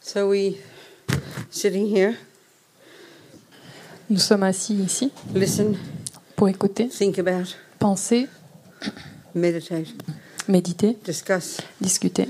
So 0.00 0.28
we 0.28 0.56
sitting 1.50 1.86
here, 1.86 2.14
Nous 4.08 4.18
sommes 4.18 4.42
assis 4.44 4.74
ici. 4.74 5.12
Listen, 5.34 5.76
pour 6.36 6.48
écouter, 6.48 6.88
think 6.88 7.18
about, 7.18 7.54
penser, 7.78 8.26
meditate, 9.34 9.86
méditer, 10.48 10.96
discuss, 11.04 11.58
discuter, 11.80 12.26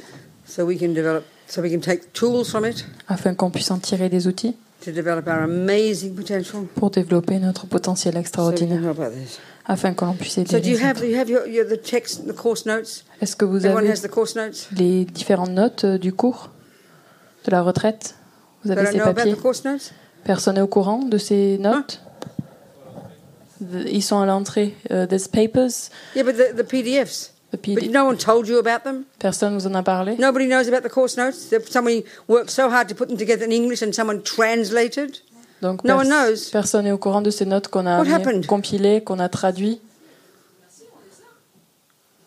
so 0.46 0.64
we 0.66 0.76
can 0.78 0.88
develop, 0.92 1.24
so 1.46 1.62
we 1.62 1.70
can 1.70 1.80
take 1.80 2.12
tools 2.12 2.50
from 2.50 2.64
it 2.66 2.84
afin 3.08 3.34
qu'on 3.34 3.50
puisse 3.50 3.70
en 3.70 3.78
tirer 3.78 4.08
des 4.10 4.26
outils. 4.26 4.54
to 4.84 4.90
develop 4.92 5.26
our 5.28 5.42
amazing 5.44 6.14
potential. 6.14 6.64
pour 6.74 6.90
développer 6.90 7.38
notre 7.38 7.66
potentiel 7.66 8.12
So 8.14 8.18
we 8.18 8.20
can 8.20 8.20
extraordinaire, 8.20 8.82
help 8.82 8.98
others. 8.98 9.38
afin 9.66 9.94
qu'on 9.94 10.12
puisse 10.14 10.36
aider 10.38 10.50
So 10.50 10.58
do 10.60 10.68
you 10.68 10.76
les 10.76 10.84
have 10.84 11.02
you 11.04 11.16
have 11.18 11.30
your, 11.30 11.46
your 11.46 11.66
the 11.66 11.80
text, 11.80 12.26
the 12.26 12.34
course 12.34 12.66
notes? 12.66 13.04
Est-ce 13.22 13.36
que 13.36 13.44
vous 13.46 13.58
Everyone 13.64 13.84
avez 13.84 13.92
has 13.92 14.02
the 14.02 14.10
course 14.10 14.34
notes? 14.36 14.68
les 14.76 15.04
différentes 15.06 15.50
notes 15.52 15.84
euh, 15.84 15.98
du 15.98 16.12
cours? 16.12 16.50
De 17.44 17.50
la 17.50 17.62
retraite? 17.62 18.14
Vous 18.64 18.70
avez 18.70 18.86
ces 18.86 18.98
papiers? 18.98 19.34
Notes. 19.64 19.92
Personne 20.24 20.54
n'est 20.56 20.60
au 20.60 20.66
courant 20.66 20.98
de 21.04 21.18
ces 21.18 21.58
notes? 21.58 22.00
The- 23.60 23.86
Ils 23.90 24.02
sont 24.02 24.20
à 24.20 24.26
l'entrée. 24.26 24.74
Uh, 24.90 25.06
there's 25.06 25.28
papers? 25.28 25.90
Yeah, 26.14 26.24
but 26.24 26.36
the, 26.36 26.54
the 26.56 26.62
PDFs. 26.66 27.32
But 27.52 27.90
no 27.90 28.04
one 28.06 28.16
told 28.16 28.46
you 28.46 28.58
about 28.58 28.84
them? 28.84 29.04
Personne 29.18 29.54
vous 29.58 29.66
en 29.66 29.74
a 29.74 29.82
parlé? 29.82 30.16
Nobody 30.18 30.46
knows 30.46 30.68
about 30.68 30.82
the 30.88 30.92
course 30.92 31.16
notes? 31.16 31.52
Somebody 31.68 32.04
worked 32.28 32.50
so 32.50 32.70
hard 32.70 32.88
to 32.88 32.94
put 32.94 33.08
them 33.08 33.16
together 33.18 33.44
in 33.44 33.50
English, 33.50 33.82
and 33.82 33.92
someone 33.92 34.22
translated? 34.22 35.16
Donc 35.60 35.82
No 35.84 35.96
one 35.96 36.08
knows. 36.08 36.50
personne 36.52 36.84
n'est 36.84 36.92
au 36.92 36.98
courant 36.98 37.22
de 37.22 37.30
ces 37.30 37.44
notes 37.46 37.66
qu'on 37.68 37.86
a 37.86 38.02
compilées, 38.46 39.02
qu'on 39.02 39.18
a 39.18 39.28
traduites? 39.28 39.82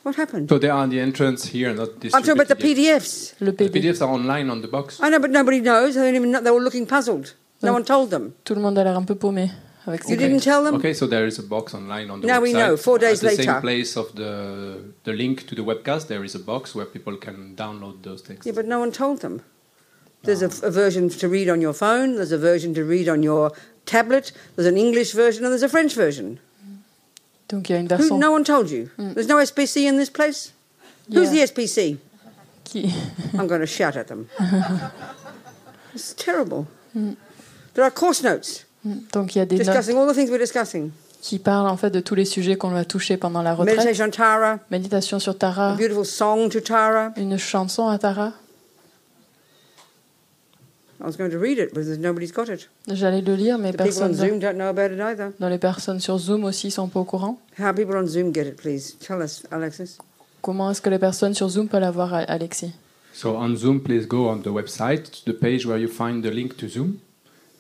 What 0.03 0.15
happened? 0.15 0.49
So 0.49 0.57
they 0.59 0.69
are 0.69 0.79
on 0.83 0.89
the 0.89 0.99
entrance 0.99 1.45
here, 1.45 1.73
not 1.73 1.99
this. 2.01 2.13
I'm 2.13 2.21
talking 2.23 2.41
about 2.41 2.49
the 2.49 2.67
yet. 2.67 2.77
PDFs. 2.77 3.35
Le 3.39 3.51
The 3.51 3.69
PD. 3.69 3.73
PDFs 3.81 4.01
are 4.01 4.09
online 4.09 4.49
on 4.49 4.61
the 4.61 4.67
box. 4.67 4.99
I 5.01 5.09
know, 5.09 5.19
but 5.19 5.31
nobody 5.31 5.61
knows. 5.61 5.95
They 5.95 6.01
don't 6.01 6.15
even 6.15 6.31
know. 6.31 6.41
They 6.41 6.51
were 6.51 6.59
looking 6.61 6.85
puzzled. 6.85 7.33
No 7.61 7.67
No. 7.69 7.73
one 7.73 7.85
told 7.85 8.09
them. 8.09 8.33
Tout 8.43 8.55
le 8.55 8.61
monde 8.61 8.77
a 8.79 8.83
l'air 8.83 8.97
un 8.97 9.05
peu 9.05 9.15
paumé 9.15 9.49
avec 9.87 10.01
You 10.03 10.15
ces 10.15 10.17
didn't 10.17 10.41
tell 10.41 10.61
them. 10.65 10.75
Okay, 10.75 10.93
so 10.93 11.07
there 11.07 11.25
is 11.25 11.39
a 11.39 11.43
box 11.43 11.73
online 11.73 12.09
on 12.11 12.19
the 12.19 12.27
Now 12.27 12.39
website. 12.39 12.43
we 12.43 12.53
know, 12.53 12.75
four 12.75 12.99
days 12.99 13.23
At 13.23 13.29
the 13.31 13.37
later. 13.37 13.43
same 13.43 13.61
place 13.61 13.95
of 13.95 14.13
the 14.15 14.79
the 15.05 15.13
link 15.13 15.45
to 15.47 15.55
the 15.55 15.63
webcast, 15.63 16.07
there 16.07 16.23
is 16.25 16.35
a 16.35 16.39
box 16.39 16.75
where 16.75 16.85
people 16.85 17.15
can 17.15 17.55
download 17.55 18.03
those 18.03 18.21
texts. 18.21 18.45
Yeah, 18.45 18.55
but 18.55 18.65
no 18.67 18.79
one 18.79 18.91
told 18.91 19.21
them. 19.21 19.41
There's 20.25 20.41
a, 20.41 20.49
a 20.65 20.71
version 20.71 21.09
to 21.09 21.27
read 21.29 21.47
on 21.49 21.61
your 21.61 21.73
phone. 21.73 22.15
There's 22.15 22.31
a 22.33 22.37
version 22.37 22.73
to 22.75 22.83
read 22.83 23.07
on 23.07 23.23
your 23.23 23.51
tablet. 23.85 24.33
There's 24.55 24.67
an 24.67 24.77
English 24.77 25.11
version 25.13 25.43
and 25.45 25.51
there's 25.53 25.63
a 25.63 25.69
French 25.69 25.95
version. 25.95 26.39
Donc 27.53 27.69
il 27.69 27.73
y 27.73 27.75
a 27.75 27.79
une 27.79 27.85
Who, 27.85 27.95
version 27.97 28.17
no 28.17 28.31
one 28.31 28.43
told 28.43 28.69
you? 28.71 28.89
There's 28.97 29.27
no 29.27 29.37
SPC 29.39 29.87
in 29.87 29.97
this 29.97 30.09
place? 30.09 30.51
Who's 31.09 31.31
Yeah. 31.31 31.45
the 31.45 31.53
SPC? 31.53 31.97
qui? 32.65 32.91
I'm 33.37 33.47
going 33.47 33.61
to 33.61 33.67
shout 33.67 33.95
at 33.95 34.07
them. 34.07 34.27
it's 35.93 36.13
terrible. 36.15 36.65
There 36.93 37.83
are 37.83 37.91
course 37.91 38.23
notes 38.23 38.65
Donc 39.11 39.35
il 39.35 39.39
y 39.39 39.41
a 39.41 39.45
des 39.45 39.57
notes 39.57 39.67
discussing 39.67 39.97
all 39.97 40.07
the 40.07 40.15
things 40.15 40.29
we're 40.29 40.39
discussing. 40.39 40.91
qui 41.21 41.39
parlent 41.39 41.67
en 41.69 41.77
fait 41.77 41.89
de 41.89 42.01
tous 42.01 42.15
les 42.15 42.25
sujets 42.25 42.57
qu'on 42.57 42.71
va 42.71 42.83
toucher 42.85 43.15
pendant 43.17 43.41
la 43.41 43.53
retraite. 43.53 43.77
Meditation 43.77 44.05
on 44.07 44.09
Tara, 44.11 44.59
Méditation 44.71 45.19
sur 45.19 45.31
a 45.31 45.35
Tara, 45.35 45.75
beautiful 45.75 46.05
song 46.05 46.49
to 46.49 46.59
Tara. 46.59 47.13
une 47.17 47.37
chanson 47.37 47.87
à 47.87 47.97
Tara. 47.97 48.33
I 51.03 51.07
was 51.07 51.17
going 51.17 51.29
to 51.31 51.37
read 51.37 51.57
it, 51.59 51.73
but 51.73 51.83
there's- 51.83 51.99
nobody's 51.99 52.31
got 52.31 52.47
it. 52.47 52.69
J'allais 52.87 53.21
le 53.21 53.35
lire, 53.35 53.57
mais 53.57 53.71
The 53.73 53.77
people 53.77 53.89
on 54.03 54.07
personne. 54.07 54.13
Zoom 54.13 54.39
don't 54.39 54.53
know 54.55 54.67
about 54.69 54.93
it 54.93 54.99
either. 55.01 55.31
Dans 55.39 55.49
les 55.49 55.57
personnes 55.57 55.99
sur 55.99 56.17
Zoom 56.17 56.45
aussi 56.45 56.71
sont 56.71 56.87
pas 56.87 57.01
au 57.01 57.03
courant. 57.03 57.39
How 57.59 57.73
people 57.73 57.95
on 57.97 58.07
Zoom 58.07 58.33
get 58.33 58.43
it, 58.47 58.55
please? 58.55 58.95
Tell 59.05 59.21
us, 59.21 59.43
Alexis. 59.51 59.97
Comment 60.41 60.71
est-ce 60.71 60.81
que 60.81 60.89
les 60.89 60.99
personnes 60.99 61.33
sur 61.33 61.49
Zoom 61.49 61.67
peuvent 61.67 61.81
l'avoir, 61.81 62.13
Alexis? 62.13 62.71
So 63.13 63.35
on 63.35 63.55
Zoom, 63.55 63.81
please 63.81 64.07
go 64.07 64.27
on 64.29 64.37
the 64.41 64.47
website 64.47 65.11
to 65.11 65.31
the 65.31 65.37
page 65.37 65.65
where 65.65 65.77
you 65.77 65.87
find 65.87 66.23
the 66.23 66.31
link 66.33 66.55
to 66.57 66.67
Zoom, 66.67 66.97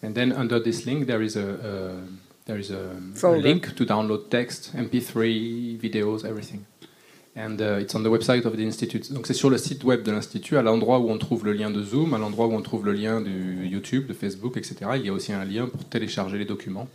and 0.03 0.13
then 0.13 0.31
under 0.31 0.59
this 0.61 0.85
link 0.85 1.05
there 1.05 1.21
is 1.23 1.35
a, 1.37 1.41
uh, 1.41 1.91
there 2.47 2.59
is 2.59 2.71
a, 2.71 3.27
a 3.27 3.37
link 3.37 3.75
to 3.75 3.85
download 3.85 4.29
text, 4.29 4.71
MP3, 4.75 5.79
videos, 5.79 6.25
everything. 6.25 6.65
And 7.35 7.57
uh, 7.61 7.79
it's 7.81 7.95
on 7.95 8.03
the 8.03 8.09
website 8.09 8.45
of 8.45 8.55
the 8.55 8.59
institute. 8.61 9.11
Donc 9.11 9.25
c'est 9.25 9.33
sur 9.33 9.49
le 9.49 9.57
site 9.57 9.83
web 9.83 10.03
de 10.03 10.11
l'institut, 10.11 10.55
à 10.57 10.61
l'endroit 10.61 10.99
où 10.99 11.09
on 11.09 11.17
trouve 11.17 11.45
le 11.45 11.53
lien 11.53 11.71
de 11.71 11.81
Zoom, 11.81 12.13
à 12.13 12.19
l'endroit 12.19 12.45
où 12.45 12.53
on 12.53 12.61
trouve 12.61 12.85
le 12.85 12.93
lien 12.93 13.21
du 13.21 13.65
YouTube, 13.67 14.05
de 14.07 14.13
Facebook, 14.13 14.55
etc. 14.55 14.75
Il 14.97 15.05
y 15.05 15.09
a 15.09 15.13
aussi 15.13 15.33
un 15.33 15.43
lien 15.43 15.65
pour 15.67 15.83
télécharger 15.85 16.37
les 16.37 16.45
documents, 16.45 16.87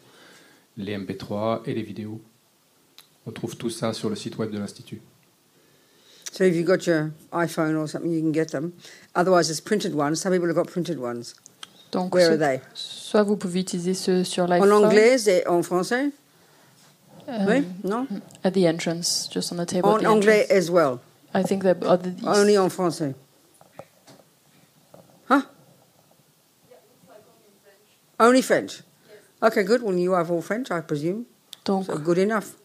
les 0.76 0.96
MP3 0.96 1.62
et 1.66 1.74
les 1.74 1.82
vidéos. 1.82 2.20
On 3.26 3.32
trouve 3.32 3.56
tout 3.56 3.68
ça 3.68 3.92
sur 3.92 4.08
le 4.10 4.14
site 4.16 4.38
web 4.38 4.52
de 4.52 4.58
l'institut. 4.58 5.00
So 6.32 6.44
if 6.44 6.54
you've 6.54 6.66
got 6.66 6.86
your 6.86 7.10
iPhone 7.32 7.74
or 7.74 7.88
something, 7.88 8.12
you 8.12 8.20
can 8.22 8.32
get 8.32 8.46
them. 8.52 8.70
Otherwise, 9.16 9.48
there's 9.48 9.60
printed 9.60 9.94
ones. 9.94 10.20
Some 10.20 10.30
people 10.32 10.46
have 10.48 10.54
got 10.56 10.70
printed 10.70 10.98
ones. 11.00 11.34
Donc, 11.90 12.14
Where 12.14 12.26
ce- 12.28 12.32
are 12.34 12.38
they? 12.38 12.60
soit 12.74 13.24
vous 13.24 13.36
pouvez 13.36 13.60
utiliser 13.60 13.94
ceux 13.94 14.22
sur 14.22 14.44
En 14.44 14.48
l'iPhone. 14.48 14.84
anglais 14.84 15.16
et 15.28 15.48
en 15.48 15.62
français? 15.62 16.10
Euh, 17.28 17.46
Oui? 17.46 17.66
Non? 17.84 18.06
At 18.44 18.52
the 18.52 18.66
entrance, 18.66 19.28
just 19.30 19.52
on 19.52 19.56
the 19.56 19.66
table. 19.66 19.90
En 19.90 19.96
at 19.96 20.00
the 20.02 20.06
anglais 20.08 20.42
entrance. 20.42 20.50
as 20.58 20.70
well. 20.70 21.00
I 21.34 21.42
think 21.42 21.62
that 21.62 21.82
other, 21.84 22.14
Only 22.26 22.56
en 22.56 22.68
français. 22.70 23.14
Huh? 25.28 25.42
Only 28.18 28.42
French. 28.42 28.82
Okay, 29.42 29.62
good. 29.62 29.82
Well, 29.82 29.94
you 29.94 30.12
have 30.12 30.30
all 30.30 30.42
French, 30.42 30.70
I 30.70 30.80
presume. 30.80 31.26
Donc, 31.64 31.86
So 31.86 31.98
good 31.98 32.18
enough. 32.18 32.56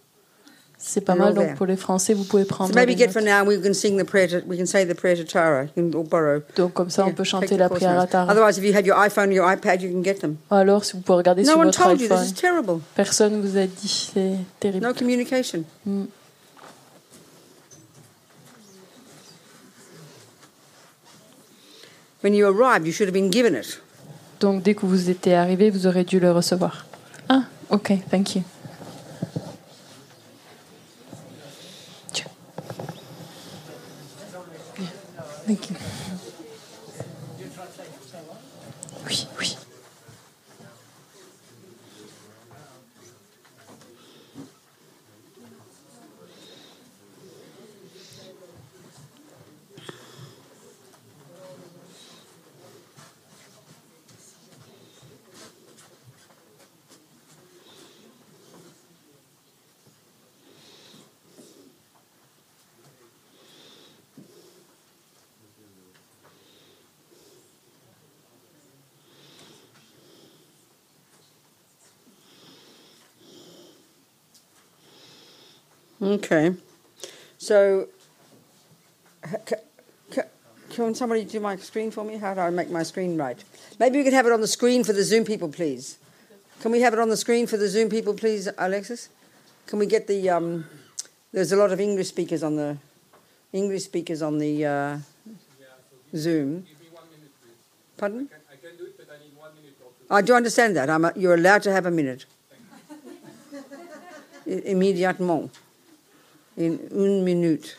C'est 0.77 1.01
pas 1.01 1.15
mal. 1.15 1.33
Donc, 1.33 1.45
there. 1.45 1.55
pour 1.55 1.65
les 1.65 1.77
Français, 1.77 2.13
vous 2.13 2.25
pouvez 2.25 2.45
prendre. 2.45 2.69
So 2.69 2.75
maybe 2.75 2.97
get 2.97 3.09
for 3.09 3.21
now. 3.21 3.45
We 3.45 3.61
can 3.61 3.73
sing 3.73 3.97
the 3.97 4.05
prayer. 4.05 4.27
To, 4.27 4.47
we 4.47 4.57
can 4.57 4.65
say 4.65 4.85
the 4.85 4.95
prayer 4.95 5.15
to 5.15 5.23
Tara. 5.23 5.65
You 5.75 5.89
can 5.89 5.97
all 5.97 6.05
borrow. 6.05 6.41
Donc, 6.55 6.73
comme 6.73 6.89
ça, 6.89 7.03
on 7.03 7.07
Yeah, 7.07 7.13
peut 7.13 7.23
take 7.23 7.29
chanter 7.29 7.57
la 7.57 7.69
prière 7.69 7.99
à. 7.99 8.07
Tara. 8.07 8.31
Otherwise, 8.31 8.57
if 8.57 8.65
you 8.65 8.73
have 8.73 8.85
your 8.85 8.97
iPhone 8.97 9.29
or 9.29 9.33
your 9.33 9.47
iPad, 9.47 9.81
you 9.81 9.89
can 9.89 10.03
get 10.03 10.19
them. 10.19 10.35
Alors, 10.51 10.83
si 10.83 10.93
vous 10.93 11.01
pouvez 11.01 11.17
regarder 11.17 11.43
No 11.43 11.51
sur 11.51 11.59
one 11.59 11.65
votre 11.67 11.83
told 11.83 12.01
you. 12.01 12.09
This 12.09 12.31
is 12.31 12.33
terrible. 12.33 12.79
Personne 12.95 13.41
vous 13.41 13.57
a 13.57 13.65
dit. 13.65 14.11
C'est 14.13 14.35
terrible. 14.59 14.85
No 14.85 14.93
communication. 14.93 15.63
Mm. 15.85 16.05
When 22.21 22.33
you 22.33 22.47
arrived, 22.47 22.85
you 22.85 22.93
should 22.93 23.07
have 23.07 23.13
been 23.13 23.31
given 23.31 23.53
it. 23.53 23.81
Donc, 24.39 24.63
dès 24.63 24.75
que 24.75 24.85
vous 24.85 25.09
étiez 25.09 25.35
arrivé, 25.35 25.69
vous 25.69 25.87
aurez 25.87 26.03
dû 26.03 26.19
le 26.19 26.31
recevoir. 26.31 26.85
Ah, 27.29 27.43
ok, 27.69 27.93
thank 28.09 28.35
you. 28.35 28.43
Okay. 76.03 76.53
So, 77.37 77.87
h- 79.25 79.39
c- 79.47 79.55
c- 80.11 80.21
can 80.69 80.93
somebody 80.95 81.23
do 81.23 81.39
my 81.39 81.55
screen 81.55 81.91
for 81.91 82.03
me? 82.03 82.17
How 82.17 82.33
do 82.33 82.41
I 82.41 82.49
make 82.49 82.69
my 82.69 82.83
screen 82.83 83.17
right? 83.17 83.41
Maybe 83.79 83.97
we 83.99 84.03
could 84.03 84.13
have 84.13 84.25
it 84.25 84.33
on 84.33 84.41
the 84.41 84.47
screen 84.47 84.83
for 84.83 84.91
the 84.93 85.03
Zoom 85.03 85.23
people, 85.23 85.47
please. 85.49 85.97
Can 86.61 86.71
we 86.71 86.81
have 86.81 86.93
it 86.93 86.99
on 86.99 87.09
the 87.09 87.17
screen 87.17 87.47
for 87.47 87.57
the 87.57 87.67
Zoom 87.69 87.89
people, 87.89 88.13
please, 88.13 88.49
Alexis? 88.57 89.09
Can 89.67 89.79
we 89.79 89.85
get 89.85 90.07
the? 90.07 90.29
Um, 90.29 90.65
there's 91.31 91.51
a 91.51 91.55
lot 91.55 91.71
of 91.71 91.79
English 91.79 92.07
speakers 92.09 92.43
on 92.43 92.55
the 92.57 92.77
English 93.53 93.83
speakers 93.85 94.21
on 94.21 94.39
the 94.39 94.65
uh, 94.65 94.97
Zoom. 96.15 96.65
Pardon? 97.97 98.27
I 98.51 98.55
can 98.55 98.77
do 98.77 98.85
it, 98.85 98.97
but 98.97 99.07
I 99.09 99.23
need 99.23 99.35
one 99.37 99.51
minute. 99.55 99.73
I 100.09 100.21
do 100.21 100.33
understand 100.33 100.75
that. 100.75 100.89
I'm 100.89 101.05
a, 101.05 101.13
you're 101.15 101.35
allowed 101.35 101.63
to 101.63 101.71
have 101.71 101.85
a 101.85 101.91
minute. 101.91 102.25
I- 104.45 104.49
Immédiatement. 104.73 105.49
In 106.57 106.79
une 106.91 107.23
minute. 107.23 107.77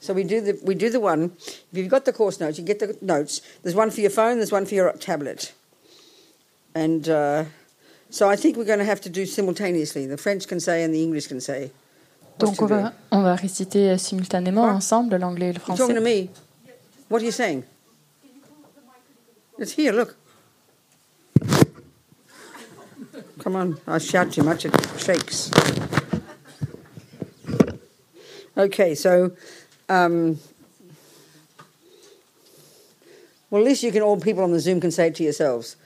So 0.00 0.14
we 0.14 0.24
do 0.24 0.40
the 0.40 0.58
we 0.64 0.74
do 0.74 0.90
the 0.90 1.00
one. 1.00 1.32
If 1.36 1.68
you've 1.72 1.88
got 1.88 2.04
the 2.04 2.12
course 2.12 2.40
notes, 2.40 2.58
you 2.58 2.64
get 2.64 2.78
the 2.78 2.96
notes. 3.02 3.42
There's 3.62 3.74
one 3.74 3.90
for 3.90 4.00
your 4.00 4.10
phone. 4.10 4.36
There's 4.36 4.52
one 4.52 4.66
for 4.66 4.74
your 4.74 4.92
tablet. 4.92 5.52
And 6.74 7.08
uh, 7.08 7.44
so 8.10 8.28
I 8.28 8.36
think 8.36 8.56
we're 8.56 8.64
going 8.64 8.78
to 8.78 8.84
have 8.84 9.00
to 9.02 9.10
do 9.10 9.26
simultaneously. 9.26 10.06
The 10.06 10.16
French 10.16 10.46
can 10.48 10.60
say 10.60 10.84
and 10.84 10.94
the 10.94 11.02
English 11.02 11.26
can 11.26 11.40
say. 11.40 11.70
what 12.38 12.56
Donc, 12.56 12.62
on 12.62 12.66
va, 12.68 12.92
on 13.12 13.22
va 13.22 13.34
réciter 13.36 13.98
simultanément 13.98 14.62
Quoi 14.62 14.72
ensemble 14.72 15.16
l'anglais 15.16 15.50
et 15.50 15.52
le 15.52 15.60
You're 15.66 15.76
talking 15.76 15.94
to 15.94 16.00
me. 16.00 16.30
What 17.08 17.20
are 17.20 17.24
you 17.24 17.32
saying? 17.32 17.64
It's 19.58 19.72
here, 19.72 19.92
look. 19.92 20.16
Come 23.40 23.56
on, 23.56 23.76
I 23.86 23.98
shout 23.98 24.32
too 24.32 24.42
much, 24.42 24.64
it 24.64 24.72
shakes. 24.98 25.50
Okay, 28.60 28.94
so, 28.94 29.32
um, 29.88 30.38
well, 33.48 33.62
at 33.62 33.66
least 33.66 33.82
you 33.82 33.90
can, 33.90 34.02
all 34.02 34.20
people 34.20 34.44
on 34.44 34.52
the 34.52 34.60
Zoom 34.60 34.82
can 34.82 34.90
say 34.90 35.06
it 35.06 35.14
to 35.14 35.22
yourselves. 35.22 35.76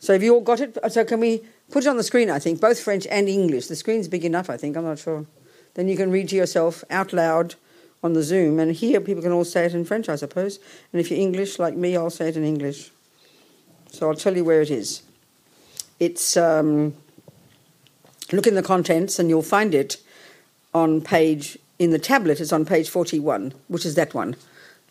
So 0.00 0.14
have 0.14 0.22
you 0.24 0.34
all 0.34 0.40
got 0.40 0.58
it? 0.58 0.76
So 0.90 1.04
can 1.04 1.20
we 1.20 1.44
put 1.70 1.84
it 1.84 1.88
on 1.88 1.96
the 1.96 2.02
screen, 2.02 2.30
I 2.30 2.40
think, 2.40 2.60
both 2.60 2.80
French 2.80 3.06
and 3.06 3.28
English? 3.28 3.68
The 3.68 3.76
screen's 3.76 4.08
big 4.08 4.24
enough, 4.24 4.50
I 4.50 4.56
think, 4.56 4.76
I'm 4.76 4.82
not 4.82 4.98
sure. 4.98 5.26
Then 5.74 5.86
you 5.86 5.96
can 5.96 6.10
read 6.10 6.28
to 6.30 6.36
yourself 6.36 6.82
out 6.90 7.12
loud 7.12 7.54
on 8.02 8.14
the 8.14 8.22
Zoom, 8.24 8.58
and 8.58 8.72
here 8.72 9.00
people 9.00 9.22
can 9.22 9.30
all 9.30 9.44
say 9.44 9.64
it 9.66 9.72
in 9.72 9.84
French, 9.84 10.08
I 10.08 10.16
suppose. 10.16 10.58
And 10.92 11.00
if 11.00 11.12
you're 11.12 11.20
English, 11.20 11.60
like 11.60 11.76
me, 11.76 11.96
I'll 11.96 12.10
say 12.10 12.30
it 12.30 12.36
in 12.36 12.44
English. 12.44 12.90
So 13.92 14.08
I'll 14.08 14.16
tell 14.16 14.36
you 14.36 14.44
where 14.44 14.60
it 14.60 14.72
is. 14.72 15.04
It's 16.00 16.36
um, 16.36 16.94
look 18.32 18.48
in 18.48 18.56
the 18.56 18.62
contents, 18.62 19.20
and 19.20 19.28
you'll 19.28 19.42
find 19.42 19.72
it 19.72 19.98
on 20.74 21.00
page 21.00 21.58
in 21.78 21.90
the 21.90 21.98
tablet. 21.98 22.40
It's 22.40 22.52
on 22.52 22.64
page 22.64 22.88
forty-one, 22.88 23.52
which 23.68 23.84
is 23.86 23.94
that 23.96 24.14
one. 24.14 24.36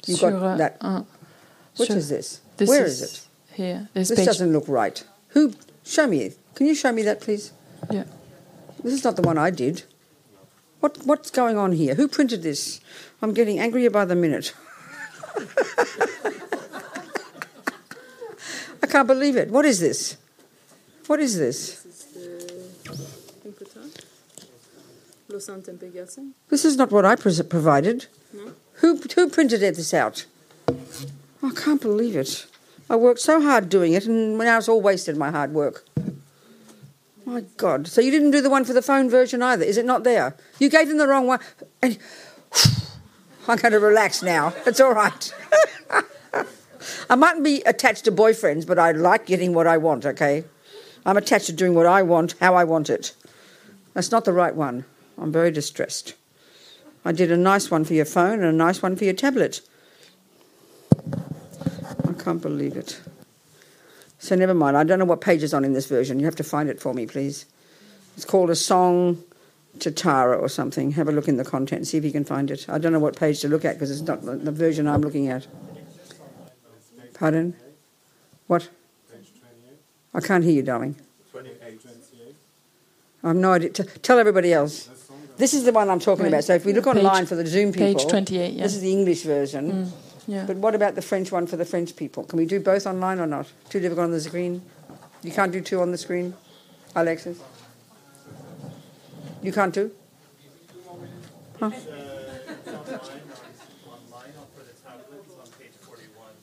You 0.05 0.15
Sur, 0.15 0.31
got 0.31 0.57
that. 0.57 0.77
un- 0.81 1.05
Which 1.77 1.89
sur- 1.89 1.97
is 1.97 2.09
this? 2.09 2.41
this 2.57 2.69
Where 2.69 2.85
is, 2.85 3.01
is 3.01 3.13
it? 3.13 3.27
Here. 3.55 3.89
This, 3.93 4.09
This 4.09 4.25
doesn't 4.25 4.51
look 4.51 4.67
right. 4.67 5.03
Who? 5.29 5.53
Show 5.85 6.07
me. 6.07 6.31
Can 6.55 6.67
you 6.67 6.75
show 6.75 6.91
me 6.91 7.01
that, 7.03 7.21
please? 7.21 7.51
Yeah. 7.91 8.03
This 8.83 8.93
is 8.93 9.03
not 9.03 9.15
the 9.15 9.21
one 9.21 9.37
I 9.37 9.49
did. 9.49 9.83
What 10.81 10.97
What's 11.05 11.29
going 11.31 11.57
on 11.57 11.71
here? 11.71 11.95
Who 11.95 12.07
printed 12.07 12.43
this? 12.43 12.79
I'm 13.21 13.33
getting 13.33 13.59
angrier 13.59 13.89
by 13.89 14.05
the 14.05 14.15
minute. 14.15 14.53
I 18.81 18.87
can't 18.87 19.07
believe 19.07 19.37
it. 19.37 19.49
What 19.49 19.65
is 19.65 19.79
this? 19.79 20.17
What 21.07 21.19
is 21.19 21.37
this? 21.37 21.82
This 26.49 26.65
is 26.65 26.77
not 26.77 26.91
what 26.91 27.05
I 27.05 27.15
pres- 27.15 27.41
provided. 27.43 28.07
Who 28.75 28.97
Who 29.15 29.29
printed 29.29 29.61
this 29.61 29.93
out? 29.93 30.25
I 30.69 31.51
can't 31.55 31.81
believe 31.81 32.15
it. 32.15 32.45
I 32.89 32.95
worked 32.95 33.19
so 33.19 33.41
hard 33.41 33.69
doing 33.69 33.93
it, 33.93 34.05
and 34.05 34.37
now 34.37 34.57
it's 34.57 34.69
all 34.69 34.81
wasted. 34.81 35.17
My 35.17 35.31
hard 35.31 35.53
work. 35.53 35.85
My 37.25 37.41
God! 37.57 37.87
So 37.87 38.01
you 38.01 38.11
didn't 38.11 38.31
do 38.31 38.41
the 38.41 38.49
one 38.49 38.65
for 38.65 38.73
the 38.73 38.81
phone 38.81 39.09
version 39.09 39.41
either? 39.41 39.63
Is 39.63 39.77
it 39.77 39.85
not 39.85 40.03
there? 40.03 40.35
You 40.59 40.69
gave 40.69 40.89
them 40.89 40.97
the 40.97 41.07
wrong 41.07 41.27
one. 41.27 41.39
And 41.81 41.97
I'm 43.47 43.57
going 43.57 43.71
to 43.71 43.79
relax 43.79 44.21
now. 44.21 44.53
It's 44.65 44.79
all 44.79 44.93
right. 44.93 45.33
I 47.09 47.15
mightn't 47.15 47.43
be 47.43 47.61
attached 47.65 48.05
to 48.05 48.11
boyfriends, 48.11 48.67
but 48.67 48.77
I 48.77 48.91
like 48.91 49.25
getting 49.25 49.53
what 49.53 49.67
I 49.67 49.77
want. 49.77 50.05
Okay, 50.05 50.43
I'm 51.05 51.17
attached 51.17 51.45
to 51.47 51.53
doing 51.53 51.73
what 51.73 51.85
I 51.85 52.03
want, 52.03 52.35
how 52.39 52.55
I 52.55 52.63
want 52.65 52.89
it. 52.89 53.13
That's 53.93 54.11
not 54.11 54.25
the 54.25 54.33
right 54.33 54.55
one. 54.55 54.85
I'm 55.17 55.31
very 55.31 55.51
distressed. 55.51 56.15
I 57.05 57.11
did 57.11 57.31
a 57.31 57.37
nice 57.37 57.69
one 57.69 57.83
for 57.83 57.93
your 57.93 58.05
phone 58.05 58.39
and 58.39 58.45
a 58.45 58.51
nice 58.53 58.81
one 58.81 58.95
for 58.95 59.03
your 59.03 59.13
tablet. 59.13 59.61
I 62.07 62.13
can't 62.17 62.41
believe 62.41 62.77
it. 62.77 63.01
So 64.19 64.35
never 64.35 64.53
mind. 64.53 64.77
I 64.77 64.83
don't 64.83 64.99
know 64.99 65.05
what 65.05 65.19
page 65.19 65.43
is 65.43 65.53
on 65.53 65.65
in 65.65 65.73
this 65.73 65.87
version. 65.87 66.19
You 66.19 66.25
have 66.25 66.35
to 66.37 66.43
find 66.43 66.69
it 66.69 66.79
for 66.79 66.93
me, 66.93 67.05
please. 67.05 67.45
It's 68.15 68.25
called 68.25 68.49
a 68.49 68.55
song 68.55 69.21
to 69.79 69.91
Tara 69.91 70.37
or 70.37 70.47
something. 70.47 70.91
Have 70.91 71.09
a 71.09 71.11
look 71.11 71.27
in 71.27 71.37
the 71.37 71.43
content. 71.43 71.87
See 71.87 71.97
if 71.97 72.05
you 72.05 72.11
can 72.11 72.23
find 72.23 72.49
it. 72.49 72.65
I 72.69 72.77
don't 72.77 72.93
know 72.93 72.99
what 72.99 73.17
page 73.17 73.41
to 73.41 73.49
look 73.49 73.65
at 73.65 73.75
because 73.75 73.91
it's 73.91 74.01
not 74.01 74.21
the 74.23 74.51
version 74.51 74.87
I'm 74.87 75.01
looking 75.01 75.27
at. 75.27 75.47
Pardon? 77.13 77.55
What? 78.47 78.69
I 80.13 80.21
can't 80.21 80.43
hear 80.43 80.53
you, 80.53 80.63
darling. 80.63 80.95
I 83.23 83.27
have 83.27 83.35
no 83.35 83.53
idea. 83.53 83.69
T- 83.69 83.83
tell 84.01 84.19
everybody 84.19 84.53
else. 84.53 84.89
This 85.37 85.53
is 85.53 85.63
the 85.63 85.71
one 85.71 85.89
I'm 85.89 85.99
talking 85.99 86.23
Right. 86.23 86.29
about. 86.33 86.43
So 86.43 86.53
if 86.53 86.65
we 86.65 86.73
look 86.73 86.85
Page- 86.85 86.97
online 86.97 87.25
for 87.25 87.35
the 87.35 87.45
Zoom 87.45 87.71
people, 87.71 87.93
Page 88.01 88.07
28, 88.07 88.53
yeah. 88.53 88.63
this 88.63 88.75
is 88.75 88.81
the 88.81 88.91
English 88.91 89.23
version. 89.23 89.71
Mm, 89.71 89.91
yeah. 90.27 90.43
But 90.45 90.57
what 90.57 90.75
about 90.75 90.95
the 90.95 91.01
French 91.01 91.31
one 91.31 91.47
for 91.47 91.57
the 91.57 91.65
French 91.65 91.95
people? 91.95 92.23
Can 92.23 92.37
we 92.37 92.45
do 92.45 92.59
both 92.59 92.85
online 92.85 93.19
or 93.19 93.27
not? 93.27 93.47
Too 93.69 93.79
difficult 93.79 94.05
on 94.05 94.11
the 94.11 94.21
screen? 94.21 94.61
You 95.23 95.31
can't 95.31 95.51
do 95.51 95.61
two 95.61 95.81
on 95.81 95.91
the 95.91 95.97
screen, 95.97 96.33
Alexis? 96.95 97.37
You 99.41 99.51
can't 99.51 99.73
do? 99.73 99.91
Huh? 101.59 101.71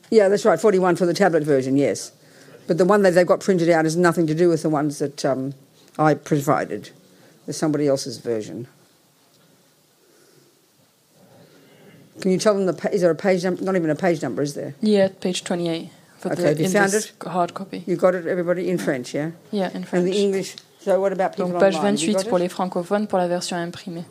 Yeah, 0.09 0.27
that's 0.27 0.43
right, 0.43 0.59
41 0.59 0.97
for 0.97 1.05
the 1.05 1.13
tablet 1.13 1.43
version, 1.43 1.77
yes. 1.77 2.11
But 2.67 2.77
the 2.77 2.85
one 2.85 3.01
that 3.03 3.11
they've 3.11 3.25
got 3.25 3.39
printed 3.39 3.69
out 3.69 3.85
has 3.85 3.95
nothing 3.95 4.27
to 4.27 4.35
do 4.35 4.49
with 4.49 4.61
the 4.61 4.69
ones 4.69 4.99
that 4.99 5.23
um, 5.23 5.53
I 5.97 6.15
provided. 6.15 6.89
There's 7.45 7.57
somebody 7.57 7.87
else's 7.87 8.17
version. 8.17 8.67
Can 12.21 12.31
you 12.31 12.37
tell 12.37 12.53
them 12.53 12.65
the 12.67 12.89
is 12.93 13.01
there 13.01 13.11
a 13.11 13.15
page 13.15 13.43
number? 13.43 13.63
Not 13.63 13.75
even 13.75 13.89
a 13.89 13.95
page 13.95 14.21
number, 14.21 14.41
is 14.43 14.53
there? 14.53 14.73
Yeah, 14.81 15.09
page 15.19 15.43
28. 15.43 15.89
For 16.19 16.31
Okay, 16.31 16.41
the, 16.41 16.47
have 16.49 16.59
you 16.59 16.65
in 16.65 16.71
found 16.71 16.91
this 16.91 17.05
it? 17.09 17.27
hard 17.27 17.53
copy. 17.53 17.83
You 17.87 17.95
got 17.95 18.13
it, 18.13 18.27
everybody, 18.27 18.69
in 18.69 18.77
French, 18.77 19.13
yeah? 19.15 19.31
Yeah, 19.51 19.69
in 19.71 19.77
And 19.77 19.87
French. 19.87 20.05
the 20.05 20.17
English. 20.21 20.55
So 20.81 20.99
what 21.01 21.11
about 21.13 21.31
people 21.35 21.49
Donc 21.51 21.59
page 21.61 21.75
online? 21.75 21.97
You 21.97 22.13
28 22.13 22.15
got 22.17 22.29
pour 22.29 22.37
it? 22.39 22.43
les 22.43 22.49
francophones 22.49 23.07
pour 23.07 23.17
la 23.19 23.27
version 23.27 23.57
imprimée. 23.57 24.05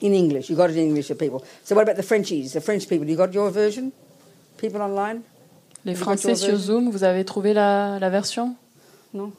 In 0.00 0.14
English, 0.14 0.48
you 0.48 0.56
got 0.56 0.70
it 0.70 0.76
in 0.76 0.86
English 0.88 1.08
for 1.08 1.16
people. 1.16 1.44
So 1.64 1.74
what 1.74 1.82
about 1.82 1.96
the 1.96 2.02
Frenchies, 2.04 2.52
the 2.52 2.60
French 2.60 2.88
people? 2.88 3.06
You 3.08 3.16
got 3.16 3.34
your 3.34 3.50
version? 3.50 3.92
People 4.58 4.80
online? 4.80 5.22
Les 5.84 5.92
Have 5.92 5.98
you 5.98 6.04
Français 6.04 6.36
sur? 6.36 6.56
Zoom, 6.56 6.90
vous 6.90 7.02
avez 7.04 7.24
trouvé 7.24 7.52
la, 7.52 7.98
la 7.98 8.10
version? 8.10 8.54
No. 9.12 9.32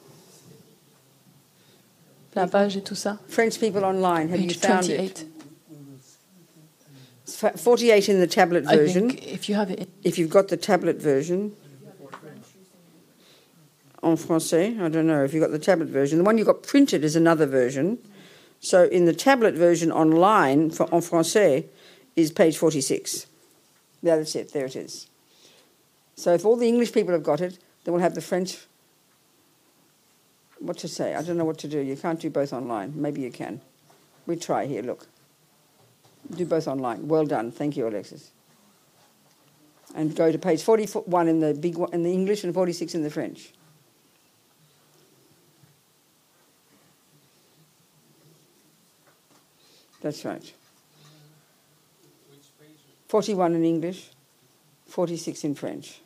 La 2.34 2.46
page 2.46 2.76
et 2.76 2.82
tout 2.82 2.94
ça? 2.94 3.18
French 3.28 3.58
people 3.58 3.84
online, 3.84 4.28
have 4.30 4.40
you 4.40 4.48
Page 4.48 4.58
found 4.58 4.84
it? 4.84 4.96
28. 4.96 5.10
It's 5.10 5.20
fa- 5.20 5.26
48 7.50 8.08
in 8.08 8.20
the 8.20 8.26
tablet 8.26 8.66
I 8.66 8.76
version. 8.76 9.10
think 9.10 9.26
if 9.26 9.48
you 9.48 9.54
have 9.54 9.70
it. 9.70 9.88
If 10.02 10.18
you've 10.18 10.30
got 10.30 10.48
the 10.48 10.56
tablet 10.56 10.96
version. 10.96 11.56
En 14.04 14.16
français, 14.16 14.80
I 14.80 14.88
don't 14.88 15.06
know 15.06 15.22
if 15.22 15.32
you've 15.32 15.42
got 15.42 15.52
the 15.52 15.60
tablet 15.60 15.88
version. 15.88 16.18
The 16.18 16.24
one 16.24 16.36
you 16.36 16.44
got 16.44 16.64
printed 16.64 17.04
is 17.04 17.14
another 17.14 17.46
version. 17.46 17.98
So 18.58 18.84
in 18.84 19.04
the 19.04 19.12
tablet 19.12 19.54
version 19.54 19.92
online 19.92 20.70
for 20.70 20.92
en 20.92 21.00
français 21.00 21.66
is 22.16 22.32
page 22.32 22.56
46. 22.56 23.26
Yeah, 24.02 24.16
that's 24.16 24.34
it. 24.34 24.52
There 24.52 24.66
it 24.66 24.74
is. 24.74 25.08
So 26.16 26.34
if 26.34 26.44
all 26.44 26.56
the 26.56 26.66
English 26.68 26.92
people 26.92 27.12
have 27.12 27.22
got 27.22 27.40
it, 27.40 27.58
then 27.84 27.94
we'll 27.94 28.02
have 28.02 28.14
the 28.14 28.20
French. 28.20 28.58
What 30.58 30.78
to 30.78 30.88
say? 30.88 31.14
I 31.14 31.22
don't 31.22 31.36
know 31.36 31.44
what 31.44 31.58
to 31.58 31.68
do. 31.68 31.78
You 31.78 31.96
can't 31.96 32.20
do 32.20 32.30
both 32.30 32.52
online. 32.52 32.92
Maybe 32.94 33.20
you 33.20 33.30
can. 33.30 33.60
We 34.26 34.36
try 34.36 34.66
here. 34.66 34.82
Look. 34.82 35.06
Do 36.30 36.46
both 36.46 36.68
online. 36.68 37.08
Well 37.08 37.26
done. 37.26 37.50
Thank 37.50 37.76
you, 37.76 37.86
Alexis. 37.86 38.30
And 39.94 40.14
go 40.14 40.32
to 40.32 40.38
page 40.38 40.62
41 40.62 41.28
in 41.28 41.40
the 41.40 41.52
big 41.52 41.76
one, 41.76 41.92
in 41.92 42.02
the 42.02 42.12
English 42.12 42.44
and 42.44 42.54
46 42.54 42.94
in 42.94 43.02
the 43.02 43.10
French. 43.10 43.52
That's 50.00 50.24
right. 50.24 50.52
41 53.08 53.54
in 53.54 53.64
English, 53.64 54.08
46 54.86 55.44
in 55.44 55.54
French. 55.54 56.00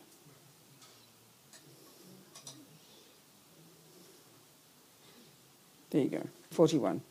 There 5.89 6.01
you 6.01 6.09
go, 6.09 6.27
41. 6.51 7.01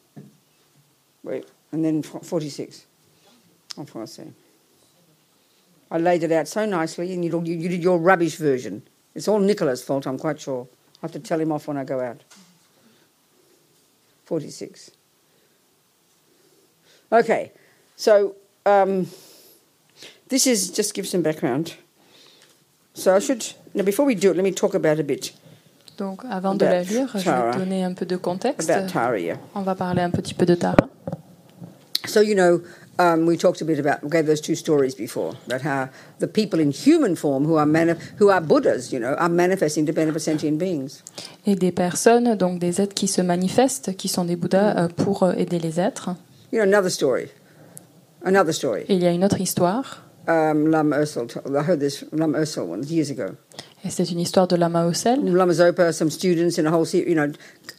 Wait, 1.24 1.48
and 1.72 1.84
then 1.84 2.02
46 2.02 2.86
en 3.76 3.84
français. 3.84 4.32
I 5.90 5.98
laid 5.98 6.22
it 6.22 6.32
out 6.32 6.48
so 6.48 6.64
nicely, 6.66 7.12
and 7.12 7.24
you, 7.24 7.42
you, 7.44 7.68
did 7.68 7.82
your 7.82 7.98
rubbish 7.98 8.36
version. 8.36 8.82
It's 9.14 9.28
all 9.28 9.38
Nicola's 9.38 9.82
fault, 9.82 10.06
I'm 10.06 10.18
quite 10.18 10.40
sure. 10.40 10.66
I 11.02 11.06
have 11.06 11.12
to 11.12 11.20
tell 11.20 11.40
him 11.40 11.52
off 11.52 11.68
when 11.68 11.76
I 11.76 11.84
go 11.84 12.00
out. 12.00 12.24
46. 14.24 14.90
Okay, 17.12 17.52
so 17.94 18.34
um, 18.64 19.06
this 20.28 20.46
is 20.46 20.70
just 20.70 20.92
give 20.94 21.06
some 21.06 21.22
background. 21.22 21.76
So 22.94 23.14
I 23.14 23.20
should 23.20 23.46
now 23.74 23.84
before 23.84 24.04
we 24.04 24.16
do 24.16 24.30
it, 24.30 24.36
let 24.36 24.42
me 24.42 24.50
talk 24.52 24.74
about 24.74 24.98
a 24.98 25.04
bit 25.04 25.32
Donc 25.96 26.24
avant 26.28 26.54
de 26.54 26.64
la 26.64 26.82
lire, 26.82 27.08
je 27.14 27.30
vais 27.30 27.58
donner 27.58 27.84
un 27.84 27.94
peu 27.94 28.04
de 28.04 28.16
contexte. 28.16 28.68
about 28.68 28.92
Tara. 28.92 29.18
Yeah. 29.18 29.38
On 29.54 29.62
va 29.62 29.74
parler 29.74 30.02
un 30.02 30.10
petit 30.10 30.34
peu 30.34 30.44
de 30.44 30.54
Tara. 30.54 30.88
So 32.06 32.20
you 32.20 32.34
know, 32.34 32.60
um, 32.98 33.26
we 33.26 33.36
talked 33.36 33.60
a 33.60 33.64
bit 33.64 33.78
about 33.78 34.08
gave 34.10 34.26
those 34.26 34.40
two 34.40 34.54
stories 34.54 34.94
before 34.94 35.34
about 35.46 35.62
how 35.62 35.88
the 36.18 36.26
people 36.26 36.60
in 36.60 36.70
human 36.70 37.14
form 37.16 37.44
who 37.44 37.56
are 37.56 37.66
mani- 37.66 37.94
who 38.18 38.30
are 38.30 38.40
Buddhas, 38.40 38.92
you 38.92 38.98
know, 38.98 39.14
are 39.18 39.28
manifesting 39.28 39.86
to 39.86 39.92
benefit 39.92 40.20
sentient 40.20 40.58
beings. 40.58 41.02
Et 41.46 41.54
des 41.56 41.72
personnes, 41.72 42.36
donc 42.36 42.58
des 42.58 42.80
êtres 42.80 42.94
qui 42.94 43.06
se 43.08 43.22
manifestent, 43.22 43.96
qui 43.96 44.08
sont 44.08 44.24
des 44.24 44.36
Bouddhas 44.36 44.76
euh, 44.76 44.88
pour 44.88 45.22
euh, 45.22 45.32
aider 45.36 45.58
les 45.58 45.78
êtres. 45.78 46.10
You 46.52 46.58
know, 46.60 46.62
another 46.62 46.90
story, 46.90 47.28
another 48.24 48.52
story. 48.54 48.84
Et 48.88 48.94
il 48.94 49.02
y 49.02 49.06
a 49.06 49.10
une 49.12 49.24
autre 49.24 49.40
histoire. 49.40 50.02
um, 50.28 50.70
Lama 50.70 50.96
Ursel. 50.98 51.26
I 51.46 51.62
heard 51.62 51.78
this 51.80 52.04
Lama 52.12 52.38
Ursel 52.40 52.66
once 52.66 52.90
years 52.90 53.10
ago. 53.10 53.36
Et 53.84 53.90
c'est 53.90 54.10
une 54.10 54.18
histoire 54.18 54.48
de 54.48 54.56
Lama 54.56 54.84
Ossel. 54.86 55.20
Lama 55.24 55.52
Zopa, 55.52 55.92
some 55.92 56.10
students 56.10 56.58
in 56.58 56.66
a 56.66 56.70
whole, 56.70 56.84
you 56.92 57.14
know, 57.14 57.30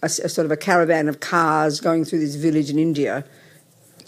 a, 0.02 0.06
a 0.06 0.30
sort 0.30 0.46
of 0.46 0.52
a 0.52 0.56
caravan 0.56 1.10
of 1.10 1.20
cars 1.20 1.82
going 1.82 2.06
through 2.06 2.20
this 2.20 2.36
village 2.36 2.70
in 2.70 2.78
India. 2.80 3.26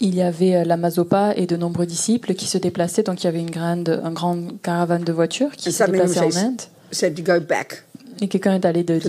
Il 0.00 0.14
y 0.14 0.22
avait 0.22 0.56
euh, 0.56 0.64
Lama 0.64 0.90
Zopa 0.90 1.34
et 1.36 1.46
de 1.46 1.56
nombreux 1.56 1.86
disciples 1.86 2.34
qui 2.34 2.46
se 2.46 2.58
déplaçaient. 2.58 3.02
Donc 3.02 3.22
il 3.22 3.26
y 3.26 3.28
avait 3.28 3.40
une 3.40 3.50
grande, 3.50 4.00
un 4.02 4.12
grand 4.12 4.38
caravane 4.62 5.04
de 5.04 5.12
voitures 5.12 5.50
qui 5.52 5.70
se 5.72 5.84
déplaçait 5.84 6.20
en 6.20 6.36
Inde. 6.36 6.60
Said 6.90 7.14
to 7.14 7.22
go 7.22 7.38
back 7.40 7.84
Et 8.20 8.28
quelqu'un 8.28 8.54
est 8.54 8.64
allé 8.64 8.82
d'aller 8.82 9.00
en, 9.06 9.08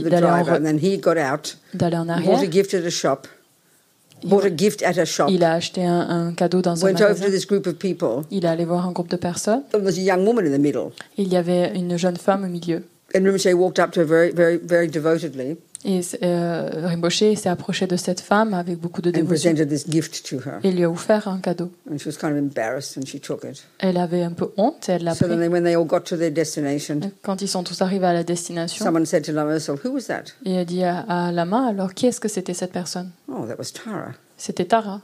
d'aller 1.74 1.98
en 1.98 2.06
bought 2.06 2.10
arrière. 2.10 2.40
a 2.40 2.52
gift 2.52 2.74
at 2.76 2.86
a 2.86 2.90
shop, 2.90 3.22
bought 4.24 4.46
a 4.46 4.56
gift 4.56 4.84
at 4.84 5.00
a 5.00 5.06
shop, 5.06 5.28
Il 5.30 5.44
a 5.44 5.54
acheté 5.54 5.84
un, 5.86 6.00
un 6.28 6.34
cadeau 6.34 6.62
dans 6.62 6.80
un 6.86 6.88
went 6.90 6.96
over 7.02 7.06
magasin. 7.10 7.26
to 7.26 7.32
this 7.32 7.48
group 7.48 7.66
of 7.66 7.76
people. 7.78 8.24
Il 8.30 8.46
est 8.46 8.48
allé 8.48 8.66
voir 8.66 8.86
un 8.88 8.92
groupe 8.92 9.10
de 9.10 9.16
personnes. 9.18 9.64
There 9.72 9.84
was 9.84 9.98
a 9.98 10.02
young 10.02 10.26
woman 10.28 10.46
in 10.46 10.52
the 10.56 10.62
middle. 10.62 10.92
Il 11.18 11.28
y 11.30 11.38
avait 11.38 11.72
une 11.76 11.98
jeune 11.98 12.18
femme 12.18 12.44
au 12.44 12.48
milieu. 12.48 12.84
And 13.16 13.22
Rinpoche 13.26 13.54
walked 13.56 13.80
up 13.84 13.92
to 13.94 14.02
her 14.02 14.06
very, 14.06 14.32
very, 14.32 14.58
very 14.58 14.88
devotedly 14.88 15.58
Et 15.84 16.02
euh, 16.22 17.10
s'est 17.10 17.50
approché 17.50 17.88
de 17.88 17.96
cette 17.96 18.22
femme 18.22 18.54
avec 18.54 18.78
beaucoup 18.80 19.02
de 19.02 19.10
dévotion 19.10 19.52
presented 19.52 19.68
this 19.70 19.90
gift 19.90 20.24
to 20.30 20.38
her. 20.38 20.60
et 20.64 20.72
lui 20.72 20.84
a 20.84 20.90
offert 20.92 21.28
un 21.28 21.40
cadeau. 21.40 21.72
And 21.92 21.98
she 21.98 22.06
was 22.06 22.18
kind 22.20 22.32
of 22.32 22.38
embarrassed 22.38 22.98
and 22.98 23.06
she 23.08 23.20
took 23.20 23.44
it. 23.44 23.64
Elle 23.80 23.98
avait 23.98 24.22
un 24.22 24.32
peu 24.34 24.52
honte 24.58 24.90
et 24.90 24.94
elle 24.94 25.04
l'a 25.04 25.16
So 25.16 25.26
then, 25.28 25.38
pris. 25.38 25.40
they, 25.40 25.48
when 25.48 25.64
they 25.64 25.76
all 25.76 25.86
got 25.86 26.02
to 26.02 26.18
their 26.18 26.30
destination, 26.32 27.00
Quand 27.24 27.42
ils 27.42 27.48
sont 27.48 27.64
tous 27.64 27.82
arrivés 27.82 28.06
à 28.08 28.14
la 28.14 28.24
destination, 28.24 28.84
someone 28.86 29.06
said 29.06 29.24
to 29.26 29.32
Lama 29.32 29.54
Ursel, 29.56 29.78
Who 29.84 29.90
was 29.94 30.04
that? 30.08 30.26
il 30.44 30.56
a 30.58 30.66
dit 30.66 30.84
à, 30.84 31.00
à 31.08 31.32
Lama, 31.32 31.68
alors 31.70 31.94
qui 31.94 32.06
est-ce 32.06 32.20
que 32.20 32.28
c'était 32.30 32.54
cette 32.54 32.72
personne? 32.74 33.10
Oh, 33.28 33.46
that 33.48 33.56
was 33.58 33.72
Tara. 33.74 34.12
C'était 34.38 34.66
Tara. 34.66 35.02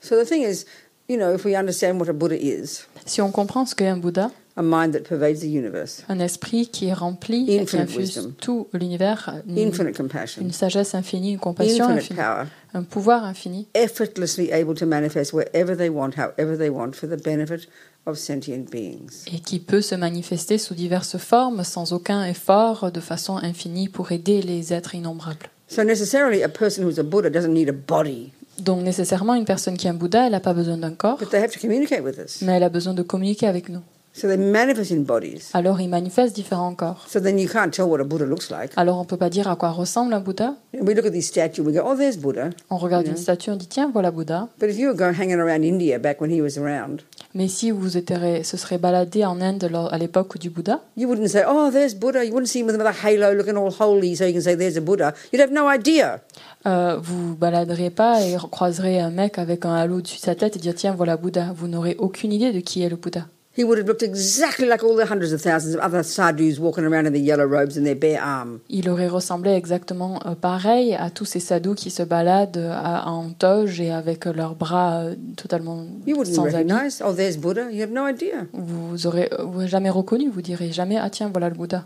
So 0.00 0.16
the 0.22 0.26
thing 0.26 0.42
is, 0.42 0.64
you 1.08 1.16
know, 1.16 1.34
if 1.34 1.44
we 1.44 1.56
understand 1.56 1.98
what 2.00 2.08
a 2.08 2.12
Buddha 2.12 2.36
is, 2.36 2.84
Si 3.06 3.20
on 3.20 3.30
comprend 3.32 3.66
ce 3.66 3.74
qu'est 3.74 3.88
un 3.88 3.96
Bouddha, 3.96 4.30
a 4.56 4.62
mind 4.62 4.92
that 4.92 5.00
pervades 5.08 5.40
the 5.40 5.44
universe, 5.46 6.02
un 6.08 6.20
esprit 6.20 6.66
qui 6.66 6.86
est 6.86 6.92
rempli 6.92 7.44
et 7.50 7.64
qui 7.64 7.76
Infinite 7.76 7.88
infuse 7.88 8.16
wisdom. 8.16 8.32
tout 8.40 8.68
l'univers, 8.74 9.34
une, 9.48 10.52
sagesse 10.52 10.94
infinie, 10.94 11.32
une 11.32 11.38
compassion 11.38 11.84
infinite 11.86 12.02
infinie, 12.02 12.20
power, 12.20 12.44
un 12.74 12.82
pouvoir 12.82 13.24
infini, 13.24 13.66
effortlessly 13.74 14.52
able 14.52 14.74
to 14.74 14.84
manifest 14.86 15.32
wherever 15.32 15.76
they 15.76 15.88
want, 15.88 16.10
however 16.18 16.56
they 16.58 16.68
want, 16.68 16.92
for 16.92 17.08
the 17.08 17.22
benefit 17.22 17.66
of 18.04 18.18
sentient 18.18 18.66
beings. 18.70 19.24
et 19.32 19.40
qui 19.40 19.58
peut 19.58 19.80
se 19.80 19.94
manifester 19.94 20.58
sous 20.58 20.74
diverses 20.74 21.16
formes 21.16 21.64
sans 21.64 21.92
aucun 21.92 22.24
effort, 22.26 22.90
de 22.92 23.00
façon 23.00 23.36
infinie, 23.36 23.88
pour 23.88 24.12
aider 24.12 24.42
les 24.42 24.72
êtres 24.72 24.94
innombrables. 24.94 25.48
So 25.68 25.82
necessarily, 25.82 26.42
a 26.42 26.48
person 26.50 26.84
who's 26.84 26.98
a 26.98 27.02
Buddha 27.02 27.30
doesn't 27.30 27.54
need 27.54 27.70
a 27.70 27.72
body, 27.72 28.32
Donc 28.58 28.82
nécessairement, 28.82 29.34
une 29.34 29.46
personne 29.46 29.78
qui 29.78 29.86
est 29.86 29.90
un 29.90 29.94
Bouddha, 29.94 30.26
elle 30.26 30.32
n'a 30.32 30.40
pas 30.40 30.52
besoin 30.52 30.76
d'un 30.76 30.92
corps, 30.92 31.16
but 31.16 31.30
they 31.30 31.40
have 31.40 31.50
to 31.52 31.58
communicate 31.58 32.02
with 32.02 32.18
us. 32.18 32.42
mais 32.42 32.52
elle 32.52 32.62
a 32.64 32.68
besoin 32.68 32.92
de 32.92 33.02
communiquer 33.02 33.46
avec 33.46 33.70
nous. 33.70 33.80
So 34.14 34.28
they 34.28 34.36
manifest 34.36 34.90
in 34.90 35.00
bodies. 35.04 35.50
Alors 35.54 35.80
il 35.80 35.88
manifeste 35.88 36.34
différents 36.34 36.74
corps. 36.74 37.06
So 37.08 37.18
then 37.18 37.38
you 37.38 37.48
can't 37.48 37.70
tell 37.70 37.86
what 37.86 37.98
a 38.00 38.04
Buddha 38.04 38.26
looks 38.26 38.50
like. 38.50 38.72
Alors 38.76 38.98
on 38.98 39.02
ne 39.02 39.06
peut 39.06 39.16
pas 39.16 39.30
dire 39.30 39.48
à 39.48 39.56
quoi 39.56 39.70
ressemble 39.70 40.12
un 40.12 40.20
Bouddha. 40.20 40.54
We 40.74 40.94
look 40.94 41.06
at 41.06 41.10
these 41.10 41.26
statues, 41.28 41.62
we 41.64 41.72
go, 41.72 41.80
oh, 41.86 41.96
there's 41.96 42.18
Buddha. 42.18 42.50
On 42.68 42.76
regarde 42.76 43.06
Yeah. 43.06 43.12
une 43.12 43.16
statue, 43.22 43.50
on 43.50 43.56
dit 43.56 43.66
tiens, 43.68 43.90
voilà 43.90 44.10
Bouddha. 44.10 44.48
But 44.60 44.68
if 44.68 44.78
you 44.78 44.88
were 44.88 44.96
going 44.96 45.14
hanging 45.18 45.40
around 45.40 45.64
India 45.64 45.98
back 45.98 46.20
when 46.20 46.30
he 46.30 46.42
was 46.42 46.58
around, 46.58 47.00
Mais 47.34 47.48
si 47.48 47.70
vous 47.70 47.96
étiez, 47.96 48.44
se 48.44 48.58
serait 48.58 48.76
baladé 48.76 49.24
en 49.24 49.40
Inde 49.40 49.70
à 49.90 49.96
l'époque 49.96 50.36
du 50.36 50.50
Bouddha, 50.50 50.80
you 50.98 51.08
wouldn't 51.08 51.28
say, 51.28 51.44
oh, 51.48 51.70
there's 51.72 51.94
Buddha. 51.94 52.22
You 52.22 52.32
wouldn't 52.34 52.48
see 52.48 52.60
him 52.60 52.66
with 52.66 52.78
a 52.78 52.92
halo 53.06 53.32
looking 53.32 53.56
all 53.56 53.70
holy 53.80 54.14
so 54.14 54.26
you 54.26 54.34
can 54.34 54.42
say, 54.42 54.54
there's 54.54 54.76
a 54.76 54.82
Buddha. 54.82 55.14
You'd 55.32 55.40
have 55.40 55.50
no 55.52 55.66
idea. 55.74 56.20
euh, 56.66 56.98
vous 57.02 57.34
baladeriez 57.34 57.88
pas 57.90 58.20
et 58.20 58.36
croiserez 58.50 59.00
un 59.00 59.10
mec 59.10 59.38
avec 59.38 59.64
un 59.64 59.74
halo 59.74 60.02
dessus 60.02 60.18
de 60.18 60.22
sa 60.22 60.34
tête 60.34 60.56
et 60.56 60.58
dire 60.58 60.74
tiens, 60.74 60.92
voilà 60.94 61.16
Bouddha. 61.16 61.54
Vous 61.56 61.66
n'aurez 61.66 61.96
aucune 61.98 62.30
idée 62.32 62.52
de 62.52 62.60
qui 62.60 62.82
est 62.82 62.90
le 62.90 62.96
Bouddha. 62.96 63.22
He 63.54 63.64
would 63.64 63.76
have 63.76 63.86
looked 63.86 64.02
exactly 64.02 64.66
like 64.66 64.82
all 64.82 64.96
the 64.96 65.04
hundreds 65.04 65.32
of 65.34 65.42
thousands 65.42 65.74
of 65.74 65.80
other 65.82 66.02
sadhus 66.02 66.58
walking 66.58 66.84
around 66.84 67.04
in 67.06 67.12
their 67.12 67.20
yellow 67.22 67.44
robes 67.46 67.76
and 67.76 67.84
their 67.84 67.94
bare 67.94 68.18
arm. 68.22 68.60
Il 68.70 68.88
aurait 68.88 69.08
ressemblé 69.08 69.50
exactement 69.52 70.20
euh, 70.24 70.34
pareil 70.34 70.94
à 70.94 71.10
tous 71.10 71.26
ces 71.26 71.38
sadhus 71.40 71.74
qui 71.74 71.90
se 71.90 72.02
baladent 72.02 72.56
euh, 72.56 72.72
à- 72.72 73.06
en 73.10 73.28
toge 73.34 73.78
et 73.78 73.90
avec 73.90 74.24
leurs 74.24 74.54
bras 74.54 75.00
euh, 75.02 75.16
totalement 75.36 75.84
You 76.06 76.16
wouldn't 76.16 76.34
sans 76.34 76.44
recognize, 76.44 77.02
oh, 77.04 77.12
there's 77.12 77.36
Buddha. 77.36 77.70
You 77.70 77.82
have 77.82 77.90
no 77.92 78.06
idea. 78.08 78.46
Vous 78.54 79.06
aurez 79.06 79.28
euh, 79.38 79.42
vous 79.44 79.66
jamais 79.66 79.90
reconnu, 79.90 80.30
vous 80.30 80.40
direz 80.40 80.72
jamais 80.72 80.96
ah 80.98 81.10
tiens 81.10 81.28
voilà 81.30 81.50
le 81.50 81.54
Bouddha. 81.54 81.84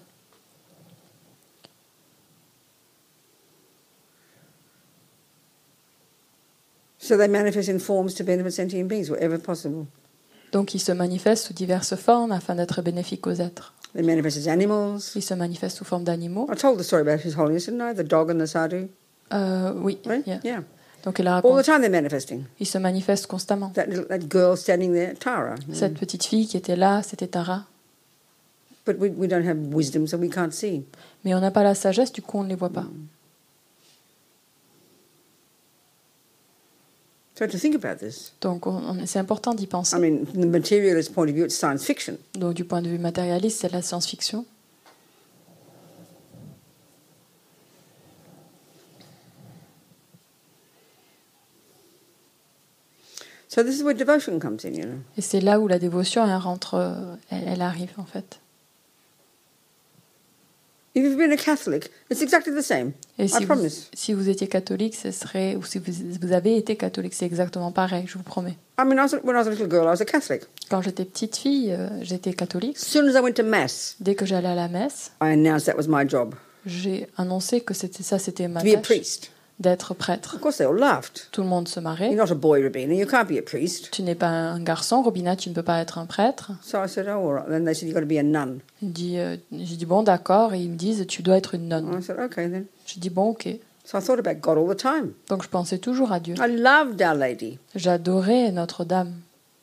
So 6.98 7.16
they 7.16 7.28
manifest 7.28 7.68
in 7.68 7.78
forms 7.78 8.14
to 8.14 8.24
benefit 8.24 8.52
sentient 8.52 8.88
beings 8.88 9.10
wherever 9.10 9.38
possible. 9.38 9.86
Donc 10.56 10.72
il 10.72 10.78
se 10.80 10.90
manifeste 10.90 11.48
sous 11.48 11.52
diverses 11.52 11.96
formes 11.96 12.32
afin 12.32 12.54
d'être 12.54 12.80
bénéfique 12.80 13.26
aux 13.26 13.34
êtres. 13.34 13.74
They 13.94 14.02
manifest 14.02 14.38
as 14.38 14.50
animals. 14.50 15.12
Il 15.14 15.20
se 15.22 15.34
manifeste 15.34 15.76
sous 15.76 15.84
forme 15.84 16.02
d'animaux. 16.02 16.48
I 16.50 16.56
told 16.56 16.78
the 16.78 16.82
story 16.82 17.02
about 17.02 17.22
His 17.28 17.34
Holiness, 17.36 17.66
didn't 17.66 17.82
I? 17.82 17.94
The 17.94 18.06
dog 18.08 18.30
and 18.30 18.38
the 18.42 18.46
sadhu. 18.46 18.88
Euh, 19.34 19.74
oui. 19.76 19.98
Right? 20.06 20.26
yeah. 20.26 20.40
Yeah. 20.42 20.62
Donc 21.04 21.18
il 21.18 21.26
la 21.26 21.36
All 21.36 21.42
the 21.42 21.44
raconte. 21.44 21.64
time 21.66 21.80
they're 21.82 21.90
manifesting. 21.90 22.44
Il 22.58 22.66
se 22.66 22.78
manifeste 22.78 23.26
constamment. 23.26 23.68
That, 23.74 23.84
little, 23.84 24.06
that 24.06 24.20
girl 24.30 24.56
standing 24.56 24.94
there, 24.94 25.12
Tara. 25.18 25.56
Cette 25.74 25.92
petite 25.98 26.24
fille 26.24 26.46
qui 26.46 26.56
était 26.56 26.74
là, 26.74 27.02
c'était 27.02 27.26
Tara. 27.26 27.64
But 28.86 28.96
we, 28.98 29.10
we 29.14 29.28
don't 29.28 29.46
have 29.46 29.58
wisdom, 29.74 30.06
so 30.06 30.16
we 30.16 30.30
can't 30.30 30.52
see. 30.52 30.86
Mais 31.26 31.34
on 31.34 31.40
n'a 31.40 31.50
pas 31.50 31.64
la 31.64 31.74
sagesse, 31.74 32.12
du 32.12 32.22
coup 32.22 32.38
on 32.38 32.44
ne 32.44 32.48
les 32.48 32.54
voit 32.54 32.70
pas. 32.70 32.86
So 37.38 37.46
to 37.46 37.58
think 37.58 37.74
about 37.74 37.98
this. 37.98 38.32
Donc 38.40 38.66
on- 38.66 38.76
on- 38.82 39.06
c'est 39.06 39.18
important 39.18 39.52
d'y 39.54 39.66
penser. 39.66 39.94
I 39.96 40.00
mean, 40.00 40.24
from 40.26 40.40
the 40.42 40.46
materialist 40.46 41.12
point 41.12 41.24
of 41.28 41.34
view, 41.34 41.44
it's 41.44 41.54
science 41.54 41.84
fiction. 41.84 42.16
Donc 42.34 42.54
du 42.54 42.64
point 42.64 42.80
de 42.80 42.88
vue 42.88 42.98
matérialiste, 42.98 43.60
c'est 43.60 43.70
la 43.72 43.82
science-fiction. 43.82 44.46
So 53.48 53.62
this 53.62 53.76
is 53.78 53.82
where 53.84 53.94
devotion 53.94 54.38
comes 54.40 54.64
in, 54.64 54.74
you 54.74 54.84
know. 54.84 54.98
Et 55.16 55.22
c'est 55.22 55.40
là 55.40 55.60
où 55.60 55.68
la 55.68 55.78
dévotion, 55.78 56.24
elle 56.26 56.36
rentre, 56.36 56.74
euh, 56.74 57.14
elle, 57.30 57.44
elle 57.46 57.62
arrive 57.62 57.92
en 57.98 58.04
fait. 58.04 58.40
If 60.96 61.04
you've 61.04 61.18
been 61.18 61.30
a 61.30 61.36
Catholic, 61.36 61.90
it's 62.10 62.22
exactly 62.22 62.54
the 62.54 62.62
same. 62.62 62.92
Et 63.18 63.26
I 63.26 63.28
si 63.28 63.40
vous, 63.40 63.46
promise. 63.46 63.90
si 63.92 64.14
vous 64.14 64.30
étiez 64.30 64.48
catholique, 64.48 64.94
ce 64.94 65.10
serait, 65.10 65.54
ou 65.54 65.62
si 65.62 65.78
vous, 65.78 65.92
vous 66.22 66.32
avez 66.32 66.56
été 66.56 66.74
catholique, 66.76 67.12
c'est 67.12 67.26
exactement 67.26 67.70
pareil, 67.70 68.04
je 68.06 68.16
vous 68.16 68.24
promets. 68.24 68.56
I 68.78 68.84
mean, 68.84 68.96
I 68.96 69.02
was, 69.02 69.20
when 69.22 69.36
I 69.36 69.40
was 69.40 69.46
a 69.46 69.50
little 69.50 69.68
girl, 69.68 69.84
I 69.84 69.90
was 69.90 70.00
a 70.00 70.06
Catholic. 70.06 70.44
Quand 70.70 70.80
j'étais 70.80 71.04
petite 71.04 71.36
fille, 71.36 71.70
euh, 71.70 71.88
j'étais 72.02 72.32
catholique. 72.32 72.78
As 72.78 72.86
soon 72.86 73.06
as 73.08 73.12
I 73.12 73.22
went 73.22 73.34
to 73.34 73.44
Mass, 73.44 73.96
Dès 74.00 74.14
que 74.14 74.24
j'allais 74.24 74.48
à 74.48 74.54
la 74.54 74.68
messe, 74.68 75.12
I 75.22 75.34
announced 75.34 75.66
that 75.66 75.76
was 75.76 75.86
my 75.86 76.08
job 76.08 76.34
j'ai 76.66 77.06
annoncé 77.16 77.60
que 77.60 77.72
c'était 77.72 78.02
ça, 78.02 78.18
c'était 78.18 78.48
ma 78.48 78.60
to 78.60 78.66
be 78.66 78.70
a 78.70 78.76
tâche, 78.76 78.82
priest. 78.82 79.30
D'être 79.58 79.94
prêtre. 79.94 80.34
Of 80.36 80.40
course, 80.42 80.58
they 80.58 80.66
all 80.66 80.76
laughed. 80.78 81.28
Tout 81.32 81.42
le 81.42 81.48
monde 81.48 81.66
se 81.68 81.80
marrait. 81.80 82.12
You're 82.12 82.24
not 82.26 82.30
a 82.32 82.34
boy, 82.34 82.62
Rabina. 82.62 82.94
You 82.94 83.06
can't 83.06 83.26
be 83.26 83.38
a 83.38 83.42
priest. 83.42 83.90
Tu 83.90 84.02
n'es 84.02 84.14
pas 84.14 84.28
un 84.28 84.60
garçon, 84.60 85.02
Robina, 85.02 85.34
tu 85.36 85.48
ne 85.48 85.54
peux 85.54 85.62
pas 85.62 85.80
être 85.80 85.98
un 85.98 86.06
prêtre. 86.06 86.52
So 86.62 86.78
I 86.84 86.88
said, 86.88 87.06
oh, 87.08 87.26
all 87.26 87.34
right. 87.34 87.48
Then 87.48 87.64
they 87.64 87.74
said, 87.74 87.88
you've 87.88 87.94
got 87.94 88.00
to 88.00 88.06
be 88.06 88.18
a 88.18 88.22
nun. 88.22 88.58
Il 88.82 88.92
dit, 88.92 89.18
euh, 89.18 89.36
J'ai 89.52 89.76
dit 89.76 89.86
bon, 89.86 90.02
d'accord, 90.02 90.52
et 90.54 90.60
ils 90.60 90.70
me 90.70 90.76
disent 90.76 91.06
tu 91.06 91.22
dois 91.22 91.36
être 91.36 91.54
une 91.54 91.68
nonne. 91.68 91.98
I 91.98 92.02
said, 92.02 92.18
okay, 92.18 92.48
then. 92.50 92.66
J'ai 92.86 93.00
dit 93.00 93.10
bon, 93.10 93.30
ok. 93.30 93.48
So 93.84 93.98
I 93.98 94.02
thought 94.02 94.18
about 94.18 94.40
God 94.40 94.58
all 94.58 94.68
the 94.68 94.78
time. 94.78 95.12
Donc 95.28 95.42
je 95.44 95.48
pensais 95.48 95.78
toujours 95.78 96.10
à 96.12 96.18
Dieu. 96.20 96.34
I 96.38 96.48
loved 96.50 97.00
Our 97.00 97.14
Lady. 97.14 97.58
J'adorais 97.74 98.50
Notre-Dame. 98.50 99.14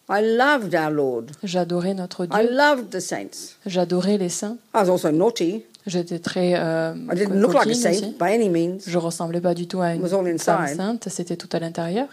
I 0.09 0.21
loved 0.21 0.75
our 0.75 0.89
Lord. 0.91 1.25
J'adorais 1.43 1.93
notre 1.93 2.25
I 2.25 2.27
Dieu. 2.27 2.49
loved 2.51 2.89
the 2.89 2.99
saints. 2.99 3.55
J'adorais 3.65 4.17
les 4.17 4.27
saints. 4.29 4.57
I 4.75 4.79
was 4.81 4.89
also 4.89 5.11
naughty. 5.11 5.63
J'étais 5.85 6.19
très 6.19 6.53
euh, 6.55 6.93
I 7.11 7.15
didn't 7.15 7.39
look 7.39 7.53
like 7.53 7.67
a 7.67 7.73
saint 7.73 7.91
aussi. 7.91 8.15
by 8.19 8.33
any 8.33 8.49
means. 8.49 8.79
Je 8.87 8.97
ressemblais 8.97 9.41
pas 9.41 9.53
du 9.53 9.67
tout 9.67 9.81
à 9.81 9.95
It 9.95 10.01
was 10.01 10.13
all 10.13 10.27
une 10.27 10.39
femme 10.39 10.67
sainte. 10.67 11.09
C'était 11.09 11.35
tout 11.35 11.49
à 11.51 11.59
l'intérieur. 11.59 12.07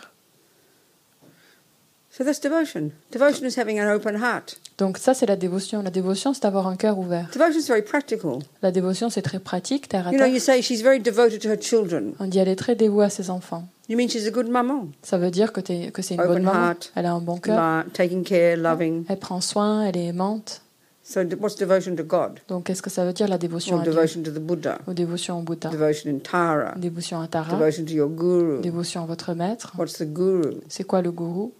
So 2.12 2.25
that's 2.25 2.41
devotion. 2.41 2.91
Devotion 3.12 3.47
is 3.47 3.57
having 3.57 3.79
an 3.81 3.89
open 3.95 4.17
heart. 4.17 4.59
Donc 4.79 4.99
ça, 4.99 5.15
c'est 5.15 5.27
la 5.27 5.37
dévotion. 5.37 5.83
La 5.83 5.91
dévotion, 5.91 6.35
c'est 6.35 6.45
avoir 6.45 6.67
un 6.67 6.75
cœur 6.75 6.99
ouvert. 6.99 7.29
Devotion 7.33 7.61
is 7.61 7.69
very 7.69 7.83
practical. 7.83 8.39
La 8.62 8.73
dévotion, 8.73 9.11
c'est 9.11 9.23
très 9.23 9.39
pratique, 9.39 9.89
terre 9.89 10.09
à 10.09 10.11
You 10.12 10.19
know, 10.19 10.27
you 10.27 10.41
say 10.41 10.61
she's 10.61 10.83
very 10.83 10.99
devoted 10.99 11.41
to 11.43 11.49
her 11.49 11.61
children. 11.61 12.15
On 12.19 12.27
dit 12.27 12.39
elle 12.39 12.49
est 12.49 12.57
très 12.57 12.75
dévouée 12.75 13.05
à 13.05 13.11
ses 13.11 13.31
enfants. 13.31 13.65
You 13.89 13.97
mean 13.97 14.09
she's 14.09 14.27
a 14.27 14.31
good 14.31 14.49
maman? 14.49 14.89
Ça 15.03 15.19
veut 15.19 15.31
dire 15.31 15.53
que, 15.53 15.61
c'est 15.67 16.15
une 16.15 16.21
Open 16.21 16.33
bonne 16.35 16.43
maman. 16.43 16.67
heart. 16.69 16.93
Elle 16.97 17.07
a 17.07 17.12
un 17.12 17.21
bon 17.21 17.37
cœur. 17.39 17.57
La- 17.57 17.85
taking 17.93 18.25
care, 18.25 18.57
loving. 18.57 19.05
Elle 19.09 19.19
prend 19.19 19.41
soin, 19.41 19.85
elle 19.85 19.97
est 19.97 20.07
aimante. 20.07 20.62
So 21.12 21.25
de- 21.25 21.35
what's 21.37 21.57
devotion 21.57 21.97
to 21.97 22.05
God? 22.05 22.38
Donc 22.47 22.64
qu'est-ce 22.67 22.83
que 22.83 22.88
ça 22.90 23.05
veut 23.05 23.12
dire 23.12 23.26
la 23.26 23.37
dévotion 23.38 23.75
Or 23.75 23.81
à 23.81 23.85
Dieu? 23.85 23.93
devotion 23.93 24.23
to 24.23 24.31
the 24.31 24.38
Buddha? 24.38 24.79
Ou 24.87 24.93
dévotion 24.95 25.38
au 25.40 25.43
Bouddha? 25.43 25.69
Devotion 25.71 26.09
in 26.11 26.19
Tara? 26.19 26.75
Dévotion 26.76 27.21
à 27.21 27.26
Tara 27.26 27.50
Devotion 27.57 27.85
to 27.85 27.93
your 27.93 28.09
guru? 28.09 28.61
Dévotion 28.61 29.02
à 29.02 29.07
votre 29.07 29.35
maître 29.35 29.73
What's 29.76 29.95
the 29.99 30.05
guru? 30.05 30.59
C'est 30.69 30.85
quoi 30.85 31.02
le 31.02 31.11
gourou 31.11 31.52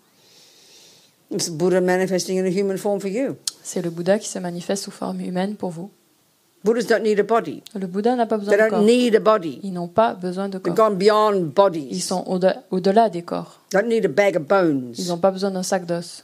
It's 1.33 1.49
Buddha 1.51 1.81
manifesting 1.81 2.39
in 2.39 2.45
a 2.45 2.49
human 2.51 2.77
form 2.77 3.01
for 3.01 3.09
you. 3.11 3.37
C'est 3.63 3.83
le 3.83 3.91
Bouddha 3.91 4.19
qui 4.21 4.29
se 4.29 4.39
manifeste 4.39 4.85
sous 4.85 4.91
forme 4.93 5.21
humaine 5.21 5.57
pour 5.57 5.71
vous. 5.71 5.91
Buddhas 6.65 6.83
don't 6.89 7.03
need 7.03 7.19
a 7.19 7.23
body. 7.23 7.63
Le 7.75 7.87
Bouddha 7.87 8.15
n'a 8.17 8.27
pas 8.27 8.37
besoin 8.37 8.53
They 8.53 8.59
de 8.59 8.71
don't 8.71 8.79
corps. 8.79 8.85
need 8.87 9.17
a 9.17 9.21
body. 9.21 9.61
Ils 9.63 9.73
n'ont 9.73 9.89
pas 9.89 10.15
besoin 10.15 10.49
de 10.49 10.59
They've 10.59 10.75
corps. 10.75 10.91
gone 10.91 10.97
beyond 10.99 11.33
Ils 11.35 11.45
bodies. 11.47 12.01
sont 12.01 12.23
au-de- 12.27 12.53
au-delà 12.71 13.09
des 13.09 13.23
corps. 13.23 13.61
Don't 13.73 13.89
need 13.89 14.05
a 14.05 14.09
bag 14.09 14.37
of 14.37 14.43
bones. 14.47 14.93
Ils 14.99 15.09
n'ont 15.09 15.19
pas 15.19 15.31
besoin 15.31 15.51
d'un 15.51 15.63
sac 15.63 15.87
d'os. 15.87 16.23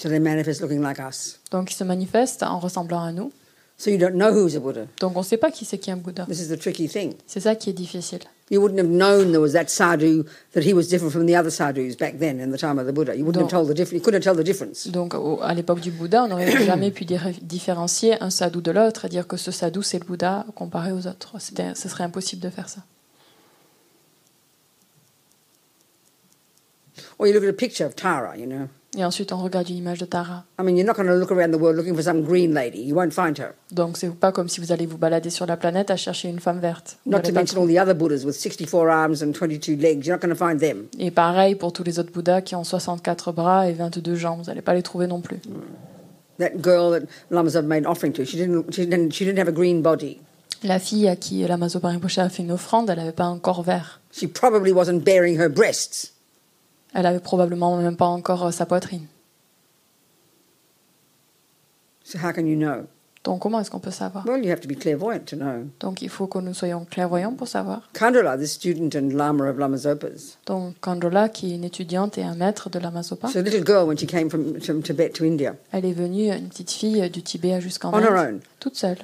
So 0.00 0.08
they 0.08 0.18
manifest 0.18 0.60
looking 0.62 0.80
like 0.80 0.98
us. 0.98 1.38
Donc 1.50 1.70
ils 1.70 1.74
se 1.76 1.84
manifestent 1.84 2.42
en 2.42 2.58
ressemblant 2.58 3.02
à 3.04 3.12
nous. 3.12 3.32
So 3.76 3.90
you 3.90 3.98
don't 3.98 4.14
know 4.14 4.30
who's 4.32 4.56
a 4.56 4.60
Buddha. 4.60 4.86
Donc 5.00 5.14
on 5.16 5.20
ne 5.20 5.24
sait 5.24 5.36
pas 5.36 5.50
qui 5.50 5.64
c'est 5.66 5.76
qui 5.78 5.90
est 5.90 5.92
un 5.92 5.96
Bouddha. 5.98 6.24
This 6.26 6.40
is 6.40 6.48
the 6.48 6.58
tricky 6.58 6.88
thing. 6.88 7.14
C'est 7.26 7.40
ça 7.40 7.54
qui 7.54 7.68
est 7.70 7.74
difficile. 7.74 8.20
You 8.50 8.60
wouldn't 8.62 8.78
have 8.78 8.88
known 8.88 9.30
there 9.30 9.40
was 9.40 9.52
that 9.52 9.68
sadhu, 9.68 10.24
that 10.54 10.62
he 10.62 10.72
was 10.72 10.84
different 10.88 11.12
from 11.12 11.26
the 11.26 11.36
other 11.36 11.50
sadhus 11.50 11.96
back 11.96 12.18
then 12.18 12.40
in 12.40 12.50
the 12.50 12.58
time 12.58 12.78
of 12.78 12.86
the 12.86 12.92
Buddha. 12.92 13.14
You 13.14 13.24
wouldn't 13.24 13.42
have 13.42 13.52
No. 13.52 13.58
told 13.58 13.68
the 13.68 13.74
difference. 13.74 13.98
You 13.98 14.04
couldn't 14.04 14.22
tell 14.22 14.34
the 14.34 14.42
difference. 14.44 14.88
Donc 14.88 15.14
à 15.42 15.52
l'époque 15.54 15.80
du 15.80 15.90
Bouddha, 15.90 16.24
on 16.24 16.28
n'aurait 16.28 16.50
jamais 16.64 16.90
pu 16.90 17.04
différencier 17.42 18.20
un 18.22 18.30
sadhu 18.30 18.60
de 18.62 18.70
l'autre 18.70 19.04
et 19.04 19.08
dire 19.10 19.26
que 19.26 19.36
ce 19.36 19.50
sadhu 19.50 19.82
c'est 19.82 19.98
le 19.98 20.04
Bouddha 20.06 20.46
comparé 20.54 20.92
aux 20.92 21.06
autres. 21.06 21.34
C'était- 21.38 21.74
Ce 21.74 21.88
serait 21.90 22.04
impossible 22.04 22.42
de 22.42 22.48
faire 22.50 22.68
ça. 22.70 22.80
Or 27.18 27.26
you 27.26 27.34
look 27.34 27.44
at 27.44 27.48
a 27.48 27.52
picture 27.52 27.86
of 27.86 27.94
Tara, 27.94 28.36
you 28.36 28.46
know. 28.46 28.68
Et 28.96 29.04
ensuite 29.04 29.32
on 29.32 29.36
regarde 29.36 29.68
une 29.68 29.76
image 29.76 29.98
de 29.98 30.04
Tara. 30.04 30.44
I 30.58 30.64
mean, 30.64 30.76
you're 30.76 30.84
not 30.84 30.94
going 30.94 31.06
to 31.06 31.14
look 31.14 31.30
around 31.30 31.52
the 31.52 31.60
world 31.60 31.76
looking 31.76 31.94
for 31.94 32.02
some 32.02 32.22
green 32.22 32.52
lady. 32.52 32.80
You 32.80 32.96
won't 32.96 33.12
find 33.12 33.38
her. 33.38 33.54
Donc 33.70 33.96
c'est 33.96 34.10
pas 34.10 34.32
comme 34.32 34.48
si 34.48 34.60
vous 34.60 34.72
allez 34.72 34.84
vous 34.86 34.98
balader 34.98 35.30
sur 35.30 35.46
la 35.46 35.56
planète 35.56 35.92
à 35.92 35.96
chercher 35.96 36.28
une 36.28 36.40
femme 36.40 36.58
verte. 36.58 36.98
Vous 37.06 37.12
Not 37.12 37.20
to 37.20 37.32
pas 37.32 37.40
mention 37.40 37.62
all 37.62 37.68
the 37.68 37.78
other 37.78 37.94
Buddhas 37.94 38.24
with 38.24 38.34
64 38.34 38.90
arms 38.90 39.22
and 39.22 39.32
22 39.32 39.76
legs. 39.76 40.06
You're 40.06 40.16
not 40.16 40.20
going 40.20 40.34
to 40.34 40.38
find 40.38 40.58
them. 40.58 40.88
Et 40.98 41.12
pareil 41.12 41.54
pour 41.54 41.72
tous 41.72 41.84
les 41.84 42.00
autres 42.00 42.12
Bouddhas 42.12 42.40
qui 42.42 42.56
ont 42.56 42.64
64 42.64 43.32
bras 43.32 43.68
et 43.68 43.72
22 43.74 44.16
jambes. 44.16 44.40
Vous 44.40 44.46
n'allez 44.46 44.62
pas 44.62 44.74
les 44.74 44.82
trouver 44.82 45.06
non 45.06 45.20
plus. 45.20 45.38
That 46.40 46.60
girl 46.60 46.90
that 46.90 47.06
Lamas 47.30 47.54
have 47.54 47.66
made 47.66 47.86
offering 47.86 48.12
to, 48.14 48.24
she 48.24 48.36
didn't, 48.36 48.72
she 48.72 48.86
didn't, 48.86 49.12
she 49.12 49.24
didn't 49.24 49.38
have 49.38 49.48
a 49.48 49.52
green 49.52 49.82
body. 49.82 50.18
La 50.62 50.78
fille 50.78 51.08
à 51.08 51.16
qui 51.16 51.46
la 51.46 51.56
Mazo 51.56 51.78
Rinpoche 51.78 52.18
a 52.18 52.28
fait 52.28 52.42
une 52.42 52.52
offrande, 52.52 52.90
elle 52.90 52.98
n'avait 52.98 53.12
pas 53.12 53.24
un 53.24 53.38
corps 53.38 53.62
vert. 53.62 54.00
She 54.12 54.26
probably 54.26 54.72
wasn't 54.72 55.04
bearing 55.04 55.38
her 55.38 55.48
breasts. 55.48 56.12
Elle 56.94 57.06
avait 57.06 57.20
probablement 57.20 57.76
même 57.76 57.96
pas 57.96 58.06
encore 58.06 58.46
euh, 58.46 58.50
sa 58.50 58.66
poitrine. 58.66 59.06
So 62.04 62.18
how 62.18 62.32
can 62.32 62.46
you 62.46 62.56
know? 62.56 62.86
Donc 63.22 63.42
comment 63.42 63.60
est-ce 63.60 63.70
qu'on 63.70 63.80
peut 63.80 63.90
savoir? 63.90 64.24
Well, 64.26 64.42
you 64.42 64.50
have 64.50 64.60
to 64.60 64.68
be 64.68 64.74
clairvoyant 64.78 65.26
to 65.26 65.36
know. 65.36 65.66
Donc 65.78 66.00
il 66.00 66.08
faut 66.08 66.26
que 66.26 66.38
nous 66.38 66.54
soyons 66.54 66.86
clairvoyants 66.86 67.34
pour 67.34 67.48
savoir. 67.48 67.82
This 68.38 68.52
student 68.52 68.96
and 68.96 69.10
Lama 69.14 69.50
of 69.50 69.58
Lama 69.58 69.76
Zopa's, 69.76 70.38
Donc 70.46 70.74
Kandola, 70.80 71.28
qui 71.28 71.52
est 71.52 71.56
une 71.56 71.64
étudiante 71.64 72.16
et 72.16 72.22
un 72.22 72.34
maître 72.34 72.70
de 72.70 72.78
la 72.78 72.90
Mazopa, 72.90 73.28
so 73.28 73.38
a 73.38 73.42
little 73.42 73.62
girl 73.64 73.86
when 73.86 73.98
she 73.98 74.06
came 74.06 74.30
from, 74.30 74.58
from 74.60 74.82
Tibet 74.82 75.10
to 75.10 75.24
India 75.24 75.54
elle 75.70 75.84
est 75.84 75.92
venue, 75.92 76.32
une 76.34 76.48
petite 76.48 76.70
fille 76.70 77.08
du 77.10 77.22
Tibet 77.22 77.60
jusqu'en 77.60 77.92
on 77.92 78.00
her 78.00 78.16
Inde, 78.16 78.34
own. 78.36 78.40
toute 78.58 78.76
seule. 78.76 78.98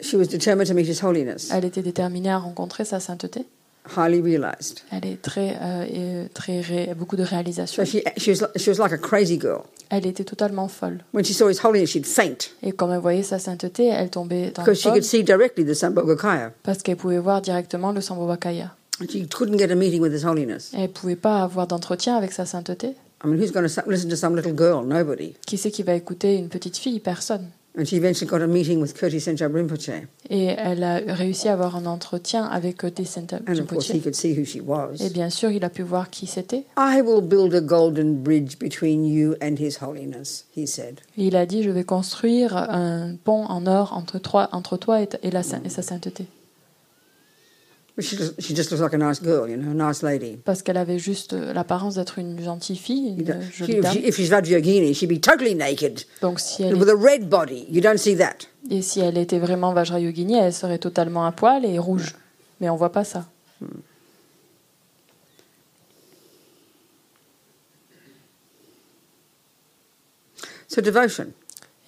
She 0.00 0.14
was 0.14 0.26
determined 0.26 0.66
to 0.66 0.74
meet 0.74 0.88
His 0.88 1.00
Holiness, 1.04 1.50
Elle 1.52 1.64
était 1.64 1.82
déterminée 1.82 2.30
à 2.30 2.38
rencontrer 2.38 2.84
sa 2.84 2.98
sainteté. 2.98 3.46
Highly 3.96 4.20
realized. 4.20 4.80
Elle 4.90 5.06
est 5.06 5.22
très, 5.22 5.56
euh, 5.60 5.84
et 6.24 6.28
très 6.34 6.60
ré- 6.60 6.94
beaucoup 6.96 7.16
de 7.16 7.22
réalisations. 7.22 7.84
So 7.84 7.90
she, 7.90 8.02
she, 8.16 8.28
was, 8.28 8.46
she 8.56 8.68
was 8.68 8.78
like 8.78 8.92
a 8.92 8.98
crazy 8.98 9.38
girl. 9.38 9.62
Elle 9.88 10.06
était 10.06 10.24
totalement 10.24 10.68
folle. 10.68 10.98
When 11.12 11.24
she 11.24 11.32
saw 11.34 11.48
His 11.48 11.58
Holiness, 11.64 11.90
she'd 11.90 12.06
faint 12.06 12.50
Et 12.62 12.72
comme 12.72 12.92
elle 12.92 13.00
voyait 13.00 13.24
sa 13.24 13.38
sainteté, 13.40 13.86
elle 13.86 14.10
tombait 14.10 14.52
dans 14.52 14.62
le 14.62 14.66
because 14.72 14.78
she 14.80 14.88
could 14.88 15.02
see 15.02 15.24
directly 15.24 15.64
the 15.64 15.74
Sambhogakaya. 15.74 16.52
parce 16.62 16.82
qu'elle 16.82 16.96
pouvait 16.96 17.18
voir 17.18 17.40
directement 17.42 17.90
le 17.92 18.00
Sambhogakaya. 18.00 18.74
She 19.08 19.26
couldn't 19.28 19.56
get 19.58 19.70
a 19.72 19.74
meeting 19.74 20.00
with 20.00 20.12
His 20.12 20.24
Holiness. 20.24 20.70
Elle 20.76 20.90
pouvait 20.90 21.16
pas 21.16 21.42
avoir 21.42 21.66
d'entretien 21.66 22.16
avec 22.16 22.32
sa 22.32 22.44
sainteté. 22.46 22.94
I 23.22 23.26
mean, 23.26 23.38
who's 23.38 23.50
going 23.52 23.66
to 23.66 23.82
listen 23.90 24.08
to 24.08 24.16
some 24.16 24.34
little 24.36 24.54
girl? 24.56 24.82
Nobody. 24.84 25.34
Qui 25.46 25.58
c'est 25.58 25.70
qui 25.70 25.82
va 25.82 25.94
écouter 25.94 26.36
une 26.36 26.48
petite 26.48 26.76
fille? 26.78 27.00
Personne. 27.00 27.48
And 27.80 27.86
she 27.86 27.96
eventually 27.96 28.28
got 28.30 28.42
a 28.42 28.46
meeting 28.46 28.78
with 28.78 28.92
Kirti 28.92 29.18
Rinpoche. 29.54 30.02
Et 30.28 30.44
elle 30.58 30.84
a 30.84 30.96
réussi 31.14 31.48
à 31.48 31.54
avoir 31.54 31.76
un 31.76 31.86
entretien 31.86 32.44
avec 32.44 32.76
Tesenta 32.94 33.38
And 33.48 33.52
of 33.58 33.66
course, 33.68 33.88
he 33.88 34.02
could 34.02 34.14
see 34.14 34.38
who 34.38 34.44
she 34.44 34.60
was. 34.62 34.96
Et 35.00 35.08
bien 35.08 35.30
sûr, 35.30 35.50
il 35.50 35.64
a 35.64 35.70
pu 35.70 35.80
voir 35.82 36.10
qui 36.10 36.26
c'était. 36.26 36.66
I 36.76 37.00
will 37.00 37.22
build 37.22 37.54
a 37.54 37.60
golden 37.62 38.16
bridge 38.22 38.58
between 38.58 39.06
you 39.06 39.34
and 39.42 39.54
His 39.58 39.78
Holiness, 39.80 40.44
he 40.54 40.66
said. 40.66 41.00
Et 41.16 41.28
il 41.28 41.36
a 41.36 41.46
dit, 41.46 41.62
je 41.62 41.70
vais 41.70 41.84
construire 41.84 42.54
un 42.54 43.16
pont 43.24 43.46
en 43.46 43.66
or 43.66 43.94
entre 43.94 44.18
toi, 44.18 44.50
entre 44.52 44.76
toi 44.76 45.00
et, 45.00 45.06
ta- 45.06 45.18
et 45.22 45.30
la, 45.30 45.42
sain- 45.42 45.62
et 45.64 45.70
sa 45.70 45.80
sainteté. 45.80 46.26
She 47.98 48.16
just, 48.16 48.40
she 48.40 48.54
just 48.54 48.70
looks 48.70 48.80
like 48.80 48.94
a 48.94 48.98
nice 48.98 49.20
girl, 49.20 49.46
you 49.48 49.56
know, 49.56 49.72
a 49.72 49.88
nice 49.88 50.02
lady. 50.02 50.36
Parce 50.44 50.62
qu'elle 50.62 50.78
avait 50.78 50.98
juste 50.98 51.32
euh, 51.34 51.52
l'apparence 51.52 51.96
d'être 51.96 52.18
une 52.18 52.40
gentille 52.42 52.76
fille, 52.76 53.16
une 53.18 53.26
she- 53.50 53.58
jolie 53.58 53.72
if, 53.74 53.80
dame. 53.82 53.96
if 54.04 54.16
she's 54.16 54.30
Vajrayogini, 54.30 54.94
she'd 54.94 55.08
be 55.08 55.20
totally 55.20 55.54
naked 55.54 56.00
Donc 56.22 56.40
si 56.40 56.62
elle, 56.62 56.76
with 56.76 56.88
a 56.88 56.94
red 56.96 57.28
body. 57.28 57.66
You 57.68 57.80
don't 57.82 57.98
see 57.98 58.16
that. 58.16 58.36
est- 58.70 58.74
et 58.76 58.82
si 58.82 59.00
elle 59.00 59.18
était 59.18 59.38
vraiment 59.38 59.72
Vajrayogini, 59.74 60.34
elle 60.38 60.52
serait 60.54 60.78
totalement 60.78 61.26
à 61.26 61.32
poil 61.32 61.64
et 61.66 61.78
rouge. 61.78 62.14
Mais 62.60 62.70
on 62.70 62.76
voit 62.76 62.92
pas 62.92 63.04
ça. 63.04 63.26
So 70.68 70.80
devotion, 70.80 71.32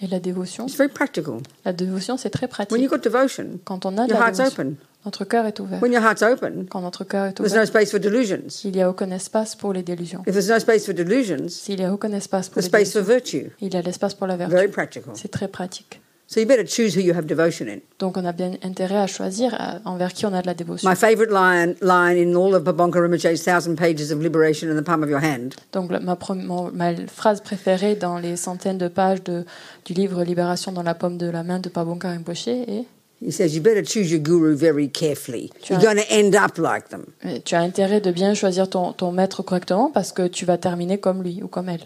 Et 0.00 0.08
la 0.08 0.18
dévotion, 0.18 0.66
it's 0.66 0.76
very 0.76 0.88
practical. 0.90 1.40
la 1.64 1.72
dévotion, 1.72 2.16
c'est 2.16 2.30
très 2.30 2.46
When 2.46 2.50
pratique. 2.50 2.78
you've 2.80 2.90
got 2.90 2.98
devotion, 2.98 3.60
Quand 3.64 3.86
on 3.86 3.96
a 3.98 4.06
de 4.06 4.12
la 4.12 4.30
dévotion, 4.30 4.46
open. 4.52 4.76
Notre 5.04 5.24
cœur 5.24 5.46
est 5.46 5.58
ouvert. 5.60 5.80
When 5.82 5.92
your 5.92 6.02
heart's 6.02 6.22
open, 6.22 6.66
Quand 6.70 6.80
notre 6.80 7.04
cœur 7.04 7.26
est 7.26 7.32
there's 7.34 7.52
no 7.52 7.58
ouvert, 7.60 7.66
space 7.66 7.90
for 7.90 8.00
delusions. 8.00 8.48
il 8.64 8.72
n'y 8.72 8.82
a 8.82 8.88
aucun 8.88 9.10
espace 9.10 9.54
pour 9.56 9.72
les 9.72 9.82
délusions. 9.82 10.22
If 10.26 10.32
there's 10.32 10.48
no 10.50 10.58
space 10.58 10.84
for 10.86 10.94
delusions, 10.94 11.48
S'il 11.48 11.76
n'y 11.78 11.84
a 11.84 11.92
aucun 11.92 12.12
espace 12.12 12.48
pour 12.48 12.62
there's 12.62 12.72
les 12.72 12.84
space 12.84 12.92
for 12.92 13.02
délusions, 13.02 13.40
virtue. 13.40 13.52
il 13.60 13.74
y 13.74 13.76
a 13.76 13.82
l'espace 13.82 14.14
pour 14.14 14.26
la 14.26 14.36
Very 14.36 14.50
vertu. 14.50 14.68
practical. 14.70 15.12
C'est 15.14 15.30
très 15.30 15.48
pratique. 15.48 16.00
So 16.28 16.40
you 16.40 16.46
better 16.46 16.64
choose 16.66 16.96
who 16.96 17.00
you 17.02 17.12
have 17.14 17.26
devotion 17.26 17.66
in. 17.68 17.80
Donc 17.98 18.16
on 18.16 18.24
a 18.24 18.32
bien 18.32 18.52
intérêt 18.62 18.96
à 18.96 19.06
choisir 19.06 19.52
euh, 19.52 19.78
envers 19.84 20.14
qui 20.14 20.24
on 20.24 20.32
a 20.32 20.40
de 20.40 20.46
la 20.46 20.54
dévotion. 20.54 20.88
My 20.88 20.96
favorite 20.96 21.30
line, 21.30 21.74
line 21.82 22.16
in 22.16 22.34
all 22.34 22.54
of 22.54 22.62
Babonka 22.62 23.00
Rinpoche's 23.00 23.42
thousand 23.44 23.74
pages 23.76 24.10
of 24.10 24.22
liberation 24.22 24.70
in 24.70 24.80
the 24.80 24.84
palm 24.84 25.02
of 25.02 25.10
your 25.10 25.22
hand 25.22 25.52
Donc 25.72 25.90
la- 25.90 26.00
ma, 26.00 26.16
mon- 26.36 26.70
ma 26.72 26.94
phrase 27.06 27.42
préférée 27.42 27.96
dans 27.96 28.16
les 28.18 28.36
centaines 28.36 28.78
de 28.78 28.88
pages 28.88 29.22
de, 29.24 29.44
du 29.84 29.92
livre 29.92 30.24
Libération 30.24 30.72
dans 30.72 30.82
la 30.84 30.94
paume 30.94 31.18
de 31.18 31.28
la 31.28 31.42
main 31.42 31.58
de 31.58 31.68
Pabonka 31.68 32.08
Rinpoche 32.08 32.48
est 32.48 32.86
He 33.24 33.30
says 33.30 33.54
you 33.54 33.62
better 33.62 33.84
choose 33.84 34.10
your 34.10 34.20
guru 34.20 34.56
very 34.56 34.88
carefully. 34.88 35.50
Tu 35.62 35.74
You're 35.74 35.78
as- 35.78 35.84
going 35.84 36.04
to 36.04 36.12
end 36.12 36.34
up 36.34 36.58
like 36.58 36.88
them. 36.88 37.06
Tu 37.44 37.54
as 37.54 37.62
intérêt 37.62 38.00
de 38.00 38.10
bien 38.10 38.34
choisir 38.34 38.68
ton, 38.68 38.92
ton 38.92 39.12
maître 39.12 39.42
correctement 39.44 39.90
parce 39.92 40.12
que 40.12 40.26
tu 40.26 40.44
vas 40.44 40.58
terminer 40.58 40.98
comme 40.98 41.22
lui 41.22 41.40
ou 41.42 41.46
comme 41.46 41.68
elle. 41.68 41.84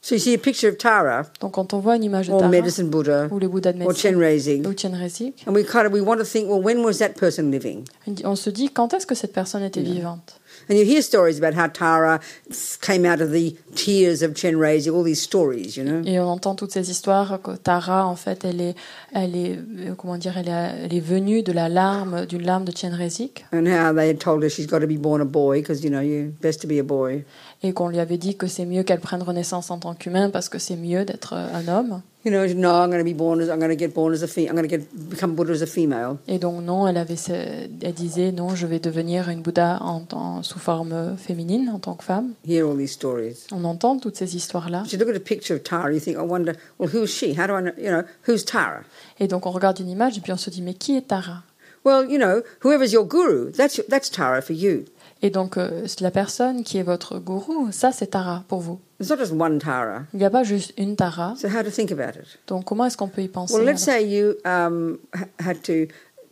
So 0.00 0.14
you 0.14 0.18
see 0.18 0.34
a 0.34 0.38
picture 0.38 0.68
of 0.68 0.76
Tara 0.76 1.24
Donc 1.40 1.52
quand 1.52 1.72
on 1.72 1.78
voit 1.78 1.96
une 1.96 2.04
image 2.04 2.28
de 2.28 2.32
or 2.32 2.40
Tara 2.40 2.50
Medicine 2.50 2.90
Buddha 2.90 3.26
ou 3.30 3.38
le 3.38 3.48
Bouddha 3.48 3.72
de 3.72 3.80
or 3.82 3.88
médecine 3.88 4.10
Chenrezig, 4.10 4.66
ou 4.66 4.74
Chenrezig, 4.76 5.32
and 5.46 5.54
we 5.54 5.64
kind 5.64 5.86
of 5.86 5.92
we 5.92 6.02
want 6.02 6.18
to 6.18 6.24
think, 6.24 6.48
well, 6.48 6.60
when 6.62 6.84
was 6.84 6.98
that 6.98 7.14
person 7.18 7.50
living? 7.50 7.84
on 8.24 8.36
se 8.36 8.50
dit 8.50 8.68
quand 8.68 8.92
est-ce 8.92 9.06
que 9.06 9.14
cette 9.14 9.32
personne 9.32 9.62
était 9.62 9.80
vivante? 9.80 10.38
And 10.68 10.78
you 10.78 10.84
hear 10.84 11.02
stories 11.02 11.38
about 11.38 11.54
how 11.54 11.68
Tara 11.68 12.20
came 12.80 13.04
out 13.04 13.20
of 13.20 13.32
the 13.32 13.54
tears 13.74 14.22
of 14.22 14.34
Chenrezig, 14.34 14.92
all 14.92 15.02
these 15.02 15.20
stories, 15.20 15.76
you 15.76 15.84
know? 15.84 16.02
Et 16.04 16.18
on 16.18 16.28
entend 16.28 16.54
toutes 16.54 16.72
ces 16.72 16.90
histoires 16.90 17.40
que 17.42 17.56
Tara, 17.56 18.06
en 18.06 18.16
fait, 18.16 18.44
elle 18.44 18.60
est, 18.60 18.74
elle 19.12 19.36
est, 19.36 19.58
euh, 19.58 19.94
comment 19.96 20.16
dire, 20.16 20.38
elle 20.38 20.48
est, 20.48 20.84
elle 20.84 20.94
est 20.94 21.00
venue 21.00 21.42
de 21.42 21.52
la 21.52 21.68
larme, 21.68 22.26
d'une 22.26 22.42
larme 22.42 22.64
de 22.64 22.72
Chenrezig, 22.74 23.44
And 23.52 23.66
how 23.66 23.92
they 23.94 24.08
had 24.08 24.18
told 24.18 24.42
her 24.42 24.48
she's 24.48 24.66
got 24.66 24.80
to 24.80 24.86
be 24.86 24.96
born 24.96 25.20
a 25.20 25.24
boy 25.26 25.60
because, 25.60 25.84
you 25.84 25.90
know, 25.90 26.00
you 26.00 26.32
best 26.40 26.60
to 26.62 26.66
be 26.66 26.78
a 26.78 26.84
boy. 26.84 27.24
et 27.62 27.72
qu'on 27.72 27.88
lui 27.88 27.98
avait 27.98 28.18
dit 28.18 28.36
que 28.36 28.46
c'est 28.46 28.66
mieux 28.66 28.82
qu'elle 28.82 29.00
prenne 29.00 29.22
renaissance 29.22 29.70
en 29.70 29.78
tant 29.78 29.94
qu'humain 29.94 30.30
parce 30.30 30.48
que 30.48 30.58
c'est 30.58 30.76
mieux 30.76 31.04
d'être 31.04 31.34
euh, 31.34 31.48
un 31.54 31.68
homme. 31.68 32.02
You 32.24 32.30
know, 32.30 32.46
no, 32.54 32.70
I'm 32.82 32.88
going 32.90 32.98
to 33.00 33.04
be 33.04 33.12
born 33.12 33.40
as 33.42 33.50
I'm 33.50 33.58
going 33.58 33.68
to 33.68 33.76
get 33.76 33.92
born 33.92 34.14
as 34.14 34.22
a 34.22 34.40
I'm 34.48 34.54
going 34.56 34.66
to 34.66 34.78
get 34.78 35.10
become 35.10 35.34
Buddha 35.34 35.52
as 35.52 35.60
a 35.60 35.66
female. 35.66 36.16
Et 36.26 36.38
donc 36.38 36.62
non, 36.64 36.86
elle 36.88 36.96
avait, 36.96 37.16
elle 37.28 37.92
disait 37.92 38.32
non, 38.32 38.54
je 38.54 38.66
vais 38.66 38.78
devenir 38.78 39.28
une 39.28 39.42
Bouddha 39.42 39.78
en, 39.82 40.02
en- 40.12 40.42
sous 40.42 40.58
forme 40.58 41.16
féminine, 41.18 41.68
en 41.68 41.78
tant 41.78 41.94
que 41.94 42.04
femme. 42.04 42.32
Hear 42.48 42.66
all 42.66 42.78
these 42.78 42.92
stories. 42.92 43.46
On 43.52 43.64
entend 43.64 43.98
toutes 43.98 44.16
ces 44.16 44.36
histoires-là, 44.36 44.84
So 44.86 44.96
you 44.96 44.98
look 45.04 45.10
at 45.14 45.16
a 45.16 45.20
picture 45.20 45.54
of 45.54 45.62
Tara, 45.64 45.92
you 45.92 46.00
think, 46.00 46.16
I 46.16 46.22
wonder, 46.22 46.54
well, 46.78 46.88
who's 46.88 47.10
she? 47.10 47.34
How 47.34 47.46
do 47.46 47.52
I 47.56 47.60
know? 47.60 47.72
You 47.76 47.90
know, 47.90 48.04
who's 48.26 48.42
Tara? 48.44 48.84
et 49.20 49.28
donc 49.28 49.44
on 49.44 49.50
regarde 49.50 49.78
une 49.80 49.90
image 49.90 50.16
et 50.16 50.20
puis 50.22 50.32
on 50.32 50.38
se 50.38 50.48
dit 50.48 50.62
mais 50.62 50.72
qui 50.74 50.96
est 50.96 51.08
Tara? 51.08 51.42
Well, 51.84 52.10
you 52.10 52.16
know, 52.16 52.40
whoever's 52.64 52.92
your 52.94 53.04
guru, 53.06 53.52
that's 53.52 53.82
that's 53.90 54.10
Tara 54.10 54.40
for 54.40 54.54
you. 54.56 54.84
Et 55.20 55.28
donc 55.28 55.58
euh, 55.58 55.86
la 56.00 56.10
personne 56.10 56.64
qui 56.64 56.78
est 56.78 56.82
votre 56.82 57.18
gourou, 57.18 57.68
ça 57.70 57.92
c'est 57.92 58.06
Tara 58.06 58.44
pour 58.48 58.60
vous. 58.60 58.78
It's 59.00 59.10
not 59.10 59.18
just 59.18 59.32
one 59.32 59.58
Tara. 59.58 60.04
Il 60.12 60.18
n'y 60.20 60.24
a 60.24 60.30
pas 60.30 60.44
juste 60.44 60.72
une 60.78 60.96
Tara. 60.96 61.34
So 61.36 61.48
how 61.48 61.62
to 61.62 61.70
think 61.70 61.90
about 61.90 62.18
it? 62.18 62.38
Donc 62.46 62.64
comment 62.64 62.84
est-ce 62.86 62.96
qu'on 62.96 63.08
peut 63.08 63.22
y 63.22 63.28
penser? 63.28 63.54
Well, 63.54 63.64
let's 63.64 63.82
say 63.82 64.04
you 64.04 64.34
um, 64.44 64.98
ha- 65.12 65.26
had 65.50 65.62
to 65.62 65.86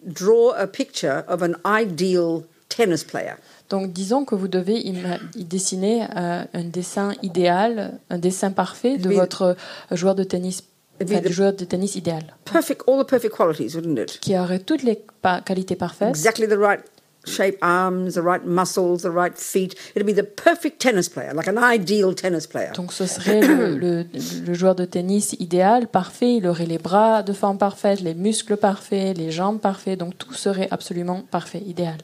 draw 0.04 0.52
a 0.56 0.66
picture 0.66 1.24
of 1.28 1.42
an 1.42 1.54
ideal 1.64 2.42
tennis 2.68 3.04
player. 3.04 3.34
Donc 3.68 3.92
disons 3.92 4.24
que 4.24 4.34
vous 4.34 4.48
devez 4.48 4.78
y 4.78 5.44
dessiner 5.44 6.06
euh, 6.16 6.44
un 6.52 6.64
dessin 6.64 7.12
idéal, 7.22 7.98
un 8.10 8.18
dessin 8.18 8.50
parfait 8.50 8.98
de 8.98 9.10
votre 9.10 9.56
joueur 9.90 10.14
de 10.14 10.24
tennis, 10.24 10.62
enfin, 11.02 11.20
du 11.20 11.32
joueur 11.32 11.52
de 11.54 11.64
tennis 11.64 11.94
idéal, 11.96 12.34
Perfect, 12.44 12.82
all 12.86 13.02
the 13.02 13.08
perfect 13.08 13.34
qualities, 13.34 13.74
wouldn't 13.74 13.98
it? 13.98 14.20
qui 14.20 14.38
aurait 14.38 14.58
toutes 14.58 14.82
les 14.82 15.02
pa- 15.22 15.40
qualités 15.40 15.74
parfaites, 15.76 16.10
Exactly 16.10 16.46
the 16.46 16.58
right 16.58 16.80
shape 17.24 17.56
arms, 17.62 18.14
the 18.14 18.22
right 18.22 18.44
muscles, 18.44 19.02
the 19.02 19.10
right 19.10 19.36
feet. 19.38 19.74
It'd 19.94 20.06
be 20.06 20.12
the 20.14 20.24
perfect 20.24 20.80
tennis 20.80 21.08
player, 21.08 21.32
like 21.34 21.48
an 21.48 21.58
ideal 21.58 22.14
tennis 22.14 22.46
player. 22.46 22.72
Donc 22.74 22.92
ce 22.92 23.06
serait 23.06 23.40
le, 23.40 23.76
le- 23.78 24.06
le 24.46 24.54
joueur 24.54 24.74
de 24.74 24.84
tennis 24.84 25.34
idéal, 25.38 25.86
parfait. 25.88 26.36
Il 26.36 26.46
aurait 26.46 26.66
les 26.66 26.78
bras 26.78 27.22
de 27.22 27.32
forme 27.32 27.58
parfaite, 27.58 28.00
les 28.00 28.14
muscles 28.14 28.56
parfaits, 28.56 29.16
les 29.16 29.30
jambes 29.30 29.60
parfaits. 29.60 29.98
Donc 29.98 30.16
tout 30.18 30.34
serait 30.34 30.68
absolument 30.70 31.22
parfait, 31.30 31.62
idéal. 31.66 31.98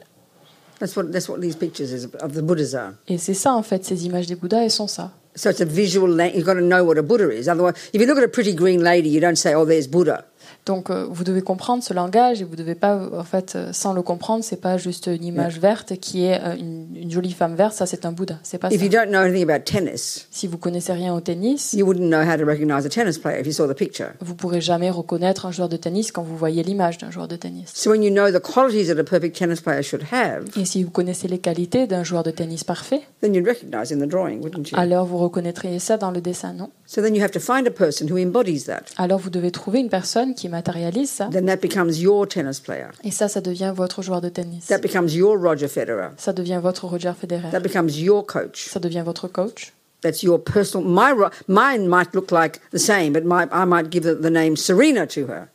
That's 0.79 0.95
what 0.95 1.11
that's 1.11 1.27
what 1.27 1.39
these 1.41 1.57
pictures 1.57 1.91
is 1.91 2.05
of 2.21 2.33
the 2.33 2.41
Buddhas 2.41 2.73
are. 2.73 2.93
Et 3.09 3.17
c'est 3.17 3.33
ça, 3.33 3.53
en 3.53 3.63
fait, 3.63 3.83
ces 3.83 4.05
images 4.05 4.27
des 4.27 4.35
Bouddhas, 4.35 4.63
elles 4.63 4.71
sont 4.71 4.87
ça. 4.87 5.11
So 5.35 5.49
it's 5.49 5.61
a 5.61 5.65
visual. 5.65 6.09
You've 6.33 6.45
got 6.45 6.55
to 6.55 6.61
know 6.61 6.83
what 6.83 6.97
a 6.97 7.01
Buddha 7.03 7.29
is. 7.31 7.47
Otherwise, 7.49 7.75
if 7.93 7.99
you 8.01 8.07
look 8.07 8.17
at 8.17 8.23
a 8.23 8.29
pretty 8.29 8.53
green 8.53 8.81
lady, 8.81 9.09
you 9.09 9.19
don't 9.19 9.37
say, 9.37 9.53
"Oh, 9.55 9.65
there's 9.65 9.87
Buddha." 9.87 10.25
Donc, 10.69 10.91
euh, 10.91 11.07
vous 11.09 11.23
devez 11.23 11.41
comprendre 11.41 11.81
ce 11.81 11.95
langage 11.95 12.43
et 12.43 12.45
vous 12.45 12.55
devez 12.55 12.75
pas, 12.75 13.01
en 13.17 13.23
fait, 13.23 13.53
euh, 13.55 13.73
sans 13.73 13.91
le 13.93 14.03
comprendre, 14.03 14.43
c'est 14.43 14.61
pas 14.61 14.77
juste 14.77 15.07
une 15.07 15.23
image 15.25 15.59
verte 15.59 15.97
qui 15.99 16.25
est 16.25 16.39
euh, 16.43 16.55
une, 16.55 16.95
une 16.95 17.09
jolie 17.09 17.31
femme 17.31 17.55
verte, 17.55 17.73
ça 17.73 17.87
c'est 17.87 18.05
un 18.05 18.11
Bouddha. 18.11 18.35
C'est 18.43 18.59
pas 18.59 18.67
If 18.71 18.77
ça. 18.77 18.85
you 18.85 18.91
don't 18.91 19.07
know 19.09 19.17
anything 19.17 19.49
about 19.49 19.63
tennis, 19.65 20.27
Si 20.29 20.45
vous 20.45 20.59
connaissez 20.59 20.93
rien 20.93 21.15
au 21.15 21.21
tennis, 21.21 21.73
you 21.73 21.87
wouldn't 21.87 22.07
know 22.07 22.21
how 22.21 22.37
to 22.37 22.45
recognize 22.45 22.85
a 22.85 22.89
tennis 22.89 23.17
player 23.17 23.39
if 23.41 23.47
you 23.47 23.51
saw 23.51 23.67
the 23.67 23.75
picture. 23.75 24.09
vous 24.21 24.35
pourrez 24.35 24.61
jamais 24.61 24.91
reconnaître 24.91 25.47
un 25.47 25.51
joueur 25.51 25.69
de 25.69 25.75
tennis 25.77 26.11
quand 26.11 26.21
vous 26.21 26.37
voyez 26.37 26.61
l'image 26.61 26.99
d'un 26.99 27.09
joueur 27.09 27.27
de 27.27 27.35
tennis. 27.35 27.71
So 27.73 27.89
when 27.89 28.03
you 28.03 28.11
know 28.11 28.29
the 28.31 28.39
qualities 28.39 28.93
that 28.93 28.99
a 28.99 29.03
perfect 29.03 29.35
tennis 29.35 29.61
player 29.61 29.81
should 29.81 30.03
have, 30.11 30.43
Et 30.55 30.65
si 30.65 30.83
vous 30.83 30.91
connaissez 30.91 31.27
les 31.27 31.39
qualités 31.39 31.87
d'un 31.87 32.03
joueur 32.03 32.21
de 32.21 32.29
tennis 32.29 32.63
parfait, 32.63 33.01
then 33.21 33.33
you'd 33.33 33.47
recognize 33.47 33.91
in 33.91 33.97
the 33.97 34.07
drawing, 34.07 34.39
wouldn't 34.43 34.69
you? 34.69 34.77
alors 34.77 35.07
vous 35.07 35.17
reconnaîtriez 35.17 35.79
ça 35.79 35.97
dans 35.97 36.11
le 36.11 36.21
dessin, 36.21 36.53
non? 36.53 36.69
So 36.85 37.01
then 37.01 37.15
you 37.15 37.23
have 37.23 37.31
to 37.31 37.39
find 37.39 37.67
a 37.67 37.71
person 37.71 38.07
who 38.11 38.19
embodies 38.19 38.65
that. 38.65 38.81
Alors 38.97 39.17
vous 39.17 39.31
devez 39.31 39.49
trouver 39.49 39.79
une 39.79 39.89
personne 39.89 40.35
qui 40.35 40.47
matérialise 40.59 41.09
ça. 41.09 41.29
Then 41.31 41.45
that 41.45 41.57
becomes 41.57 41.99
your 42.01 42.27
tennis 42.27 42.59
player. 42.59 42.87
Et 43.03 43.11
ça, 43.11 43.27
ça 43.27 43.41
devient 43.41 43.71
votre 43.75 44.01
joueur 44.01 44.21
de 44.21 44.29
tennis. 44.29 44.65
That 44.67 44.79
becomes 44.79 45.13
your 45.13 45.37
Roger 45.37 45.67
Federer. 45.67 46.09
Ça 46.17 46.33
devient 46.33 46.59
votre 46.61 46.85
Roger 46.87 47.13
Federer. 47.19 47.49
That 47.51 47.61
becomes 47.61 47.97
your 47.97 48.25
coach. 48.25 48.67
Ça 48.69 48.79
devient 48.79 49.03
votre 49.05 49.27
coach. 49.27 49.73
That's 50.01 50.23
your 50.23 50.39
personal. 50.41 50.87
My 50.87 51.11
ro- 51.11 51.29
mine 51.47 51.87
might 51.87 52.13
look 52.13 52.31
like 52.31 52.59
the 52.71 52.79
same, 52.79 53.11
but 53.13 53.23
my, 53.25 53.47
I 53.51 53.65
might 53.65 53.89
give 53.91 54.03
the, 54.03 54.15
the 54.15 54.29
name 54.31 54.55
Serena 54.55 55.05
to 55.07 55.27
her. 55.27 55.47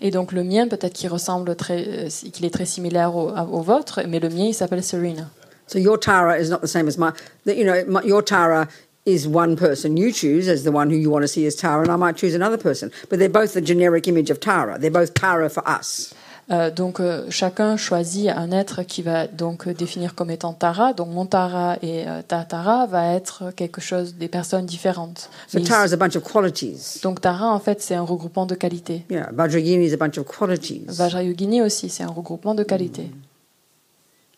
Et 0.00 0.10
donc 0.10 0.32
le 0.32 0.42
mien, 0.42 0.68
peut-être 0.68 0.92
qu'il 0.94 1.08
ressemble 1.10 1.54
très, 1.56 1.84
euh, 1.86 2.08
qu'il 2.32 2.44
est 2.44 2.50
très 2.50 2.66
similaire 2.66 3.14
au, 3.14 3.30
au 3.30 3.60
vôtre, 3.62 4.00
mais 4.08 4.20
le 4.20 4.28
mien, 4.28 4.46
il 4.48 4.54
s'appelle 4.54 4.82
Serena. 4.82 5.28
So 5.66 5.78
your 5.78 5.98
Tara 5.98 6.38
is 6.38 6.50
not 6.50 6.58
the 6.60 6.66
same 6.66 6.88
as 6.88 6.98
my. 6.98 7.10
You 7.46 7.64
know, 7.64 7.84
my, 7.88 8.02
your 8.06 8.22
Tara 8.22 8.68
is 9.06 9.28
one 9.28 9.56
person 9.56 9.96
you 9.96 10.12
choose 10.12 10.48
as 10.48 10.64
the 10.64 10.72
one 10.72 10.88
who 10.90 10.96
you 10.96 11.10
want 11.10 11.22
to 11.22 11.28
see 11.28 11.46
as 11.46 11.54
Tara, 11.54 11.82
and 11.82 11.90
I 11.90 11.96
might 11.96 12.16
choose 12.16 12.34
another 12.34 12.56
person. 12.56 12.90
But 13.10 13.18
they're 13.18 13.28
both 13.28 13.52
the 13.52 13.60
generic 13.60 14.08
image 14.08 14.30
of 14.30 14.40
Tara. 14.40 14.78
They're 14.78 14.90
both 14.90 15.14
Tara 15.14 15.50
for 15.50 15.66
us. 15.68 16.14
Euh, 16.50 16.70
donc 16.70 17.00
euh, 17.00 17.24
chacun 17.30 17.78
choisit 17.78 18.28
un 18.28 18.50
être 18.52 18.82
qui 18.82 19.00
va 19.00 19.26
donc 19.26 19.66
euh, 19.66 19.72
définir 19.72 20.14
comme 20.14 20.30
étant 20.30 20.52
Tara. 20.52 20.92
Donc 20.92 21.08
mon 21.08 21.24
Tara 21.24 21.78
et 21.80 22.06
euh, 22.06 22.20
ta 22.26 22.44
Tara 22.44 22.86
va 22.86 23.14
être 23.14 23.50
quelque 23.56 23.80
chose 23.80 24.14
des 24.16 24.28
personnes 24.28 24.66
différentes. 24.66 25.30
So 25.48 25.60
Tara 25.60 25.86
is 25.86 25.94
a 25.94 25.96
bunch 25.96 26.16
of 26.16 26.22
qualities. 26.22 27.00
donc 27.02 27.22
Tara 27.22 27.50
en 27.50 27.60
fait 27.60 27.80
c'est 27.80 27.94
un 27.94 28.02
regroupement 28.02 28.44
de 28.44 28.54
qualités. 28.54 29.06
Yeah, 29.08 29.30
Vajrayini 29.32 29.86
is 29.86 29.94
a 29.94 29.96
bunch 29.96 30.18
of 30.18 30.26
qualities. 30.26 30.84
Vajrayogini 30.88 31.62
aussi 31.62 31.88
c'est 31.88 32.02
un 32.02 32.08
regroupement 32.08 32.54
de 32.54 32.62
qualités. 32.62 33.10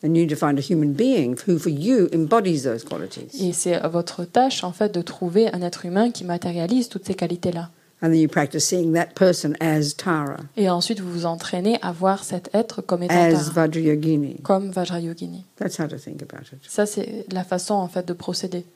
And 0.03 0.09
you 0.09 0.27
need 0.27 0.29
to 0.31 0.37
find 0.37 0.59
a 0.59 0.63
human 0.63 0.93
being 0.93 1.37
who, 1.47 1.59
for 1.59 1.71
you, 1.71 2.09
embodies 2.13 2.63
those 2.65 2.85
qualities. 2.85 3.31
Et 3.41 3.53
c'est 3.53 3.79
votre 3.89 4.25
tâche 4.25 4.63
en 4.63 4.73
fait 4.73 4.93
de 4.93 5.01
trouver 5.03 5.49
un 5.55 5.63
être 5.63 5.87
humain 5.87 6.11
qui 6.11 6.25
matérialise 6.25 6.89
toutes 6.89 7.07
ces 7.07 7.15
qualités 7.15 7.51
là. 7.53 7.71
And 8.03 8.09
then 8.11 8.17
you 8.21 8.29
practice 8.29 8.63
seeing 8.67 8.93
that 8.93 9.15
person 9.15 9.55
as 9.59 9.95
Tara, 9.97 10.37
Et 10.59 10.69
ensuite 10.69 11.01
vous 11.01 11.11
vous 11.11 11.25
entraînez 11.25 11.79
à 11.81 11.93
voir 11.93 12.25
cet 12.25 12.51
être 12.53 12.83
comme 12.83 13.03
étant 13.03 13.15
as 13.15 13.33
Tara, 13.33 13.51
Vajrayogini. 13.53 14.37
comme 14.43 14.71
Vajrayogini. 14.71 15.45
That's 15.57 15.79
how 15.79 15.87
to 15.89 15.97
think 15.97 16.23
about 16.23 16.45
it. 16.53 16.59
Ça 16.69 16.85
c'est 16.85 17.25
la 17.33 17.43
façon 17.43 17.73
en 17.73 17.89
fait 17.89 18.07
de 18.07 18.13
procéder. 18.13 18.67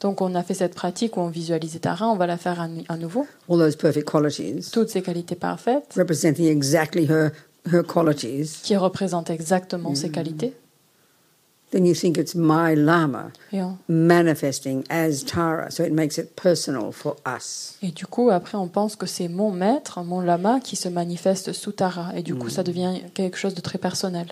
Donc 0.00 0.20
on 0.20 0.34
a 0.34 0.42
fait 0.42 0.54
cette 0.54 0.74
pratique 0.74 1.16
où 1.16 1.20
on 1.20 1.28
visualisait 1.28 1.78
Tara, 1.80 2.08
on 2.08 2.16
va 2.16 2.26
la 2.26 2.36
faire 2.36 2.60
à, 2.60 2.96
nouveau. 2.96 3.26
all 3.48 3.58
those 3.58 3.76
perfect 3.76 4.08
qualities, 4.08 4.70
Toutes 4.72 4.88
ces 4.90 5.02
qualités 5.02 5.34
parfaites 5.34 5.94
representing 5.96 6.46
exactly 6.46 7.06
her, 7.10 7.30
her 7.72 7.82
qualities. 7.82 8.60
qui 8.62 8.76
représentent 8.76 9.30
exactement 9.30 9.94
ces 9.94 10.10
qualités. 10.10 10.54
Then 11.72 11.86
you 11.86 11.94
think 11.94 12.16
it's 12.16 12.34
my 12.34 12.74
Lama 12.74 13.30
on- 13.52 13.76
manifesting 13.88 14.82
as 14.90 15.24
Tara, 15.24 15.70
so 15.70 15.84
it 15.84 15.92
makes 15.92 16.18
it 16.18 16.34
personal 16.34 16.90
for 16.92 17.14
us. 17.26 17.76
et 17.80 17.92
du 17.92 18.06
coup, 18.06 18.28
après, 18.30 18.58
on 18.58 18.66
pense 18.66 18.96
que 18.96 19.06
c'est 19.06 19.28
mon 19.28 19.52
maître, 19.52 20.02
mon 20.02 20.20
lama, 20.20 20.58
qui 20.58 20.74
se 20.74 20.88
manifeste 20.88 21.52
sous 21.52 21.70
Tara. 21.70 22.08
Et 22.16 22.22
du 22.24 22.34
coup, 22.34 22.48
ça 22.48 22.64
devient 22.64 23.00
quelque 23.14 23.36
chose 23.38 23.54
de 23.54 23.60
très 23.60 23.78
personnel. 23.78 24.26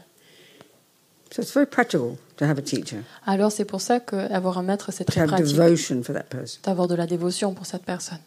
So 1.30 1.42
it's 1.42 1.52
very 1.52 1.66
practical 1.66 2.16
to 2.38 2.44
have 2.46 2.58
a 2.58 2.62
teacher, 2.62 3.02
Alors 3.26 3.52
c'est 3.52 3.64
pour 3.66 3.80
ça 3.82 4.00
qu'avoir 4.00 4.56
un 4.58 4.62
maître, 4.62 4.90
c'est 4.92 5.04
très 5.04 5.26
pratique. 5.26 5.54
devotion 5.56 6.02
for 6.02 6.14
that 6.14 6.24
person. 6.30 6.60
D'avoir 6.64 6.88
de 6.88 6.94
la 6.94 7.06
dévotion 7.06 7.52
pour 7.52 7.66
cette 7.66 7.84
personne. 7.84 8.20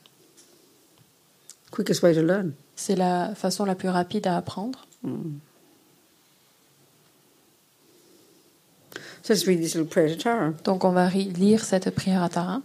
Quickest 1.72 2.04
way 2.04 2.14
to 2.14 2.22
learn. 2.22 2.52
C'est 2.76 2.96
la 2.96 3.34
façon 3.34 3.66
la 3.66 3.76
plus 3.76 3.90
rapide 3.90 4.28
à 4.28 4.38
apprendre. 4.38 4.86
So 9.24 9.34
let's 9.34 9.46
read 9.46 9.60
this 9.62 9.76
little 9.76 9.88
prayer 9.88 10.10
to 10.16 10.22
Tara. 10.22 10.54
Donc 10.64 10.84
on 10.84 10.92
va 10.92 11.08
lire 11.10 11.64
cette 11.64 11.90
prière 11.92 12.24
à 12.24 12.30
Tara. 12.30 12.62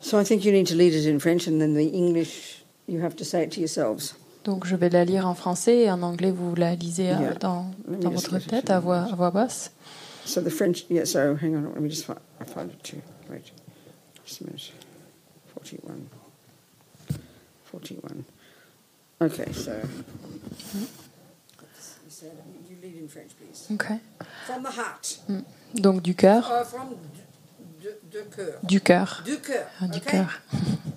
So 0.00 0.20
I 0.20 0.24
think 0.24 0.44
you 0.44 0.52
need 0.52 0.66
to 0.68 0.74
lead 0.74 0.92
it 0.94 1.06
in 1.06 1.18
French, 1.18 1.48
and 1.48 1.58
then 1.58 1.74
the 1.74 1.92
English, 1.94 2.62
you 2.88 3.02
have 3.02 3.16
to 3.16 3.24
say 3.24 3.44
it 3.44 3.50
to 3.52 3.60
yourselves. 3.60 4.14
Donc 4.44 4.66
je 4.66 4.76
vais 4.76 4.90
la 4.90 5.04
lire 5.06 5.26
en 5.26 5.34
français 5.34 5.84
et 5.84 5.90
en 5.90 6.02
anglais, 6.02 6.30
vous 6.30 6.54
la 6.54 6.74
lisez 6.74 7.10
euh, 7.10 7.18
Yeah. 7.18 7.34
dans, 7.40 7.70
dans 7.88 8.10
votre 8.10 8.38
tête 8.38 8.68
à 8.68 8.78
voix, 8.80 9.04
à 9.10 9.14
voix 9.14 9.30
basse. 9.30 9.72
So 10.24 10.40
the 10.40 10.50
French, 10.50 10.84
yeah, 10.88 11.04
so 11.04 11.34
hang 11.36 11.54
on, 11.56 11.64
let 11.72 11.80
me 11.80 11.88
just 11.88 12.06
find, 12.06 12.18
I 12.40 12.44
find 12.44 12.70
it 12.70 12.82
too. 12.82 13.02
Wait, 13.28 13.50
just 14.24 14.40
a 14.40 14.44
minute. 14.44 14.72
41. 15.54 16.08
41. 17.64 18.24
Okay, 19.20 19.52
so. 19.52 19.80
You 20.74 20.86
say 22.08 22.30
lead 22.82 22.96
in 22.96 23.08
French, 23.08 23.32
please. 23.38 23.68
Ok. 23.72 24.00
From 24.46 24.62
the 24.62 24.70
heart. 24.70 25.18
Donc 25.74 26.02
du 26.02 26.14
cœur, 26.14 26.44
Uh, 26.50 26.64
from 26.64 26.96
de, 27.82 27.90
de, 28.10 28.18
de 28.18 28.22
cœur. 28.30 28.58
du 28.64 28.80
cœur, 28.80 29.22
Du 29.24 29.38
cœur. 29.40 29.66
Ah, 29.80 29.86
du 29.88 29.98
okay? 29.98 30.10
cœur. 30.10 30.40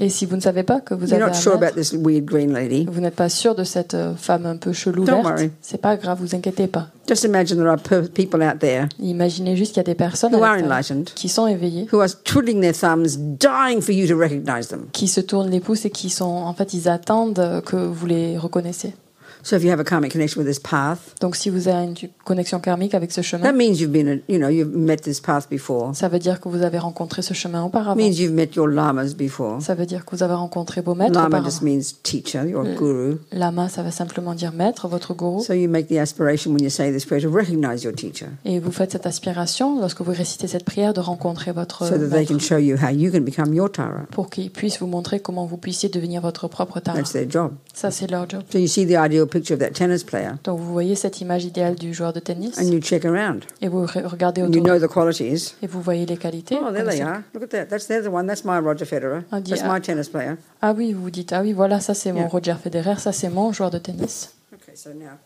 Et 0.00 0.08
si 0.08 0.26
vous 0.26 0.36
ne 0.36 0.40
savez 0.40 0.62
pas 0.62 0.80
que 0.80 0.94
vous 0.94 1.06
you're 1.06 1.14
avez 1.14 1.24
not 1.24 1.30
un 1.30 1.32
sure 1.32 1.52
about 1.52 1.60
maître, 1.60 1.76
this 1.76 1.92
weird 1.92 2.24
green 2.24 2.52
lady, 2.52 2.86
vous 2.90 3.00
n'êtes 3.00 3.14
pas 3.14 3.28
sûr 3.28 3.54
de 3.54 3.64
cette 3.64 3.94
euh, 3.94 4.14
femme 4.16 4.46
un 4.46 4.56
peu 4.56 4.72
chelou 4.72 5.04
Don't 5.04 5.22
verte, 5.22 5.38
worry. 5.38 5.50
c'est 5.60 5.80
pas 5.80 5.96
grave, 5.96 6.18
vous 6.20 6.34
inquiétez 6.34 6.66
pas. 6.66 6.88
just 7.08 7.24
imagine 7.24 7.56
there 7.56 7.68
are 7.68 7.78
people 8.08 8.42
out 8.42 8.58
there 8.60 8.88
Imaginez 8.98 9.56
juste 9.56 9.72
qu'il 9.74 9.80
y 9.80 9.80
a 9.80 9.84
des 9.84 9.94
personnes 9.94 10.34
who 10.34 10.42
à 10.42 10.48
are 10.48 10.56
l'extérieur 10.56 10.78
enlightened, 10.78 11.14
qui 11.14 11.28
sont 11.28 11.46
éveillées, 11.46 11.86
who 11.92 12.00
are 12.00 12.08
twiddling 12.24 12.60
their 12.60 12.74
thumbs, 12.74 13.16
dying 13.18 13.80
for 13.80 13.92
you 13.92 14.06
to 14.06 14.16
recognize 14.16 14.68
them. 14.68 14.86
qui 14.92 15.06
se 15.08 15.20
tournent 15.20 15.50
les 15.50 15.60
pouces 15.60 15.84
et 15.84 15.90
qui 15.90 16.10
sont, 16.10 16.24
en 16.24 16.54
fait, 16.54 16.74
ils 16.74 16.88
attendent 16.88 17.62
que 17.64 17.76
vous 17.76 18.06
les 18.06 18.38
reconnaissiez. 18.38 18.94
So 19.42 19.56
if 19.56 19.62
you 19.64 19.70
have 19.70 19.80
a 19.80 19.84
karmic 19.84 20.12
connection 20.12 20.40
with 20.42 20.48
this 20.50 20.58
path, 20.60 21.14
Donc 21.20 21.36
si 21.36 21.50
vous 21.50 21.68
avez 21.68 21.84
une 21.84 21.94
connexion 22.24 22.60
karmique 22.60 22.94
avec 22.94 23.10
ce 23.12 23.20
that 23.20 23.26
chemin, 23.26 23.52
means 23.52 23.74
you've 23.80 23.90
been, 23.92 24.08
a, 24.08 24.32
you 24.32 24.38
know, 24.38 24.48
you've 24.48 24.74
met 24.74 24.96
this 24.98 25.20
path 25.20 25.48
before. 25.48 25.94
ça 25.94 26.08
veut 26.08 26.18
dire 26.18 26.40
que 26.40 26.48
vous 26.48 26.62
avez 26.62 26.78
rencontré 26.78 27.22
ce 27.22 27.34
chemin 27.34 27.62
auparavant. 27.64 27.96
means 27.96 28.12
you've 28.18 28.32
met 28.34 28.50
your 28.54 28.68
lamas 28.68 29.14
before. 29.16 29.60
Ça 29.62 29.74
veut 29.74 29.86
dire 29.86 30.04
que 30.04 30.14
vous 30.16 30.22
avez 30.22 30.34
rencontré 30.34 30.80
vos 30.80 30.94
maîtres 30.94 31.14
Lama 31.14 31.26
auparavant. 31.28 31.46
just 31.48 31.62
means 31.62 31.94
teacher, 32.02 32.44
your 32.46 32.64
guru. 32.76 33.16
Lama, 33.32 33.68
ça 33.68 33.82
veut 33.82 33.90
simplement 33.90 34.34
dire 34.34 34.52
maître, 34.52 34.88
votre 34.88 35.14
gourou. 35.14 35.42
So 35.42 35.54
you 35.54 35.68
make 35.68 35.88
the 35.88 35.98
aspiration 35.98 36.52
when 36.52 36.62
you 36.62 36.70
say 36.70 36.92
this 36.92 37.04
prayer 37.04 37.22
to 37.22 37.30
recognize 37.30 37.82
your 37.82 37.94
teacher, 37.94 38.26
Et 38.44 38.58
vous 38.60 38.72
faites 38.72 38.92
cette 38.92 39.06
aspiration, 39.06 39.80
lorsque 39.80 40.00
vous 40.02 40.12
récitez 40.12 40.46
cette 40.48 40.64
prière, 40.64 40.92
de 40.94 41.00
rencontrer 41.00 41.52
votre 41.52 41.84
so 41.86 41.90
that 41.90 41.98
they 41.98 42.08
maître 42.20 42.32
can 42.32 42.38
show 42.38 42.58
you 42.58 42.76
how 42.76 42.90
you 42.90 43.10
can 43.10 43.20
become 43.20 43.54
your 43.54 43.70
Tara. 43.70 44.06
pour 44.10 44.28
qu'il 44.30 44.50
puisse 44.50 44.78
vous 44.80 44.86
montrer 44.86 45.20
comment 45.20 45.46
vous 45.46 45.56
puissiez 45.56 45.88
devenir 45.88 46.20
votre 46.20 46.48
propre 46.48 46.80
Tara. 46.80 46.98
That's 46.98 47.12
their 47.12 47.30
job. 47.30 47.52
Ça, 47.72 47.90
c'est 47.90 48.10
leur 48.10 48.28
job. 48.28 48.42
So 48.52 48.58
you 48.58 48.66
see 48.66 48.84
the 48.86 48.96
ideal 48.98 49.26
picture 49.30 49.54
of 49.54 49.60
that 49.60 49.70
tennis 49.70 50.04
player, 50.04 50.32
Donc 50.44 50.58
vous 50.60 50.72
voyez 50.72 50.94
cette 50.94 51.20
image 51.20 51.44
idéale 51.44 51.74
du 51.76 51.94
joueur 51.94 52.12
de 52.12 52.20
tennis 52.20 52.58
and 52.58 52.64
you 52.70 52.80
check 52.80 53.04
around, 53.04 53.44
et 53.62 53.68
vous 53.68 53.86
re- 53.86 54.04
regardez 54.06 54.42
and 54.42 54.52
you 54.52 54.60
autour 54.60 54.76
know 54.76 54.86
the 54.86 54.90
qualities. 54.90 55.54
et 55.62 55.66
vous 55.66 55.80
voyez 55.80 56.04
les 56.06 56.16
qualités. 56.16 56.58
Oh, 56.60 56.70
there 56.72 56.84
they 56.86 57.00
are. 57.00 57.22
Look 57.34 57.44
at 57.44 57.48
that. 57.48 57.66
That's 57.66 57.86
there's 57.86 58.04
the 58.04 58.10
one. 58.12 58.26
That's 58.26 58.44
my 58.44 58.58
Roger 58.58 58.84
Federer. 58.84 59.22
Ah, 59.32 59.40
dis- 59.40 59.50
That's 59.50 59.62
ah. 59.64 59.72
my 59.74 59.80
tennis 59.80 60.08
player. 60.08 60.36
Ah 60.60 60.74
oui, 60.76 60.92
vous 60.92 61.10
dites, 61.10 61.32
ah 61.32 61.40
oui, 61.42 61.52
voilà, 61.52 61.80
ça 61.80 61.94
c'est 61.94 62.12
mon 62.12 62.20
Yeah. 62.20 62.28
Roger 62.28 62.54
Federer, 62.62 62.96
ça 62.98 63.12
c'est 63.12 63.28
mon 63.30 63.52
joueur 63.52 63.70
de 63.70 63.78
tennis. 63.78 64.34
Okay, 64.52 64.74
so 64.76 64.90
now 64.90 65.16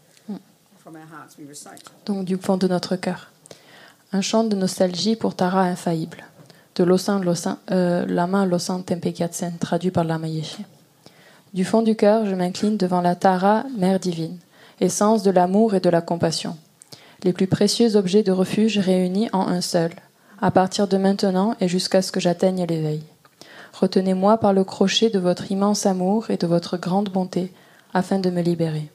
from 0.83 0.97
our 0.97 1.03
hearts 1.11 1.37
we 1.39 1.49
recite. 1.49 1.83
Donc 2.07 2.25
du 2.25 2.37
fond 2.37 2.57
de 2.59 2.69
notre 2.69 2.97
cœur. 2.97 3.31
Un 4.13 4.21
chant 4.21 4.45
de 4.45 4.55
nostalgie 4.55 5.17
pour 5.17 5.35
Tara 5.35 5.63
infaillible. 5.63 6.19
De 6.77 6.85
Losan 6.85 7.21
Losan, 7.21 7.59
euh, 7.71 8.05
Lama 8.07 8.47
Losan 8.47 8.83
Tempekatsen, 8.83 9.53
traduit 9.59 9.91
par 9.91 10.05
Lama 10.05 10.27
Yeshe. 10.29 10.59
Du 11.55 11.65
fond 11.65 11.83
du 11.83 11.95
cœur, 11.95 12.27
je 12.27 12.35
m'incline 12.35 12.77
devant 12.77 13.01
la 13.01 13.15
Tara, 13.15 13.63
mère 13.79 14.01
divine, 14.01 14.39
essence 14.81 15.23
de 15.23 15.31
l'amour 15.31 15.77
et 15.77 15.81
de 15.81 15.89
la 15.89 16.01
compassion. 16.01 16.57
Les 17.23 17.33
plus 17.33 17.47
précieux 17.47 17.95
objets 17.95 18.25
de 18.25 18.33
refuge 18.33 18.77
réunis 18.81 19.29
en 19.33 19.47
un 19.47 19.61
seul, 19.61 19.93
à 20.43 20.51
partir 20.51 20.89
de 20.89 20.97
maintenant 20.97 21.55
et 21.61 21.69
jusqu'à 21.69 22.03
ce 22.03 22.11
que 22.11 22.19
j'atteigne 22.19 22.67
l'éveil. 22.67 23.05
Retenez-moi 23.73 24.39
par 24.39 24.53
le 24.53 24.65
crochet 24.65 25.11
de 25.11 25.21
votre 25.21 25.53
immense 25.53 25.87
amour 25.87 26.29
et 26.29 26.37
de 26.37 26.49
votre 26.49 26.77
grande 26.77 27.09
bonté, 27.09 27.53
afin 27.93 28.19
de 28.19 28.31
me 28.31 28.43
libérer. 28.43 28.91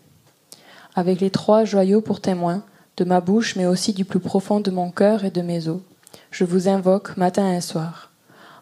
Avec 0.96 1.22
les 1.22 1.30
trois 1.30 1.64
joyaux 1.64 2.02
pour 2.02 2.20
témoins, 2.20 2.64
de 2.98 3.06
ma 3.06 3.22
bouche, 3.22 3.56
mais 3.56 3.68
aussi 3.68 3.94
du 3.94 4.04
plus 4.04 4.20
profond 4.20 4.60
de 4.60 4.70
mon 4.70 4.92
cœur 4.92 5.24
et 5.24 5.32
de 5.32 5.42
mes 5.42 5.70
os, 5.70 5.80
je 6.30 6.44
vous 6.44 6.68
invoque 6.68 7.16
matin 7.16 7.54
et 7.54 7.62
soir. 7.62 8.12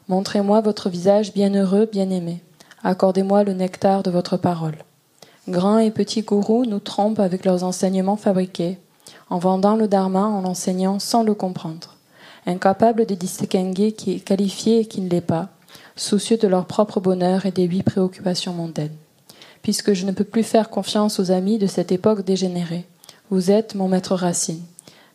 Montrez-moi 0.08 0.62
votre 0.62 0.88
visage 0.88 1.34
bienheureux, 1.34 1.90
bien-aimé. 1.92 2.44
Accordez-moi 2.84 3.44
le 3.44 3.54
nectar 3.54 4.04
de 4.04 4.12
votre 4.12 4.38
parole. 4.38 4.78
Grands 5.48 5.80
et 5.80 5.92
petits 5.92 6.22
gourous 6.22 6.66
nous 6.66 6.80
trompent 6.80 7.20
avec 7.20 7.46
leurs 7.46 7.64
enseignements 7.64 8.18
fabriqués, 8.18 8.78
en 9.30 9.40
vendant 9.40 9.76
le 9.76 9.88
dharma, 9.88 10.26
en 10.26 10.42
l'enseignant 10.42 11.00
sans 11.00 11.24
le 11.24 11.34
comprendre. 11.34 11.96
Incapables 12.46 13.06
de 13.06 13.16
distinguer 13.16 13.94
qui 13.94 14.14
est 14.14 14.20
qualifié 14.20 14.82
et 14.82 14.86
qui 14.86 15.02
ne 15.02 15.10
l'est 15.10 15.22
pas, 15.22 15.50
soucieux 15.96 16.38
de 16.38 16.48
leur 16.48 16.66
propre 16.66 17.00
bonheur 17.00 17.46
et 17.46 17.52
des 17.52 17.64
huit 17.64 17.84
préoccupations 17.84 18.54
mondaines. 18.54 18.96
Puisque 19.64 19.94
je 19.94 20.06
ne 20.06 20.12
peux 20.12 20.24
plus 20.24 20.44
faire 20.44 20.70
confiance 20.70 21.20
aux 21.20 21.32
amis 21.32 21.58
de 21.58 21.68
cette 21.68 21.92
époque 21.92 22.24
dégénérée, 22.24 22.86
vous 23.30 23.52
êtes 23.52 23.76
mon 23.76 23.88
maître 23.88 24.16
racine. 24.16 24.62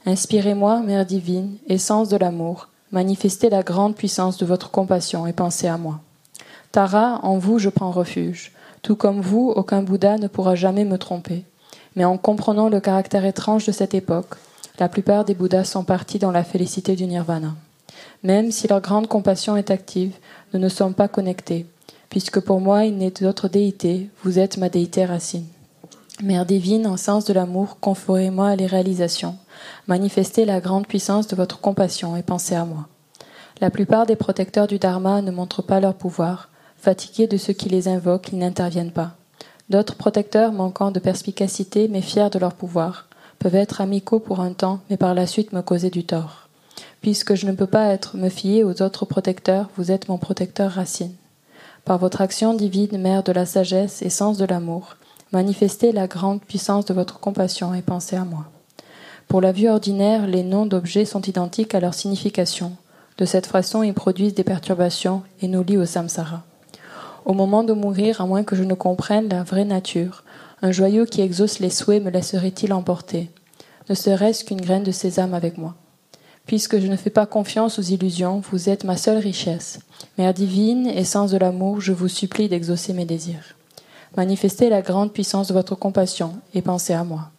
Inspirez-moi, 0.04 0.80
Mère 0.80 1.06
divine, 1.06 1.56
essence 1.68 2.08
de 2.08 2.16
l'amour, 2.16 2.68
manifestez 2.90 3.48
la 3.48 3.62
grande 3.62 3.94
puissance 3.94 4.36
de 4.36 4.44
votre 4.44 4.70
compassion 4.70 5.26
et 5.26 5.32
pensez 5.32 5.68
à 5.68 5.78
moi. 5.78 6.00
Tara, 6.72 7.20
en 7.22 7.36
vous 7.36 7.58
je 7.58 7.68
prends 7.68 7.90
refuge. 7.90 8.52
Tout 8.80 8.96
comme 8.96 9.20
vous, 9.20 9.52
aucun 9.54 9.82
Bouddha 9.82 10.16
ne 10.16 10.26
pourra 10.26 10.54
jamais 10.54 10.86
me 10.86 10.96
tromper. 10.96 11.44
Mais 11.96 12.06
en 12.06 12.16
comprenant 12.16 12.70
le 12.70 12.80
caractère 12.80 13.26
étrange 13.26 13.66
de 13.66 13.72
cette 13.72 13.92
époque, 13.92 14.36
la 14.78 14.88
plupart 14.88 15.26
des 15.26 15.34
Bouddhas 15.34 15.64
sont 15.64 15.84
partis 15.84 16.18
dans 16.18 16.30
la 16.30 16.44
félicité 16.44 16.96
du 16.96 17.04
nirvana. 17.04 17.54
Même 18.22 18.50
si 18.50 18.68
leur 18.68 18.80
grande 18.80 19.06
compassion 19.06 19.54
est 19.54 19.70
active, 19.70 20.14
nous 20.54 20.60
ne 20.60 20.70
sommes 20.70 20.94
pas 20.94 21.08
connectés, 21.08 21.66
puisque 22.08 22.40
pour 22.40 22.58
moi 22.58 22.86
il 22.86 22.96
n'est 22.96 23.10
d'autre 23.10 23.48
déité, 23.48 24.08
vous 24.24 24.38
êtes 24.38 24.56
ma 24.56 24.70
déité 24.70 25.04
racine. 25.04 25.46
Mère 26.22 26.46
divine, 26.46 26.86
en 26.86 26.96
sens 26.96 27.26
de 27.26 27.34
l'amour, 27.34 27.76
conforez-moi 27.82 28.56
les 28.56 28.66
réalisations. 28.66 29.36
Manifestez 29.88 30.46
la 30.46 30.60
grande 30.60 30.86
puissance 30.86 31.26
de 31.26 31.36
votre 31.36 31.60
compassion 31.60 32.16
et 32.16 32.22
pensez 32.22 32.54
à 32.54 32.64
moi. 32.64 32.86
La 33.60 33.68
plupart 33.68 34.06
des 34.06 34.16
protecteurs 34.16 34.66
du 34.66 34.78
Dharma 34.78 35.20
ne 35.20 35.30
montrent 35.30 35.62
pas 35.62 35.78
leur 35.78 35.94
pouvoir. 35.94 36.48
Fatigués 36.82 37.28
de 37.28 37.36
ceux 37.36 37.52
qui 37.52 37.68
les 37.68 37.86
invoquent, 37.86 38.30
ils 38.32 38.40
n'interviennent 38.40 38.90
pas. 38.90 39.12
D'autres 39.70 39.94
protecteurs, 39.94 40.50
manquant 40.50 40.90
de 40.90 40.98
perspicacité 40.98 41.86
mais 41.86 42.00
fiers 42.00 42.28
de 42.28 42.40
leur 42.40 42.54
pouvoir, 42.54 43.06
peuvent 43.38 43.54
être 43.54 43.80
amicaux 43.80 44.18
pour 44.18 44.40
un 44.40 44.52
temps, 44.52 44.80
mais 44.90 44.96
par 44.96 45.14
la 45.14 45.28
suite 45.28 45.52
me 45.52 45.62
causer 45.62 45.90
du 45.90 46.02
tort. 46.02 46.48
Puisque 47.00 47.36
je 47.36 47.46
ne 47.46 47.52
peux 47.52 47.68
pas 47.68 47.92
être 47.92 48.16
me 48.16 48.28
fier 48.28 48.64
aux 48.64 48.82
autres 48.82 49.04
protecteurs, 49.04 49.70
vous 49.76 49.92
êtes 49.92 50.08
mon 50.08 50.18
protecteur 50.18 50.72
racine. 50.72 51.14
Par 51.84 51.98
votre 51.98 52.20
action 52.20 52.52
divine, 52.52 52.98
mère 52.98 53.22
de 53.22 53.30
la 53.30 53.46
sagesse 53.46 54.02
et 54.02 54.10
sens 54.10 54.36
de 54.36 54.44
l'amour, 54.44 54.96
manifestez 55.30 55.92
la 55.92 56.08
grande 56.08 56.42
puissance 56.42 56.86
de 56.86 56.94
votre 56.94 57.20
compassion 57.20 57.74
et 57.74 57.82
pensez 57.82 58.16
à 58.16 58.24
moi. 58.24 58.46
Pour 59.28 59.40
la 59.40 59.52
vue 59.52 59.68
ordinaire, 59.68 60.26
les 60.26 60.42
noms 60.42 60.66
d'objets 60.66 61.04
sont 61.04 61.22
identiques 61.22 61.76
à 61.76 61.80
leur 61.80 61.94
signification. 61.94 62.72
De 63.18 63.24
cette 63.24 63.46
façon, 63.46 63.84
ils 63.84 63.94
produisent 63.94 64.34
des 64.34 64.42
perturbations 64.42 65.22
et 65.42 65.46
nous 65.46 65.62
lient 65.62 65.78
au 65.78 65.86
samsara. 65.86 66.42
Au 67.24 67.34
moment 67.34 67.62
de 67.62 67.72
mourir, 67.72 68.20
à 68.20 68.26
moins 68.26 68.42
que 68.42 68.56
je 68.56 68.64
ne 68.64 68.74
comprenne 68.74 69.28
la 69.28 69.44
vraie 69.44 69.64
nature, 69.64 70.24
un 70.60 70.72
joyau 70.72 71.04
qui 71.04 71.20
exauce 71.20 71.60
les 71.60 71.70
souhaits 71.70 72.02
me 72.02 72.10
laisserait-il 72.10 72.72
emporter? 72.72 73.30
Ne 73.88 73.94
serait-ce 73.94 74.44
qu'une 74.44 74.60
graine 74.60 74.82
de 74.82 74.90
sésame 74.90 75.34
avec 75.34 75.56
moi. 75.56 75.74
Puisque 76.46 76.80
je 76.80 76.88
ne 76.88 76.96
fais 76.96 77.10
pas 77.10 77.26
confiance 77.26 77.78
aux 77.78 77.82
illusions, 77.82 78.42
vous 78.50 78.68
êtes 78.68 78.82
ma 78.82 78.96
seule 78.96 79.18
richesse. 79.18 79.78
Mère 80.18 80.34
divine, 80.34 80.88
essence 80.88 81.30
de 81.30 81.38
l'amour, 81.38 81.80
je 81.80 81.92
vous 81.92 82.08
supplie 82.08 82.48
d'exaucer 82.48 82.92
mes 82.92 83.04
désirs. 83.04 83.54
Manifestez 84.16 84.68
la 84.68 84.82
grande 84.82 85.12
puissance 85.12 85.48
de 85.48 85.54
votre 85.54 85.76
compassion 85.76 86.34
et 86.54 86.62
pensez 86.62 86.92
à 86.92 87.04
moi. 87.04 87.30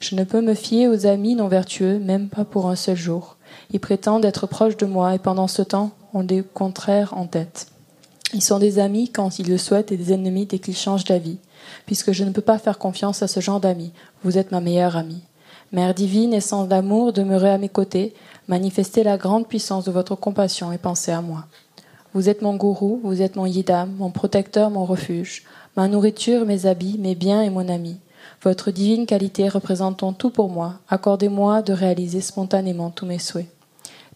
Je 0.00 0.16
ne 0.16 0.24
peux 0.24 0.40
me 0.40 0.54
fier 0.54 0.88
aux 0.88 1.06
amis 1.06 1.34
non 1.34 1.48
vertueux, 1.48 1.98
même 1.98 2.28
pas 2.28 2.44
pour 2.44 2.68
un 2.68 2.76
seul 2.76 2.96
jour. 2.96 3.36
Ils 3.70 3.80
prétendent 3.80 4.24
être 4.24 4.46
proches 4.46 4.78
de 4.78 4.86
moi 4.86 5.14
et 5.14 5.18
pendant 5.18 5.46
ce 5.46 5.62
temps 5.62 5.90
ont 6.14 6.24
des 6.24 6.42
contraires 6.42 7.14
en 7.16 7.26
tête. 7.26 7.69
Ils 8.32 8.42
sont 8.42 8.58
des 8.58 8.78
amis 8.78 9.08
quand 9.08 9.38
ils 9.40 9.48
le 9.48 9.58
souhaitent 9.58 9.90
et 9.90 9.96
des 9.96 10.12
ennemis 10.12 10.46
dès 10.46 10.60
qu'ils 10.60 10.76
changent 10.76 11.04
d'avis. 11.04 11.38
Puisque 11.86 12.12
je 12.12 12.22
ne 12.22 12.30
peux 12.30 12.40
pas 12.40 12.58
faire 12.58 12.78
confiance 12.78 13.22
à 13.22 13.28
ce 13.28 13.40
genre 13.40 13.60
d'amis, 13.60 13.92
vous 14.22 14.38
êtes 14.38 14.52
ma 14.52 14.60
meilleure 14.60 14.96
amie. 14.96 15.22
Mère 15.72 15.94
divine, 15.94 16.32
essence 16.32 16.68
d'amour, 16.68 17.12
demeurez 17.12 17.50
à 17.50 17.58
mes 17.58 17.68
côtés, 17.68 18.14
manifestez 18.48 19.02
la 19.02 19.16
grande 19.16 19.48
puissance 19.48 19.84
de 19.84 19.90
votre 19.90 20.14
compassion 20.14 20.72
et 20.72 20.78
pensez 20.78 21.12
à 21.12 21.22
moi. 21.22 21.46
Vous 22.12 22.28
êtes 22.28 22.42
mon 22.42 22.56
gourou, 22.56 23.00
vous 23.02 23.22
êtes 23.22 23.36
mon 23.36 23.46
yidam, 23.46 23.92
mon 23.96 24.10
protecteur, 24.10 24.70
mon 24.70 24.84
refuge, 24.84 25.44
ma 25.76 25.86
nourriture, 25.86 26.44
mes 26.44 26.66
habits, 26.66 26.98
mes 26.98 27.14
biens 27.14 27.42
et 27.42 27.50
mon 27.50 27.68
ami. 27.68 27.98
Votre 28.42 28.70
divine 28.70 29.06
qualité 29.06 29.48
représentant 29.48 30.12
tout 30.12 30.30
pour 30.30 30.48
moi, 30.48 30.74
accordez-moi 30.88 31.62
de 31.62 31.72
réaliser 31.72 32.20
spontanément 32.20 32.90
tous 32.90 33.06
mes 33.06 33.18
souhaits. 33.18 33.46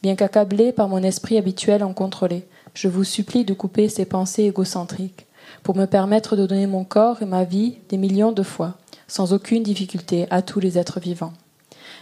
Bien 0.02 0.16
qu'accablé 0.16 0.72
par 0.72 0.88
mon 0.88 1.02
esprit 1.02 1.38
habituel 1.38 1.84
en 1.84 1.92
contrôlé, 1.92 2.46
je 2.74 2.88
vous 2.88 3.04
supplie 3.04 3.44
de 3.44 3.54
couper 3.54 3.88
ces 3.88 4.04
pensées 4.04 4.44
égocentriques, 4.44 5.26
pour 5.62 5.76
me 5.76 5.86
permettre 5.86 6.36
de 6.36 6.46
donner 6.46 6.66
mon 6.66 6.84
corps 6.84 7.22
et 7.22 7.26
ma 7.26 7.44
vie 7.44 7.78
des 7.88 7.96
millions 7.96 8.32
de 8.32 8.42
fois, 8.42 8.74
sans 9.08 9.32
aucune 9.32 9.62
difficulté, 9.62 10.26
à 10.30 10.42
tous 10.42 10.60
les 10.60 10.78
êtres 10.78 11.00
vivants. 11.00 11.32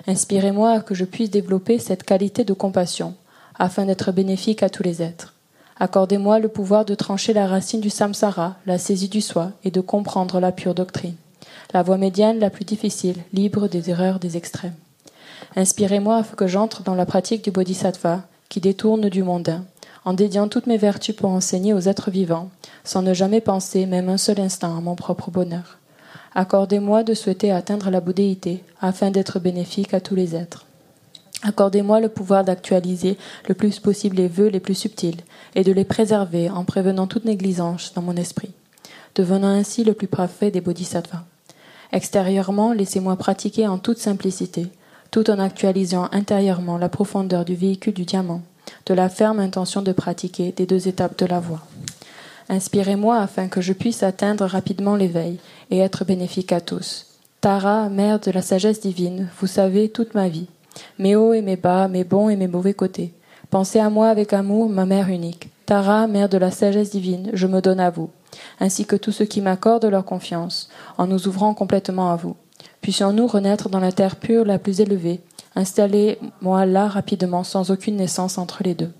Inspirez-moi 0.06 0.80
que 0.80 0.94
je 0.94 1.04
puisse 1.04 1.30
développer 1.30 1.78
cette 1.78 2.02
qualité 2.02 2.44
de 2.44 2.54
compassion, 2.54 3.14
afin 3.58 3.84
d'être 3.84 4.12
bénéfique 4.12 4.62
à 4.62 4.70
tous 4.70 4.82
les 4.82 5.02
êtres. 5.02 5.34
Accordez-moi 5.78 6.38
le 6.38 6.48
pouvoir 6.48 6.84
de 6.84 6.94
trancher 6.94 7.32
la 7.32 7.46
racine 7.46 7.80
du 7.80 7.90
samsara, 7.90 8.56
la 8.66 8.78
saisie 8.78 9.08
du 9.08 9.20
soi, 9.20 9.52
et 9.64 9.70
de 9.70 9.80
comprendre 9.80 10.40
la 10.40 10.52
pure 10.52 10.74
doctrine, 10.74 11.16
la 11.74 11.82
voie 11.82 11.98
médiane 11.98 12.38
la 12.38 12.50
plus 12.50 12.64
difficile, 12.64 13.16
libre 13.32 13.68
des 13.68 13.90
erreurs 13.90 14.18
des 14.18 14.36
extrêmes. 14.36 14.74
Inspirez-moi 15.56 16.16
afin 16.16 16.34
que 16.34 16.46
j'entre 16.46 16.82
dans 16.82 16.94
la 16.94 17.06
pratique 17.06 17.44
du 17.44 17.50
bodhisattva, 17.50 18.22
qui 18.48 18.60
détourne 18.60 19.08
du 19.08 19.22
mondain, 19.22 19.64
en 20.04 20.12
dédiant 20.12 20.48
toutes 20.48 20.66
mes 20.66 20.76
vertus 20.76 21.14
pour 21.14 21.30
enseigner 21.30 21.74
aux 21.74 21.80
êtres 21.80 22.10
vivants, 22.10 22.50
sans 22.84 23.02
ne 23.02 23.14
jamais 23.14 23.40
penser 23.40 23.86
même 23.86 24.08
un 24.08 24.18
seul 24.18 24.40
instant 24.40 24.76
à 24.76 24.80
mon 24.80 24.96
propre 24.96 25.30
bonheur. 25.30 25.78
Accordez-moi 26.34 27.04
de 27.04 27.14
souhaiter 27.14 27.52
atteindre 27.52 27.90
la 27.90 28.00
bouddhéité, 28.00 28.64
afin 28.80 29.10
d'être 29.10 29.38
bénéfique 29.38 29.94
à 29.94 30.00
tous 30.00 30.14
les 30.14 30.34
êtres. 30.34 30.66
Accordez-moi 31.42 32.00
le 32.00 32.08
pouvoir 32.08 32.44
d'actualiser 32.44 33.18
le 33.48 33.54
plus 33.54 33.80
possible 33.80 34.16
les 34.16 34.28
vœux 34.28 34.48
les 34.48 34.60
plus 34.60 34.74
subtils 34.74 35.20
et 35.54 35.64
de 35.64 35.72
les 35.72 35.84
préserver 35.84 36.48
en 36.48 36.64
prévenant 36.64 37.06
toute 37.06 37.24
négligence 37.24 37.92
dans 37.94 38.02
mon 38.02 38.16
esprit, 38.16 38.52
devenant 39.14 39.48
ainsi 39.48 39.84
le 39.84 39.92
plus 39.92 40.06
parfait 40.06 40.50
des 40.50 40.60
bodhisattvas. 40.60 41.24
Extérieurement, 41.90 42.72
laissez-moi 42.72 43.16
pratiquer 43.16 43.66
en 43.66 43.78
toute 43.78 43.98
simplicité, 43.98 44.68
tout 45.10 45.30
en 45.30 45.38
actualisant 45.38 46.08
intérieurement 46.12 46.78
la 46.78 46.88
profondeur 46.88 47.44
du 47.44 47.54
véhicule 47.54 47.92
du 47.92 48.04
diamant, 48.04 48.40
de 48.86 48.94
la 48.94 49.08
ferme 49.08 49.40
intention 49.40 49.82
de 49.82 49.92
pratiquer 49.92 50.52
des 50.52 50.66
deux 50.66 50.88
étapes 50.88 51.18
de 51.18 51.26
la 51.26 51.40
voie. 51.40 51.62
Inspirez-moi 52.48 53.18
afin 53.18 53.48
que 53.48 53.60
je 53.60 53.72
puisse 53.72 54.02
atteindre 54.02 54.44
rapidement 54.44 54.96
l'éveil 54.96 55.38
et 55.70 55.78
être 55.78 56.04
bénéfique 56.04 56.52
à 56.52 56.60
tous. 56.60 57.06
Tara, 57.40 57.88
mère 57.88 58.20
de 58.20 58.30
la 58.30 58.42
sagesse 58.42 58.80
divine, 58.80 59.28
vous 59.40 59.46
savez 59.46 59.88
toute 59.88 60.14
ma 60.14 60.28
vie, 60.28 60.46
mes 60.98 61.16
hauts 61.16 61.32
et 61.32 61.42
mes 61.42 61.56
bas, 61.56 61.88
mes 61.88 62.04
bons 62.04 62.28
et 62.28 62.36
mes 62.36 62.48
mauvais 62.48 62.74
côtés. 62.74 63.12
Pensez 63.50 63.78
à 63.78 63.90
moi 63.90 64.08
avec 64.08 64.32
amour, 64.32 64.68
ma 64.68 64.86
mère 64.86 65.08
unique. 65.08 65.50
Tara, 65.66 66.06
mère 66.06 66.28
de 66.28 66.38
la 66.38 66.50
sagesse 66.50 66.90
divine, 66.90 67.30
je 67.32 67.46
me 67.46 67.60
donne 67.60 67.80
à 67.80 67.90
vous, 67.90 68.10
ainsi 68.60 68.84
que 68.84 68.96
tous 68.96 69.12
ceux 69.12 69.24
qui 69.24 69.40
m'accordent 69.40 69.86
leur 69.86 70.04
confiance, 70.04 70.68
en 70.98 71.06
nous 71.06 71.28
ouvrant 71.28 71.54
complètement 71.54 72.12
à 72.12 72.16
vous. 72.16 72.36
Puissions-nous 72.80 73.26
renaître 73.26 73.68
dans 73.68 73.80
la 73.80 73.92
terre 73.92 74.16
pure 74.16 74.44
la 74.44 74.58
plus 74.58 74.80
élevée. 74.80 75.20
Installez-moi 75.54 76.66
là 76.66 76.88
rapidement, 76.88 77.44
sans 77.44 77.70
aucune 77.70 77.96
naissance 77.96 78.38
entre 78.38 78.62
les 78.62 78.74
deux. 78.74 78.90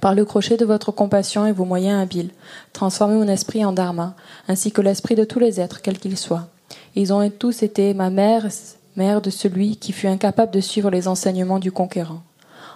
Par 0.00 0.14
le 0.14 0.24
crochet 0.24 0.56
de 0.56 0.64
votre 0.64 0.90
compassion 0.90 1.46
et 1.46 1.52
vos 1.52 1.64
moyens 1.64 2.02
habiles, 2.02 2.30
transformez 2.72 3.14
mon 3.14 3.28
esprit 3.28 3.64
en 3.64 3.72
dharma, 3.72 4.14
ainsi 4.48 4.72
que 4.72 4.82
l'esprit 4.82 5.14
de 5.14 5.24
tous 5.24 5.38
les 5.38 5.60
êtres, 5.60 5.80
quels 5.80 5.98
qu'ils 5.98 6.18
soient. 6.18 6.48
Ils 6.94 7.12
ont 7.12 7.28
tous 7.30 7.62
été 7.62 7.94
ma 7.94 8.10
mère, 8.10 8.48
mère 8.96 9.22
de 9.22 9.30
celui 9.30 9.76
qui 9.76 9.92
fut 9.92 10.08
incapable 10.08 10.52
de 10.52 10.60
suivre 10.60 10.90
les 10.90 11.08
enseignements 11.08 11.58
du 11.58 11.72
conquérant. 11.72 12.22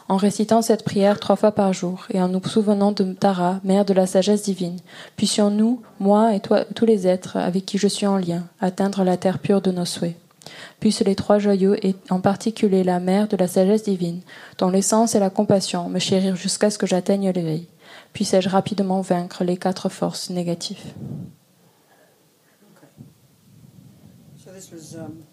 En 0.08 0.16
récitant 0.16 0.62
cette 0.62 0.84
prière 0.84 1.18
trois 1.18 1.34
fois 1.34 1.50
par 1.50 1.72
jour 1.72 2.06
et 2.10 2.22
en 2.22 2.28
nous 2.28 2.42
souvenant 2.46 2.92
de 2.92 3.12
Tara, 3.12 3.60
mère 3.64 3.84
de 3.84 3.92
la 3.92 4.06
sagesse 4.06 4.44
divine, 4.44 4.78
puissions-nous, 5.16 5.82
moi 5.98 6.34
et 6.34 6.40
toi, 6.40 6.64
tous 6.76 6.86
les 6.86 7.08
êtres 7.08 7.36
avec 7.36 7.66
qui 7.66 7.76
je 7.76 7.88
suis 7.88 8.06
en 8.06 8.16
lien, 8.16 8.44
atteindre 8.60 9.02
la 9.02 9.16
terre 9.16 9.40
pure 9.40 9.60
de 9.60 9.72
nos 9.72 9.84
souhaits. 9.84 10.14
Puissent 10.80 11.04
les 11.04 11.14
trois 11.14 11.38
joyaux, 11.38 11.74
et 11.82 11.94
en 12.10 12.20
particulier 12.20 12.84
la 12.84 13.00
mère 13.00 13.28
de 13.28 13.36
la 13.36 13.48
sagesse 13.48 13.82
divine, 13.82 14.20
dont 14.58 14.70
l'essence 14.70 15.14
et 15.14 15.20
la 15.20 15.30
compassion, 15.30 15.88
me 15.88 15.98
chérir 15.98 16.36
jusqu'à 16.36 16.70
ce 16.70 16.78
que 16.78 16.86
j'atteigne 16.86 17.30
l'éveil. 17.30 17.66
Puissais-je 18.12 18.48
rapidement 18.48 19.00
vaincre 19.00 19.44
les 19.44 19.56
quatre 19.56 19.88
forces 19.88 20.30
négatives. 20.30 20.94
So 24.42 24.52
this 24.52 24.70
was. 24.70 24.94
Um, 24.94 25.24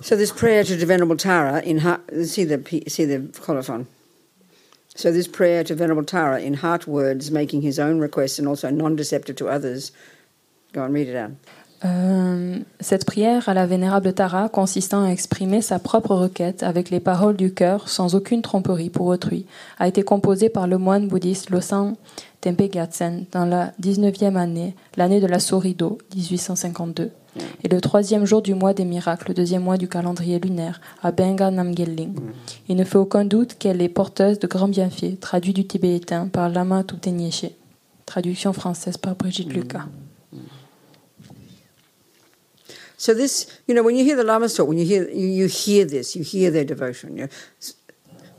so 0.00 0.16
this 0.16 0.32
prayer 0.32 0.64
to 0.64 0.86
Venerable 0.86 1.16
Tara 1.16 1.60
in 1.60 1.78
heart. 1.78 2.00
See 2.24 2.44
the 2.44 2.58
see 2.88 3.04
the 3.04 3.30
colophon. 3.40 3.86
So 4.94 5.12
this 5.12 5.28
prayer 5.28 5.62
to 5.64 5.74
Venerable 5.74 6.04
Tara 6.04 6.40
in 6.40 6.54
heart 6.54 6.88
words, 6.88 7.30
making 7.30 7.60
his 7.60 7.78
own 7.78 8.00
requests 8.00 8.38
and 8.38 8.48
also 8.48 8.70
non-deceptive 8.70 9.36
to 9.36 9.48
others. 9.48 9.92
Go 10.76 10.82
on, 10.82 10.92
read 10.92 11.08
it 11.08 11.16
out. 11.16 11.32
Euh, 11.84 12.58
cette 12.80 13.04
prière 13.04 13.48
à 13.48 13.54
la 13.54 13.66
vénérable 13.66 14.12
Tara 14.12 14.48
consistant 14.48 15.04
à 15.04 15.08
exprimer 15.08 15.60
sa 15.60 15.78
propre 15.78 16.14
requête 16.14 16.62
avec 16.62 16.90
les 16.90 17.00
paroles 17.00 17.36
du 17.36 17.52
cœur 17.52 17.88
sans 17.88 18.14
aucune 18.14 18.40
tromperie 18.40 18.88
pour 18.88 19.06
autrui 19.06 19.46
a 19.78 19.86
été 19.86 20.02
composée 20.02 20.48
par 20.48 20.66
le 20.66 20.78
moine 20.78 21.06
bouddhiste 21.06 21.50
Losang 21.50 21.94
Tempe 22.40 22.72
Gyatsen 22.72 23.26
dans 23.32 23.44
la 23.44 23.72
19e 23.82 24.36
année, 24.36 24.74
l'année 24.96 25.20
de 25.20 25.26
la 25.26 25.38
Sorido, 25.38 25.98
1852, 26.14 27.10
et 27.62 27.68
le 27.68 27.80
troisième 27.80 28.24
jour 28.24 28.40
du 28.40 28.54
mois 28.54 28.72
des 28.72 28.84
miracles, 28.84 29.28
le 29.28 29.34
deuxième 29.34 29.62
mois 29.62 29.76
du 29.76 29.88
calendrier 29.88 30.38
lunaire, 30.38 30.80
à 31.02 31.10
Benga 31.10 31.50
Namgelling. 31.50 32.14
Il 32.68 32.76
ne 32.76 32.84
fait 32.84 32.98
aucun 32.98 33.24
doute 33.24 33.56
qu'elle 33.58 33.82
est 33.82 33.88
porteuse 33.88 34.38
de 34.38 34.46
grands 34.46 34.68
bienfaits, 34.68 35.20
traduit 35.20 35.52
du 35.52 35.66
tibétain 35.66 36.28
par 36.28 36.48
Lama 36.48 36.84
Tutenyeshe. 36.84 37.46
Traduction 38.06 38.52
française 38.52 38.96
par 38.96 39.16
Brigitte 39.16 39.52
Lucas. 39.52 39.86
So 43.06 43.14
this, 43.14 43.46
you 43.68 43.74
know, 43.76 43.84
when 43.84 43.94
you 43.94 44.02
hear 44.02 44.16
the 44.16 44.24
lamas 44.24 44.56
talk, 44.56 44.66
when 44.66 44.78
you 44.78 44.84
hear 44.84 45.08
you, 45.08 45.28
you 45.28 45.46
hear 45.46 45.84
this, 45.84 46.16
you 46.16 46.24
hear 46.24 46.50
their 46.50 46.64
devotion. 46.64 47.16
You 47.16 47.22
know, 47.22 47.28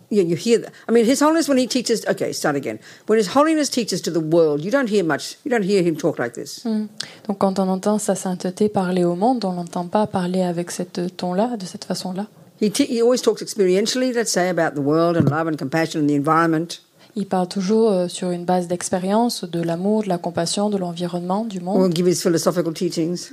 yeah, 0.10 0.23
you 0.23 0.36
hear 0.36 0.58
that. 0.58 0.73
I 0.89 0.91
mean, 0.91 1.06
His 1.06 1.21
Holiness 1.21 1.47
when 1.47 1.58
he 1.58 1.67
teaches. 1.67 2.06
Okay, 2.06 2.34
start 2.34 2.58
again. 2.58 2.77
When 3.06 3.17
His 3.17 3.27
Holiness 3.27 3.69
teaches 3.69 4.01
to 4.01 4.12
the 4.12 4.19
world, 4.19 4.60
you 4.65 4.69
don't 4.69 4.89
hear 4.89 5.06
much. 5.06 5.38
You 5.45 5.51
don't 5.51 5.63
hear 5.63 5.82
him 5.84 5.95
talk 5.95 6.19
like 6.19 6.34
this. 6.34 6.65
Donc 6.65 7.38
quand 7.38 7.60
on 7.60 7.69
entend 7.69 7.97
sa 7.97 8.15
sainteté 8.15 8.67
parler 8.67 9.06
au 9.06 9.15
monde, 9.15 9.45
on 9.45 9.53
n'entend 9.53 9.88
pas 9.88 10.06
parler 10.06 10.41
avec 10.41 10.69
cette 10.71 11.15
ton-là, 11.15 11.56
de 11.56 11.65
cette 11.65 11.86
façon-là. 11.86 12.27
He 12.60 12.69
he 12.89 13.01
always 13.01 13.21
talks 13.21 13.41
experientially, 13.41 14.12
let's 14.12 14.32
say, 14.34 14.49
about 14.49 14.75
the 14.75 14.84
world 14.84 15.15
and 15.15 15.30
love 15.30 15.47
and 15.47 15.56
compassion 15.58 16.01
and 16.01 16.10
the 16.10 16.17
environment, 16.17 16.82
Il 17.15 17.25
parle 17.25 17.47
toujours 17.47 17.91
euh, 17.91 18.08
sur 18.10 18.32
une 18.32 18.43
base 18.43 18.67
d'expérience, 18.67 19.45
de 19.45 19.62
l'amour, 19.62 20.03
de 20.03 20.10
la 20.10 20.17
compassion, 20.17 20.69
de 20.69 20.77
l'environnement, 20.77 21.45
du 21.45 21.60
or 21.60 21.63
monde. 21.63 21.95
give 21.95 22.06
his 22.06 22.21
philosophical 22.21 22.73
teachings, 22.73 23.32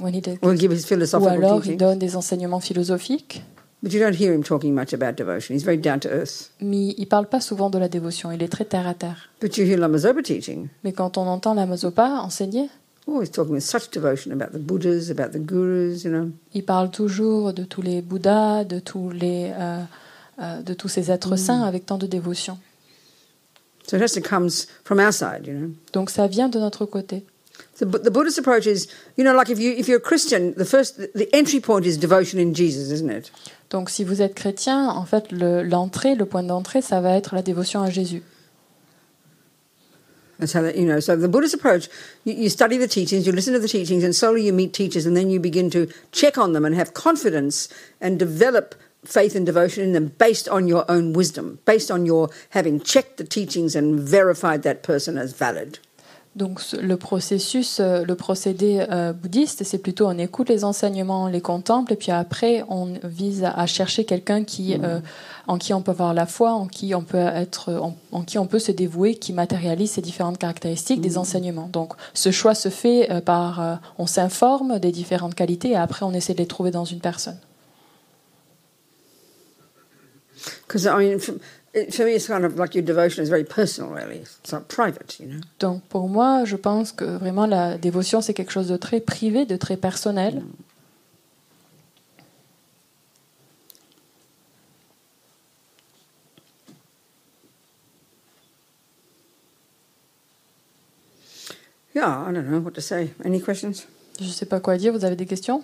When 0.00 0.14
he 0.14 0.20
did- 0.20 0.38
or 0.42 0.54
give 0.54 0.72
his 0.72 0.84
Ou 0.84 0.86
philosophical 0.88 1.32
alors 1.44 1.56
il 1.56 1.60
teachings. 1.62 1.76
donne 1.78 1.98
des 1.98 2.16
enseignements 2.16 2.60
philosophiques, 2.60 3.42
But 3.82 3.92
you 3.92 3.98
don't 3.98 4.14
hear 4.14 4.32
him 4.32 4.44
talking 4.44 4.72
much 4.74 4.94
about 4.94 5.16
devotion. 5.18 5.54
He's 5.56 5.64
very 5.64 5.76
down 5.78 5.98
to 6.00 6.08
earth. 6.08 6.52
mais 6.60 6.94
il 6.96 7.06
parle 7.08 7.26
pas 7.28 7.40
souvent 7.40 7.68
de 7.68 7.78
la 7.78 7.88
dévotion. 7.88 8.30
Il 8.30 8.40
est 8.42 8.48
très 8.48 8.64
terre 8.64 8.86
à 8.86 8.94
terre. 8.94 9.28
But 9.40 9.56
you 9.56 9.64
hear 9.64 9.76
Lama 9.76 9.98
Zopa 9.98 10.22
teaching. 10.22 10.68
Mais 10.84 10.92
quand 10.92 11.18
on 11.18 11.26
entend 11.26 11.54
la 11.54 11.66
Mazopa 11.66 12.20
enseigner, 12.22 12.68
Oh, 13.08 13.20
he's 13.20 13.32
talking 13.32 13.54
with 13.54 13.64
such 13.64 13.90
devotion 13.90 14.30
about 14.30 14.56
the 14.56 14.60
Buddhas, 14.62 15.10
about 15.10 15.32
the 15.36 15.40
gurus, 15.44 16.04
you 16.04 16.10
know. 16.12 16.28
il 16.54 16.64
parle 16.64 16.92
toujours 16.92 17.52
de 17.52 17.64
tous 17.64 17.82
les 17.82 18.00
Bouddhas, 18.00 18.62
de 18.62 18.78
tous 18.78 19.10
les 19.10 19.50
euh, 19.52 19.82
euh, 20.40 20.62
de 20.62 20.72
tous 20.74 20.86
ces 20.86 21.10
êtres 21.10 21.34
saints 21.34 21.62
avec 21.62 21.84
tant 21.84 21.98
de 21.98 22.06
dévotion. 22.06 22.58
So 23.88 23.96
it 23.96 24.02
has 24.04 24.12
to 24.12 24.20
comes 24.20 24.68
from 24.84 25.00
our 25.00 25.12
side, 25.12 25.44
you 25.48 25.54
know. 25.54 25.70
Donc 25.92 26.10
ça 26.10 26.28
vient 26.28 26.48
de 26.48 26.60
notre 26.60 26.86
côté. 26.86 27.24
The, 27.82 27.98
the 27.98 28.12
Buddhist 28.12 28.38
approach 28.38 28.68
is, 28.68 28.86
you 29.16 29.24
know, 29.24 29.34
like 29.34 29.50
if 29.50 29.58
you 29.58 29.72
if 29.72 29.88
you're 29.88 29.98
a 29.98 30.00
Christian, 30.00 30.54
the 30.54 30.64
first 30.64 30.98
the 31.14 31.28
entry 31.34 31.58
point 31.58 31.84
is 31.84 31.98
devotion 31.98 32.38
in 32.38 32.54
Jesus, 32.54 32.92
isn't 32.92 33.10
it? 33.10 33.32
Donc 33.70 33.90
si 33.90 34.04
vous 34.04 34.22
êtes 34.22 34.36
chrétien, 34.36 34.88
en 34.88 35.04
fait 35.04 35.32
le- 35.32 35.64
l'entrée, 35.64 36.14
le 36.14 36.24
point 36.24 36.44
d'entrée, 36.44 36.80
ça 36.80 37.00
va 37.00 37.16
être 37.16 37.34
la 37.34 37.42
dévotion 37.42 37.82
à 37.82 37.90
Jésus. 37.90 38.22
That's 40.38 40.52
how 40.52 40.62
that, 40.62 40.76
you 40.76 40.86
know. 40.86 41.00
So 41.00 41.16
the 41.16 41.26
Buddhist 41.26 41.54
approach, 41.54 41.88
you, 42.22 42.34
you 42.34 42.48
study 42.48 42.78
the 42.78 42.86
teachings, 42.86 43.26
you 43.26 43.32
listen 43.32 43.52
to 43.52 43.58
the 43.58 43.66
teachings, 43.66 44.04
and 44.04 44.14
slowly 44.14 44.42
you 44.46 44.52
meet 44.52 44.72
teachers, 44.72 45.04
and 45.04 45.16
then 45.16 45.28
you 45.28 45.40
begin 45.40 45.68
to 45.70 45.88
check 46.12 46.38
on 46.38 46.52
them 46.52 46.64
and 46.64 46.76
have 46.76 46.94
confidence 46.94 47.68
and 48.00 48.16
develop 48.16 48.76
faith 49.04 49.34
and 49.34 49.44
devotion 49.44 49.82
in 49.82 49.92
them 49.92 50.12
based 50.18 50.48
on 50.48 50.68
your 50.68 50.84
own 50.88 51.14
wisdom, 51.14 51.58
based 51.64 51.90
on 51.90 52.06
your 52.06 52.30
having 52.50 52.78
checked 52.78 53.16
the 53.16 53.24
teachings 53.24 53.74
and 53.74 53.98
verified 53.98 54.62
that 54.62 54.84
person 54.84 55.18
as 55.18 55.32
valid. 55.32 55.80
Donc 56.34 56.62
le 56.72 56.96
processus, 56.96 57.78
euh, 57.78 58.04
le 58.06 58.14
procédé 58.14 58.86
euh, 58.90 59.12
bouddhiste, 59.12 59.64
c'est 59.64 59.76
plutôt 59.76 60.06
on 60.06 60.16
écoute 60.16 60.48
les 60.48 60.64
enseignements, 60.64 61.24
on 61.24 61.26
les 61.26 61.42
contemple, 61.42 61.92
et 61.92 61.96
puis 61.96 62.10
après 62.10 62.64
on 62.70 62.94
vise 63.04 63.44
à, 63.44 63.50
à 63.50 63.66
chercher 63.66 64.06
quelqu'un 64.06 64.42
qui, 64.42 64.74
euh, 64.82 65.00
en 65.46 65.58
qui 65.58 65.74
on 65.74 65.82
peut 65.82 65.90
avoir 65.90 66.14
la 66.14 66.24
foi, 66.24 66.54
en 66.54 66.68
qui 66.68 66.94
on 66.94 67.02
peut 67.02 67.18
être, 67.18 67.74
en, 67.74 67.98
en 68.12 68.22
qui 68.22 68.38
on 68.38 68.46
peut 68.46 68.60
se 68.60 68.72
dévouer, 68.72 69.16
qui 69.16 69.34
matérialise 69.34 69.90
ces 69.90 70.00
différentes 70.00 70.38
caractéristiques 70.38 71.02
des 71.02 71.18
enseignements. 71.18 71.68
Donc 71.70 71.92
ce 72.14 72.30
choix 72.30 72.54
se 72.54 72.70
fait 72.70 73.12
euh, 73.12 73.20
par, 73.20 73.60
euh, 73.60 73.74
on 73.98 74.06
s'informe 74.06 74.78
des 74.78 74.90
différentes 74.90 75.34
qualités, 75.34 75.72
et 75.72 75.76
après 75.76 76.06
on 76.06 76.14
essaie 76.14 76.32
de 76.32 76.38
les 76.38 76.46
trouver 76.46 76.70
dans 76.70 76.86
une 76.86 77.00
personne. 77.00 77.36
Because 80.66 80.86
I 80.86 80.96
mean, 80.96 81.18
for, 81.72 81.78
it, 81.78 81.94
for 81.94 82.04
me, 82.04 82.12
it's 82.14 82.26
kind 82.26 82.44
of 82.44 82.58
like 82.58 82.74
your 82.74 82.84
devotion 82.84 83.22
is 83.22 83.28
very 83.28 83.44
personal, 83.44 83.90
really. 83.90 84.18
It's 84.18 84.52
like 84.52 84.68
private, 84.68 85.18
you 85.20 85.26
know? 85.26 85.40
Donc 85.58 85.82
pour 85.88 86.08
moi, 86.08 86.44
je 86.44 86.56
pense 86.56 86.92
que 86.92 87.04
vraiment 87.04 87.46
la 87.46 87.78
dévotion 87.78 88.20
c'est 88.20 88.34
quelque 88.34 88.52
chose 88.52 88.68
de 88.68 88.76
très 88.76 89.00
privé, 89.00 89.46
de 89.46 89.56
très 89.56 89.76
personnel. 89.76 90.42
Yeah, 101.94 102.26
I 102.26 102.32
don't 102.32 102.50
know 102.50 102.60
what 102.60 102.74
to 102.74 102.80
say. 102.80 103.12
Any 103.22 103.40
questions? 103.40 103.86
Je 104.18 104.24
ne 104.24 104.30
sais 104.30 104.46
pas 104.46 104.60
quoi 104.60 104.78
dire. 104.78 104.92
Vous 104.92 105.04
avez 105.04 105.14
des 105.14 105.26
questions? 105.26 105.62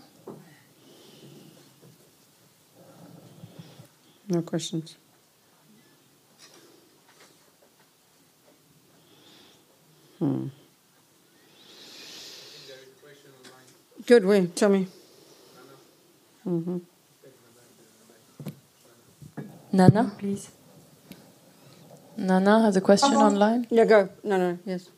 No 4.28 4.42
questions. 4.42 4.98
Hmm. 10.18 10.46
Good, 14.07 14.24
way, 14.24 14.46
tell 14.46 14.70
me. 14.70 14.87
hmm 16.44 16.78
Nana, 19.72 20.11
please. 20.18 20.50
Nana 22.16 22.62
has 22.62 22.76
a 22.76 22.81
question 22.81 23.14
Uh-huh. 23.14 23.26
online. 23.26 23.66
Yeah, 23.70 23.85
go. 23.85 24.09
No, 24.24 24.38
no, 24.38 24.59
yes. 24.64 24.88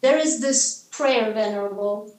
There 0.00 0.18
is 0.18 0.40
this 0.40 0.88
prayer, 0.90 1.32
Venerable. 1.32 2.12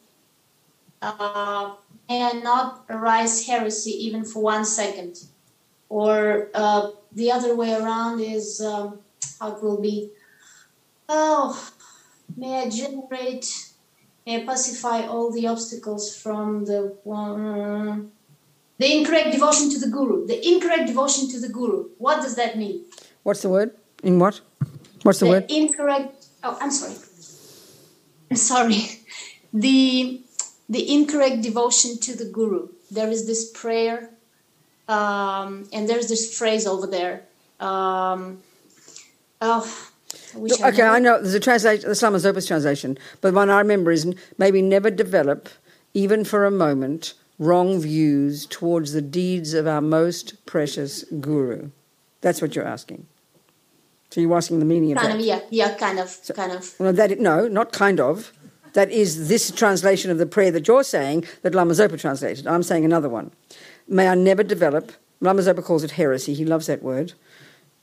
Uh, 1.01 1.75
may 2.09 2.23
I 2.23 2.31
not 2.41 2.85
arise 2.89 3.45
heresy 3.45 3.91
even 4.07 4.23
for 4.25 4.41
one 4.41 4.65
second. 4.65 5.25
Or 5.89 6.49
uh, 6.55 6.91
the 7.11 7.31
other 7.31 7.55
way 7.55 7.73
around 7.73 8.21
is 8.21 8.61
um, 8.61 8.99
how 9.39 9.55
it 9.55 9.61
will 9.61 9.79
be. 9.79 10.09
Oh, 11.07 11.71
may 12.35 12.63
I 12.63 12.69
generate, 12.69 13.45
may 14.25 14.41
I 14.41 14.45
pacify 14.45 15.05
all 15.07 15.31
the 15.31 15.47
obstacles 15.47 16.15
from 16.15 16.65
the 16.65 16.97
one. 17.03 18.11
The 18.77 18.93
incorrect 18.97 19.31
devotion 19.31 19.69
to 19.69 19.79
the 19.79 19.87
Guru. 19.87 20.27
The 20.27 20.45
incorrect 20.45 20.87
devotion 20.87 21.29
to 21.29 21.39
the 21.39 21.47
Guru. 21.47 21.89
What 21.97 22.21
does 22.21 22.35
that 22.35 22.57
mean? 22.57 22.85
What's 23.23 23.41
the 23.41 23.49
word? 23.49 23.71
In 24.03 24.19
what? 24.19 24.41
What's 25.03 25.19
the 25.19 25.25
the 25.25 25.31
word? 25.31 25.45
incorrect 25.49 26.25
oh 26.43 26.57
i'm 26.61 26.71
sorry 26.71 26.95
i'm 28.31 28.37
sorry 28.37 28.81
the 29.53 30.21
the 30.67 30.93
incorrect 30.93 31.41
devotion 31.41 31.99
to 31.99 32.15
the 32.15 32.25
guru 32.25 32.69
there 32.89 33.09
is 33.09 33.27
this 33.27 33.51
prayer 33.51 34.09
um, 34.87 35.67
and 35.73 35.89
there's 35.89 36.09
this 36.09 36.37
phrase 36.37 36.65
over 36.65 36.87
there 36.87 37.23
um, 37.59 38.39
oh 39.41 39.91
Wish 40.35 40.59
I 40.61 40.69
okay, 40.69 40.83
I 40.83 40.99
know 40.99 41.21
there's 41.21 41.33
a 41.33 41.39
translation, 41.39 41.87
the 41.87 41.95
Slama 41.95 42.17
Zopa's 42.17 42.47
translation, 42.47 42.97
but 43.21 43.31
the 43.31 43.35
one 43.35 43.49
I 43.49 43.59
remember 43.59 43.91
is 43.91 44.13
maybe 44.37 44.61
never 44.61 44.91
develop, 44.91 45.49
even 45.93 46.25
for 46.25 46.45
a 46.45 46.51
moment, 46.51 47.13
wrong 47.39 47.79
views 47.79 48.45
towards 48.45 48.93
the 48.93 49.01
deeds 49.01 49.53
of 49.53 49.67
our 49.67 49.81
most 49.81 50.45
precious 50.45 51.03
guru. 51.19 51.69
That's 52.21 52.41
what 52.41 52.55
you're 52.55 52.67
asking. 52.67 53.07
So 54.11 54.21
you're 54.21 54.35
asking 54.35 54.59
the 54.59 54.65
meaning 54.65 54.91
of 54.93 54.97
kind 54.97 55.11
that. 55.11 55.19
of 55.19 55.25
yeah 55.25 55.41
yeah 55.49 55.75
kind 55.75 55.99
of 55.99 56.17
kind 56.35 56.51
of 56.51 56.73
Well, 56.79 56.93
that 56.93 57.19
no, 57.19 57.47
not 57.47 57.71
kind 57.71 57.99
of. 57.99 58.31
That 58.73 58.91
is 58.91 59.29
this 59.29 59.51
translation 59.51 60.11
of 60.11 60.17
the 60.17 60.25
prayer 60.25 60.51
that 60.51 60.67
you're 60.67 60.83
saying 60.83 61.25
that 61.43 61.55
Lama 61.55 61.73
Zopa 61.73 61.99
translated. 61.99 62.45
I'm 62.45 62.63
saying 62.63 62.83
another 62.83 63.07
one. 63.07 63.31
May 63.87 64.09
I 64.09 64.15
never 64.15 64.43
develop. 64.43 64.91
Lama 65.21 65.41
Zopa 65.41 65.63
calls 65.63 65.83
it 65.83 65.91
heresy. 65.91 66.33
He 66.33 66.43
loves 66.45 66.67
that 66.67 66.83
word. 66.83 67.13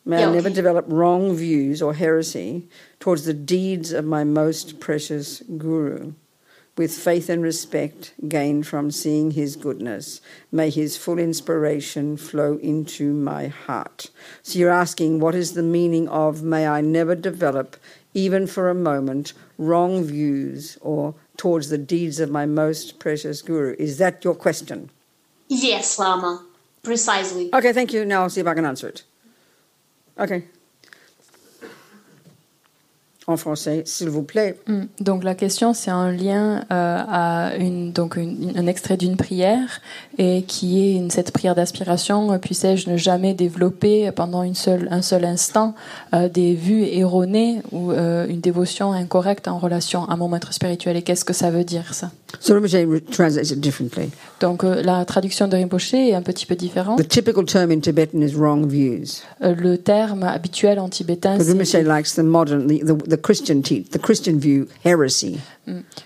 May 0.04 0.20
Yeah, 0.20 0.30
I 0.30 0.32
never 0.32 0.50
develop 0.50 0.86
wrong 0.88 1.34
views 1.34 1.80
or 1.80 1.94
heresy 1.94 2.66
towards 2.98 3.24
the 3.24 3.34
deeds 3.34 3.92
of 3.92 4.04
my 4.04 4.24
most 4.24 4.80
precious 4.80 5.42
guru, 5.56 6.14
with 6.76 6.92
faith 6.92 7.28
and 7.28 7.42
respect 7.42 8.14
gained 8.28 8.66
from 8.66 8.90
seeing 8.90 9.32
his 9.32 9.54
goodness. 9.54 10.20
May 10.50 10.70
his 10.70 10.96
full 10.96 11.18
inspiration 11.18 12.16
flow 12.16 12.58
into 12.58 13.12
my 13.12 13.46
heart. 13.46 14.10
So 14.42 14.58
you're 14.58 14.70
asking, 14.70 15.20
what 15.20 15.36
is 15.36 15.52
the 15.52 15.62
meaning 15.62 16.08
of 16.08 16.42
may 16.42 16.66
I 16.66 16.80
never 16.80 17.14
develop, 17.14 17.76
even 18.12 18.46
for 18.46 18.68
a 18.68 18.74
moment, 18.74 19.34
wrong 19.56 20.02
views 20.02 20.78
or 20.80 21.14
towards 21.36 21.68
the 21.68 21.78
deeds 21.78 22.18
of 22.18 22.30
my 22.30 22.44
most 22.44 22.98
precious 22.98 23.40
guru? 23.40 23.76
Is 23.78 23.98
that 23.98 24.24
your 24.24 24.34
question? 24.34 24.90
yes 25.48 25.98
lama 25.98 26.44
precisely 26.82 27.50
Okay, 27.52 27.72
thank 27.72 27.92
you. 27.92 28.04
Now 28.04 28.22
I'll 28.22 28.30
see 28.30 28.40
if 28.40 28.46
I 28.46 28.54
can 28.54 28.64
answer 28.64 28.88
it. 28.88 29.04
Okay. 30.18 30.51
En 33.26 33.36
français, 33.36 33.82
s'il 33.86 34.08
vous 34.10 34.22
plaît. 34.22 34.56
Mm. 34.66 34.82
Donc 35.00 35.24
la 35.24 35.34
question, 35.34 35.74
c'est 35.74 35.90
un 35.90 36.10
lien 36.10 36.64
euh, 36.72 36.98
à 37.08 37.52
une, 37.58 37.92
donc 37.92 38.16
une- 38.16 38.52
un 38.56 38.66
extrait 38.66 38.96
d'une 38.96 39.16
prière 39.16 39.80
et 40.18 40.42
qui 40.42 40.82
est 40.84 40.94
une, 40.96 41.10
cette 41.10 41.30
prière 41.32 41.54
d'aspiration. 41.54 42.32
euh, 42.32 42.38
Puissais-je 42.38 42.90
ne 42.90 42.96
jamais 42.96 43.34
développer 43.34 44.10
pendant 44.12 44.42
une 44.42 44.54
seule, 44.54 44.88
un 44.90 45.02
seul 45.02 45.24
instant 45.24 45.74
euh, 46.14 46.28
des 46.28 46.54
vues 46.54 46.84
erronées 46.84 47.62
ou 47.70 47.92
euh, 47.92 48.26
une 48.28 48.40
dévotion 48.40 48.92
incorrecte 48.92 49.46
en 49.48 49.58
relation 49.58 50.04
à 50.08 50.16
mon 50.16 50.28
maître 50.28 50.52
spirituel? 50.52 50.96
Et 50.96 51.02
qu'est-ce 51.02 51.24
que 51.24 51.32
ça 51.32 51.50
veut 51.50 51.64
dire 51.64 51.94
ça? 51.94 52.10
So 52.40 52.56
it 52.56 53.60
differently. 53.60 54.10
Donc 54.40 54.62
la 54.62 55.04
traduction 55.04 55.48
de 55.48 55.56
Rinpoche 55.56 55.94
est 55.94 56.14
un 56.14 56.22
petit 56.22 56.46
peu 56.46 56.54
différente. 56.56 56.98
The 56.98 57.06
typical 57.08 57.44
term 57.44 57.70
in 57.70 57.80
Tibetan 57.80 58.20
is 58.22 58.34
wrong 58.34 58.66
views. 58.66 59.22
Le 59.40 59.76
terme 59.76 60.22
habituel 60.24 60.78
en 60.80 60.88
tibétain, 60.88 61.38
c'est 61.38 63.11
the 63.14 63.20
Christian 63.20 63.60
te- 63.62 63.82
the 63.84 63.98
Christian 63.98 64.38
view, 64.38 64.66
heresy. 64.84 65.38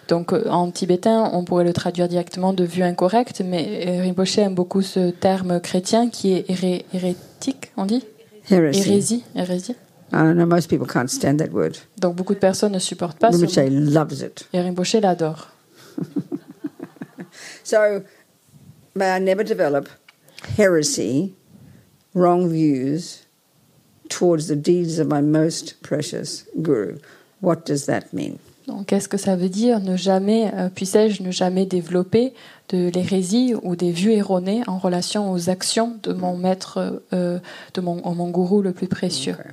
Donc 0.08 0.32
euh, 0.32 0.48
en 0.48 0.70
tibétain, 0.70 1.30
on 1.32 1.44
pourrait 1.44 1.64
le 1.64 1.72
traduire 1.72 2.08
directement 2.08 2.52
de 2.52 2.64
vue 2.64 2.82
incorrecte, 2.82 3.42
mais 3.44 3.84
euh, 3.86 4.02
Rinpoche 4.02 4.38
aime 4.38 4.54
beaucoup 4.54 4.82
ce 4.82 5.10
terme 5.10 5.60
chrétien 5.60 6.08
qui 6.10 6.32
est 6.34 6.48
héré- 6.50 6.84
hérétique, 6.92 7.72
on 7.76 7.86
dit? 7.86 8.04
Heresy. 8.50 8.80
Hérésie, 8.90 9.24
hérésie. 9.34 9.74
I 10.12 10.16
don't 10.18 10.34
know, 10.34 10.46
most 10.46 10.68
people 10.70 10.86
can't 10.86 11.08
stand 11.08 11.38
that 11.38 11.50
word. 11.52 11.72
Donc 11.98 12.14
beaucoup 12.16 12.34
de 12.34 12.38
personnes 12.38 12.72
ne 12.72 12.78
supportent 12.78 13.18
pas 13.18 13.32
ce 13.32 13.38
Rinpoche 13.38 13.56
mot. 13.70 13.90
loves 13.92 14.20
it. 14.22 14.48
Et 14.52 14.60
Rinpoche 14.60 14.94
l'adore. 14.94 15.48
So, 17.64 18.02
may 18.94 19.10
I 19.10 19.18
never 19.18 19.42
develop 19.44 19.88
heresy, 20.56 21.34
wrong 22.14 22.48
views 22.48 23.25
towards 24.08 24.48
the 24.48 24.56
deeds 24.56 24.98
of 24.98 25.08
my 25.08 25.20
most 25.20 25.80
precious 25.82 26.44
guru. 26.60 26.98
What 27.40 27.66
does 27.66 27.86
that 27.86 28.12
mean? 28.12 28.38
Donc 28.66 28.86
qu'est-ce 28.86 29.08
que 29.08 29.16
ça 29.16 29.36
veut 29.36 29.48
dire 29.48 29.80
ne 29.80 29.96
jamais, 29.96 30.50
euh, 30.54 30.68
puissais-je 30.68 31.22
ne 31.22 31.30
jamais 31.30 31.66
développer 31.66 32.32
de 32.68 32.88
l'hérésie 32.88 33.54
ou 33.62 33.76
des 33.76 33.92
vues 33.92 34.12
erronées 34.12 34.62
en 34.66 34.78
relation 34.78 35.32
aux 35.32 35.50
actions 35.50 35.98
de 36.02 36.12
mon 36.12 36.36
maître, 36.36 37.02
euh, 37.12 37.38
de 37.74 37.80
mon, 37.80 38.02
mon 38.14 38.30
gourou 38.30 38.62
le 38.62 38.72
plus 38.72 38.88
précieux? 38.88 39.36
Okay. 39.38 39.50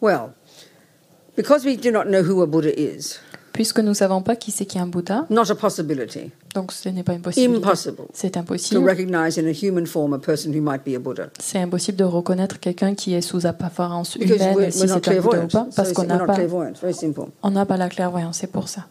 Well, 0.00 0.34
because 1.36 1.64
we 1.64 1.76
do 1.76 1.90
not 1.90 2.04
know 2.04 2.22
who 2.22 2.42
a 2.42 2.46
Buddha 2.46 2.72
is, 2.78 3.18
Puisque 3.52 3.80
nous 3.80 3.88
ne 3.88 3.94
savons 3.94 4.22
pas 4.22 4.36
qui 4.36 4.50
c'est 4.50 4.64
qui 4.64 4.78
est 4.78 4.80
un 4.80 4.86
Bouddha, 4.86 5.26
not 5.28 5.50
a 5.50 5.54
possibility, 5.54 6.30
donc 6.54 6.72
ce 6.72 6.88
n'est 6.88 7.02
pas 7.02 7.14
une 7.14 7.20
possibilité. 7.20 7.56
impossible 7.56 8.02
C'est 8.12 8.30
to 8.30 8.38
impossible. 8.40 8.84
recognize 8.88 9.38
in 9.38 9.46
a 9.46 9.52
human 9.52 9.86
form 9.86 10.12
a 10.14 10.18
person 10.18 10.52
who 10.52 10.60
might 10.62 10.84
be 10.84 10.94
a 10.94 10.98
Buddha. 10.98 11.30
C'est 11.40 11.58
impossible 11.58 11.96
de 11.98 12.04
reconnaître 12.04 12.60
quelqu'un 12.60 12.94
qui 12.94 13.14
est 13.14 13.20
sous 13.20 13.46
apparence 13.46 14.16
Because 14.16 14.36
humaine 14.36 14.56
we're, 14.56 14.72
si 14.72 14.80
we're 14.82 14.88
not 14.88 15.00
c'est 15.04 15.10
un 15.10 15.20
Bouddha 15.20 15.26
ou 15.26 15.30
clairvoyant. 15.30 15.48
pas, 15.48 15.70
So 15.70 15.76
parce 15.76 15.88
it's- 15.90 15.94
qu'on 15.94 16.02
we're 16.02 16.08
n'a 16.08 16.18
not 16.18 16.26
pas, 16.26 16.34
clairvoyant. 16.34 16.72
Very 16.80 16.94
simple. 16.94 17.26
on 17.42 17.50
n'a 17.50 17.66
pas 17.66 17.76
la 17.76 17.88
clairvoyance, 17.88 18.38
c'est 18.38 18.46
pour 18.50 18.68
ça. 18.68 18.86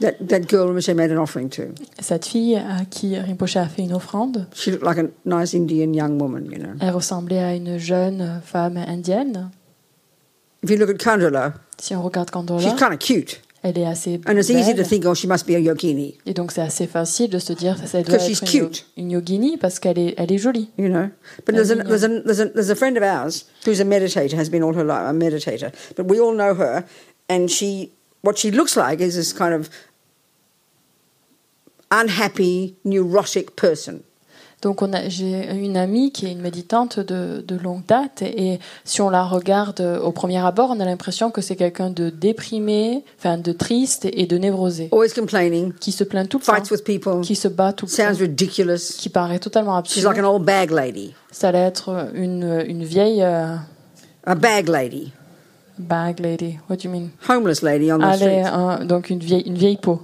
That, 0.00 0.12
that 0.28 0.48
girl 0.48 0.68
Rinpoche 0.70 0.88
made 0.94 1.12
an 1.12 1.18
offering 1.22 1.48
to. 1.50 1.62
Cette 2.00 2.24
fille 2.26 2.56
à 2.56 2.84
qui 2.90 3.16
Rinpoche 3.16 3.56
a 3.56 3.66
fait 3.66 3.82
une 3.82 3.92
offrande, 3.94 4.46
She 4.52 4.68
looked 4.68 4.82
like 4.82 4.98
a 4.98 5.04
nice 5.24 5.54
Indian 5.54 5.92
young 5.92 6.20
woman, 6.20 6.46
you 6.46 6.58
know. 6.58 6.70
elle 6.80 6.90
ressemblait 6.90 7.38
à 7.38 7.54
une 7.54 7.78
jeune 7.78 8.40
femme 8.44 8.76
indienne. 8.76 9.50
If 10.64 10.70
you 10.70 10.76
look 10.78 10.90
at 10.90 11.18
Si 11.78 11.94
on 11.94 12.02
regarde 12.02 12.28
she's 12.30 12.32
Kandola, 12.34 12.72
kind 12.76 12.92
of 12.92 12.98
cute. 12.98 13.40
Elle 13.64 13.78
est 13.78 13.86
assez 13.86 14.20
And 14.26 14.34
it's 14.36 14.50
easy 14.50 14.74
to 14.74 14.84
think, 14.84 15.06
oh, 15.06 15.14
she 15.14 15.26
must 15.26 15.46
be 15.46 15.54
a 15.56 15.58
yogini, 15.58 16.18
Et 16.26 16.34
donc 16.34 16.52
c'est 16.52 16.60
assez 16.60 16.86
facile 16.86 17.30
de 17.30 17.38
se 17.38 17.54
dire 17.54 17.76
ça 17.78 18.02
doit 18.02 18.18
Because 18.18 18.26
she's 18.26 18.42
être 18.42 18.54
une, 18.54 18.68
cute. 18.68 18.86
une 18.98 19.10
yogini 19.10 19.56
parce 19.56 19.78
qu'elle 19.78 19.98
est, 19.98 20.14
elle 20.18 20.30
est 20.30 20.38
jolie. 20.38 20.68
you 20.76 20.88
know. 20.88 21.08
But 21.46 21.54
there's 21.54 21.70
a, 21.70 21.76
there's, 21.76 22.04
a, 22.04 22.08
there's, 22.22 22.40
a, 22.40 22.48
there's 22.50 22.70
a 22.70 22.76
friend 22.76 22.96
of 22.98 23.02
ours 23.02 23.46
who's 23.64 23.80
a 23.80 23.84
meditator, 23.84 24.34
has 24.34 24.50
been 24.50 24.62
all 24.62 24.74
her 24.74 24.84
life, 24.84 25.08
a 25.08 25.12
meditator. 25.14 25.72
But 25.96 26.06
we 26.06 26.20
all 26.20 26.34
know 26.34 26.54
her, 26.54 26.84
and 27.28 27.50
she, 27.50 27.90
what 28.20 28.36
she 28.36 28.50
looks 28.50 28.76
like 28.76 29.00
is 29.00 29.16
this 29.16 29.32
kind 29.32 29.54
of 29.54 29.70
unhappy, 31.90 32.76
neurotic 32.84 33.56
person. 33.56 34.04
Donc 34.64 34.82
j'ai 35.08 35.52
une 35.54 35.76
amie 35.76 36.10
qui 36.10 36.24
est 36.26 36.32
une 36.32 36.40
méditante 36.40 36.98
de, 36.98 37.44
de 37.46 37.54
longue 37.56 37.84
date 37.86 38.22
et 38.22 38.58
si 38.84 39.02
on 39.02 39.10
la 39.10 39.22
regarde 39.22 39.80
au 40.02 40.10
premier 40.10 40.38
abord, 40.44 40.70
on 40.74 40.80
a 40.80 40.86
l'impression 40.86 41.30
que 41.30 41.42
c'est 41.42 41.54
quelqu'un 41.54 41.90
de 41.90 42.08
déprimé, 42.08 43.04
enfin 43.18 43.36
de 43.36 43.52
triste 43.52 44.06
et 44.10 44.24
de 44.26 44.38
névrosé, 44.38 44.88
Always 44.90 45.10
complaining, 45.14 45.72
qui 45.74 45.92
se 45.92 46.02
plaint 46.02 46.26
tout 46.28 46.38
le 46.38 46.44
temps, 46.46 46.62
with 46.70 46.82
people, 46.82 47.20
qui 47.20 47.36
se 47.36 47.46
bat 47.48 47.74
tout 47.74 47.84
le 47.84 47.90
sounds 47.90 48.12
temps, 48.14 48.20
ridiculous. 48.20 48.96
qui 48.98 49.10
paraît 49.10 49.38
totalement 49.38 49.82
She's 49.84 49.96
like 50.02 50.06
absurde. 50.16 50.24
an 50.26 50.34
old 50.36 50.44
bag 50.46 50.70
lady, 50.70 51.12
Ça 51.30 51.48
allait 51.48 51.58
être 51.58 52.08
une, 52.14 52.64
une 52.66 52.84
vieille 52.84 53.22
euh, 53.22 53.54
a 54.24 54.34
bag 54.34 54.68
lady, 54.70 55.12
bag 55.78 56.20
lady. 56.20 56.58
What 56.70 56.76
do 56.76 56.84
you 56.88 56.90
mean? 56.90 57.10
homeless 57.28 57.60
lady 57.60 57.92
on 57.92 57.98
the 57.98 58.04
est 58.04 58.16
street. 58.16 58.42
un- 58.44 58.84
donc 58.86 59.10
une 59.10 59.18
vieille, 59.18 59.42
une 59.44 59.56
vieille 59.56 59.76
peau. 59.76 60.00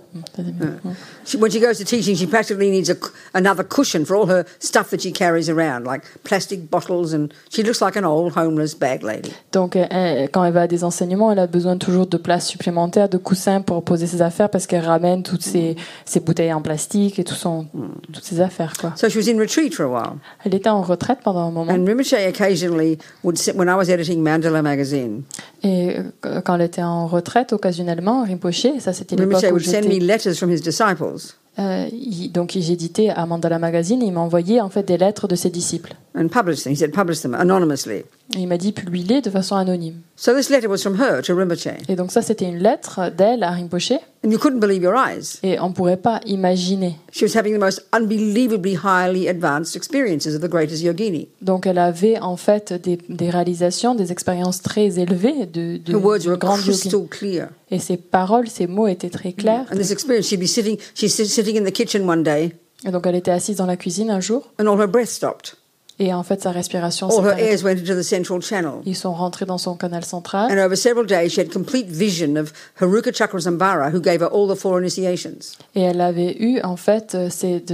She, 1.31 1.37
when 1.37 1.51
she 1.53 1.61
goes 1.61 1.79
to 1.79 1.85
teaching, 1.85 2.17
she 2.17 2.27
practically 2.27 2.71
needs 2.71 2.91
a, 2.91 2.97
another 3.35 3.63
cushion 3.63 4.05
for 4.05 4.17
all 4.17 4.27
her 4.27 4.45
stuff 4.59 4.91
that 4.91 5.01
she 5.01 5.13
carries 5.13 5.49
around, 5.49 5.85
like 5.87 6.03
plastic 6.25 6.69
bottles, 6.69 7.13
and 7.15 7.29
she 7.51 7.63
looks 7.63 7.81
like 7.81 7.97
an 7.97 8.05
old 8.05 8.33
homeless 8.37 8.75
bag 8.75 9.05
lady. 9.05 9.31
Donc, 9.53 9.77
euh, 9.77 9.87
elle- 9.91 10.29
quand 10.31 10.45
elle 10.45 10.53
va 10.53 10.63
à 10.63 10.67
des 10.67 10.83
enseignements, 10.83 11.31
elle 11.31 11.39
a 11.39 11.47
besoin 11.47 11.77
toujours 11.79 12.07
de 12.09 12.17
place 12.17 12.47
supplémentaire, 12.49 13.09
de 13.09 13.17
coussins 13.19 13.61
pour 13.61 13.85
poser 13.85 14.09
ses 14.09 14.23
affaires 14.23 14.51
parce 14.51 14.67
qu'elle 14.67 14.85
ramène 14.85 15.23
toutes 15.23 15.43
ses, 15.43 15.77
ses 16.05 16.19
bouteilles 16.19 16.53
en 16.53 16.63
plastique 16.63 17.19
et 17.21 17.25
tout 17.25 17.35
son, 17.37 17.67
toutes 18.13 18.25
ses 18.25 18.41
affaires. 18.41 18.73
Quoi. 18.81 18.93
So 18.97 19.09
she 19.09 19.17
was 19.17 19.29
in 19.31 19.39
retreat 19.39 19.73
for 19.73 19.85
a 19.85 19.89
while. 19.89 20.19
Elle 20.45 20.55
était 20.57 20.69
en 20.69 20.83
retraite 20.83 21.19
pendant 21.23 21.47
un 21.47 21.53
moment 21.53 21.71
And 21.73 21.85
Rinpoche 21.87 22.15
occasionally 22.29 22.99
would 23.23 23.39
sit, 23.39 23.55
when 23.55 23.69
I 23.69 23.75
was 23.77 23.89
editing 23.89 24.21
Mandala 24.21 24.63
magazine, 24.63 25.23
et 25.63 25.97
euh, 26.27 26.41
quand 26.41 26.57
elle 26.57 26.63
était 26.63 26.83
en 26.83 27.07
retraite, 27.07 27.53
occasionnellement, 27.53 28.25
Rinpoche, 28.25 28.67
ça 28.81 28.93
c'était 28.93 29.15
l'époque 29.15 29.35
Rinpoche 29.43 29.51
où 29.51 29.55
would 29.55 29.65
send 29.65 29.85
me 29.87 29.93
j'étais. 29.93 30.05
letters 30.07 30.35
from 30.35 30.51
his 30.51 30.61
disciples. 30.61 31.20
Euh, 31.59 31.87
il- 31.93 32.31
donc 32.33 32.53
j'éditais 32.59 33.09
à 33.11 33.27
Mandala 33.27 33.59
Magazine 33.59 34.03
et 34.03 34.07
il 34.07 34.13
m'a 34.13 34.21
envoyé 34.21 34.61
en 34.61 34.69
fait 34.71 34.83
des 34.85 34.97
lettres 34.99 35.27
de 35.29 35.35
ses 35.35 35.51
disciples. 35.51 35.95
and 36.15 36.29
publish 36.29 36.63
them. 36.65 36.73
He 36.73 36.77
said, 36.77 36.93
publish 36.93 37.21
them 37.21 37.35
anonymously. 37.35 37.97
Et 38.35 38.39
il 38.39 38.47
m'a 38.49 38.57
dit 38.59 38.73
publiez 38.73 39.21
de 39.21 39.31
façon 39.31 39.57
anonyme. 39.57 39.95
So 40.17 40.35
this 40.35 40.51
letter 40.51 40.69
was 40.69 40.79
from 40.79 40.97
her 41.01 41.23
to 41.23 41.35
Rinpoche. 41.37 41.69
Et 41.89 41.97
donc 41.97 42.13
ça 42.13 42.23
c'était 42.23 42.47
une 42.49 42.59
lettre 42.59 43.11
d'elle 43.17 43.43
à 43.43 43.51
Rinpoche 43.51 43.93
And 44.23 44.31
you 44.31 44.39
couldn't 44.39 44.61
believe 44.61 44.83
your 44.83 44.95
eyes. 44.97 45.39
et 45.43 45.59
on 45.61 45.73
pourrait 45.73 45.97
pas 45.97 46.21
imaginer. 46.27 46.97
She 47.11 47.23
was 47.25 47.35
having 47.35 47.55
the 47.55 47.59
most 47.59 47.83
unbelievably 47.95 48.75
highly 48.77 49.27
advanced 49.29 49.75
experiences 49.77 50.35
of 50.35 50.43
the 50.43 50.49
greatest 50.49 50.83
yogini. 50.83 51.29
Donc 51.41 51.67
elle 51.67 51.79
avait 51.79 52.19
en 52.19 52.37
fait 52.37 52.75
des, 52.75 52.99
des 53.09 53.31
réalisations, 53.31 53.95
des 53.95 54.13
expériences 54.13 54.61
très 54.61 54.99
élevées 54.99 55.47
de, 55.47 55.79
de, 55.79 55.93
Her 55.93 56.05
words 56.05 56.27
were 56.27 56.37
grande 56.37 56.61
crystal 56.61 57.07
clear. 57.09 57.49
Et 57.71 57.79
ses 57.79 57.97
paroles, 57.97 58.49
ses 58.49 58.67
mots 58.67 58.89
étaient 58.89 59.09
très 59.09 59.33
clairs. 59.33 59.65
And 59.73 59.77
this 59.77 59.91
experience, 59.91 60.27
she'd 60.27 60.41
be 60.41 60.47
sitting, 60.47 60.77
she's 60.95 61.15
sit- 61.15 61.27
sitting 61.29 61.57
in 61.59 61.65
the 61.65 61.73
kitchen 61.73 62.07
one 62.07 62.23
day, 62.23 62.53
Et 62.85 62.91
donc 62.91 63.07
elle 63.07 63.15
était 63.17 63.31
assise 63.31 63.57
dans 63.57 63.67
la 63.67 63.77
cuisine 63.77 64.11
un 64.11 64.21
jour 64.21 64.53
and 64.61 64.67
all 64.67 64.79
her 64.79 64.87
breath 64.87 65.09
stopped. 65.09 65.57
Et 66.01 66.13
en 66.13 66.23
fait 66.25 66.41
sa 66.43 66.51
respiration 66.51 67.09
All 67.09 67.15
s'est 67.17 67.21
her 67.23 67.39
airs 67.53 67.63
went 67.63 67.79
into 67.79 67.95
the 67.95 68.03
central 68.03 68.41
channel. 68.43 68.81
Ils 68.87 68.97
sont 68.97 69.13
rentrés 69.13 69.45
dans 69.47 69.59
son 69.59 69.77
canal 69.77 70.05
central 70.05 70.51
And 70.51 70.59
over 70.59 70.75
several 70.75 71.07
days, 71.07 71.31
she 71.33 71.39
had 71.41 71.53
complete 71.53 71.87
vision 71.89 72.37
of 72.37 72.53
Haruka 72.81 73.13
Chakrasambhara, 73.13 73.91
who 73.93 74.01
gave 74.01 74.21
her 74.23 74.29
all 74.33 74.49
the 74.49 74.57
four 74.59 74.79
initiations. 74.81 75.57
et 75.75 75.83
elle 75.83 76.01
avait 76.01 76.37
eu 76.41 76.61
en 76.63 76.77
fait 76.77 77.15
euh, 77.15 77.29
cette 77.31 77.73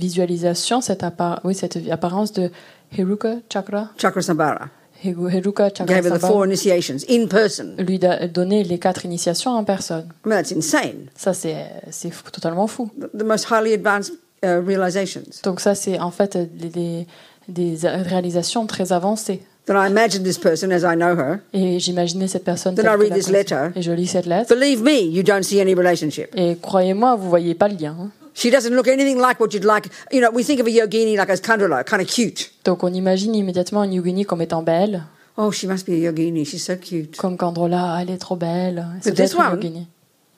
visualisation, 0.00 0.80
cette, 0.80 1.02
appar- 1.02 1.40
oui, 1.44 1.54
cette 1.54 1.78
apparence 1.90 2.32
de 2.32 2.50
Heruka 2.96 3.36
Chakra, 3.52 3.88
Chakrasambhara 3.98 4.68
Heru- 5.04 5.28
Heruka 5.28 5.68
Chakra 5.68 5.86
gave 5.94 6.06
her 6.06 6.18
the 6.18 6.20
four 6.20 6.44
initiations 6.46 7.00
in 7.08 7.26
person. 7.26 7.74
lui 7.78 7.98
da- 7.98 8.26
donner 8.28 8.62
les 8.64 8.78
quatre 8.78 9.04
initiations 9.04 9.50
en 9.50 9.64
personne. 9.64 10.06
I 10.24 10.28
mean, 10.28 10.36
that's 10.36 10.52
insane. 10.52 11.08
Ça 11.16 11.34
c'est 11.34 11.56
c'est 11.90 12.10
totalement 12.32 12.66
fou. 12.66 12.88
The, 12.98 13.18
the 13.18 13.24
most 13.24 13.46
highly 13.50 13.74
advanced 13.74 14.14
uh, 14.42 14.58
realizations. 14.66 15.24
Donc 15.44 15.60
ça 15.60 15.74
c'est 15.74 15.98
en 16.00 16.10
fait 16.10 16.36
des, 16.36 16.68
des- 16.70 17.06
des 17.48 17.76
réalisations 17.82 18.66
très 18.66 18.92
avancées. 18.92 19.40
Then 19.66 19.76
I 19.76 19.88
imagined 19.88 20.22
this 20.24 20.38
person 20.38 20.70
as 20.70 20.84
I 20.84 20.94
know 20.96 21.16
her. 21.16 21.38
Et 21.52 21.80
j'imaginais 21.80 22.28
cette 22.28 22.44
personne. 22.44 22.76
Then 22.76 22.86
I 22.86 22.94
que 22.94 23.00
read 23.00 23.10
la 23.10 23.16
this 23.16 23.28
letter. 23.30 23.70
Et 23.74 23.82
je 23.82 23.90
lis 23.90 24.06
cette 24.06 24.26
lettre. 24.26 24.54
Believe 24.54 24.82
me, 24.82 25.00
you 25.10 25.22
don't 25.24 25.42
see 25.42 25.60
any 25.60 25.74
relationship. 25.74 26.28
Et 26.36 26.56
croyez-moi, 26.60 27.16
vous 27.16 27.28
voyez 27.28 27.54
pas 27.54 27.66
le 27.68 27.74
lien. 27.76 27.96
hein. 28.00 28.10
She 28.34 28.50
doesn't 28.50 28.70
look 28.74 28.86
anything 28.86 29.16
like 29.18 29.40
what 29.40 29.48
you'd 29.52 29.64
like. 29.64 29.88
You 30.12 30.20
know, 30.20 30.30
we 30.32 30.44
think 30.44 30.60
of 30.60 30.66
a 30.66 30.70
yogini 30.70 31.16
like 31.16 31.30
as 31.30 31.40
Kandala, 31.40 31.82
kind 31.84 32.00
of 32.02 32.06
cute. 32.06 32.52
Donc 32.64 32.84
on 32.84 32.92
imagine 32.92 33.34
immédiatement 33.34 33.82
une 33.82 33.94
yogini 33.94 34.24
comme 34.24 34.42
étant 34.42 34.62
belle, 34.62 35.02
Oh, 35.38 35.50
she 35.50 35.64
must 35.66 35.86
be 35.86 35.90
a 35.90 35.96
yogini. 36.10 36.44
She's 36.46 36.64
so 36.64 36.76
cute. 36.76 37.16
comme 37.16 37.36
Kandrola, 37.36 37.98
elle 38.00 38.10
est 38.10 38.16
trop 38.18 38.36
belle. 38.36 38.86
C'est 39.02 39.18
une 39.18 39.26
yogini. 39.52 39.86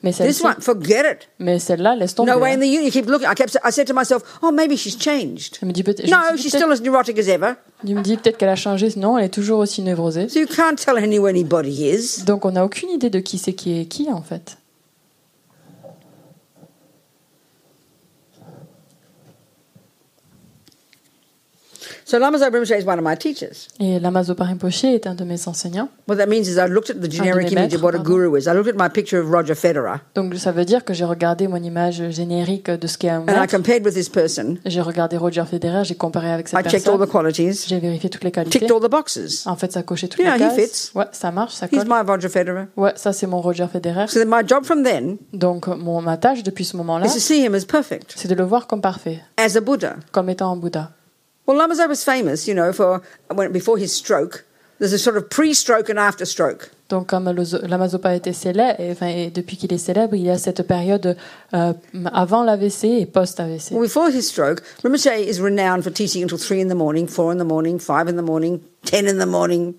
Mais 0.01 0.11
This 0.11 0.17
celle-ci, 0.17 0.45
one, 0.45 0.55
forget 0.61 1.11
it. 1.11 1.29
mais 1.39 1.59
celle-là, 1.59 1.95
laisse 1.95 2.15
tomber. 2.15 2.31
No 2.31 2.39
way 2.39 2.51
in 2.51 2.55
hein. 2.55 2.59
the 2.59 2.67
uni. 2.67 2.85
You 2.85 2.91
keep 2.91 3.05
looking. 3.07 3.27
I 3.29 3.35
kept. 3.35 3.57
I 3.65 3.71
said 3.71 3.85
to 3.87 3.93
myself, 3.93 4.23
oh, 4.41 4.51
maybe 4.51 4.77
she's 4.77 4.97
changed. 4.97 5.57
Je 5.59 5.65
me 5.65 5.73
dis 5.73 5.83
peut-être. 5.83 6.09
No, 6.09 6.37
she's 6.37 6.53
still 6.55 6.71
as 6.71 6.81
neurotic 6.81 7.19
as 7.19 7.27
ever. 7.27 7.55
je 7.85 7.93
me 7.93 8.01
dis 8.01 8.15
peut-être 8.15 8.37
qu'elle 8.37 8.49
a 8.49 8.55
changé. 8.55 8.89
Non, 8.95 9.17
elle 9.17 9.25
est 9.25 9.29
toujours 9.29 9.59
aussi 9.59 9.81
névrosée. 9.81 10.29
So 10.29 10.39
you 10.39 10.47
can't 10.47 10.77
tell 10.77 10.97
any 10.97 11.17
who 11.19 11.27
anybody 11.27 11.85
is. 11.89 12.23
Donc 12.25 12.45
on 12.45 12.51
n'a 12.51 12.63
aucune 12.63 12.89
idée 12.89 13.09
de 13.09 13.19
qui 13.19 13.37
c'est 13.37 13.53
qui 13.53 13.79
est 13.79 13.85
qui 13.85 14.09
en 14.09 14.21
fait. 14.21 14.57
So 22.09 22.17
Lama 22.17 22.39
Zopa 22.39 22.49
Rinpoche 22.57 22.75
is 22.79 22.85
one 22.85 22.97
of 22.97 23.03
my 23.05 23.15
teachers. 23.15 23.67
Et 23.79 23.99
Lama 23.99 24.23
Zopa 24.23 24.43
Rinpoche 24.45 24.83
est 24.85 25.05
un 25.05 25.13
de 25.13 25.23
mes 25.23 25.47
enseignants. 25.47 25.89
What 26.07 26.15
that 26.15 26.25
means 26.25 26.47
is 26.47 26.57
I 26.57 26.67
looked 26.67 26.89
at 26.89 26.95
the 26.95 27.07
generic 27.07 27.51
image 27.51 27.75
of 27.75 27.83
what 27.83 27.93
a 27.93 27.99
guru 27.99 28.35
is. 28.35 28.47
I 28.47 28.53
looked 28.55 28.67
at 28.67 28.73
my 28.83 28.89
picture 28.89 29.19
of 29.19 29.29
Roger 29.29 29.53
Federer 29.53 29.97
Donc 30.15 30.33
ça 30.33 30.51
veut 30.51 30.65
dire 30.65 30.83
que 30.83 30.91
j'ai 30.95 31.05
regardé 31.05 31.47
mon 31.47 31.57
image 31.61 32.09
générique 32.09 32.71
de 32.71 32.87
ce 32.87 32.97
qu'est 32.97 33.09
un 33.11 33.19
and 33.19 33.25
I 33.27 33.41
maître. 33.41 33.55
compared 33.55 33.85
with 33.85 33.93
this 33.93 34.09
person. 34.09 34.55
J'ai 34.65 34.81
regardé 34.81 35.17
Roger 35.17 35.43
Federer, 35.45 35.83
j'ai 35.83 35.93
comparé 35.93 36.31
avec 36.31 36.47
I 36.47 36.49
cette 36.49 36.69
checked 36.71 36.87
all 36.87 36.95
the 36.95 37.01
personne. 37.01 37.11
qualities, 37.31 37.65
J'ai 37.67 37.77
vérifié 37.77 38.09
toutes 38.09 38.23
les 38.23 38.31
qualités. 38.31 38.57
ticked 38.57 38.71
all 38.71 38.81
the 38.81 38.89
boxes. 38.89 39.45
En 39.45 39.55
fait, 39.55 39.71
ça 39.71 39.83
cochait 39.83 40.07
toutes 40.07 40.19
Yeah, 40.21 40.35
les 40.37 40.45
he 40.45 40.47
cases. 40.55 40.89
fits. 40.89 40.97
Ouais, 40.97 41.05
ça 41.11 41.29
marche, 41.29 41.53
ça 41.53 41.67
He's 41.71 41.77
colle. 41.83 41.87
my 41.87 42.01
Roger 42.11 42.29
Federer. 42.29 42.63
Ouais, 42.75 42.93
ça 42.95 43.13
c'est 43.13 43.27
mon 43.27 43.39
Roger 43.39 43.67
Federer. 43.71 44.07
So 44.07 44.25
my 44.25 44.41
job 44.47 44.63
from 44.65 44.81
then 44.81 45.17
Donc 45.31 45.67
mon, 45.67 46.01
ma 46.01 46.17
tâche 46.17 46.41
depuis 46.41 46.65
ce 46.65 46.75
moment-là, 46.77 47.05
is 47.05 47.13
to 47.13 47.19
see 47.19 47.45
him 47.45 47.53
as 47.53 47.65
perfect, 47.65 48.13
c'est 48.15 48.27
de 48.27 48.33
le 48.33 48.45
voir 48.45 48.65
comme 48.65 48.81
parfait, 48.81 49.19
as 49.37 49.55
a 49.55 49.61
Buddha. 49.61 49.97
comme 50.11 50.31
étant 50.31 50.51
un 50.51 50.55
Bouddha. 50.55 50.89
Well, 51.49 51.57
Lama 51.57 51.73
was 51.87 52.03
famous, 52.03 52.47
you 52.47 52.53
know, 52.53 52.71
for 52.71 53.01
when 53.33 53.51
before 53.51 53.79
his 53.79 53.91
stroke. 53.91 54.45
There's 54.77 54.93
a 54.93 54.99
sort 54.99 55.17
of 55.17 55.31
pre-stroke 55.31 55.89
and 55.89 55.97
after-stroke. 55.97 56.69
Donc 56.89 57.07
comme 57.07 57.27
le 57.27 57.43
zo- 57.43 57.57
Lama 57.67 57.87
était 57.87 58.33
célèbre, 58.33 58.79
et, 58.79 58.91
enfin, 58.91 59.07
et 59.07 59.31
depuis 59.31 59.57
qu'il 59.57 59.73
est 59.73 59.79
célèbre, 59.79 60.13
il 60.15 60.21
y 60.21 60.29
a 60.29 60.37
cette 60.37 60.61
période 60.67 61.17
euh, 61.55 61.73
avant 62.13 62.43
l'AVC 62.43 63.01
et 63.01 63.05
post-AVC. 63.07 63.71
Well, 63.71 63.81
before 63.81 64.09
his 64.11 64.27
stroke, 64.27 64.61
Rinpoche 64.83 65.27
is 65.27 65.41
renowned 65.41 65.83
for 65.83 65.91
teaching 65.91 66.21
until 66.21 66.37
three 66.37 66.61
in 66.61 66.67
the 66.69 66.75
morning, 66.75 67.07
four 67.07 67.31
in 67.31 67.39
the 67.39 67.43
morning, 67.43 67.79
five 67.79 68.07
in 68.07 68.15
the 68.15 68.21
morning, 68.21 68.61
ten 68.85 69.07
in 69.07 69.17
the 69.17 69.25
morning. 69.25 69.73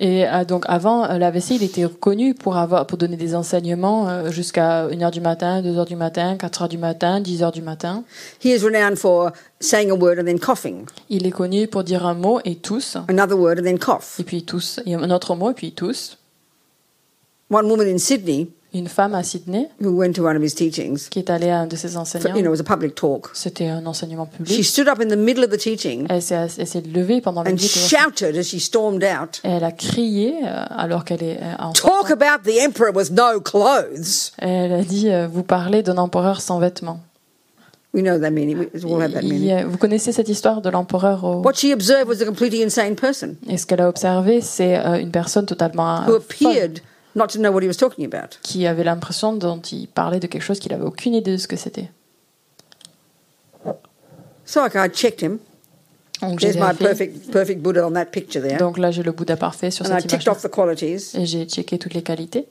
Et 0.00 0.26
euh, 0.26 0.44
donc 0.44 0.64
avant 0.68 1.04
euh, 1.04 1.18
l'AVC, 1.18 1.50
il 1.50 1.62
était 1.62 1.86
connu 1.88 2.34
pour 2.34 2.56
avoir 2.56 2.86
pour 2.86 2.98
donner 2.98 3.16
des 3.16 3.34
enseignements 3.34 4.08
euh, 4.08 4.30
jusqu'à 4.30 4.88
1h 4.88 5.10
du 5.10 5.20
matin, 5.20 5.62
2h 5.62 5.86
du 5.86 5.96
matin, 5.96 6.36
4h 6.36 6.68
du 6.68 6.78
matin, 6.78 7.20
10h 7.20 7.52
du 7.52 7.62
matin. 7.62 8.04
He 8.42 8.48
is 8.48 8.64
renowned 8.64 8.98
for 8.98 9.32
saying 9.60 9.90
a 9.90 9.94
word 9.94 10.18
and 10.18 10.24
then 10.24 10.38
coughing, 10.38 10.86
Il 11.08 11.26
est 11.26 11.30
connu 11.30 11.68
pour 11.68 11.84
dire 11.84 12.06
un 12.06 12.14
mot 12.14 12.40
et 12.44 12.56
tous, 12.56 12.96
another 13.08 13.38
word 13.38 13.58
and 13.60 13.64
then 13.64 13.78
cough. 13.78 14.18
et 14.18 14.24
puis 14.24 14.44
tous, 14.44 14.80
et 14.86 14.94
un 14.94 15.10
autre 15.10 15.34
mot 15.36 15.50
et 15.50 15.54
puis 15.54 15.72
tous. 15.72 16.18
One 17.50 17.66
woman 17.66 17.86
in 17.86 17.98
Sydney 17.98 18.48
Une 18.74 18.88
femme 18.88 19.14
à 19.14 19.22
Sydney 19.22 19.68
who 19.82 19.90
went 19.90 20.12
to 20.14 20.24
one 20.24 20.34
of 20.36 20.42
his 20.42 20.54
teachings, 20.54 21.08
qui 21.10 21.18
est 21.18 21.28
allée 21.28 21.50
à 21.50 21.60
un 21.60 21.66
de 21.66 21.76
ses 21.76 21.88
for, 21.88 22.00
enseignants, 22.00 22.34
you 22.34 22.40
know, 22.42 22.54
it 22.54 22.58
was 22.58 22.60
a 22.60 22.64
public 22.64 22.94
talk. 22.94 23.28
c'était 23.34 23.68
un 23.68 23.84
enseignement 23.84 24.26
She 24.32 24.38
public. 24.38 24.64
stood 24.64 24.88
up 24.88 24.98
in 25.00 25.08
the 25.08 25.16
middle 25.18 25.44
of 25.44 25.50
the 25.50 25.58
teaching 25.58 26.06
Elle 26.08 26.22
s'est 26.22 26.46
elle 26.58 26.66
s'est 26.66 26.80
levée 26.80 27.20
pendant 27.20 27.42
le 27.42 27.50
and 27.52 27.58
shouted 27.58 28.34
as 28.36 28.44
she 28.44 28.58
stormed 28.60 29.04
out, 29.04 29.40
Et 29.44 29.48
elle 29.50 29.64
a 29.64 29.72
crié 29.72 30.36
euh, 30.44 30.64
alors 30.70 31.04
qu'elle 31.04 31.22
est 31.22 31.38
euh, 31.42 31.54
en 31.58 31.72
Talk 31.72 32.10
about 32.10 32.44
the 32.50 32.54
emperor 32.66 32.96
with 32.96 33.10
no 33.10 33.40
clothes. 33.40 34.32
Elle 34.38 34.72
a 34.72 34.82
dit 34.82 35.10
euh, 35.10 35.28
Vous 35.30 35.42
parlez 35.42 35.82
d'un 35.82 35.98
empereur 35.98 36.40
sans 36.40 36.58
vêtements. 36.58 37.00
We 37.94 38.02
know 38.02 38.18
that 38.18 38.30
meaning. 38.30 38.56
We 38.72 38.84
all 38.86 39.02
have 39.02 39.12
that 39.12 39.20
Il 39.20 39.28
meaning. 39.34 39.48
y 39.48 39.52
a- 39.52 39.66
vous 39.66 39.76
connaissez 39.76 40.12
cette 40.12 40.30
histoire 40.30 40.62
de 40.62 40.70
l'empereur 40.70 41.24
au- 41.24 41.42
What 41.42 41.56
she 41.56 41.74
observed 41.74 42.08
was 42.08 42.22
a 42.22 42.24
completely 42.24 42.62
insane 42.64 42.94
person 42.94 43.34
Et 43.46 43.58
ce 43.58 43.66
qu'elle 43.66 43.82
a 43.82 43.88
observé, 43.90 44.40
c'est 44.40 44.76
une 44.98 45.10
personne 45.10 45.44
totalement 45.44 46.06
who 46.08 46.18
folle, 46.20 46.72
not 47.14 47.28
to 47.28 47.38
know 47.38 47.50
what 47.52 47.62
he 47.62 47.66
was 47.66 47.76
talking 47.76 48.04
about. 48.04 48.38
qui 48.42 48.66
avait 48.66 48.84
l'impression 48.84 49.32
dont 49.34 49.60
il 49.60 49.88
parlait 49.88 50.20
de 50.20 50.26
quelque 50.26 50.42
chose 50.42 50.58
qu'il 50.58 50.72
avait 50.72 50.84
aucune 50.84 51.14
idée 51.14 51.32
de 51.32 51.36
ce 51.36 51.46
que 51.48 51.56
c'était. 51.56 51.90
So 54.44 54.60
I 54.66 54.88
checked 54.92 55.22
him. 55.22 55.38
Donc, 56.20 56.40
There's 56.40 56.56
my 56.56 56.72
perfect, 56.74 57.32
perfect 57.32 57.60
Buddha 57.62 57.84
on 57.86 57.92
that 57.92 58.06
picture 58.06 58.40
there. 58.42 58.56
Donc 58.58 58.78
là, 58.78 58.90
j'ai 58.92 59.02
le 59.02 59.10
Bouddha 59.12 59.36
parfait 59.36 59.70
sur 59.72 59.84
And 59.86 59.88
I 59.88 60.00
cette 60.00 60.10
ticked 60.10 60.22
image. 60.26 60.28
off 60.28 60.42
the 60.42 60.50
qualities. 60.54 61.16
Et 61.16 61.26
j'ai 61.26 61.46
checké 61.46 61.78
toutes 61.78 61.94
les 61.94 62.02
qualités. 62.02 62.46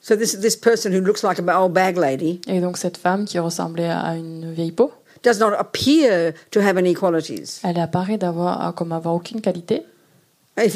So 0.00 0.16
this 0.16 0.40
this 0.40 0.56
person 0.56 0.92
who 0.92 1.00
looks 1.00 1.22
like 1.22 1.38
an 1.38 1.48
old 1.48 1.72
bag 1.72 1.96
lady 1.98 2.40
Et 2.48 2.60
donc 2.60 2.78
cette 2.78 2.96
femme 2.96 3.24
qui 3.26 3.38
ressemblait 3.38 3.90
à 3.90 4.16
une 4.16 4.50
vieille 4.52 4.72
peau, 4.72 4.90
does 5.22 5.38
not 5.38 5.52
appear 5.58 6.32
to 6.50 6.60
have 6.60 6.78
any 6.78 6.94
qualities. 6.94 7.60
elle 7.62 7.78
apparaît 7.78 8.16
d'avoir 8.16 8.74
comme 8.74 8.92
avoir 8.92 9.14
aucune 9.14 9.40
qualité. 9.42 9.82
Et 10.56 10.68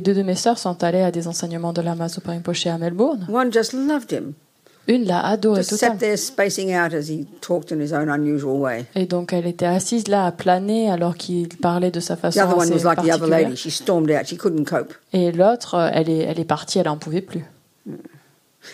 deux 0.00 0.14
de 0.14 0.22
mes 0.22 0.34
sœurs 0.34 0.58
sont 0.58 0.84
allées 0.84 1.00
à 1.02 1.10
des 1.10 1.26
enseignements 1.28 1.72
de 1.72 1.80
Lama 1.82 2.08
Zopa 2.08 2.30
Rinpoche 2.32 2.66
à 2.66 2.78
Melbourne. 2.78 3.26
One 3.32 3.52
just 3.52 3.72
loved 3.72 4.12
him. 4.12 4.34
Une 4.86 5.04
l'a 5.04 5.20
adoré 5.26 5.60
Just 5.60 5.70
totalement. 5.70 5.98
sat 5.98 6.06
there 6.06 6.16
spacing 6.16 6.70
out 6.74 6.94
as 6.94 7.08
he 7.10 7.26
talked 7.42 7.72
in 7.72 7.78
his 7.80 7.92
own 7.92 8.08
unusual 8.08 8.58
way. 8.58 8.86
Et 8.94 9.04
donc 9.04 9.34
elle 9.34 9.46
était 9.46 9.66
assise 9.66 10.08
là 10.08 10.24
à 10.24 10.32
planer 10.32 10.90
alors 10.90 11.14
qu'il 11.16 11.48
parlait 11.58 11.90
de 11.90 12.00
sa 12.00 12.16
The 12.16 12.20
façon 12.20 12.40
other 12.40 12.56
one 12.56 12.72
assez 12.72 12.72
was 12.72 12.84
like 12.84 12.96
the 12.96 13.00
other 13.10 13.18
particulière. 13.28 13.48
lady. 13.50 13.56
She 13.56 13.70
stormed 13.70 14.10
out. 14.10 14.26
She 14.26 14.38
couldn't 14.38 14.64
cope. 14.64 14.94
Et 15.12 15.30
l'autre, 15.30 15.90
elle 15.92 16.08
est, 16.08 16.20
elle 16.20 16.40
est 16.40 16.44
partie, 16.46 16.78
elle 16.78 16.88
en 16.88 16.96
pouvait 16.96 17.20
plus. 17.20 17.44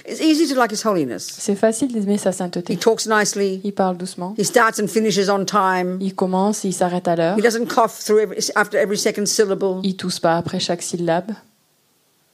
It's 0.07 0.21
easy 0.21 0.47
to 0.53 0.59
like 0.59 0.73
His 0.73 0.85
Holiness. 0.85 1.27
C'est 1.39 1.55
facile 1.55 1.93
d'aimer 1.93 2.19
sa 2.19 2.31
He 2.31 2.35
sainteté. 2.35 2.77
talks 2.77 3.07
nicely. 3.07 3.61
Il 3.65 3.73
parle 3.73 3.97
doucement. 3.97 4.35
He 4.39 4.45
starts 4.45 4.81
and 4.81 4.87
finishes 4.89 5.29
on 5.31 5.45
time. 5.45 5.99
Il 6.01 6.15
commence, 6.15 6.65
il 6.65 6.73
s'arrête 6.73 7.09
à 7.09 7.17
l'heure. 7.17 7.39
He 7.39 7.43
doesn't 7.43 7.67
cough 7.67 7.91
through 8.05 8.21
every, 8.21 8.39
after 8.55 8.79
every 8.79 8.99
second 8.99 9.27
syllable. 9.27 9.81
Il 9.83 9.97
tousse 9.97 10.21
pas 10.21 10.37
après 10.37 10.61
chaque 10.61 10.83
syllabe. 10.83 11.33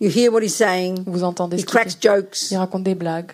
You 0.01 0.09
hear 0.09 0.33
what 0.33 0.43
he's 0.43 0.55
saying. 0.55 1.05
Vous 1.07 1.23
entendez 1.25 1.57
He 1.57 1.61
ce 1.61 1.67
qu'il 1.67 1.75
cracks 1.75 1.89
dit. 2.01 2.09
jokes. 2.09 2.51
Il 2.51 2.57
raconte 2.57 2.85
des 2.85 2.95
blagues. 2.95 3.33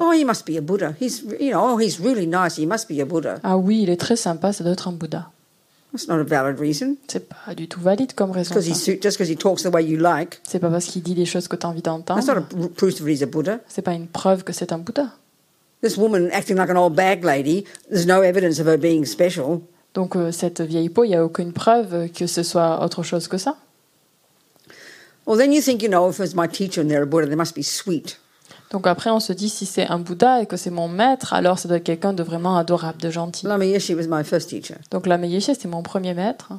Oh, 0.00 0.12
he 0.12 0.24
must 0.24 0.46
be 0.46 0.56
a 0.56 0.60
Buddha. 0.60 0.94
He's, 1.00 1.22
you 1.40 1.50
know, 1.50 1.74
oh, 1.74 1.78
he's 1.78 1.98
really 1.98 2.26
nice. 2.26 2.56
He 2.56 2.66
must 2.66 2.88
be 2.88 3.00
a 3.00 3.04
Buddha. 3.04 3.40
Ah 3.42 3.56
oui, 3.58 3.82
il 3.82 3.90
est 3.90 3.96
très 4.00 4.16
sympa, 4.16 4.52
ça 4.52 4.62
doit 4.64 4.72
être 4.72 4.88
un 4.88 4.92
Bouddha. 4.92 5.30
That's 5.92 6.08
not 6.08 6.20
a 6.20 6.24
valid 6.24 6.58
reason. 6.58 6.96
C'est 7.06 7.28
pas 7.28 7.54
du 7.54 7.68
tout 7.68 7.80
valide 7.80 8.14
comme 8.14 8.30
raison. 8.30 8.54
Because 8.54 8.66
he 8.66 8.98
just 9.00 9.18
because 9.18 9.28
he 9.30 9.36
talks 9.36 9.62
the 9.62 9.66
way 9.72 9.84
you 9.84 9.98
like. 9.98 10.40
C'est 10.42 10.58
pas 10.58 10.70
parce 10.70 10.86
qu'il 10.86 11.02
dit 11.02 11.14
des 11.14 11.26
choses 11.26 11.48
que 11.48 11.56
tu 11.56 11.66
as 11.66 11.68
envie 11.68 11.82
That's 11.82 11.92
not 11.98 12.14
d'entendre. 12.14 12.64
a 12.64 12.68
proof 12.68 12.94
that 12.94 13.06
he's 13.06 13.22
a 13.22 13.26
Buddha. 13.26 13.60
C'est 13.68 13.82
pas 13.82 13.92
une 13.92 14.06
preuve 14.08 14.42
que 14.42 14.52
c'est 14.54 14.72
un 14.72 14.78
Bouddha. 14.78 15.12
This 15.82 15.96
woman 15.98 16.30
acting 16.32 16.56
like 16.56 16.70
an 16.70 16.76
old 16.76 16.94
bag 16.94 17.24
lady. 17.24 17.64
There's 17.90 18.06
no 18.06 18.22
evidence 18.22 18.58
of 18.58 18.66
her 18.66 18.78
being 18.78 19.04
special. 19.04 19.60
Donc 19.94 20.16
euh, 20.16 20.32
cette 20.32 20.62
vieille 20.62 20.88
peau, 20.88 21.04
il 21.04 21.08
n'y 21.08 21.16
a 21.16 21.24
aucune 21.24 21.52
preuve 21.52 22.08
que 22.10 22.26
ce 22.26 22.42
soit 22.42 22.82
autre 22.82 23.02
chose 23.02 23.28
que 23.28 23.36
ça. 23.36 23.56
Well, 25.26 25.36
then 25.38 25.52
you 25.52 25.60
think, 25.60 25.82
you 25.82 25.88
know, 25.88 26.08
if 26.08 26.18
it's 26.20 26.34
my 26.34 26.48
teacher 26.48 26.80
and 26.80 26.88
they're 26.88 27.02
a 27.02 27.06
Buddha, 27.06 27.26
they 27.26 27.36
must 27.36 27.54
be 27.54 27.62
sweet. 27.62 28.18
Donc 28.72 28.86
après, 28.86 29.10
on 29.10 29.20
se 29.20 29.32
dit 29.32 29.50
si 29.50 29.66
c'est 29.66 29.86
un 29.86 29.98
Bouddha 29.98 30.40
et 30.42 30.46
que 30.46 30.56
c'est 30.56 30.70
mon 30.70 30.88
maître, 30.88 31.34
alors 31.34 31.58
ça 31.58 31.68
doit 31.68 31.76
être 31.76 31.84
quelqu'un 31.84 32.14
de 32.14 32.22
vraiment 32.22 32.56
adorable, 32.56 33.00
de 33.00 33.10
gentil. 33.10 33.46
Lama 33.46 33.66
Yeshe 33.66 33.90
was 33.90 34.06
my 34.08 34.24
first 34.24 34.48
teacher. 34.48 34.76
Donc 34.90 35.06
la 35.06 35.18
Yeshe, 35.18 35.44
c'était 35.44 35.68
mon 35.68 35.82
premier 35.82 36.14
maître. 36.14 36.52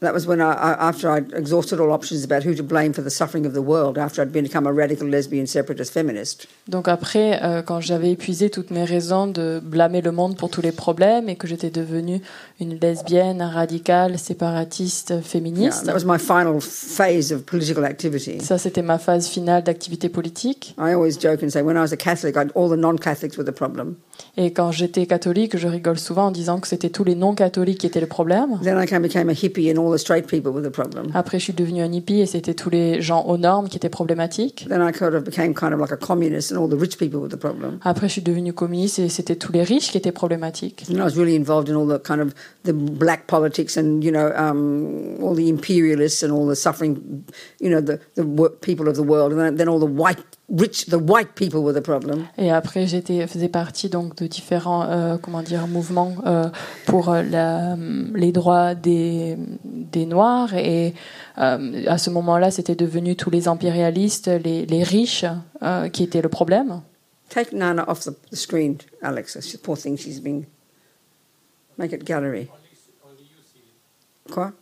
That 0.00 0.12
was 0.12 0.26
when 0.26 0.40
I, 0.42 0.52
I, 0.52 0.88
after 0.90 1.08
I'd 1.10 1.32
exhausted 1.34 1.80
all 1.80 1.90
options 1.90 2.22
about 2.22 2.44
who 2.44 2.54
to 2.54 2.62
blame 2.62 2.92
for 2.92 3.02
the 3.02 3.08
suffering 3.08 3.46
of 3.46 3.54
the 3.54 3.62
world, 3.62 3.96
after 3.96 4.20
I'd 4.20 4.30
become 4.30 4.66
a 4.66 4.72
radical 4.72 5.08
lesbian 5.08 5.46
separatist 5.46 5.90
feminist. 5.90 6.46
Donc 6.68 6.86
après, 6.86 7.40
euh, 7.42 7.62
quand 7.62 7.80
j'avais 7.80 8.10
épuisé 8.10 8.50
toutes 8.50 8.70
mes 8.70 8.84
raisons 8.84 9.26
de 9.26 9.58
blâmer 9.64 10.02
le 10.02 10.12
monde 10.12 10.36
pour 10.36 10.50
tous 10.50 10.60
les 10.60 10.72
problèmes 10.72 11.30
et 11.30 11.36
que 11.36 11.46
j'étais 11.46 11.70
devenue 11.70 12.20
une 12.60 12.74
lesbienne 12.78 13.40
radicale, 13.40 14.18
séparatiste, 14.18 15.10
Yeah, 15.10 15.22
féministe, 15.22 15.84
that 15.86 15.94
was 15.94 16.04
my 16.04 16.18
final 16.18 16.60
phase 16.60 17.32
of 17.32 17.44
political 17.46 17.84
activity. 17.84 18.40
ça 18.42 18.58
c'était 18.58 18.82
ma 18.82 18.98
phase 18.98 19.26
finale 19.28 19.62
d'activité 19.62 20.10
politique. 20.10 20.74
I 20.78 20.92
always 20.92 21.18
joke 21.18 21.42
and 21.42 21.48
say 21.48 21.62
when 21.62 21.76
I 21.76 21.80
was 21.80 21.92
a 21.92 21.96
Catholic, 21.96 22.36
I'd, 22.36 22.50
all 22.54 22.68
the 22.68 22.78
non-Catholics 22.78 23.38
were 23.38 23.44
the 23.46 23.54
problem. 23.54 23.94
Et 24.36 24.52
quand 24.52 24.72
j'étais 24.72 25.06
catholique, 25.06 25.56
je 25.56 25.68
rigole 25.68 25.98
souvent 25.98 26.26
en 26.26 26.30
disant 26.30 26.58
que 26.60 26.68
c'était 26.68 26.90
tous 26.90 27.04
les 27.04 27.14
non-catholiques 27.14 27.78
qui 27.78 27.86
étaient 27.86 28.00
le 28.00 28.06
problème. 28.06 28.58
Then 28.62 28.78
I 28.78 28.98
became 28.98 29.28
a 29.28 29.32
hippie 29.34 29.70
and 29.70 29.78
all 29.78 29.85
the 29.92 29.98
straight 29.98 30.26
people 30.26 30.52
were 30.52 30.62
the 30.62 30.72
problem. 30.72 31.10
Après, 31.14 31.38
je 31.38 31.44
suis 31.44 31.52
devenue 31.52 31.82
un 31.82 31.92
hippie 31.92 32.20
et 32.20 32.26
c'était 32.26 32.54
tous 32.54 32.70
les 32.70 33.00
gens 33.00 33.24
aux 33.26 33.36
normes 33.36 33.68
qui 33.68 33.76
étaient 33.76 33.88
problématiques. 33.88 34.66
Then 34.68 34.80
I 34.80 34.92
kind 34.92 35.14
of 35.14 35.24
became 35.24 35.54
kind 35.54 35.72
of 35.72 35.80
like 35.80 35.92
a 35.92 35.96
communist 35.96 36.52
and 36.52 36.58
all 36.58 36.68
the 36.68 36.78
rich 36.78 36.98
people 36.98 37.20
were 37.20 37.28
the 37.28 37.38
problem. 37.38 37.78
Après, 37.82 38.08
je 38.08 38.14
suis 38.14 38.22
devenue 38.22 38.52
communiste 38.52 38.98
et 38.98 39.08
c'était 39.08 39.36
tous 39.36 39.52
les 39.52 39.62
riches 39.62 39.90
qui 39.90 39.98
étaient 39.98 40.12
problématiques. 40.12 40.84
And 40.90 40.96
I 40.96 41.02
was 41.02 41.16
really 41.16 41.36
involved 41.36 41.68
in 41.68 41.76
all 41.76 41.86
the 41.86 42.00
kind 42.02 42.20
of 42.20 42.32
the 42.64 42.72
black 42.72 43.26
politics 43.26 43.76
and 43.76 44.02
you 44.02 44.10
know 44.10 44.32
um, 44.36 45.22
all 45.22 45.34
the 45.34 45.48
imperialists 45.48 46.22
and 46.22 46.30
all 46.32 46.46
the 46.46 46.56
suffering, 46.56 46.96
you 47.60 47.70
know, 47.70 47.80
the 47.80 47.98
the 48.14 48.50
people 48.60 48.88
of 48.88 48.96
the 48.96 49.04
world. 49.04 49.32
And 49.32 49.58
then 49.58 49.68
all 49.68 49.78
the 49.78 49.86
white 49.86 50.35
rich, 50.48 50.86
the 50.86 50.94
white 50.94 51.34
people 51.34 51.60
were 51.60 51.72
the 51.74 51.82
problem. 51.82 52.26
Et 52.38 52.50
après, 52.50 52.86
j'étais 52.86 53.26
faisais 53.26 53.48
partie 53.48 53.88
donc 53.88 54.16
de 54.16 54.26
différents 54.26 54.84
euh, 54.84 55.16
comment 55.18 55.42
dire 55.42 55.66
mouvements 55.66 56.14
euh, 56.26 56.48
pour 56.86 57.08
euh, 57.10 57.22
la- 57.22 57.76
les 58.14 58.32
droits 58.32 58.74
des 58.74 59.36
des 59.64 60.06
noirs 60.06 60.54
et 60.54 60.94
euh, 61.38 61.84
à 61.86 61.98
ce 61.98 62.10
moment-là, 62.10 62.50
c'était 62.50 62.76
devenu 62.76 63.16
tous 63.16 63.30
les 63.30 63.48
impérialistes, 63.48 64.28
les, 64.28 64.66
les 64.66 64.82
riches 64.82 65.24
euh, 65.62 65.88
qui 65.88 66.02
étaient 66.04 66.22
le 66.22 66.28
problème. 66.28 66.80
Take 67.28 67.52
Nana 67.54 67.84
off 67.88 68.00
the, 68.04 68.10
the 68.30 68.36
screen, 68.36 68.76
Alexa. 69.02 69.40
She, 69.40 69.56
poor 69.58 69.76
thing, 69.76 69.96
she's 69.98 70.20
been. 70.20 70.44
Make 71.76 71.92
it 71.92 72.04
gallery. 72.04 72.48
Quoi? 74.30 74.52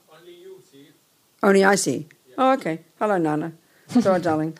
Only 1.43 1.62
I 1.64 1.76
see. 1.76 2.07
Oh, 2.39 2.53
okay. 2.55 2.80
Hello, 2.99 3.18
Nana. 3.18 3.53
Sorry, 4.01 4.20
darling. 4.20 4.55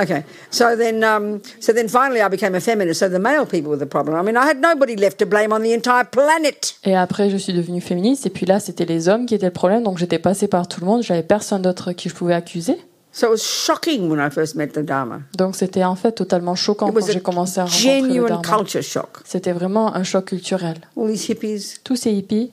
Okay. 0.00 0.24
So 0.50 0.76
then, 0.76 1.02
um, 1.02 1.40
so 1.60 1.72
then 1.72 1.88
finally, 1.88 2.20
I 2.20 2.28
became 2.28 2.54
a 2.54 2.60
feminist. 2.60 3.00
So 3.00 3.08
the 3.08 3.18
male 3.18 3.46
people 3.46 3.70
were 3.70 3.78
the 3.78 3.88
problem. 3.88 4.14
I 4.14 4.22
mean, 4.22 4.36
I 4.36 4.46
had 4.46 4.60
nobody 4.60 4.94
left 4.96 5.18
to 5.18 5.26
blame 5.26 5.52
on 5.52 5.60
the 5.60 5.72
entire 5.74 6.04
planet. 6.04 6.76
Et 6.84 6.94
après, 6.96 7.30
je 7.30 7.36
suis 7.36 7.52
devenue 7.52 7.80
féministe. 7.80 8.26
Et 8.26 8.30
puis 8.30 8.46
là, 8.46 8.60
c'était 8.60 8.84
les 8.86 9.08
hommes 9.08 9.26
qui 9.26 9.34
étaient 9.34 9.46
le 9.46 9.52
problème. 9.52 9.82
Donc, 9.82 9.98
j'étais 9.98 10.18
passée 10.20 10.46
par 10.46 10.68
tout 10.68 10.80
le 10.80 10.86
monde. 10.86 11.02
J'avais 11.02 11.22
personne 11.24 11.62
d'autre 11.62 11.92
qui 11.92 12.08
je 12.08 12.14
pouvais 12.14 12.34
accuser. 12.34 12.78
So 13.10 13.26
it 13.26 13.30
was 13.30 13.42
shocking 13.42 14.08
when 14.10 14.20
I 14.20 14.30
first 14.30 14.54
met 14.54 14.68
the 14.68 14.80
Dharma. 14.80 15.20
Donc 15.36 15.56
c'était 15.56 15.82
en 15.82 15.96
fait 15.96 16.12
totalement 16.12 16.54
choquant 16.54 16.92
quand 16.92 17.06
j'ai 17.10 17.20
commencé 17.20 17.58
à 17.58 17.64
rencontrer 17.64 18.00
le 18.02 18.06
genuine 18.06 18.28
Dharma. 18.28 18.58
culture 18.58 18.82
shock. 18.82 19.08
C'était 19.24 19.50
vraiment 19.52 19.92
un 19.96 20.04
choc 20.04 20.26
culturel. 20.26 20.76
All 20.96 21.08
these 21.10 21.28
hippies. 21.28 21.78
Tous 21.82 21.96
ces 21.96 22.12
hippies, 22.12 22.52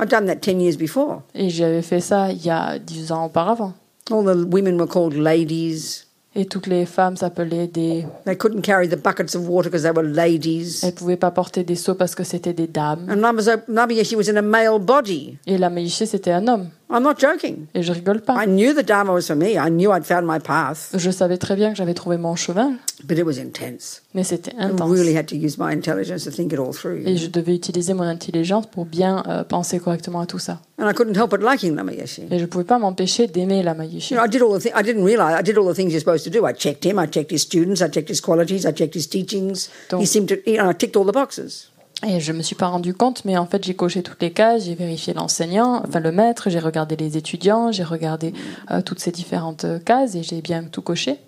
I'd 0.00 0.08
done 0.08 0.26
that 0.26 0.36
10 0.36 0.62
years 0.62 0.76
before. 0.78 1.22
et 1.34 1.50
j'avais 1.50 1.82
fait 1.82 2.00
ça 2.00 2.30
il 2.30 2.42
y 2.42 2.48
a 2.48 2.78
dix 2.78 3.12
ans 3.12 3.26
auparavant. 3.26 3.74
All 4.10 4.24
the 4.24 4.46
women 4.50 4.78
were 4.80 4.88
called 4.88 5.12
ladies. 5.14 6.06
Et 6.40 6.46
toutes 6.46 6.68
les 6.68 6.86
femmes 6.86 7.16
s'appelaient 7.16 7.66
des... 7.66 8.06
They 8.24 8.36
couldn't 8.36 8.60
carry 8.62 8.88
the 8.88 8.94
buckets 8.96 9.34
of 9.34 9.48
water 9.48 9.68
because 9.68 9.82
they 9.82 9.90
were 9.90 10.04
ladies. 10.04 10.84
Elles 10.84 10.94
pouvaient 10.94 11.16
pas 11.16 11.32
porter 11.32 11.64
des 11.64 11.74
seaux 11.74 11.96
parce 11.96 12.14
que 12.14 12.22
c'était 12.22 12.52
des 12.52 12.68
dames. 12.68 13.08
And 13.10 13.16
Lama- 13.16 13.56
Namayashi 13.66 14.14
was 14.14 14.30
in 14.30 14.36
a 14.36 14.42
male 14.42 14.78
body. 14.78 15.36
Et 15.48 15.58
la 15.58 15.68
Meïché, 15.68 16.06
c'était 16.06 16.30
un 16.30 16.46
homme. 16.46 16.68
I'm 16.90 17.02
not 17.02 17.16
joking. 17.18 17.66
Et 17.74 17.82
je 17.82 17.92
rigole 17.92 18.20
pas. 18.22 18.42
I 18.42 18.46
knew 18.46 18.72
the 18.74 18.82
Dharma 18.86 19.12
was 19.12 19.22
for 19.26 19.36
me. 19.36 19.58
I 19.58 19.68
knew 19.68 19.90
I'd 19.92 20.04
found 20.06 20.26
my 20.26 20.38
path, 20.38 20.90
Je 20.94 21.10
savais 21.10 21.36
très 21.36 21.54
bien 21.54 21.70
que 21.70 21.76
j'avais 21.76 21.92
trouvé 21.92 22.16
mon 22.16 22.34
chemin, 22.34 22.76
but 23.04 23.18
it 23.18 23.24
was 23.24 23.38
intense. 23.38 24.00
mais 24.14 24.24
c'était 24.24 24.52
I 24.52 24.62
intense. 24.70 24.90
really 24.90 25.14
had 25.14 25.26
to 25.26 25.34
use 25.36 25.58
my 25.58 25.70
intelligence 25.72 26.24
to 26.24 26.30
think 26.30 26.50
it 26.52 26.58
all 26.58 26.72
through. 26.72 27.06
Et 27.06 27.18
je 27.18 27.26
devais 27.28 27.54
utiliser 27.54 27.92
mon 27.92 28.04
intelligence 28.04 28.66
pour 28.66 28.86
bien 28.86 29.22
euh, 29.28 29.44
penser 29.44 29.78
correctement 29.80 30.20
à 30.20 30.26
tout 30.26 30.38
ça. 30.38 30.60
And 30.78 30.88
I 30.88 30.94
couldn't 30.94 31.16
help 31.16 31.30
but 31.30 31.42
liking 31.42 31.74
Namayashi. 31.74 32.22
Et 32.30 32.38
je 32.38 32.46
pouvais 32.46 32.64
pas 32.64 32.78
m'empêcher 32.78 33.26
d'aimer 33.26 33.62
la 33.62 33.74
Meïché. 33.74 34.14
You 34.14 34.20
know, 34.20 34.26
I 34.26 34.30
did 34.30 34.40
all 34.42 34.58
the 34.58 34.66
I 34.74 34.82
didn't 34.82 35.04
realize 35.04 35.38
I 35.38 35.42
did 35.42 35.58
all 35.58 35.66
the 35.70 35.74
things 35.76 35.90
you're 35.92 36.00
supposed 36.00 36.24
to 36.24 36.30
do. 36.30 36.46
I 36.46 36.54
checked 36.54 36.84
him. 36.86 36.98
I 36.98 37.06
checked 37.06 37.30
his 37.32 37.42
students. 37.42 37.82
I 37.82 37.88
checked 37.90 38.08
his 38.08 38.22
qualities. 38.22 38.64
I 38.64 38.72
checked 38.72 38.94
his 38.94 39.06
teachings. 39.06 39.68
Donc- 39.90 40.00
he 40.00 40.06
seemed 40.06 40.28
to. 40.28 40.36
You 40.50 40.56
know, 40.58 40.70
I 40.70 40.72
ticked 40.74 40.96
all 40.96 41.04
the 41.04 41.12
boxes. 41.12 41.67
Et 42.06 42.20
je 42.20 42.32
me 42.32 42.42
suis 42.42 42.54
pas 42.54 42.68
rendu 42.68 42.94
compte, 42.94 43.24
mais 43.24 43.36
en 43.36 43.46
fait, 43.46 43.64
j'ai 43.64 43.74
coché 43.74 44.02
toutes 44.04 44.22
les 44.22 44.32
cases, 44.32 44.64
j'ai 44.66 44.76
vérifié 44.76 45.14
l'enseignant, 45.14 45.82
enfin 45.86 45.98
le 45.98 46.12
maître, 46.12 46.48
j'ai 46.48 46.60
regardé 46.60 46.94
les 46.94 47.16
étudiants, 47.16 47.72
j'ai 47.72 47.82
regardé 47.82 48.32
euh, 48.70 48.82
toutes 48.82 49.00
ces 49.00 49.10
différentes 49.10 49.64
euh, 49.64 49.78
cases 49.80 50.14
et 50.14 50.22
j'ai 50.22 50.40
bien 50.40 50.62
tout 50.64 50.80
coché. 50.82 51.18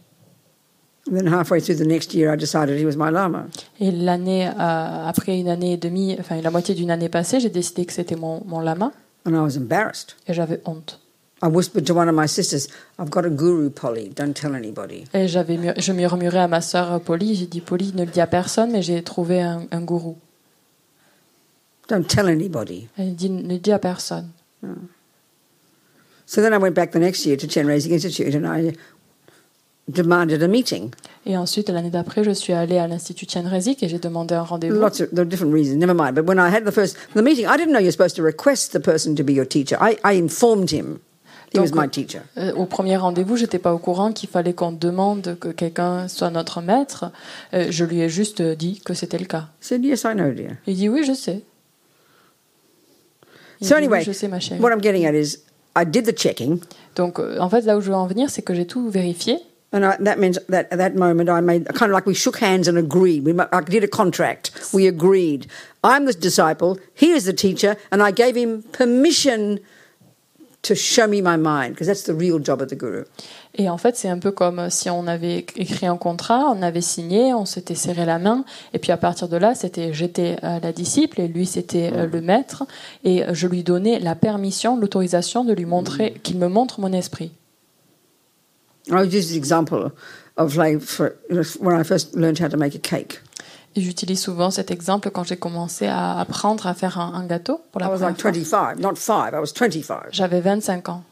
And 1.10 1.16
then 1.16 1.26
halfway 1.26 1.60
through 1.60 1.78
the 1.78 1.86
next 1.86 2.14
year, 2.14 2.32
I 2.32 2.36
decided 2.36 2.78
he 2.78 2.84
was 2.84 2.94
my 2.96 3.10
lama. 3.10 3.46
Et 3.80 3.90
l'année, 3.90 4.46
euh, 4.46 4.52
après 5.08 5.40
une 5.40 5.48
année 5.48 5.72
et 5.72 5.76
demie, 5.76 6.16
enfin 6.20 6.40
la 6.40 6.50
moitié 6.52 6.76
d'une 6.76 6.92
année 6.92 7.08
passée, 7.08 7.40
j'ai 7.40 7.50
décidé 7.50 7.84
que 7.84 7.92
c'était 7.92 8.14
mon, 8.16 8.42
mon 8.46 8.60
lama 8.60 8.92
And 9.26 9.32
I 9.32 9.38
was 9.40 9.56
embarrassed. 9.58 10.14
et 10.28 10.34
j'avais 10.34 10.60
honte. 10.66 11.00
I 11.42 11.46
whispered 11.48 11.84
to 11.86 11.94
one 11.94 12.08
of 12.08 12.14
my 12.14 12.28
sisters, 12.28 12.68
"I've 13.00 13.08
got 13.10 13.24
a 13.24 13.30
guru, 13.30 13.70
Polly. 13.70 14.10
Don't 14.14 14.34
tell 14.34 14.54
anybody." 14.54 15.04
Et 15.14 15.26
j'avais, 15.26 15.58
je 15.78 15.92
murmurais 15.92 16.38
à 16.40 16.48
ma 16.48 16.60
sœur 16.60 17.00
Polly, 17.00 17.34
j'ai 17.34 17.46
dit 17.46 17.60
Polly, 17.62 17.92
ne 17.96 18.04
le 18.04 18.10
dis 18.10 18.20
à 18.20 18.26
personne, 18.28 18.70
mais 18.70 18.82
j'ai 18.82 19.02
trouvé 19.02 19.40
un, 19.42 19.62
un 19.72 19.80
gourou. 19.80 20.16
Don't 21.90 22.06
tell 22.06 22.28
anybody. 22.28 22.88
Elle 22.96 23.16
dit 23.16 23.30
ne 23.30 23.56
dis 23.56 23.72
à 23.72 23.78
personne. 23.78 24.28
So 26.26 26.40
then 26.40 26.52
I 26.52 26.58
went 26.58 26.74
back 26.74 26.92
the 26.92 27.00
next 27.00 27.26
year 27.26 27.36
to 27.36 27.48
Chen 27.48 27.66
Raising 27.66 27.92
Institute 27.92 28.34
and 28.36 28.46
I 28.46 28.72
demanded 29.88 30.42
a 30.42 30.48
meeting. 30.48 30.92
Et 31.26 31.36
ensuite, 31.36 31.68
l'année 31.68 31.90
d'après, 31.90 32.22
je 32.24 32.30
suis 32.30 32.52
allée 32.52 32.78
à 32.78 32.86
l'Institut 32.86 33.26
Tianrezik 33.26 33.82
et 33.82 33.88
j'ai 33.88 33.98
demandé 33.98 34.34
un 34.34 34.42
rendez-vous. 34.42 34.78
Lots 34.78 35.02
of 35.02 35.10
there 35.10 35.22
are 35.22 35.26
different 35.26 35.52
reasons. 35.52 35.76
Never 35.76 35.94
mind. 35.94 36.14
But 36.14 36.26
when 36.26 36.38
I 36.38 36.54
had 36.54 36.64
the 36.64 36.72
first 36.72 36.96
the 37.14 37.22
meeting, 37.22 37.46
I 37.46 37.56
didn't 37.56 37.72
know 37.72 37.80
you're 37.80 37.90
supposed 37.90 38.16
to 38.16 38.22
request 38.22 38.72
the 38.72 38.80
person 38.80 39.16
to 39.16 39.24
be 39.24 39.32
your 39.32 39.46
teacher. 39.46 39.76
I, 39.80 39.98
I 40.04 40.16
informed 40.16 40.70
him 40.70 41.00
he 41.52 41.58
was 41.58 41.70
Donc, 41.70 41.82
my 41.82 41.88
teacher. 41.88 42.22
Euh, 42.38 42.54
au 42.54 42.66
premier 42.66 42.96
rendez-vous, 42.96 43.36
j'étais 43.36 43.58
pas 43.58 43.74
au 43.74 43.78
courant 43.78 44.12
qu'il 44.12 44.28
fallait 44.28 44.54
qu'on 44.54 44.72
demande 44.72 45.36
que 45.40 45.48
quelqu'un 45.48 46.06
soit 46.06 46.30
notre 46.30 46.60
maître. 46.60 47.10
Euh, 47.54 47.66
je 47.70 47.84
lui 47.84 48.00
ai 48.00 48.08
juste 48.08 48.40
dit 48.40 48.80
que 48.84 48.94
c'était 48.94 49.18
le 49.18 49.26
cas. 49.26 49.48
I 49.60 49.66
said, 49.66 49.84
"Yes, 49.84 50.04
I 50.04 50.14
know, 50.14 50.30
dear." 50.30 50.52
Il 50.68 50.76
dit 50.76 50.88
oui, 50.88 51.04
je 51.04 51.12
sais. 51.12 51.42
So 53.62 53.76
anyway, 53.76 54.02
je 54.02 54.12
sais 54.12 54.28
ma 54.28 54.40
chérie. 54.40 54.60
what 54.60 54.72
I'm 54.72 54.80
getting 54.80 55.04
at 55.04 55.14
is, 55.14 55.38
I 55.76 55.84
did 55.84 56.04
the 56.04 56.12
checking, 56.16 56.60
Donc 56.96 57.18
euh, 57.18 57.38
en 57.38 57.48
fait, 57.50 57.62
là 57.62 57.76
où 57.76 57.80
je 57.80 57.88
veux 57.90 57.96
en 57.96 58.06
venir, 58.06 58.30
c'est 58.30 58.42
que 58.42 58.54
j'ai 58.54 58.66
tout 58.66 58.88
vérifié. 58.90 59.38
and 59.72 59.84
I, 59.84 59.96
that 60.00 60.18
means 60.18 60.36
that 60.48 60.66
at 60.72 60.78
that 60.78 60.96
moment 60.96 61.28
I 61.28 61.40
made 61.40 61.66
kind 61.74 61.90
of 61.90 61.94
like 61.94 62.04
we 62.06 62.14
shook 62.14 62.38
hands 62.38 62.66
and 62.66 62.76
agreed. 62.76 63.24
We 63.24 63.32
I 63.52 63.60
did 63.60 63.84
a 63.84 63.88
contract. 63.88 64.50
We 64.72 64.88
agreed. 64.88 65.46
I'm 65.84 66.06
the 66.06 66.12
disciple. 66.12 66.78
He 66.94 67.12
is 67.12 67.24
the 67.24 67.32
teacher, 67.32 67.76
and 67.92 68.02
I 68.02 68.10
gave 68.10 68.34
him 68.36 68.62
permission 68.72 69.60
to 70.62 70.74
show 70.74 71.06
me 71.06 71.22
my 71.22 71.36
mind 71.36 71.70
because 71.70 71.86
that's 71.86 72.04
the 72.04 72.14
real 72.14 72.38
job 72.38 72.60
of 72.60 72.68
the 72.68 72.76
guru. 72.76 73.04
Et 73.54 73.68
en 73.68 73.78
fait, 73.78 73.96
c'est 73.96 74.08
un 74.08 74.18
peu 74.18 74.30
comme 74.30 74.70
si 74.70 74.90
on 74.90 75.06
avait 75.06 75.38
écrit 75.56 75.86
un 75.86 75.96
contrat, 75.96 76.52
on 76.54 76.62
avait 76.62 76.80
signé, 76.80 77.34
on 77.34 77.44
s'était 77.44 77.74
serré 77.74 78.04
la 78.04 78.18
main, 78.18 78.44
et 78.72 78.78
puis 78.78 78.92
à 78.92 78.96
partir 78.96 79.28
de 79.28 79.36
là, 79.36 79.54
c'était 79.54 79.92
j'étais 79.92 80.36
euh, 80.44 80.60
la 80.62 80.72
disciple 80.72 81.20
et 81.20 81.28
lui 81.28 81.46
c'était 81.46 81.90
euh, 81.92 82.06
le 82.06 82.20
maître, 82.20 82.64
et 83.04 83.24
je 83.32 83.46
lui 83.46 83.62
donnais 83.62 83.98
la 83.98 84.14
permission, 84.14 84.78
l'autorisation 84.78 85.44
de 85.44 85.52
lui 85.52 85.66
montrer 85.66 86.14
qu'il 86.22 86.38
me 86.38 86.48
montre 86.48 86.80
mon 86.80 86.92
esprit. 86.92 87.32
I 88.88 88.94
would 88.94 89.12
use 89.12 89.30
the 89.30 89.36
example 89.36 89.92
of 90.36 90.56
like 90.56 90.80
for, 90.80 91.16
when 91.60 91.78
I 91.78 91.84
first 91.84 92.14
learned 92.14 92.40
how 92.40 92.48
to 92.48 92.56
make 92.56 92.74
a 92.74 92.78
cake. 92.78 93.20
J'utilise 93.76 94.20
souvent 94.20 94.50
cet 94.50 94.70
exemple 94.70 95.10
quand 95.10 95.24
j'ai 95.24 95.36
commencé 95.36 95.86
à 95.86 96.18
apprendre 96.18 96.66
à 96.66 96.74
faire 96.74 96.98
un, 96.98 97.14
un 97.14 97.24
gâteau 97.26 97.60
pour 97.72 97.80
I 97.80 97.84
la 97.84 97.90
was 97.90 97.98
première 97.98 98.08
like 98.10 98.20
fois. 98.20 98.30
25, 98.32 98.78
not 98.80 98.96
five. 98.96 99.32
I 99.32 99.38
was 99.40 99.52
25, 99.54 100.08
J'avais 100.10 100.40
25 100.40 100.88
ans. 100.88 101.04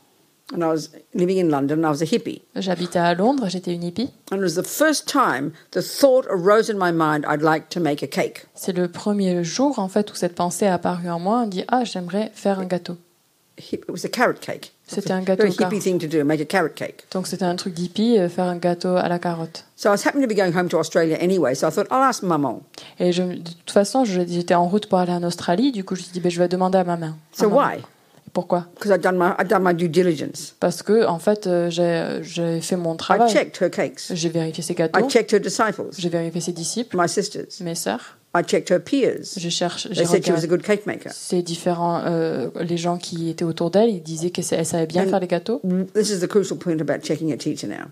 and 0.54 0.62
I 0.62 0.66
was 0.68 0.88
living 1.14 1.38
in 1.38 1.50
London. 1.50 1.74
And 1.84 1.84
I 1.86 1.90
was 1.90 2.02
a 2.02 2.06
hippie, 2.06 2.40
J'habitais 2.56 2.98
à 2.98 3.12
Londres, 3.14 3.48
j'étais 3.48 3.74
une 3.74 3.82
hippie. 3.84 4.10
and 4.32 4.36
it 4.38 4.42
was 4.42 4.54
the 4.54 4.66
first 4.66 5.06
time 5.06 5.52
the 5.72 5.82
thought 5.82 6.24
arose 6.30 6.70
in 6.70 6.78
my 6.78 6.90
mind 6.90 7.24
I'd 7.28 7.42
like 7.42 7.68
to 7.70 7.80
make 7.80 8.02
a 8.02 8.06
cake. 8.08 8.46
C'est 8.54 8.72
le 8.72 8.88
premier 8.88 9.44
jour 9.44 9.78
en 9.78 9.88
fait 9.88 10.10
où 10.10 10.14
cette 10.14 10.34
pensée 10.34 10.64
est 10.64 10.68
apparue 10.70 11.10
en 11.10 11.20
moi. 11.20 11.42
On 11.44 11.46
dit 11.46 11.64
ah 11.68 11.84
j'aimerais 11.84 12.32
faire 12.34 12.58
un 12.60 12.64
gâteau. 12.64 12.96
It 13.72 13.82
was 13.88 14.04
a 14.04 14.08
carrot 14.08 14.34
cake. 14.40 14.72
C'était 14.86 15.10
un 15.12 15.20
Very 15.20 15.36
gâteau 15.36 15.52
car- 15.56 15.68
hippie 15.72 15.80
thing 15.82 15.98
to 15.98 16.06
do, 16.06 16.24
make 16.24 16.40
a 16.40 16.44
carrot 16.46 16.70
cake. 16.74 17.04
Donc 17.12 17.26
c'était 17.26 17.44
un 17.44 17.56
truc 17.56 17.74
d'hippie, 17.74 18.18
euh, 18.18 18.28
faire 18.28 18.44
un 18.46 18.56
gâteau 18.56 18.96
à 18.96 19.08
la 19.08 19.18
carotte. 19.18 19.64
So 19.76 19.88
I 19.88 19.92
was 19.92 20.06
happening 20.06 20.26
to 20.26 20.34
be 20.34 20.36
going 20.36 20.52
home 20.56 20.68
to 20.68 20.78
Australia 20.78 21.16
anyway, 21.20 21.54
so 21.54 21.68
I 21.68 21.70
thought 21.70 21.86
I'll 21.90 22.02
ask 22.02 22.22
Maman. 22.22 22.62
Et 22.98 23.12
je, 23.12 23.22
de 23.22 23.36
toute 23.42 23.70
façon, 23.70 24.04
je- 24.04 24.22
j'étais 24.26 24.54
en 24.54 24.66
route 24.66 24.86
pour 24.88 24.98
aller 24.98 25.12
en 25.12 25.22
Australie. 25.24 25.72
Du 25.72 25.84
coup, 25.84 25.94
je 25.94 26.00
me 26.00 26.04
suis 26.04 26.12
dit, 26.12 26.20
ben, 26.20 26.30
je 26.30 26.38
vais 26.38 26.48
demander 26.48 26.78
à 26.78 26.84
ma 26.84 26.96
main. 26.96 27.16
So 27.32 27.48
maman. 27.50 27.58
why? 27.76 27.82
Pourquoi? 28.32 28.66
Because 28.74 28.92
I'd 28.94 29.00
done 29.02 29.16
my 29.18 29.32
I'd 29.38 29.48
done 29.48 29.62
my 29.64 29.74
due 29.74 29.88
diligence. 29.88 30.54
Parce 30.60 30.82
que, 30.82 31.06
en 31.06 31.18
fait, 31.18 31.46
euh, 31.46 31.70
j'ai 31.70 32.20
j'ai 32.22 32.60
fait 32.60 32.76
mon 32.76 32.94
I 32.94 32.98
travail. 32.98 33.32
checked 33.32 33.60
her 33.62 33.70
cakes. 33.70 34.12
J'ai 34.12 34.28
vérifié 34.28 34.62
ses 34.62 34.74
I 34.74 34.76
gâteaux, 34.76 35.08
checked 35.08 35.32
her 35.32 35.40
disciples, 35.40 35.88
j'ai 35.96 36.08
vérifié 36.10 36.40
ses 36.40 36.52
disciples, 36.52 36.96
my 36.98 37.08
sisters. 37.08 37.46
mes 37.62 37.74
sœurs. 37.74 38.17
I 38.36 38.42
checked 38.46 38.70
her 38.70 38.78
peers. 38.78 39.34
Je 39.38 39.48
cherche, 39.48 39.88
They 39.88 40.04
said 40.04 40.24
she 40.24 40.30
was 40.30 40.44
a 40.44 40.46
good 40.46 40.62
cake 40.62 40.86
maker. 40.86 41.10
ces 41.12 41.42
différents, 41.42 42.02
euh, 42.04 42.48
les 42.60 42.76
gens 42.76 42.98
qui 42.98 43.30
étaient 43.30 43.44
autour 43.44 43.70
d'elle. 43.70 43.88
Ils 43.90 44.02
disaient 44.02 44.30
qu'elle 44.30 44.44
savait 44.44 44.86
bien 44.86 45.06
And- 45.06 45.10
faire 45.10 45.20
les 45.20 45.26
gâteaux. 45.26 45.60
This 45.94 46.10
is 46.10 46.20
the 46.20 46.26
crucial 46.26 46.58
point 46.58 46.78
about 46.80 47.00
checking 47.02 47.32
a 47.32 47.36
teacher 47.36 47.66
now. 47.66 47.86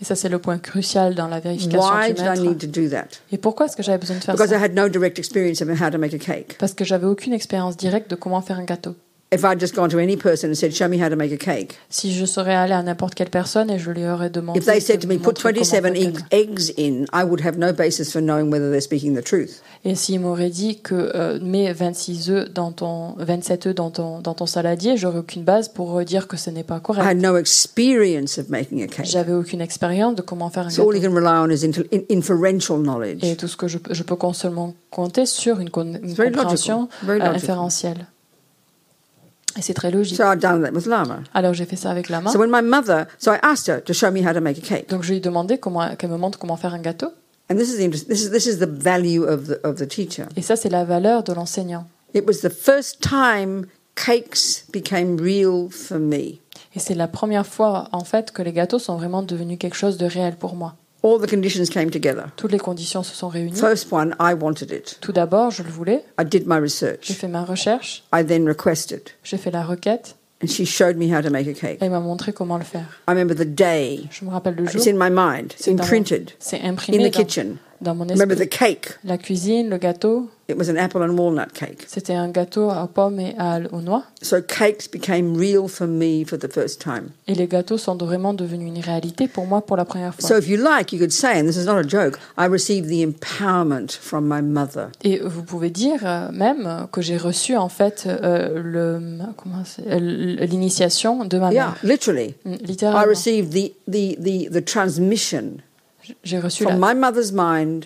Et 0.00 0.04
ça, 0.04 0.14
c'est 0.14 0.28
le 0.28 0.38
point 0.38 0.58
crucial 0.58 1.14
dans 1.16 1.26
la 1.26 1.40
vérification 1.40 1.80
Why 1.80 2.08
du 2.12 2.22
did 2.22 2.24
I 2.24 2.38
need 2.38 2.48
maître. 2.50 2.60
to 2.60 2.66
do 2.68 2.88
that? 2.90 3.06
Et 3.32 3.38
pourquoi 3.38 3.66
est-ce 3.66 3.76
que 3.76 3.82
j'avais 3.82 3.98
besoin 3.98 4.16
de 4.16 4.22
faire 4.22 4.34
Because 4.34 4.50
I 4.50 4.54
ça 4.54 4.62
had 4.62 4.74
no 4.74 4.88
direct 4.88 5.18
experience 5.18 5.60
of 5.60 5.68
how 5.70 5.90
to 5.90 5.98
make 5.98 6.14
a 6.14 6.18
cake. 6.18 6.56
Parce 6.58 6.72
que 6.74 6.84
j'avais 6.84 7.06
aucune 7.06 7.32
expérience 7.32 7.76
directe 7.76 8.08
de 8.10 8.14
comment 8.14 8.40
faire 8.40 8.58
un 8.58 8.64
gâteau. 8.64 8.94
If 9.30 9.44
I'd 9.44 9.60
just 9.60 9.74
gone 9.74 9.90
to 9.90 9.98
any 9.98 10.16
person 10.16 10.48
and 10.48 10.54
said, 10.54 10.72
"Show 10.72 10.88
me 10.88 10.96
how 11.04 11.10
to 11.10 11.16
make 11.16 11.32
a 11.34 11.36
cake," 11.36 11.74
Si 11.90 12.14
je 12.14 12.24
serais 12.24 12.54
allée 12.54 12.72
à 12.72 12.82
n'importe 12.82 13.14
quelle 13.14 13.28
personne 13.28 13.68
et 13.70 13.78
je 13.78 13.90
lui 13.90 14.06
aurais 14.08 14.30
demandé 14.30 14.58
if 14.58 14.64
they 14.64 14.80
said 14.80 15.00
to 15.00 15.06
me, 15.06 15.16
"Put 15.18 15.26
montrer 15.26 15.52
comment 15.52 15.64
27 15.64 15.82
faire 15.82 15.92
egg, 16.08 16.18
eggs 16.30 16.72
in," 16.78 17.04
I 17.12 17.24
would 17.24 17.44
have 17.44 17.58
no 17.58 17.74
basis 17.74 18.10
for 18.10 18.22
knowing 18.22 18.50
whether 18.50 18.70
they're 18.70 18.80
speaking 18.80 19.14
the 19.14 19.22
truth. 19.22 19.60
Et 19.84 19.94
s'il 19.96 20.20
m'aurait 20.20 20.48
dit 20.48 20.80
que 20.80 21.12
euh, 21.14 21.38
mets 21.42 21.70
26 21.74 22.30
œufs 22.30 22.50
dans 22.50 22.72
ton 22.72 23.16
27 23.18 23.66
œufs 23.66 23.74
dans 23.74 23.90
ton 23.90 24.20
dans 24.20 24.32
ton 24.32 24.46
saladier, 24.46 24.96
j'aurais 24.96 25.18
aucune 25.18 25.42
base 25.44 25.68
pour 25.68 25.98
euh, 25.98 26.04
dire 26.04 26.26
que 26.26 26.38
ce 26.38 26.48
n'est 26.48 26.64
pas 26.64 26.76
I 26.76 26.78
had 26.78 26.82
correct. 26.84 27.20
no 27.20 27.36
experience 27.36 28.38
of 28.38 28.48
making 28.48 28.82
a 28.82 28.86
cake. 28.86 29.04
J'avais 29.04 29.34
aucune 29.34 29.60
expérience 29.60 30.14
de 30.14 30.22
comment 30.22 30.48
faire 30.48 30.66
un 30.66 30.70
So 30.70 30.88
all 30.88 30.96
you 30.96 31.02
can 31.02 31.14
rely 31.14 31.36
on 31.46 31.50
is 31.50 31.66
in- 31.66 32.00
inferential 32.10 32.78
Et 32.78 32.82
knowledge. 32.82 33.36
tout 33.36 33.46
ce 33.48 33.58
que 33.58 33.68
je, 33.68 33.76
peux- 33.76 33.92
je 33.92 34.02
peux 34.04 34.16
seulement 34.32 34.74
compter 34.90 35.26
sur 35.26 35.60
une, 35.60 35.68
con- 35.68 35.98
une 36.02 36.08
It's 36.08 36.16
very 36.16 36.32
compréhension 36.32 36.88
logical. 37.02 37.06
Very 37.06 37.20
euh, 37.20 37.32
logical. 37.32 38.06
Et 39.56 39.62
c'est 39.62 39.74
très 39.74 39.90
logique. 39.90 40.16
So 40.16 40.24
I'd 40.24 40.40
done 40.40 40.62
that 40.62 40.72
with 40.72 40.86
Lama. 40.86 41.20
Alors 41.34 41.54
j'ai 41.54 41.64
fait 41.64 41.76
ça 41.76 41.90
avec 41.90 42.08
la 42.08 42.20
main. 42.20 42.30
So 42.30 42.38
when 42.38 42.50
my 42.50 42.62
mother, 42.62 43.06
so 43.18 43.32
I 43.32 43.38
asked 43.42 43.68
her 43.68 43.82
to 43.82 43.92
show 43.92 44.10
me 44.10 44.24
how 44.24 44.32
to 44.32 44.40
make 44.40 44.58
a 44.58 44.60
cake. 44.60 44.88
Donc 44.88 45.02
je 45.02 45.10
lui 45.10 45.16
ai 45.16 45.20
demandé 45.20 45.58
comment 45.58 45.94
qu'elle 45.96 46.10
me 46.10 46.16
montre 46.16 46.38
comment 46.38 46.56
faire 46.56 46.74
un 46.74 46.80
gâteau. 46.80 47.08
And 47.50 47.56
this 47.56 47.70
is 47.70 47.78
the 47.78 47.82
interest, 47.82 48.08
this 48.08 48.22
is 48.22 48.30
this 48.30 48.46
is 48.46 48.58
the 48.58 48.68
value 48.68 49.24
of 49.24 49.46
the 49.46 49.58
of 49.64 49.76
the 49.76 49.88
teacher. 49.88 50.26
Et 50.36 50.42
ça 50.42 50.54
c'est 50.54 50.68
la 50.68 50.84
valeur 50.84 51.22
de 51.22 51.32
l'enseignant. 51.32 51.86
It 52.14 52.26
was 52.26 52.40
the 52.42 52.50
first 52.50 53.00
time 53.00 53.66
cakes 53.94 54.64
became 54.72 55.18
real 55.18 55.68
for 55.70 55.98
me. 55.98 56.38
Et 56.74 56.78
c'est 56.78 56.94
la 56.94 57.08
première 57.08 57.46
fois 57.46 57.88
en 57.92 58.04
fait 58.04 58.32
que 58.32 58.42
les 58.42 58.52
gâteaux 58.52 58.78
sont 58.78 58.96
vraiment 58.96 59.22
devenus 59.22 59.58
quelque 59.58 59.76
chose 59.76 59.96
de 59.96 60.06
réel 60.06 60.36
pour 60.36 60.54
moi. 60.54 60.76
All 61.08 61.18
the 61.20 61.26
conditions 61.30 61.70
came 61.70 61.90
together. 61.90 62.26
Toutes 62.36 62.52
les 62.52 62.58
conditions 62.58 63.02
se 63.02 63.14
sont 63.14 63.28
réunies. 63.28 63.54
First 63.58 63.90
one, 63.92 64.14
I 64.20 64.34
wanted 64.34 64.70
it. 64.72 64.98
Tout 65.00 65.12
d'abord, 65.12 65.50
je 65.50 65.62
le 65.62 65.70
voulais. 65.70 66.04
I 66.20 66.24
did 66.24 66.46
my 66.46 66.56
J'ai 66.56 66.60
research. 66.60 67.12
fait 67.12 67.28
ma 67.28 67.44
recherche. 67.44 68.02
I 68.14 68.24
then 68.24 68.46
requested, 68.46 69.02
J'ai 69.24 69.38
fait 69.38 69.50
la 69.50 69.62
requête. 69.64 70.16
and 70.42 70.46
she 70.48 70.64
showed 70.66 70.96
me 70.96 71.06
how 71.12 71.20
to 71.22 71.30
make 71.30 71.48
a 71.48 71.54
cake. 71.54 71.78
Elle 71.80 71.90
m'a 71.90 72.00
montré 72.00 72.32
comment 72.32 72.58
le 72.58 72.64
faire. 72.64 73.00
I 73.08 73.12
remember 73.12 73.34
the 73.34 73.44
day. 73.48 74.04
Je 74.10 74.24
me 74.24 74.30
rappelle 74.30 74.54
le 74.56 74.66
jour. 74.66 74.76
It's 74.76 74.86
in 74.86 74.94
my 74.96 75.10
mind. 75.10 75.52
It's 75.52 75.64
C'est 75.64 75.72
imprinted 75.72 76.30
C'est 76.38 76.60
in 76.60 76.70
imprimé 76.70 76.98
the 77.10 77.12
dans, 77.14 77.24
kitchen. 77.24 77.56
Dans 77.80 77.94
mon 77.94 78.04
Remember 78.06 78.34
the 78.34 78.40
esprit, 78.42 78.48
cake? 78.76 78.88
la 79.04 79.18
cuisine, 79.18 79.68
le 79.70 79.78
gâteau, 79.78 80.28
It 80.50 80.56
was 80.56 80.70
an 80.70 80.78
apple 80.78 81.02
and 81.02 81.16
walnut 81.18 81.52
cake. 81.52 81.84
c'était 81.86 82.14
un 82.14 82.30
gâteau 82.30 82.70
aux 82.70 82.86
pommes 82.86 83.20
et 83.20 83.34
à, 83.38 83.60
aux 83.70 83.82
noix. 83.82 84.04
So 84.22 84.40
cakes 84.40 84.88
became 84.90 85.36
real 85.36 85.68
for 85.68 85.86
me 85.86 86.24
for 86.24 86.38
the 86.38 86.50
first 86.50 86.80
time. 86.80 87.10
Et 87.26 87.34
les 87.34 87.46
gâteaux 87.46 87.76
sont 87.76 87.94
vraiment 87.96 88.32
devenus 88.32 88.68
une 88.74 88.82
réalité 88.82 89.28
pour 89.28 89.46
moi 89.46 89.60
pour 89.60 89.76
la 89.76 89.84
première 89.84 90.14
fois. 90.14 90.26
So 90.26 90.38
if 90.38 90.48
you 90.48 90.56
like, 90.56 90.90
you 90.92 90.98
could 90.98 91.12
say, 91.12 91.38
and 91.38 91.44
this 91.46 91.56
is 91.58 91.66
not 91.66 91.76
a 91.78 91.84
joke, 91.86 92.18
I 92.38 92.46
received 92.46 92.88
the 92.88 93.02
empowerment 93.06 93.92
from 93.92 94.26
my 94.26 94.40
mother. 94.40 94.88
Et 95.04 95.20
vous 95.20 95.42
pouvez 95.42 95.68
dire 95.70 96.00
euh, 96.04 96.30
même 96.32 96.86
que 96.90 97.02
j'ai 97.02 97.18
reçu 97.18 97.54
en 97.56 97.68
fait 97.68 98.04
euh, 98.06 98.60
le 98.62 99.00
comment 99.36 99.62
euh, 99.86 99.98
l'initiation 100.46 101.24
de 101.26 101.38
ma 101.38 101.52
Yeah, 101.52 101.66
mère. 101.66 101.76
literally. 101.82 102.34
Mm, 102.44 102.52
I 102.54 102.58
Littéralement. 102.66 103.06
received 103.08 103.50
the, 103.52 103.72
the, 103.86 104.16
the, 104.18 104.48
the 104.50 104.64
transmission 104.64 105.58
J'ai 106.24 106.38
reçu 106.38 106.64
from 106.64 106.78
la, 106.80 106.94
my 106.94 106.98
mother's 106.98 107.32
mind 107.32 107.84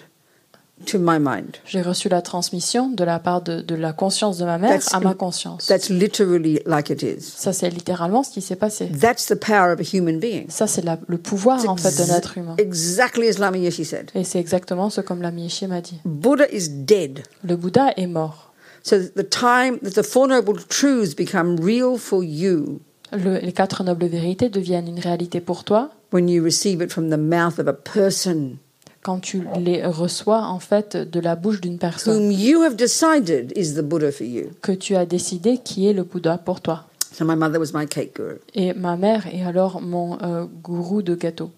to 0.87 0.99
my 0.99 1.19
mind. 1.21 1.57
j'ai 1.65 1.81
reçu 1.81 2.09
la 2.09 2.23
transmission 2.23 2.89
de 2.89 3.05
la 3.05 3.21
part 3.21 3.41
de, 3.43 3.61
de 3.61 3.75
la 3.77 3.93
conscience 3.93 4.39
de 4.39 4.45
ma 4.45 4.59
mère 4.59 4.71
That's 4.71 4.93
à 4.93 4.99
ma 5.01 5.15
conscience. 5.15 5.67
That's 5.67 5.89
literally 5.91 6.61
like 6.67 6.91
it 6.91 7.03
is. 7.03 7.21
Ça 7.37 7.53
c'est 7.53 7.71
littéralement 7.71 8.23
ce 8.25 8.33
qui 8.33 8.41
s'est 8.43 8.57
passé. 8.57 8.87
That's 8.89 9.27
the 9.27 9.37
power 9.37 9.73
of 9.73 9.79
a 9.81 9.85
human 9.97 10.19
being. 10.19 10.47
Ça 10.51 10.67
c'est 10.67 10.83
la- 10.85 10.99
le 11.07 11.19
pouvoir 11.19 11.59
It's 11.61 11.69
en 11.69 11.77
fait 11.77 11.97
de 12.03 12.13
l'être 12.13 12.37
humain. 12.37 12.57
Exactly 12.59 13.29
as 13.29 13.39
Lama 13.39 13.59
Yeshe 13.59 13.83
said. 13.85 14.11
Et 14.17 14.25
c'est 14.25 14.41
exactement 14.41 14.91
ce 14.91 15.01
comme 15.01 15.23
la 15.23 15.31
Miyeshi 15.31 15.69
m'a 15.69 15.81
dit. 15.81 16.01
Buddha 16.05 16.47
is 16.53 16.69
dead. 16.69 17.23
Le 17.45 17.55
Bouddha 17.57 17.93
est 17.97 18.09
mort. 18.09 18.53
So 18.83 18.97
the 18.99 19.29
time 19.29 19.79
that 19.85 19.91
the 19.91 20.05
Four 20.05 20.27
Noble 20.27 20.59
Truths 20.69 21.15
become 21.17 21.61
real 21.61 21.97
for 21.97 22.25
you 22.25 22.81
Le- 23.13 23.39
les 23.39 23.53
quatre 23.53 23.85
nobles 23.85 24.07
vérités 24.07 24.49
deviennent 24.49 24.89
une 24.89 24.99
réalité 24.99 25.41
pour 25.41 25.63
toi 25.63 25.91
when 26.13 26.29
you 26.29 26.43
receive 26.43 26.83
it 26.83 26.93
from 26.93 27.11
the 27.11 27.17
mouth 27.17 27.59
of 27.59 27.67
a 27.67 27.73
person 27.73 28.59
quand 29.03 29.19
tu 29.19 29.45
les 29.59 29.85
reçois 29.85 30.43
en 30.43 30.61
fait 30.61 30.97
de 30.97 31.21
la 31.21 31.35
bouche 31.35 31.61
d'une 31.61 31.79
personne 31.79 32.17
whom 32.17 32.31
you 32.31 32.63
have 32.63 32.77
decided 32.77 33.53
is 33.57 33.75
the 33.75 33.83
Buddha 33.83 34.13
for 34.13 34.27
you. 34.27 34.51
que 34.63 34.73
tu 34.73 34.95
as 34.95 35.07
décidé 35.07 35.59
qui 35.59 35.89
est 35.89 35.93
le 35.93 36.05
Bouddha 36.05 36.39
pour 36.39 36.61
toi. 36.61 36.87
So 37.13 37.25
my 37.27 37.37
mother 37.37 37.59
was 37.59 37.73
my 37.75 37.87
cake 37.87 38.17
guru. 38.17 38.37
Et 38.55 38.73
ma 38.73 38.97
mère 38.97 39.27
est 39.27 39.45
alors 39.45 39.83
mon 39.83 40.19
euh, 40.23 40.47
gourou 40.63 41.03
de 41.03 41.15
gâteau. 41.15 41.51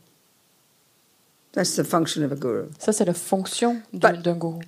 That's 1.53 1.77
the 1.77 1.85
function 1.85 2.25
of 2.25 2.33
a 2.33 2.35
guru. 2.35 2.65
Ça, 2.81 2.93
c'est 2.93 3.05
la 3.05 3.15
fonction 3.15 3.77
d'un 3.93 4.35
gourou. 4.35 4.59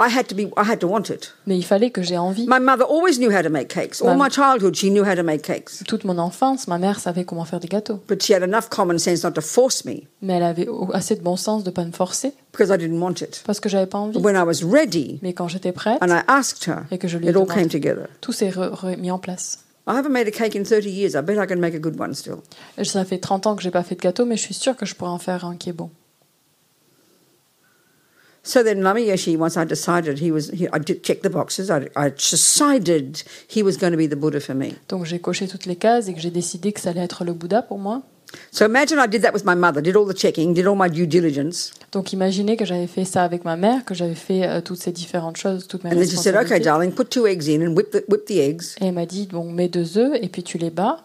I 0.00 0.08
had 0.14 0.26
to 0.28 0.34
be 0.34 0.42
I 0.56 0.68
had 0.70 0.78
to 0.80 0.86
want 0.88 1.10
it. 1.10 1.34
Mais 1.46 1.56
il 1.56 1.64
fallait 1.64 1.90
que 1.90 2.02
j'ai 2.02 2.16
envie. 2.18 2.46
My 2.48 2.60
mother 2.60 2.84
always 2.88 3.18
knew 3.18 3.30
how 3.30 3.42
to 3.42 3.50
make 3.50 3.68
cakes. 3.68 4.00
All 4.02 4.16
my 4.16 4.28
childhood 4.30 4.74
she 4.76 4.90
knew 4.90 5.04
how 5.04 5.14
to 5.14 5.22
make 5.22 5.42
cakes. 5.42 5.82
Toute 5.86 6.04
mon 6.04 6.18
enfance, 6.18 6.68
ma 6.68 6.78
mère 6.78 6.98
savait 7.00 7.24
comment 7.24 7.44
faire 7.44 7.60
des 7.60 7.68
gâteaux. 7.68 8.00
But 8.08 8.22
she 8.22 8.32
had 8.32 8.42
enough 8.42 8.68
common 8.70 8.98
sense 8.98 9.22
not 9.24 9.32
to 9.32 9.40
force 9.40 9.84
me 9.84 10.02
Mais 10.22 10.34
elle 10.34 10.42
avait 10.42 10.68
assez 10.92 11.14
de 11.16 11.22
bon 11.22 11.36
sens 11.36 11.64
de 11.64 11.70
ne 11.70 11.74
pas 11.74 11.84
me 11.84 11.92
forcer 11.92 12.32
because 12.52 12.70
I 12.70 12.78
didn't 12.78 13.00
want 13.00 13.20
it. 13.22 13.42
parce 13.46 13.60
que 13.60 13.68
j'avais 13.68 13.86
pas 13.86 13.98
envie. 13.98 14.14
But 14.18 14.24
when 14.24 14.36
I 14.36 14.42
was 14.46 14.64
ready 14.64 15.18
Mais 15.22 15.32
quand 15.32 15.48
j'étais 15.48 15.72
prête, 15.72 15.98
and 16.02 16.08
I 16.08 16.22
asked 16.28 16.66
her, 16.68 16.82
Et 16.90 16.98
que 16.98 17.08
je 17.08 17.18
lui 17.18 17.26
ai 17.26 17.30
it 17.30 17.36
all 17.36 17.42
demandé. 17.44 17.60
came 17.60 17.68
together. 17.68 18.06
tout 18.20 18.32
s'est 18.32 18.50
re- 18.50 18.70
remis 18.72 19.10
en 19.10 19.18
place. 19.18 19.64
I 19.86 19.92
haven't 19.92 20.12
made 20.12 20.28
a 20.28 20.30
cake 20.30 20.54
in 20.54 20.64
30 20.64 20.84
years. 20.84 21.14
I 21.14 21.22
bet 21.22 21.42
I 21.42 21.46
can 21.46 21.56
make 21.58 21.74
a 21.74 21.78
good 21.78 21.98
one 21.98 22.12
still. 22.14 22.36
Ça 22.82 23.06
fait 23.06 23.16
30 23.16 23.46
ans 23.46 23.56
que 23.56 23.62
j'ai 23.62 23.70
pas 23.70 23.82
fait 23.82 23.94
de 23.94 24.00
gâteau, 24.00 24.26
mais 24.26 24.36
je 24.36 24.42
suis 24.42 24.52
sûre 24.52 24.76
que 24.76 24.84
je 24.84 24.94
pourrais 24.94 25.10
en 25.10 25.18
faire 25.18 25.46
un 25.46 25.56
qui 25.56 25.70
est 25.70 25.72
bon. 25.72 25.88
So 28.42 28.62
then 28.62 28.82
Lama 28.82 29.00
Yeshe, 29.00 29.36
once 29.36 29.56
I 29.56 29.64
decided 29.64 30.18
he 30.20 30.30
was, 30.30 30.50
he, 30.50 30.68
I 30.72 30.78
did 30.78 31.02
check 31.02 31.22
the 31.22 31.30
boxes. 31.30 31.70
I, 31.70 31.88
I 31.96 32.10
decided 32.10 33.22
he 33.46 33.62
was 33.62 33.76
going 33.76 33.92
to 33.92 33.98
be 33.98 34.06
the 34.08 34.16
Buddha 34.16 34.40
for 34.40 34.54
me. 34.54 34.74
Donc 34.88 35.04
j'ai 35.04 35.18
coché 35.18 35.46
toutes 35.48 35.66
les 35.66 35.76
cases 35.76 36.08
et 36.08 36.14
que 36.14 36.20
j'ai 36.20 36.30
décidé 36.30 36.72
que 36.72 36.80
ça 36.80 36.90
allait 36.90 37.04
être 37.04 37.24
le 37.24 37.32
Bouddha 37.32 37.62
pour 37.62 37.78
moi. 37.78 38.02
So 38.50 38.66
imagine 38.66 38.98
I 38.98 39.06
did 39.06 39.22
that 39.22 39.32
with 39.32 39.44
my 39.44 39.54
mother, 39.54 39.80
did 39.80 39.96
all 39.96 40.04
the 40.04 40.14
checking, 40.14 40.52
did 40.52 40.66
all 40.66 40.76
my 40.76 40.88
due 40.90 41.06
diligence, 41.06 41.72
Donc 41.92 42.12
imaginez 42.12 42.58
que 42.58 42.66
j'avais 42.66 42.86
fait 42.86 43.06
ça 43.06 43.24
avec 43.24 43.44
ma 43.44 43.56
mère, 43.56 43.86
que 43.86 43.94
j'avais 43.94 44.14
fait 44.14 44.46
euh, 44.46 44.60
toutes 44.60 44.78
ces 44.80 44.92
différentes 44.92 45.38
choses, 45.38 45.66
toutes 45.66 45.82
mes 45.84 45.90
and 45.90 45.94
then 45.96 46.04
she 46.04 46.16
said, 46.16 46.34
"Okay, 46.34 46.56
responsabilités. 46.56 46.64
darling, 46.64 46.92
put 46.92 47.08
two 47.08 47.26
eggs 47.26 47.48
in 47.48 47.66
and 47.66 47.74
whip 47.74 47.90
the 47.90 48.04
whip 48.08 48.26
the 48.26 48.38
eggs." 48.38 48.76
Et 48.82 48.86
elle 48.88 48.92
m'a 48.92 49.06
dit, 49.06 49.26
bon, 49.30 49.50
mets 49.50 49.68
deux 49.68 49.96
œufs 49.96 50.18
et 50.20 50.28
puis 50.28 50.42
tu 50.42 50.58
les 50.58 50.68
bats. 50.68 50.98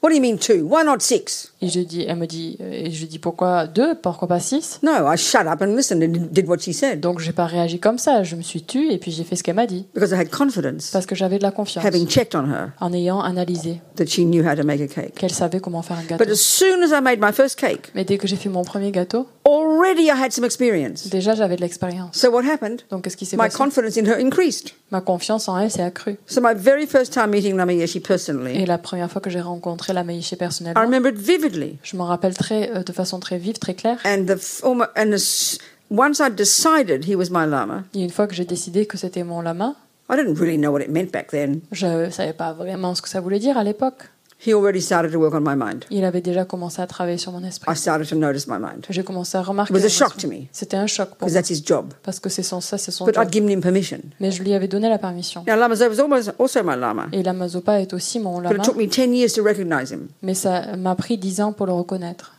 What 0.00 0.10
do 0.10 0.14
you 0.14 0.20
mean 0.22 0.38
two? 0.38 0.64
Why 0.64 0.84
not 0.84 1.00
six? 1.00 1.52
Et 1.60 1.68
je 1.68 1.80
dis, 1.80 2.04
elle 2.06 2.14
me 2.16 2.26
dit, 2.26 2.56
et 2.60 2.88
je 2.92 3.04
dis 3.06 3.18
pourquoi 3.18 3.66
deux, 3.66 3.96
pourquoi 3.96 4.28
pas 4.28 4.38
six? 4.38 4.78
No, 4.84 4.92
I 5.12 5.16
shut 5.16 5.40
up 5.48 5.60
and 5.60 5.74
listened 5.74 6.04
and 6.04 6.28
did 6.30 6.46
what 6.46 6.58
she 6.60 6.72
said 6.72 7.00
Donc 7.00 7.18
j'ai 7.18 7.32
pas 7.32 7.46
réagi 7.46 7.80
comme 7.80 7.98
ça, 7.98 8.22
je 8.22 8.36
me 8.36 8.42
suis 8.42 8.62
tue 8.62 8.92
et 8.92 8.98
puis 8.98 9.10
j'ai 9.10 9.24
fait 9.24 9.34
ce 9.34 9.42
qu'elle 9.42 9.56
m'a 9.56 9.66
dit 9.66 9.86
because 9.94 10.12
I 10.12 10.14
had 10.14 10.30
confidence, 10.30 10.90
parce 10.92 11.04
que 11.04 11.16
j'avais 11.16 11.38
de 11.38 11.42
la 11.42 11.50
confiance 11.50 11.84
having 11.84 12.06
checked 12.06 12.36
on 12.36 12.44
her, 12.48 12.68
en 12.80 12.92
ayant 12.92 13.20
analysé 13.20 13.80
that 13.96 14.06
she 14.06 14.20
knew 14.20 14.44
how 14.48 14.54
to 14.54 14.62
make 14.62 14.80
a 14.80 14.86
cake. 14.86 15.14
qu'elle 15.16 15.32
savait 15.32 15.58
comment 15.58 15.82
faire 15.82 15.96
un 15.98 16.02
But 16.02 16.10
gâteau. 16.18 16.30
as 16.30 16.36
soon 16.36 16.80
as 16.84 16.96
I 16.96 17.02
made 17.02 17.18
my 17.20 17.32
first 17.32 17.58
cake, 17.58 17.90
Mais 17.96 18.04
dès 18.04 18.18
que 18.18 18.28
j'ai 18.28 18.36
fait 18.36 18.48
mon 18.48 18.62
premier 18.62 18.92
gâteau, 18.92 19.26
already 19.44 20.04
I 20.04 20.10
had 20.10 20.30
some 20.30 20.44
experience. 20.44 21.08
déjà 21.08 21.34
j'avais 21.34 21.56
de 21.56 21.60
l'expérience. 21.62 22.16
So 22.16 22.30
what 22.30 22.44
happened? 22.44 22.82
Donc 22.90 23.02
qu'est-ce 23.02 23.16
qui 23.16 23.26
s'est 23.26 23.36
My 23.36 23.46
passé? 23.46 23.56
confidence 23.58 23.96
in 23.98 24.04
her 24.06 24.16
increased. 24.24 24.74
Ma 24.92 25.00
confiance 25.00 25.48
en 25.48 25.58
elle 25.58 25.72
s'est 25.72 25.82
accrue. 25.82 26.18
So 26.26 26.40
my 26.40 26.54
very 26.54 26.86
first 26.86 27.12
time 27.12 27.30
meeting 27.30 27.58
Yeshe 27.58 27.96
Et 27.96 28.00
personally, 28.00 28.64
la 28.64 28.78
première 28.78 29.10
fois 29.10 29.20
que 29.20 29.28
j'ai 29.28 29.40
rencontré 29.40 29.87
la 29.92 30.04
Maïché 30.04 30.36
I 30.40 30.72
remember 30.76 31.10
it 31.12 31.18
vividly. 31.18 31.78
je 31.82 31.96
m'en 31.96 32.06
rappelle 32.06 32.34
très, 32.34 32.70
euh, 32.70 32.82
de 32.82 32.92
façon 32.92 33.20
très 33.20 33.38
vive, 33.38 33.58
très 33.58 33.74
claire. 33.74 33.98
And 34.04 34.24
the 34.26 34.38
and 34.64 35.12
as, 35.12 35.58
once 35.90 36.20
I 36.20 36.30
decided 36.30 37.04
he 37.08 37.14
was 37.14 37.30
my 37.30 37.46
lama, 37.48 37.84
Et 37.94 38.02
une 38.02 38.10
fois 38.10 38.26
que 38.26 38.34
j'ai 38.34 38.44
décidé 38.44 38.86
que 38.86 38.96
c'était 38.98 39.24
mon 39.24 39.40
lama, 39.40 39.74
I 40.10 40.16
didn't 40.16 40.38
really 40.38 40.56
know 40.58 40.70
what 40.72 40.80
it 40.80 40.88
meant 40.90 41.10
back 41.12 41.28
then. 41.30 41.60
je 41.72 42.10
savais 42.10 42.32
pas 42.32 42.52
vraiment 42.52 42.94
ce 42.94 43.02
que 43.02 43.08
ça 43.08 43.20
voulait 43.20 43.38
dire 43.38 43.58
à 43.58 43.64
l'époque. 43.64 44.04
He 44.46 44.54
already 44.54 44.80
started 44.80 45.10
to 45.12 45.18
work 45.18 45.34
on 45.34 45.40
my 45.40 45.56
mind. 45.56 45.84
Il 45.90 46.04
avait 46.04 46.20
déjà 46.20 46.44
commencé 46.44 46.80
à 46.80 46.86
travailler 46.86 47.18
sur 47.18 47.32
mon 47.32 47.42
esprit. 47.42 47.70
I 47.72 47.76
started 47.76 48.08
to 48.08 48.14
notice 48.14 48.46
my 48.46 48.58
mind 48.58 48.86
J'ai 48.88 49.02
commencé 49.02 49.36
à 49.36 49.42
remarquer. 49.42 49.72
It 49.74 49.80
was 49.80 49.84
a 49.84 49.88
shock 49.88 50.16
to 50.18 50.28
me. 50.28 50.46
C'était 50.52 50.76
un 50.76 50.86
choc 50.86 51.08
pour 51.08 51.18
because 51.26 51.32
moi 51.32 51.42
that's 51.42 51.50
his 51.50 51.64
job. 51.66 51.92
parce 52.04 52.20
que 52.20 52.28
c'est 52.28 52.44
son 52.44 52.60
ça, 52.60 52.78
c'est 52.78 52.92
son 52.92 53.04
But 53.04 53.16
job. 53.16 53.24
I'd 53.24 53.32
given 53.32 53.50
him 53.50 53.60
permission. 53.60 53.98
Mais 54.20 54.30
je 54.30 54.42
lui 54.44 54.54
avais 54.54 54.68
donné 54.68 54.88
la 54.88 54.98
permission. 54.98 55.44
Now 55.46 55.56
Lama 55.56 55.74
Zopa 55.74 55.88
was 55.90 56.00
almost 56.00 56.32
also 56.38 56.62
my 56.62 56.76
lama, 56.76 57.06
Et 57.12 57.22
la 57.24 57.32
Mazopa 57.32 57.80
est 57.80 57.92
aussi 57.92 58.20
mon 58.20 58.36
but 58.38 58.44
lama, 58.44 58.56
it 58.56 58.62
took 58.62 58.76
me 58.76 58.88
ten 58.88 59.12
years 59.12 59.32
to 59.32 59.42
recognize 59.42 59.90
him. 59.90 60.08
mais 60.22 60.34
ça 60.34 60.76
m'a 60.76 60.94
pris 60.94 61.18
dix 61.18 61.40
ans 61.40 61.52
pour 61.52 61.66
le 61.66 61.72
reconnaître. 61.72 62.34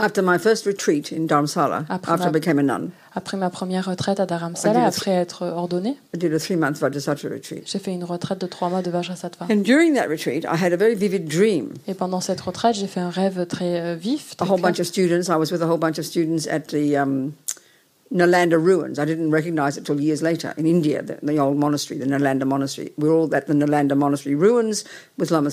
After 0.00 0.22
my 0.22 0.38
first 0.38 0.64
retreat 0.66 1.12
in 1.12 1.26
Dharamsala, 1.26 1.84
Après 1.88 2.12
after 2.12 2.24
I 2.24 2.26
ma- 2.26 2.32
became 2.32 2.58
a 2.58 2.62
nun, 2.62 2.88
Après 3.14 3.36
ma 3.36 3.50
première 3.50 3.84
retraite 3.86 4.18
à 4.20 4.26
Dharamsala, 4.26 4.84
après 4.86 5.10
être 5.10 5.42
ordonnée, 5.44 5.96
I 6.14 6.18
did 6.18 6.32
a 6.32 6.38
three-month 6.38 6.78
Vajrasattva 6.78 7.28
retreat. 7.28 7.62
j'ai 7.66 7.78
fait 7.78 7.92
une 7.92 8.04
retraite 8.04 8.40
de 8.40 8.46
trois 8.46 8.68
mois 8.70 8.82
de 8.82 8.90
Vajrasattva. 8.90 9.46
And 9.50 9.62
during 9.62 9.94
that 9.94 10.06
retreat, 10.08 10.44
I 10.44 10.56
had 10.56 10.72
a 10.72 10.76
very 10.76 10.94
vivid 10.94 11.26
dream. 11.28 11.70
Et 11.86 11.94
pendant 11.94 12.20
cette 12.20 12.40
retraite, 12.40 12.76
j'ai 12.76 12.86
fait 12.86 13.00
un 13.00 13.10
rêve 13.10 13.46
très 13.46 13.80
euh, 13.80 13.94
vif, 13.94 14.34
A 14.38 14.44
whole 14.44 14.58
clair. 14.60 14.62
bunch 14.72 14.80
of 14.80 14.86
students. 14.86 15.28
I 15.28 15.36
was 15.36 15.50
with 15.52 15.60
a 15.62 15.66
whole 15.66 15.78
bunch 15.78 15.98
of 15.98 16.04
students 16.06 16.46
at 16.48 16.68
the 16.68 16.96
um, 16.96 17.32
Nalanda 18.12 18.58
ruins. 18.58 18.98
I 18.98 19.04
didn't 19.04 19.30
recognize 19.30 19.76
it 19.78 19.84
till 19.84 20.00
years 20.00 20.20
later 20.22 20.52
in 20.56 20.66
India, 20.66 21.02
the, 21.02 21.18
the 21.22 21.38
old 21.38 21.56
monastery, 21.56 21.98
the 21.98 22.06
Nalanda 22.06 22.44
monastery. 22.44 22.92
We 22.98 23.08
were 23.08 23.14
all 23.14 23.34
at 23.34 23.46
the 23.46 23.52
Nalanda 23.54 23.94
monastery 23.96 24.34
ruins 24.34 24.84
with 25.18 25.30
Lama. 25.30 25.50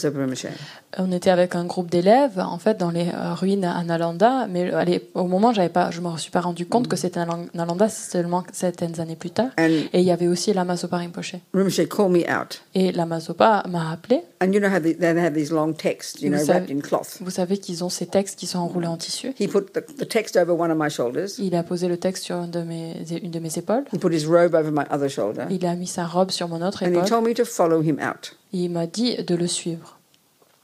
On 0.97 1.11
était 1.11 1.29
avec 1.29 1.55
un 1.55 1.65
groupe 1.65 1.89
d'élèves, 1.91 2.39
en 2.39 2.57
fait, 2.57 2.77
dans 2.77 2.89
les 2.91 3.07
euh, 3.13 3.33
ruines 3.33 3.65
à 3.65 3.83
Nalanda, 3.83 4.47
mais 4.47 4.71
euh, 4.73 4.77
allez, 4.77 5.07
au 5.13 5.25
moment, 5.25 5.53
j'avais 5.53 5.69
pas, 5.69 5.91
je 5.91 6.01
me 6.01 6.17
suis 6.17 6.31
pas 6.31 6.41
rendu 6.41 6.65
compte 6.65 6.87
que 6.87 6.95
c'était 6.95 7.19
Nal- 7.25 7.49
Nalanda 7.53 7.89
seulement 7.89 8.43
certaines 8.53 8.99
années 8.99 9.15
plus 9.15 9.29
tard. 9.31 9.49
And 9.59 9.69
Et 9.93 9.99
il 9.99 10.03
y 10.03 10.11
avait 10.11 10.27
aussi 10.27 10.53
Lama 10.53 10.75
Zopa 10.77 10.97
Rinpoche. 10.97 11.35
Rinpoche 11.53 11.87
called 11.87 12.11
me 12.11 12.23
out. 12.29 12.61
Et 12.73 12.91
Lama 12.91 13.19
Zopa 13.19 13.63
m'a 13.69 13.91
appelé. 13.91 14.21
And 14.41 14.51
you 14.53 14.59
know 14.59 14.69
how 14.69 14.79
they, 14.79 14.93
they 14.95 15.07
have 15.19 15.33
these 15.33 15.51
long 15.51 15.73
texts, 15.73 16.21
you 16.21 16.29
know, 16.29 16.37
Vous 16.39 16.45
savez- 16.45 16.59
wrapped 16.59 16.71
in 16.75 16.79
cloth. 16.81 17.17
Vous 17.21 17.31
savez 17.31 17.57
qu'ils 17.57 17.83
ont 17.83 17.89
ces 17.89 18.05
textes 18.07 18.37
qui 18.39 18.47
sont 18.47 18.59
enroulés 18.59 18.87
en 18.87 18.97
tissu. 18.97 19.33
He 19.39 19.47
put 19.47 19.73
the, 19.73 19.81
the 19.97 20.07
text 20.07 20.37
over 20.37 20.51
one 20.53 20.71
of 20.71 20.77
my 20.79 20.89
shoulders. 20.89 21.39
Il 21.39 21.55
a 21.55 21.63
posé 21.63 21.87
le 21.87 21.97
texte 21.97 22.23
sur 22.23 22.46
une 22.47 22.51
de 22.51 22.63
mes, 22.63 22.95
une 23.23 23.31
de 23.31 23.39
mes 23.39 23.57
épaules. 23.57 23.83
He 23.93 23.97
put 23.99 24.11
his 24.13 24.25
robe 24.25 24.55
over 24.55 24.71
my 24.71 24.85
other 24.89 25.09
shoulder. 25.09 25.45
Il 25.49 25.65
a 25.65 25.75
mis 25.75 25.87
sa 25.87 26.05
robe 26.05 26.31
sur 26.31 26.47
mon 26.47 26.61
autre 26.65 26.83
And 26.83 26.87
he 26.87 26.93
épaule. 26.93 27.07
told 27.09 27.25
me 27.27 27.33
to 27.33 27.45
follow 27.45 27.81
him 27.81 27.99
out. 27.99 28.35
Et 28.53 28.63
il 28.63 28.71
m'a 28.71 28.87
dit 28.87 29.15
de 29.23 29.35
le 29.35 29.47
suivre. 29.47 29.97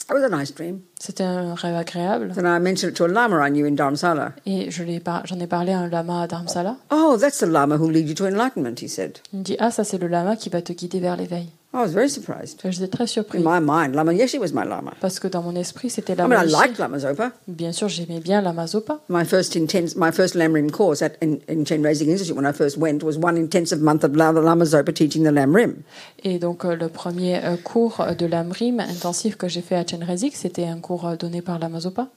Was 0.10 0.24
a 0.24 0.30
nice 0.30 0.54
dream. 0.54 0.82
C'était 1.06 1.24
un 1.26 1.54
rêve 1.54 1.76
agréable. 1.76 2.32
Then 2.34 2.46
I 2.46 2.60
mentioned 2.62 2.92
it 2.92 2.96
to 2.96 3.04
a 3.04 3.08
lama 3.10 3.46
I 3.46 3.52
knew 3.52 3.66
in 3.66 3.72
Dharamsala. 3.76 4.32
Et 4.46 4.72
je 4.72 4.84
l'ai 4.84 5.02
par- 5.02 5.26
j'en 5.28 5.38
ai 5.42 5.48
parlé 5.48 5.74
à 5.74 5.80
un 5.80 5.90
lama 5.90 6.22
à 6.22 6.28
Dharamsala. 6.28 6.78
Oh, 6.94 7.18
that's 7.20 7.40
the 7.40 7.46
lama 7.46 7.76
who'll 7.76 7.92
lead 7.92 8.08
you 8.08 8.16
to 8.16 8.26
enlightenment, 8.26 8.76
he 8.82 8.88
said. 8.88 9.18
Il 9.34 9.40
me 9.40 9.44
dit 9.44 9.58
Ah, 9.60 9.70
ça, 9.70 9.84
c'est 9.84 9.98
le 9.98 10.08
lama 10.08 10.38
qui 10.38 10.48
va 10.50 10.62
te 10.62 10.72
guider 10.72 11.02
vers 11.02 11.18
l'éveil. 11.18 11.48
I 11.76 11.80
was 11.80 11.88
very 11.88 12.08
surprised. 12.08 12.60
J'étais 12.70 12.88
très 12.88 13.06
In 13.06 13.08
surpris. 13.08 13.40
my 13.40 13.60
mind, 13.60 13.96
Lama 13.96 14.14
Yeshe 14.14 14.38
was 14.40 14.50
my 14.54 14.64
lama. 14.64 14.94
Parce 15.02 15.20
que 15.20 15.28
dans 15.28 15.42
mon 15.42 15.56
esprit, 15.56 15.90
c'était 15.90 16.14
I 16.14 16.18
la 16.18 16.28
mean, 16.28 16.44
I 16.44 16.46
liked 16.46 16.78
Lama 16.78 17.00
Zopa. 17.00 17.32
Bien 17.48 17.72
sûr, 17.72 17.90
j'aimais 17.90 18.20
bien 18.20 18.42
Lama 18.44 18.68
Zopa. 18.68 19.00
My 19.10 19.26
first 19.26 19.56
intense, 19.56 19.96
my 19.96 20.12
first 20.12 20.36
Lamrim 20.36 20.70
course 20.70 21.02
at 21.02 21.14
in, 21.24 21.40
in 21.50 21.66
Chen 21.66 21.82
Raising 21.82 22.12
Institute 22.12 22.36
when 22.38 22.46
I 22.46 22.54
first 22.54 22.78
went 22.78 23.02
was 23.04 23.18
one 23.18 23.38
intensive 23.38 23.80
month 23.82 24.04
of 24.04 24.16
Lama 24.16 24.40
Lama 24.40 24.66
Zopa 24.66 24.94
teaching 24.94 25.24
the 25.24 25.32
Lamrim. 25.32 25.78
Et 26.24 26.38
donc, 26.38 26.64
euh, 26.64 26.76
le 26.76 26.90
premier 26.90 27.44
euh, 27.44 27.56
cours 27.58 28.06
de 28.20 28.28
l'AMRIM 28.28 28.80
intensif 28.80 29.36
que 29.36 29.48
j'ai 29.48 29.62
fait 29.64 29.76
à 29.76 29.84
Chenrezig, 29.84 30.34
c'était 30.36 30.68
un 30.68 30.78
cours 30.78 30.93
euh, 31.06 31.16
donné 31.16 31.42
par 31.42 31.60
Lama 31.60 31.80
Zopa. 31.80 32.10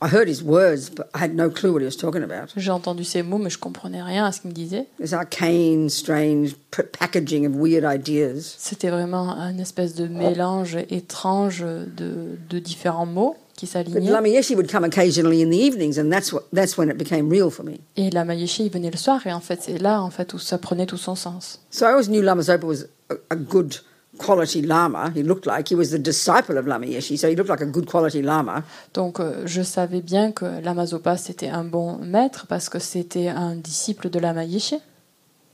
I 0.00 0.06
heard 0.06 0.28
his 0.28 0.44
words, 0.44 0.90
but 0.90 1.08
I 1.12 1.18
had 1.18 1.34
no 1.34 1.50
clue 1.50 1.72
what 1.72 1.80
he 1.80 1.84
was 1.84 1.96
talking 1.96 2.22
about. 2.22 2.52
J'ai 2.56 2.70
entendu 2.70 3.02
ces 3.02 3.22
mots, 3.22 3.38
mais 3.38 3.50
je 3.50 3.58
comprenais 3.58 4.00
rien 4.00 4.24
à 4.24 4.32
ce 4.32 4.40
qu'il 4.40 4.50
me 4.50 4.54
disait. 4.54 4.86
C'était 8.58 8.90
vraiment 8.90 9.30
un 9.30 9.58
espèce 9.58 9.96
de 9.96 10.06
mélange 10.06 10.76
étrange 10.90 11.62
de, 11.62 12.38
de 12.48 12.58
différents 12.60 13.06
mots. 13.06 13.36
qui 13.58 13.66
s'alignaient. 13.66 14.00
Et 17.96 18.10
Lama 18.10 18.34
Yeshe, 18.34 18.60
il 18.60 18.70
venait 18.70 18.90
le 18.90 18.96
soir, 18.96 19.26
et 19.26 19.32
en 19.32 19.40
fait, 19.40 19.60
c'est 19.62 19.78
là 19.78 20.00
en 20.00 20.10
fait, 20.10 20.32
où 20.32 20.38
ça 20.38 20.58
prenait 20.58 20.86
tout 20.86 20.96
son 20.96 21.16
sens. 21.16 21.60
So 21.70 21.84
I 21.84 21.88
always 21.88 22.06
knew 22.06 22.22
Lama 22.22 22.42
Zopa 22.42 22.64
was 22.64 22.84
a, 23.10 23.14
a 23.30 23.36
good 23.36 23.74
quality 24.18 24.62
lama. 24.62 25.10
He 25.14 25.22
looked 25.22 25.46
like 25.46 25.68
he 25.68 25.74
was 25.74 25.90
the 25.90 25.98
disciple 25.98 26.58
of 26.58 26.66
Lama 26.66 26.86
Yeshe, 26.86 27.16
so 27.16 27.28
he 27.28 27.36
looked 27.36 27.48
like 27.48 27.62
a 27.62 27.66
good 27.66 27.86
quality 27.86 28.22
lama. 28.22 28.64
Donc 28.92 29.20
euh, 29.20 29.46
je 29.46 29.62
savais 29.62 30.02
bien 30.02 30.32
que 30.32 30.44
Lama 30.62 30.84
Zopa, 30.86 31.16
c'était 31.16 31.48
un 31.48 31.64
bon 31.64 31.98
maître, 31.98 32.46
parce 32.46 32.68
que 32.68 32.78
c'était 32.78 33.28
un 33.28 33.54
disciple 33.54 34.10
de 34.10 34.18
Lama 34.18 34.44
Yeshe, 34.44 34.74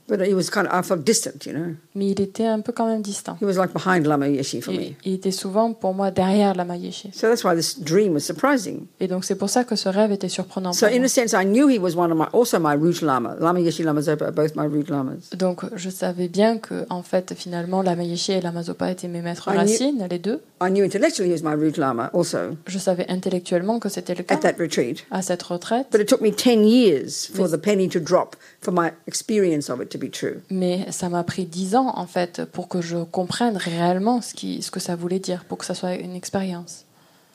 But 0.07 0.21
he 0.21 0.35
was 0.35 0.51
kind 0.51 0.67
of 0.67 0.73
I 0.73 0.83
felt 0.87 1.03
distant, 1.03 1.45
you 1.47 1.53
know. 1.53 1.73
mais 1.95 2.09
il 2.11 2.21
était 2.21 2.45
un 2.45 2.61
peu 2.61 2.71
quand 2.71 2.85
même 2.85 3.01
distant. 3.01 3.37
He 3.41 3.45
was 3.45 3.53
like 3.57 3.73
behind 3.73 4.05
Lama 4.05 4.27
Yeshe 4.27 4.61
for 4.61 4.71
me. 4.73 4.93
il 5.03 5.13
était 5.15 5.31
souvent 5.31 5.73
pour 5.73 5.95
moi 5.95 6.11
derrière 6.11 6.53
Lama 6.53 6.77
Yeshe. 6.77 7.07
So 7.11 7.27
that's 7.27 7.43
why 7.43 7.55
this 7.55 7.79
dream 7.79 8.13
was 8.13 8.19
surprising. 8.19 8.85
Et 8.99 9.07
donc 9.07 9.25
c'est 9.25 9.33
pour 9.35 9.49
ça 9.49 9.63
que 9.63 9.75
ce 9.75 9.89
rêve 9.89 10.11
était 10.11 10.29
surprenant 10.29 10.73
So 10.73 10.85
pour 10.85 10.95
in 10.95 10.99
moi. 10.99 11.05
a 11.05 11.09
sense, 11.09 11.33
I 11.33 11.43
knew 11.43 11.67
he 11.67 11.79
was 11.79 11.95
one 11.95 12.11
of 12.11 12.17
my 12.19 12.27
also 12.33 12.59
my 12.59 12.75
root 12.75 13.01
lama. 13.01 13.35
Lama 13.39 13.59
Yeshe, 13.61 13.83
Lama 13.83 14.01
Zopa 14.01 14.25
are 14.25 14.31
both 14.31 14.55
my 14.55 14.65
root 14.67 14.89
lamas. 14.89 15.31
Donc 15.35 15.61
je 15.75 15.89
savais 15.89 16.27
bien 16.27 16.59
que 16.59 16.85
en 16.91 17.01
fait 17.01 17.33
finalement 17.35 17.81
Lama 17.81 18.03
Yeshe 18.03 18.29
et 18.29 18.41
Lama 18.41 18.61
Zopa 18.61 18.91
étaient 18.91 19.07
mes 19.07 19.21
maîtres 19.23 19.49
racines, 19.49 20.07
les 20.09 20.19
deux. 20.19 20.39
I 20.61 20.69
knew 20.69 20.83
intellectually 20.85 21.29
he 21.29 21.33
was 21.33 21.41
my 21.43 21.55
root 21.55 21.77
lama 21.77 22.11
also 22.13 22.55
Je 22.67 22.77
savais 22.77 23.05
intellectuellement 23.09 23.79
que 23.79 23.89
c'était 23.89 24.13
le 24.15 24.23
cas 24.23 24.35
at 24.35 24.37
that 24.39 24.53
retreat. 24.59 25.03
à 25.09 25.21
cette 25.23 25.41
retraite, 25.43 25.87
But 25.91 25.99
it 26.01 26.07
took 26.07 26.21
me 26.21 26.29
10 26.31 26.63
years 26.63 27.27
for 27.33 27.49
the 27.49 27.57
penny 27.57 27.89
to 27.89 27.99
drop, 27.99 28.35
for 28.65 28.73
my 28.73 28.91
experience 29.07 29.69
of 29.69 29.79
it 29.81 29.89
to 29.89 29.99
be 29.99 30.09
true. 30.11 30.41
mais 30.49 30.91
ça 30.91 31.07
m'a 31.07 31.23
pris 31.23 31.45
dix 31.45 31.75
ans 31.75 31.93
en 31.95 32.07
fait 32.07 32.43
pour 32.45 32.67
que 32.67 32.81
je 32.81 32.97
comprenne 32.97 33.57
réellement 33.57 34.21
ce, 34.21 34.33
qui, 34.33 34.61
ce 34.61 34.71
que 34.71 34.79
ça 34.79 34.95
voulait 34.95 35.19
dire, 35.19 35.45
pour 35.45 35.57
que 35.59 35.65
ça 35.65 35.75
soit 35.75 35.95
une 35.95 36.15
expérience. 36.15 36.85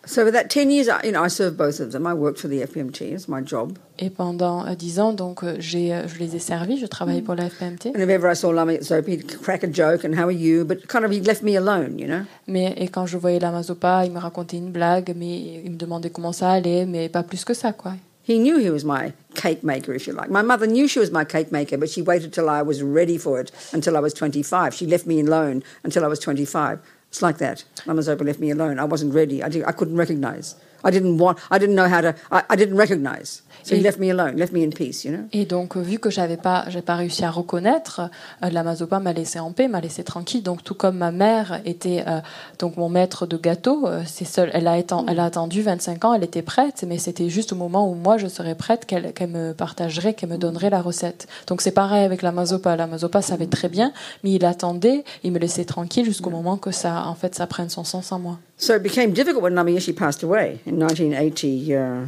So 0.06 0.24
for 0.24 0.32
that 0.32 0.48
10 0.48 0.70
years, 0.70 0.88
I, 0.88 1.04
you 1.04 1.12
know, 1.12 1.22
I 1.22 1.28
served 1.28 1.58
both 1.58 1.78
of 1.78 1.92
them. 1.92 2.06
I 2.06 2.14
worked 2.14 2.38
for 2.38 2.48
the 2.48 2.62
FPMT, 2.62 3.12
it's 3.12 3.28
my 3.28 3.42
job. 3.44 3.78
Et 3.98 4.08
pendant 4.08 4.66
euh, 4.66 4.74
dix 4.74 4.98
ans, 4.98 5.12
donc 5.12 5.44
euh, 5.44 5.56
j'ai, 5.58 5.92
euh, 5.92 6.08
je 6.08 6.18
les 6.18 6.36
ai 6.36 6.38
servis, 6.38 6.78
je 6.78 6.86
travaillais 6.86 7.20
pour 7.20 7.34
la 7.34 7.50
FPMT. 7.50 7.88
And 7.94 8.00
if 8.00 8.08
ever 8.08 8.32
I 8.32 8.34
saw 8.34 8.50
Lama 8.50 8.78
Zopa, 8.80 9.06
he'd 9.10 9.40
crack 9.42 9.62
a 9.62 9.70
joke 9.70 10.06
and 10.06 10.14
how 10.14 10.24
are 10.24 10.32
you? 10.32 10.64
But 10.64 10.86
kind 10.86 11.04
of 11.04 11.12
he 11.12 11.20
left 11.20 11.42
me 11.42 11.54
alone, 11.54 11.98
you 11.98 12.06
know? 12.06 12.22
Mais 12.46 12.74
et 12.78 12.88
quand 12.88 13.04
je 13.04 13.18
voyais 13.18 13.38
Lama 13.38 13.62
Zopa, 13.62 14.06
il 14.06 14.12
me 14.12 14.18
racontait 14.18 14.56
une 14.56 14.72
blague, 14.72 15.12
mais 15.14 15.60
il 15.64 15.70
me 15.70 15.76
demandait 15.76 16.08
comment 16.08 16.32
ça 16.32 16.50
allait, 16.50 16.86
mais 16.86 17.10
pas 17.10 17.22
plus 17.22 17.44
que 17.44 17.52
ça 17.52 17.74
quoi. 17.74 17.92
He 18.30 18.38
knew 18.38 18.58
he 18.58 18.70
was 18.70 18.84
my 18.84 19.12
cake 19.34 19.64
maker, 19.64 19.92
if 19.92 20.06
you 20.06 20.12
like. 20.12 20.30
My 20.30 20.40
mother 20.40 20.64
knew 20.64 20.86
she 20.86 21.00
was 21.00 21.10
my 21.10 21.24
cake 21.24 21.50
maker, 21.50 21.76
but 21.76 21.90
she 21.90 22.00
waited 22.00 22.32
till 22.32 22.48
I 22.48 22.62
was 22.62 22.80
ready 22.80 23.18
for 23.18 23.40
it 23.40 23.50
until 23.72 23.96
I 23.96 24.00
was 24.00 24.14
25. 24.14 24.72
She 24.72 24.86
left 24.86 25.04
me 25.04 25.18
alone 25.18 25.64
until 25.82 26.04
I 26.04 26.06
was 26.06 26.20
25. 26.20 26.78
It's 27.08 27.22
like 27.22 27.38
that. 27.38 27.64
Lama 27.86 28.02
Zopa 28.02 28.24
left 28.24 28.38
me 28.38 28.50
alone. 28.50 28.78
I 28.78 28.84
wasn't 28.84 29.14
ready. 29.14 29.42
I, 29.42 29.48
did, 29.48 29.64
I 29.64 29.72
couldn't 29.72 29.96
recognize. 29.96 30.54
I 30.84 30.90
didn't 30.90 31.18
want, 31.18 31.36
I 31.50 31.58
didn't 31.58 31.74
know 31.74 31.86
how 31.86 32.00
to, 32.00 32.14
I, 32.30 32.42
I 32.50 32.56
didn't 32.56 32.76
recognize. 32.76 33.42
So 33.62 33.74
he 33.74 33.82
left 33.82 33.98
me 33.98 34.10
alone, 34.10 34.36
left 34.36 34.52
me 34.54 34.64
in 34.64 34.70
peace, 34.70 35.04
you 35.04 35.10
know? 35.12 35.24
Et 35.32 35.44
donc, 35.44 35.76
vu 35.76 35.98
que 35.98 36.08
j'avais 36.08 36.38
pas, 36.38 36.64
j'ai 36.68 36.80
pas 36.80 36.96
réussi 36.96 37.24
à 37.26 37.30
reconnaître, 37.30 38.00
euh, 38.42 38.48
la 38.50 38.62
Mazopa 38.62 39.00
m'a 39.00 39.12
laissé 39.12 39.38
en 39.38 39.52
paix, 39.52 39.68
m'a 39.68 39.80
laissé 39.82 40.02
tranquille. 40.02 40.42
Donc, 40.42 40.64
tout 40.64 40.74
comme 40.74 40.96
ma 40.96 41.10
mère 41.10 41.60
était 41.66 42.02
euh, 42.06 42.20
donc 42.58 42.78
mon 42.78 42.88
maître 42.88 43.26
de 43.26 43.36
gâteau, 43.36 43.86
euh, 43.86 44.02
c'est 44.06 44.24
seul. 44.24 44.50
Elle 44.54 44.66
a, 44.66 44.78
éten- 44.80 45.04
elle 45.08 45.20
a 45.20 45.26
attendu 45.26 45.60
25 45.60 46.04
ans, 46.06 46.14
elle 46.14 46.24
était 46.24 46.40
prête, 46.40 46.84
mais 46.88 46.96
c'était 46.96 47.28
juste 47.28 47.52
au 47.52 47.56
moment 47.56 47.86
où 47.90 47.94
moi 47.94 48.16
je 48.16 48.28
serais 48.28 48.54
prête 48.54 48.86
qu'elle 48.86 49.12
qu'elle 49.12 49.28
me 49.30 49.52
partagerait, 49.52 50.14
qu'elle 50.14 50.30
me 50.30 50.38
donnerait 50.38 50.70
la 50.70 50.80
recette. 50.80 51.26
Donc, 51.46 51.60
c'est 51.60 51.70
pareil 51.72 52.04
avec 52.04 52.22
la 52.22 52.32
Mazopa. 52.32 52.76
La 52.76 52.86
Mazopa 52.86 53.20
savait 53.20 53.46
très 53.46 53.68
bien, 53.68 53.92
mais 54.24 54.30
il 54.32 54.44
attendait, 54.46 55.04
il 55.22 55.32
me 55.32 55.38
laissait 55.38 55.66
tranquille 55.66 56.06
jusqu'au 56.06 56.30
moment 56.30 56.56
que 56.56 56.70
ça, 56.70 57.04
en 57.06 57.14
fait, 57.14 57.34
ça 57.34 57.46
prenne 57.46 57.68
son 57.68 57.84
sens 57.84 58.10
en 58.10 58.18
moi. 58.18 58.38
So 58.61 58.74
it 58.74 58.82
became 58.82 59.14
difficult 59.14 59.42
when 59.42 59.54
Lama 59.54 59.70
Yeshe 59.70 59.96
passed 59.96 60.22
away 60.22 60.61
in 60.66 60.78
1980. 60.78 61.74
Uh, 61.74 62.06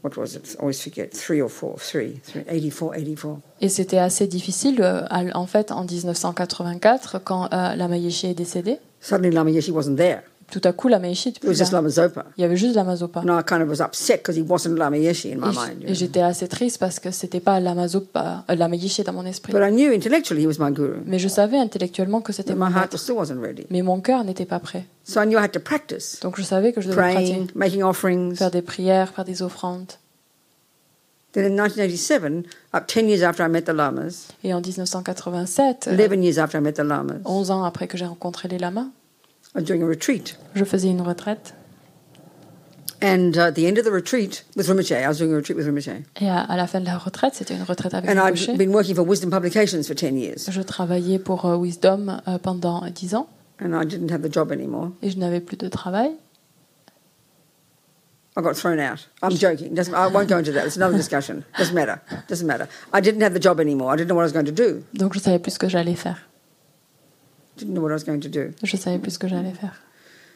what 0.00 0.16
was 0.16 0.36
it? 0.36 0.54
I 0.56 0.60
always 0.60 0.80
forget. 0.80 1.12
Three 1.12 1.42
or 1.42 1.48
four. 1.48 1.76
Three. 1.78 2.20
three 2.22 2.44
84, 2.46 2.94
84. 2.94 3.40
Et 3.60 3.68
c'était 3.68 3.98
assez 3.98 4.28
difficile, 4.28 4.80
euh, 4.80 5.02
en 5.34 5.46
fait, 5.46 5.72
en 5.72 5.84
1984, 5.84 7.18
quand 7.24 7.48
euh, 7.52 7.74
est 7.74 8.34
décédée. 8.34 8.78
Suddenly 9.00 9.32
Lama 9.32 9.50
Yeshe 9.50 9.70
wasn't 9.70 9.96
there. 9.96 10.22
Tout 10.50 10.60
à 10.62 10.72
coup, 10.72 10.88
la 10.88 10.98
It 10.98 11.40
was 11.44 11.54
just 11.54 11.72
Lama 11.72 11.88
Zopa. 11.88 12.24
Il 12.36 12.42
y 12.42 12.44
avait 12.44 12.56
juste 12.56 12.76
la 12.76 12.84
Mazopa. 12.84 13.20
And 13.20 13.38
I 13.38 13.42
kind 13.44 13.62
of 13.62 13.68
was 13.68 13.80
upset 13.84 14.18
because 14.18 14.36
he 14.36 14.42
wasn't 14.42 14.76
Lama 14.78 14.96
in 14.96 15.36
my 15.36 15.52
mind. 15.54 15.84
Et 15.84 15.94
j'étais 15.94 16.20
assez 16.20 16.46
triste 16.46 16.78
parce 16.78 17.00
que 17.00 17.10
c'était 17.10 17.40
pas 17.40 17.58
la 17.58 17.74
Mazopa, 17.74 18.44
euh, 18.48 18.54
la 18.54 18.68
Maïeche 18.68 19.00
dans 19.00 19.12
mon 19.12 19.26
esprit. 19.26 19.52
But 19.52 19.62
I 19.62 19.72
knew 19.72 19.92
intellectually 19.92 20.42
he 20.42 20.46
was 20.46 20.58
my 20.60 20.72
guru. 20.72 20.98
Mais 21.04 21.18
je 21.18 21.28
savais 21.28 21.58
intellectuellement 21.58 22.20
que 22.20 22.32
c'était 22.32 22.54
mon 22.54 22.66
my 22.66 22.72
heart 22.72 22.92
maître. 22.92 22.98
still 22.98 23.16
wasn't 23.16 23.40
ready. 23.40 23.66
Mais 23.70 23.82
mon 23.82 24.00
cœur 24.00 24.22
n'était 24.24 24.46
pas 24.46 24.60
prêt. 24.60 24.84
So 25.04 25.20
I 25.20 25.26
knew 25.26 25.36
I 25.38 25.42
had 25.42 25.52
to 25.52 25.60
practice 25.60 26.20
Donc 26.22 26.36
je 26.36 26.42
savais 26.42 26.72
que 26.72 26.80
je 26.80 26.88
devais 26.90 27.12
pratiquer, 27.12 27.46
making 27.54 27.82
offerings. 27.82 28.36
faire 28.36 28.50
des 28.50 28.62
prières, 28.62 29.10
faire 29.10 29.24
des 29.24 29.42
offrandes. 29.42 29.92
Then 31.32 31.44
in 31.44 31.54
1987, 31.54 32.46
up 32.72 32.86
10 32.86 33.08
years 33.08 33.22
after 33.22 33.44
I 33.44 33.48
met 33.48 33.62
the 33.62 33.72
Lamas, 33.72 34.28
Et 34.42 34.54
en 34.54 34.60
1987, 34.60 35.88
euh, 35.88 35.96
11 35.96 36.24
years 36.24 36.38
after 36.38 36.58
I 36.58 36.62
met 36.62 36.72
the 36.74 36.78
Lamas, 36.78 37.16
11 37.24 37.50
ans 37.50 37.64
après 37.64 37.88
que 37.88 37.98
j'ai 37.98 38.06
rencontré 38.06 38.48
les 38.48 38.58
lamas, 38.58 38.86
Was 39.56 39.62
doing 39.64 39.82
a 39.82 39.86
retreat. 39.86 40.36
je 40.54 40.64
faisais 40.64 40.88
une 40.88 41.00
retraite. 41.00 41.54
And 43.02 43.36
uh, 43.36 43.48
at 43.48 43.52
the 43.54 43.66
end 43.66 43.78
of 43.78 43.84
the 43.84 43.90
retreat 43.92 44.44
with 44.56 44.68
Rinpoche, 44.68 44.92
I 45.02 45.06
was 45.08 45.18
doing 45.18 45.32
a 45.32 45.36
retreat 45.36 45.56
with 45.56 45.66
Rinpoche. 45.66 46.02
Et 46.20 46.28
à, 46.28 46.40
à 46.40 46.56
la 46.56 46.66
fin 46.66 46.80
de 46.80 46.86
la 46.86 46.96
retraite, 46.96 47.34
c'était 47.34 47.54
une 47.54 47.62
retraite 47.62 47.92
avec 47.94 48.08
And 48.10 48.20
Rinpoche. 48.22 48.48
I'd 48.48 48.58
been 48.58 48.72
working 48.72 48.94
for 48.94 49.02
Wisdom 49.06 49.30
Publications 49.30 49.82
for 49.86 49.94
10 49.94 50.16
years. 50.18 50.50
Je 50.50 50.62
travaillais 50.62 51.18
pour 51.18 51.44
euh, 51.46 51.56
Wisdom 51.56 52.20
euh, 52.28 52.38
pendant 52.38 52.86
10 52.88 53.14
ans 53.14 53.28
And 53.62 53.74
I 53.74 53.84
didn't 53.86 54.10
have 54.10 54.22
the 54.22 54.32
job 54.32 54.50
anymore. 54.52 54.92
et 55.02 55.10
je 55.10 55.18
n'avais 55.18 55.40
plus 55.40 55.56
de 55.56 55.68
travail. 55.68 56.12
I 58.38 58.42
got 58.42 58.54
thrown 58.54 58.78
out. 58.78 59.06
I'm 59.22 59.30
joking. 59.34 59.72
Doesn't, 59.74 59.94
I 59.94 60.08
won't 60.12 60.28
go 60.28 60.36
into 60.36 60.52
that. 60.52 60.66
It's 60.66 60.76
another 60.76 60.96
discussion. 60.98 61.42
Doesn't 61.58 61.74
matter. 61.74 62.00
Doesn't 62.28 62.46
matter. 62.46 62.68
I 62.92 63.00
didn't 63.00 63.22
have 63.22 63.32
the 63.32 63.40
job 63.40 63.60
anymore. 63.60 63.90
I 63.92 63.96
didn't 63.96 64.08
know 64.08 64.14
what 64.14 64.24
I 64.24 64.26
was 64.26 64.34
going 64.34 64.44
to 64.44 64.52
do. 64.52 64.82
Donc 64.92 65.14
je 65.14 65.20
savais 65.20 65.38
plus 65.38 65.52
ce 65.52 65.58
que 65.58 65.68
j'allais 65.70 65.94
faire. 65.96 66.18
Didn't 67.56 67.74
know 67.74 67.82
what 67.82 67.90
I 67.90 67.94
was 67.94 68.04
going 68.04 68.20
to 68.20 68.28
do. 68.28 68.52
Je 68.62 68.76
savais 68.76 68.98
plus 68.98 69.12
ce 69.12 69.18
que 69.18 69.28
j'allais 69.28 69.52
faire. 69.52 69.82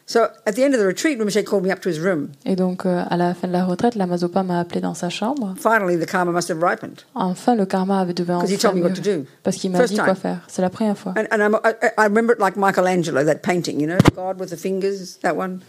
So 0.06 0.24
at 0.44 0.56
the 0.56 0.64
end 0.64 0.74
of 0.74 0.80
the 0.80 0.86
retreat, 0.86 1.20
Rinpoche 1.20 1.44
called 1.44 1.62
me 1.62 1.70
up 1.70 1.80
to 1.82 1.88
his 1.88 2.00
room. 2.00 2.30
Et 2.44 2.56
donc 2.56 2.84
euh, 2.84 3.04
à 3.08 3.16
la 3.16 3.32
fin 3.32 3.46
de 3.46 3.52
la 3.52 3.64
retraite, 3.64 3.94
la 3.94 4.06
Mazopa 4.06 4.42
m'a 4.42 4.58
appelé 4.58 4.80
dans 4.80 4.94
sa 4.94 5.08
chambre. 5.08 5.54
Finally, 5.56 5.98
the 5.98 6.06
karma 6.06 6.32
must 6.32 6.50
have 6.50 6.60
ripened 6.60 7.04
Enfin, 7.14 7.54
le 7.54 7.64
karma 7.64 8.00
avait 8.00 8.12
devait 8.12 8.34
because 8.34 8.50
he 8.50 8.58
told 8.58 8.74
me 8.74 8.82
what 8.82 8.94
to 8.94 9.00
do. 9.00 9.24
Parce 9.44 9.56
qu'il 9.56 9.70
m'a 9.70 9.86
dit 9.86 9.94
time. 9.94 10.04
quoi 10.04 10.16
faire. 10.16 10.40
C'est 10.48 10.62
la 10.62 10.70
première 10.70 10.98
fois. 10.98 11.14
And, 11.16 11.26
and 11.30 11.40
I'm, 11.40 11.54
I, 11.64 11.90
I 11.96 12.04
remember 12.06 12.34
it 12.34 12.40
like 12.40 12.56
Michelangelo, 12.56 13.24
that 13.24 13.42
painting, 13.42 13.78
you 13.78 13.86
know, 13.86 13.98
God 14.16 14.40
with 14.40 14.50
the 14.50 14.56
fingers, 14.56 15.16
that 15.22 15.36
one. 15.36 15.60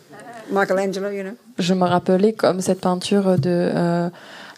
Michelangelo, 0.49 1.11
you 1.11 1.23
know. 1.23 1.35
Je 1.59 1.75
me 1.75 1.85
rappelais 1.85 2.33
comme 2.33 2.61
cette 2.61 2.81
peinture 2.81 3.37
de 3.37 3.49
euh, 3.49 4.09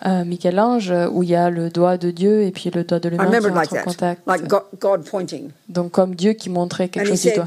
euh, 0.06 0.26
Michel-Ange 0.26 0.93
où 1.12 1.24
il 1.24 1.30
y 1.30 1.36
a 1.36 1.49
le 1.49 1.70
doigt 1.70 1.97
de 1.97 2.12
Dieu 2.12 2.43
et 2.43 2.51
puis 2.51 2.70
le 2.74 2.84
doigt 2.84 2.99
de 2.99 3.10
l'humain 3.10 3.26
qui 3.32 3.49
like 3.49 3.74
en 3.74 3.84
contact. 3.84 4.22
like 4.28 4.47
God, 4.47 4.64
God 4.80 5.04
pointing. 5.10 5.49
Donc 5.70 5.91
comme 5.91 6.16
Dieu 6.16 6.34
qui 6.34 6.49
montrait 6.49 6.89
quelque 6.89 7.08
And 7.08 7.12
chose 7.12 7.22
du 7.24 7.32
doigt. 7.34 7.45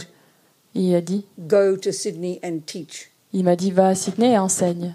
Il 0.74 0.94
a 0.94 1.00
dit, 1.00 1.24
"Go 1.38 1.76
to 1.76 1.92
Sydney 1.92 2.40
and 2.44 2.59
teach." 2.66 3.11
il 3.32 3.44
m'a 3.44 3.57
dit 3.57 3.70
va 3.70 3.88
à 3.88 3.94
Sydney 3.94 4.32
et 4.32 4.38
enseigne. 4.38 4.94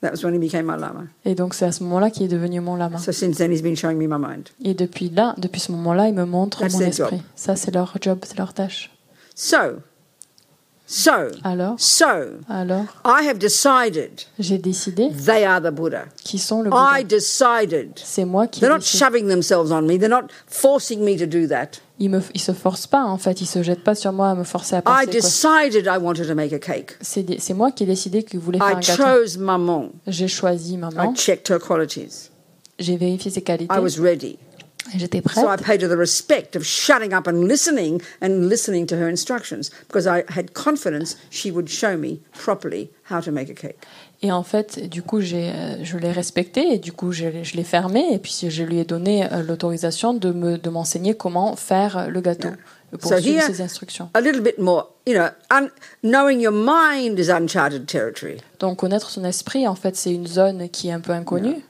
That 0.00 0.12
was 0.12 0.22
when 0.24 0.32
he 0.34 0.38
became 0.38 0.66
my 0.66 0.78
lama. 0.80 1.04
Et 1.24 1.34
donc 1.34 1.54
c'est 1.54 1.64
à 1.64 1.72
ce 1.72 1.82
moment-là 1.82 2.10
qu'il 2.10 2.22
est 2.22 2.28
devenu 2.28 2.60
mon 2.60 2.76
lama. 2.76 2.98
So 2.98 3.10
since 3.12 3.36
then, 3.38 3.50
he's 3.50 3.62
been 3.62 3.76
showing 3.76 3.98
me 3.98 4.06
my 4.06 4.18
mind. 4.18 4.48
Et 4.62 4.72
depuis 4.74 5.10
là, 5.10 5.34
depuis 5.38 5.60
ce 5.60 5.72
moment-là, 5.72 6.08
il 6.08 6.14
me 6.14 6.24
montre 6.24 6.60
That's 6.60 6.74
mon 6.74 6.80
esprit. 6.80 7.16
job. 7.16 7.20
Ça 7.34 7.56
c'est 7.56 7.72
leur 7.74 7.96
job, 8.00 8.20
c'est 8.22 8.38
leur 8.38 8.54
tâche. 8.54 8.90
So, 9.34 9.56
so, 10.90 11.10
Alors, 11.44 11.74
so, 11.78 12.06
alors, 12.48 12.86
I 13.04 13.26
have 13.28 13.38
decided 13.38 14.22
j'ai 14.38 14.56
décidé 14.56 15.10
they 15.10 15.44
are 15.44 15.60
the 15.60 15.70
Buddha. 15.70 16.06
qui 16.24 16.38
sont 16.38 16.62
le 16.62 16.70
I 16.70 17.02
Bouddha. 17.02 17.02
decided. 17.04 17.90
C'est 18.02 18.24
moi 18.24 18.46
qui 18.46 18.60
They're 18.60 18.72
not 18.72 18.80
shoving 18.80 19.28
themselves 19.28 19.70
on 19.70 19.82
me. 19.82 19.98
They're 19.98 20.08
not 20.08 20.28
forcing 20.46 21.00
me 21.04 21.14
to 21.18 21.26
do 21.26 21.46
that. 21.48 21.80
Ils 22.00 22.08
me, 22.08 22.22
ils 22.32 22.40
se 22.40 22.52
forcent 22.52 22.86
pas 22.86 23.02
en 23.04 23.18
fait, 23.18 23.40
ils 23.42 23.46
se 23.46 23.62
jettent 23.62 23.82
pas 23.84 23.94
sur 23.96 24.12
moi 24.12 24.30
à 24.30 24.34
me 24.34 24.44
forcer 24.44 24.76
à 24.76 24.78
I 24.78 24.82
quoi. 24.82 25.06
decided 25.06 25.84
I 25.86 25.98
wanted 26.00 26.26
to 26.28 26.34
make 26.34 26.52
a 26.52 26.58
cake. 26.58 26.96
C'est 27.02 27.54
moi 27.54 27.70
qui 27.72 27.82
ai 27.82 27.86
décidé 27.86 28.22
que 28.22 28.30
je 28.32 28.38
voulais 28.38 28.58
faire 28.58 28.70
I 28.70 28.74
un 28.76 28.80
gâteau. 28.80 29.02
chose 29.02 29.36
Maman. 29.36 29.90
J'ai 30.06 30.28
choisi 30.28 30.74
I 30.74 30.76
maman, 30.78 31.12
checked 31.14 31.50
her 31.50 31.58
qualities. 31.60 32.30
j'ai 32.78 32.96
vérifié 32.96 33.30
ses 33.30 33.42
qualités, 33.42 33.74
I 33.74 33.80
was 33.80 34.00
ready. 34.00 34.38
Et 34.94 34.98
j'étais 34.98 35.22
So 35.34 35.50
I 35.52 35.56
paid 35.56 35.82
her 35.82 35.88
the 35.88 35.98
respect 35.98 36.56
of 36.56 36.62
shutting 36.64 37.12
up 37.14 37.26
and 37.26 37.46
listening 37.46 38.00
and 38.22 38.48
listening 38.48 38.86
to 38.86 38.96
her 38.96 39.08
instructions 39.08 39.70
because 39.88 40.06
I 40.06 40.24
had 40.34 40.52
confidence 40.52 41.16
she 41.30 41.50
would 41.50 41.68
show 41.68 41.96
me 41.96 42.20
properly 42.32 42.90
how 43.10 43.20
to 43.20 43.30
make 43.30 43.50
a 43.50 43.54
cake. 43.54 43.76
Et 44.20 44.32
en 44.32 44.42
fait, 44.42 44.88
du 44.88 45.02
coup, 45.02 45.20
j'ai, 45.20 45.50
euh, 45.50 45.84
je 45.84 45.96
l'ai 45.96 46.10
respecté 46.10 46.74
et 46.74 46.78
du 46.78 46.90
coup, 46.92 47.12
je, 47.12 47.26
l'ai- 47.26 47.44
je 47.44 47.56
l'ai 47.56 47.62
fermé 47.62 48.04
et 48.12 48.18
puis 48.18 48.36
je 48.48 48.62
lui 48.64 48.78
ai 48.80 48.84
donné 48.84 49.24
euh, 49.32 49.42
l'autorisation 49.44 50.12
de 50.12 50.32
me 50.32 50.58
de 50.58 50.70
m'enseigner 50.70 51.14
comment 51.14 51.54
faire 51.54 52.08
le 52.10 52.20
gâteau 52.20 52.48
pour 53.00 53.10
So 53.12 53.20
suivre 53.20 53.38
here- 53.38 53.46
ses 53.46 53.60
instructions. 53.62 54.10
A 54.14 54.20
little 54.20 54.40
bit 54.40 54.58
more, 54.58 54.92
you 55.06 55.14
know, 55.14 55.28
un- 55.50 55.68
knowing 56.02 56.40
your 56.40 56.52
mind 56.52 57.16
is 57.18 57.30
uncharted 57.30 57.86
territory. 57.86 58.38
Donc 58.58 58.78
connaître 58.78 59.08
son 59.10 59.22
esprit, 59.24 59.68
en 59.68 59.76
fait, 59.76 59.94
c'est 59.94 60.12
une 60.12 60.26
zone 60.26 60.68
qui 60.68 60.88
est 60.88 60.92
un 60.92 61.00
peu 61.00 61.12
inconnue. 61.12 61.62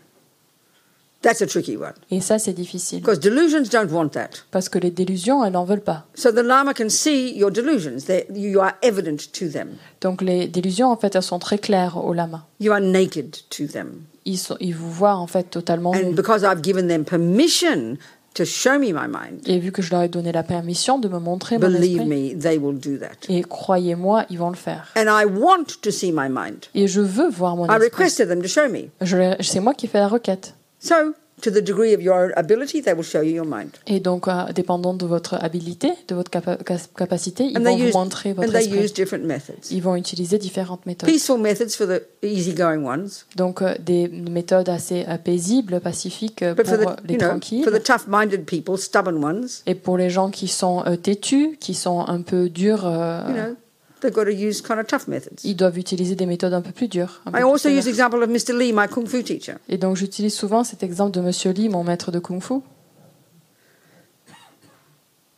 That's 1.20 1.42
a 1.42 1.46
tricky 1.46 1.76
one. 1.76 1.94
Et 2.12 2.20
ça, 2.20 2.38
c'est 2.38 2.52
difficile. 2.52 3.00
Because 3.00 3.18
delusions 3.18 3.62
don't 3.72 3.90
want 3.90 4.10
that. 4.10 4.28
Parce 4.52 4.68
que 4.68 4.78
les 4.78 4.92
délusions, 4.92 5.44
elles 5.44 5.52
n'en 5.52 5.64
veulent 5.64 5.80
pas. 5.82 6.06
So 6.14 6.30
the 6.30 6.36
Lama 6.44 6.74
can 6.74 6.88
see 6.88 7.36
your 7.36 7.50
delusions. 7.50 8.04
They, 8.06 8.24
you 8.34 8.60
are 8.60 8.74
evident 8.82 9.16
to 9.32 9.48
them. 9.48 9.70
Donc 10.00 10.22
les 10.22 10.46
délusions, 10.46 10.88
en 10.92 10.96
fait, 10.96 11.16
elles 11.16 11.22
sont 11.22 11.40
très 11.40 11.58
claires 11.58 11.96
au 12.04 12.12
lama. 12.12 12.46
You 12.60 12.70
are 12.72 12.80
naked 12.80 13.36
to 13.50 13.66
them. 13.66 14.02
Ils, 14.26 14.38
sont, 14.38 14.56
ils 14.60 14.74
vous 14.74 14.90
voient, 14.92 15.16
en 15.16 15.26
fait, 15.26 15.50
totalement 15.50 15.90
And 15.92 16.10
nus. 16.10 16.14
because 16.14 16.42
I've 16.44 16.62
given 16.62 16.86
them 16.86 17.04
permission 17.04 17.96
to 18.34 18.44
show 18.44 18.78
me 18.78 18.92
my 18.92 19.08
mind, 19.08 19.40
Et 19.46 19.58
vu 19.58 19.72
que 19.72 19.82
je 19.82 19.90
leur 19.90 20.02
ai 20.02 20.08
donné 20.08 20.30
la 20.30 20.44
permission 20.44 20.98
de 21.00 21.08
me 21.08 21.18
montrer 21.18 21.58
mon 21.58 21.66
believe 21.68 22.02
esprit, 22.02 22.34
me, 22.34 22.38
they 22.38 22.58
will 22.58 22.78
do 22.78 22.96
that. 22.98 23.16
et 23.28 23.42
croyez-moi, 23.42 24.24
ils 24.30 24.38
vont 24.38 24.50
le 24.50 24.56
faire. 24.56 24.92
And 24.96 25.06
I 25.08 25.24
want 25.24 25.64
to 25.82 25.90
see 25.90 26.12
my 26.12 26.28
mind. 26.30 26.66
Et 26.76 26.86
je 26.86 27.00
veux 27.00 27.28
voir 27.28 27.56
mon 27.56 27.64
I 27.66 27.70
esprit. 27.70 27.84
requested 27.86 28.28
them 28.28 28.40
to 28.40 28.46
show 28.46 28.68
me. 28.70 28.90
Je 29.00 29.16
l'ai- 29.16 29.36
C'est 29.40 29.58
moi 29.60 29.74
qui 29.74 29.88
fais 29.88 29.98
la 29.98 30.06
requête. 30.08 30.54
So, 30.80 30.94
to 31.40 31.50
the 31.52 31.60
degree 31.62 31.94
of 31.94 32.02
your 32.02 32.32
ability, 32.36 32.82
they 32.82 32.92
will 32.94 33.04
show 33.04 33.22
you 33.22 33.32
your 33.36 33.46
mind. 33.46 33.70
Et 33.86 34.00
donc, 34.00 34.26
euh, 34.26 34.52
dépendant 34.52 34.92
de 34.94 35.06
votre 35.06 35.34
habilité, 35.34 35.92
de 36.08 36.14
votre 36.16 36.30
capa- 36.32 36.58
capacité, 36.96 37.44
ils 37.44 37.56
And 37.58 37.62
vont 37.62 37.76
vous 37.76 37.84
use, 37.86 37.94
montrer 37.94 38.30
and 38.30 38.34
votre 38.34 38.52
they 38.52 38.62
esprit. 38.64 38.80
use 38.84 38.92
different 38.92 39.24
methods. 39.24 39.70
Ils 39.70 39.80
vont 39.82 39.94
utiliser 39.94 40.38
différentes 40.38 40.84
méthodes. 40.86 41.08
Peaceful 41.08 41.38
methods 41.38 41.70
for 41.76 41.86
the 41.86 42.02
easygoing 42.24 42.84
ones, 42.84 43.08
Donc, 43.36 43.62
euh, 43.62 43.74
des 43.78 44.08
méthodes 44.08 44.68
assez 44.68 45.04
euh, 45.08 45.16
paisibles, 45.16 45.78
pacifiques 45.80 46.42
euh, 46.42 46.54
but 46.54 46.64
pour 46.66 46.74
for 46.74 46.88
euh, 46.88 46.94
the, 46.94 47.06
les 47.08 47.14
you 47.14 47.20
know, 47.20 47.28
tranquilles. 47.28 47.62
for 47.62 47.72
the 47.72 47.82
tough-minded 47.84 48.44
people, 48.44 48.76
stubborn 48.76 49.22
ones, 49.22 49.46
Et 49.66 49.76
pour 49.76 49.96
les 49.96 50.10
gens 50.10 50.30
qui 50.30 50.48
sont 50.48 50.82
euh, 50.86 50.96
têtus, 50.96 51.56
qui 51.60 51.74
sont 51.74 52.00
un 52.00 52.22
peu 52.22 52.48
durs, 52.48 52.82
you 52.82 53.34
know, 53.34 53.54
they've 54.00 54.12
got 54.14 54.24
to 54.24 54.32
use 54.32 54.60
kind 54.62 54.78
of 54.80 54.86
tough 54.86 55.06
methods. 55.08 55.42
ils 55.44 55.54
doivent 55.56 55.78
utiliser 55.78 56.14
des 56.14 56.26
méthodes 56.26 56.52
un 56.54 56.60
peu 56.62 56.72
plus 56.72 56.88
dures. 56.88 57.20
un 57.26 57.32
peu 57.32 57.38
I 57.38 57.40
plus 57.42 57.50
also 57.50 57.68
use 57.68 57.84
sévères. 57.84 57.88
example 57.88 58.22
of 58.22 58.28
Mr. 58.30 58.52
Lee, 58.58 58.72
my 58.72 58.88
kung 58.88 59.06
fu 59.06 59.22
teacher. 59.22 59.54
Et 59.68 59.78
donc, 59.78 59.96
j'utilise 59.96 60.34
souvent 60.34 60.64
cet 60.64 60.82
exemple 60.82 61.12
de 61.12 61.20
Monsieur 61.20 61.52
Lee, 61.52 61.68
mon 61.68 61.84
maître 61.84 62.10
de 62.10 62.18
kung 62.18 62.40
fu. 62.40 62.54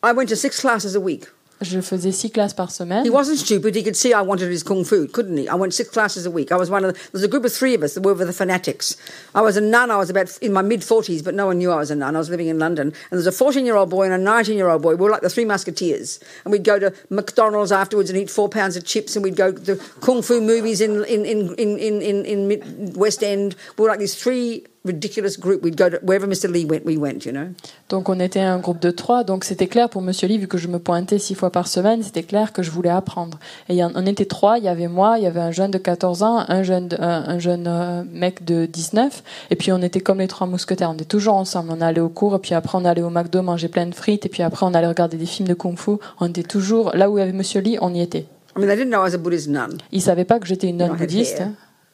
I 0.02 0.12
went 0.12 0.26
to 0.28 0.36
six 0.36 0.58
classes 0.58 0.94
a 0.96 0.98
week. 1.00 1.26
Je 1.62 1.78
faisais 1.82 2.12
six 2.12 2.30
classes 2.32 2.54
par 2.54 2.70
semaine. 2.70 3.04
He 3.04 3.10
wasn't 3.10 3.38
stupid. 3.38 3.74
He 3.74 3.82
could 3.82 3.96
see 3.96 4.14
I 4.14 4.22
wanted 4.22 4.50
his 4.50 4.62
kung 4.62 4.82
fu, 4.82 5.06
couldn't 5.06 5.36
he? 5.36 5.46
I 5.46 5.54
went 5.56 5.74
six 5.74 5.90
classes 5.90 6.24
a 6.24 6.30
week. 6.30 6.52
I 6.52 6.56
was 6.56 6.70
one 6.70 6.84
of 6.86 6.94
the, 6.94 6.98
there 6.98 7.10
was 7.12 7.22
a 7.22 7.28
group 7.28 7.44
of 7.44 7.52
three 7.52 7.74
of 7.74 7.82
us 7.82 7.92
that 7.94 8.02
were 8.02 8.14
the 8.14 8.32
fanatics. 8.32 8.96
I 9.34 9.42
was 9.42 9.58
a 9.58 9.60
nun. 9.60 9.90
I 9.90 9.98
was 9.98 10.08
about 10.08 10.38
in 10.38 10.54
my 10.54 10.62
mid 10.62 10.82
forties, 10.82 11.20
but 11.20 11.34
no 11.34 11.46
one 11.46 11.58
knew 11.58 11.70
I 11.70 11.76
was 11.76 11.90
a 11.90 11.96
nun. 11.96 12.16
I 12.16 12.18
was 12.18 12.30
living 12.30 12.48
in 12.48 12.58
London, 12.58 12.88
and 12.88 12.94
there 13.10 13.18
was 13.18 13.26
a 13.26 13.32
fourteen-year-old 13.32 13.90
boy 13.90 14.04
and 14.04 14.14
a 14.14 14.18
nineteen-year-old 14.18 14.80
boy. 14.80 14.94
We 14.96 15.04
were 15.04 15.10
like 15.10 15.20
the 15.20 15.28
Three 15.28 15.44
Musketeers, 15.44 16.18
and 16.44 16.52
we'd 16.52 16.64
go 16.64 16.78
to 16.78 16.94
McDonald's 17.10 17.72
afterwards 17.72 18.08
and 18.08 18.18
eat 18.18 18.30
four 18.30 18.48
pounds 18.48 18.76
of 18.76 18.86
chips, 18.86 19.14
and 19.14 19.22
we'd 19.22 19.36
go 19.36 19.52
to 19.52 19.76
kung 20.00 20.22
fu 20.22 20.40
movies 20.40 20.80
in 20.80 21.04
in 21.04 21.26
in 21.26 21.54
in 21.56 21.78
in, 21.78 22.00
in, 22.00 22.50
in 22.50 22.92
West 22.94 23.22
End. 23.22 23.54
We 23.76 23.82
were 23.82 23.90
like 23.90 23.98
these 23.98 24.14
three 24.14 24.64
ridiculous 24.84 25.38
group. 25.38 25.62
We'd 25.62 25.76
go 25.76 25.90
to 25.90 25.98
wherever 26.02 26.26
Mr. 26.26 26.48
Lee 26.50 26.64
went, 26.64 26.84
we 26.86 26.96
went. 26.96 27.24
You 27.26 27.32
know? 27.32 27.48
Donc 27.88 28.08
on 28.08 28.18
était 28.18 28.40
un 28.40 28.58
groupe 28.58 28.80
de 28.80 28.90
trois, 28.90 29.24
donc 29.24 29.44
c'était 29.44 29.66
clair 29.66 29.88
pour 29.90 30.00
Monsieur 30.02 30.26
Lee, 30.28 30.38
vu 30.38 30.48
que 30.48 30.56
je 30.58 30.68
me 30.68 30.78
pointais 30.78 31.18
six 31.18 31.34
fois 31.34 31.50
par 31.50 31.68
semaine, 31.68 32.02
c'était 32.02 32.22
clair 32.22 32.52
que 32.52 32.62
je 32.62 32.70
voulais 32.70 32.90
apprendre. 32.90 33.38
Et 33.68 33.84
on 33.84 34.06
était 34.06 34.24
trois, 34.24 34.58
il 34.58 34.64
y 34.64 34.68
avait 34.68 34.88
moi, 34.88 35.16
il 35.18 35.24
y 35.24 35.26
avait 35.26 35.40
un 35.40 35.50
jeune 35.50 35.70
de 35.70 35.78
14 35.78 36.22
ans, 36.22 36.44
un 36.48 36.62
jeune, 36.62 36.88
de- 36.88 36.96
un, 37.00 37.28
un 37.28 37.38
jeune 37.38 37.66
euh, 37.68 38.02
mec 38.10 38.44
de 38.44 38.66
19, 38.66 39.22
et 39.50 39.56
puis 39.56 39.72
on 39.72 39.82
était 39.82 40.00
comme 40.00 40.18
les 40.18 40.28
trois 40.28 40.46
mousquetaires, 40.46 40.90
on 40.90 40.94
était 40.94 41.04
toujours 41.04 41.34
ensemble, 41.34 41.70
on 41.72 41.80
allait 41.80 42.00
au 42.00 42.08
cours, 42.08 42.36
et 42.36 42.38
puis 42.38 42.54
après 42.54 42.78
on 42.78 42.84
allait 42.84 43.02
au 43.02 43.10
McDo 43.10 43.42
manger 43.42 43.68
plein 43.68 43.86
de 43.86 43.94
frites, 43.94 44.24
et 44.26 44.28
puis 44.28 44.42
après 44.42 44.64
on 44.64 44.72
allait 44.74 44.86
regarder 44.88 45.16
des 45.16 45.26
films 45.26 45.48
de 45.48 45.54
kung-fu, 45.54 45.92
on 46.20 46.28
était 46.28 46.42
toujours, 46.42 46.92
là 46.94 47.10
où 47.10 47.18
il 47.18 47.20
y 47.20 47.22
avait 47.22 47.32
Monsieur 47.32 47.60
Lee, 47.60 47.76
on 47.80 47.92
y 47.92 48.00
était. 48.00 48.26
I 48.56 48.58
mean, 48.60 48.66
they 48.66 48.76
didn't 48.76 48.90
know 48.90 48.98
I 49.00 49.04
was 49.10 49.14
a 49.14 49.18
Buddhist 49.18 49.48
nun. 49.48 49.68
Il 49.92 50.02
savait 50.02 50.24
pas 50.24 50.40
que 50.40 50.46
j'étais 50.46 50.66
une 50.68 50.78
nonne 50.78 50.96
bouddhiste, 50.96 51.38
hair. 51.40 51.50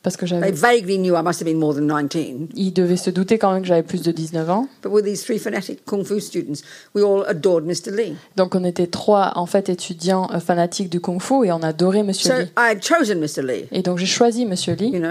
Parce 0.06 0.16
que 0.16 0.24
j'avais... 0.24 0.52
vaguely 0.52 0.98
knew 0.98 1.16
I 1.16 1.20
must 1.20 1.40
have 1.40 1.46
been 1.46 1.58
more 1.58 1.74
than 1.74 1.88
nineteen. 1.88 2.46
Il 2.54 2.72
devait 2.72 2.96
se 2.96 3.10
douter 3.10 3.38
quand 3.38 3.52
même 3.52 3.62
que 3.62 3.66
j'avais 3.66 3.82
plus 3.82 4.02
de 4.02 4.12
19 4.12 4.48
ans. 4.50 4.68
But 4.80 4.92
with 4.92 5.04
these 5.04 5.24
three 5.24 5.40
fanatic 5.40 5.84
kung 5.84 6.04
fu 6.04 6.20
students, 6.20 6.62
we 6.94 7.02
all 7.02 7.24
adored 7.26 7.64
Mr. 7.64 7.90
Lee. 7.90 8.14
Donc 8.36 8.54
on 8.54 8.62
était 8.62 8.86
trois 8.86 9.32
en 9.34 9.46
fait 9.46 9.68
étudiants 9.68 10.30
euh, 10.32 10.38
fanatiques 10.38 10.90
du 10.90 11.00
kung-fu 11.00 11.44
et 11.46 11.50
on 11.50 11.60
adorait 11.60 12.04
Monsieur 12.04 12.38
Lee. 12.38 12.44
I 12.56 12.70
had 12.70 12.84
chosen 12.84 13.18
Mr. 13.18 13.42
Lee. 13.42 13.64
Et 13.72 13.82
donc 13.82 13.98
j'ai 13.98 14.06
choisi 14.06 14.46
Monsieur 14.46 14.76
You 14.78 14.92
Lee. 14.92 15.02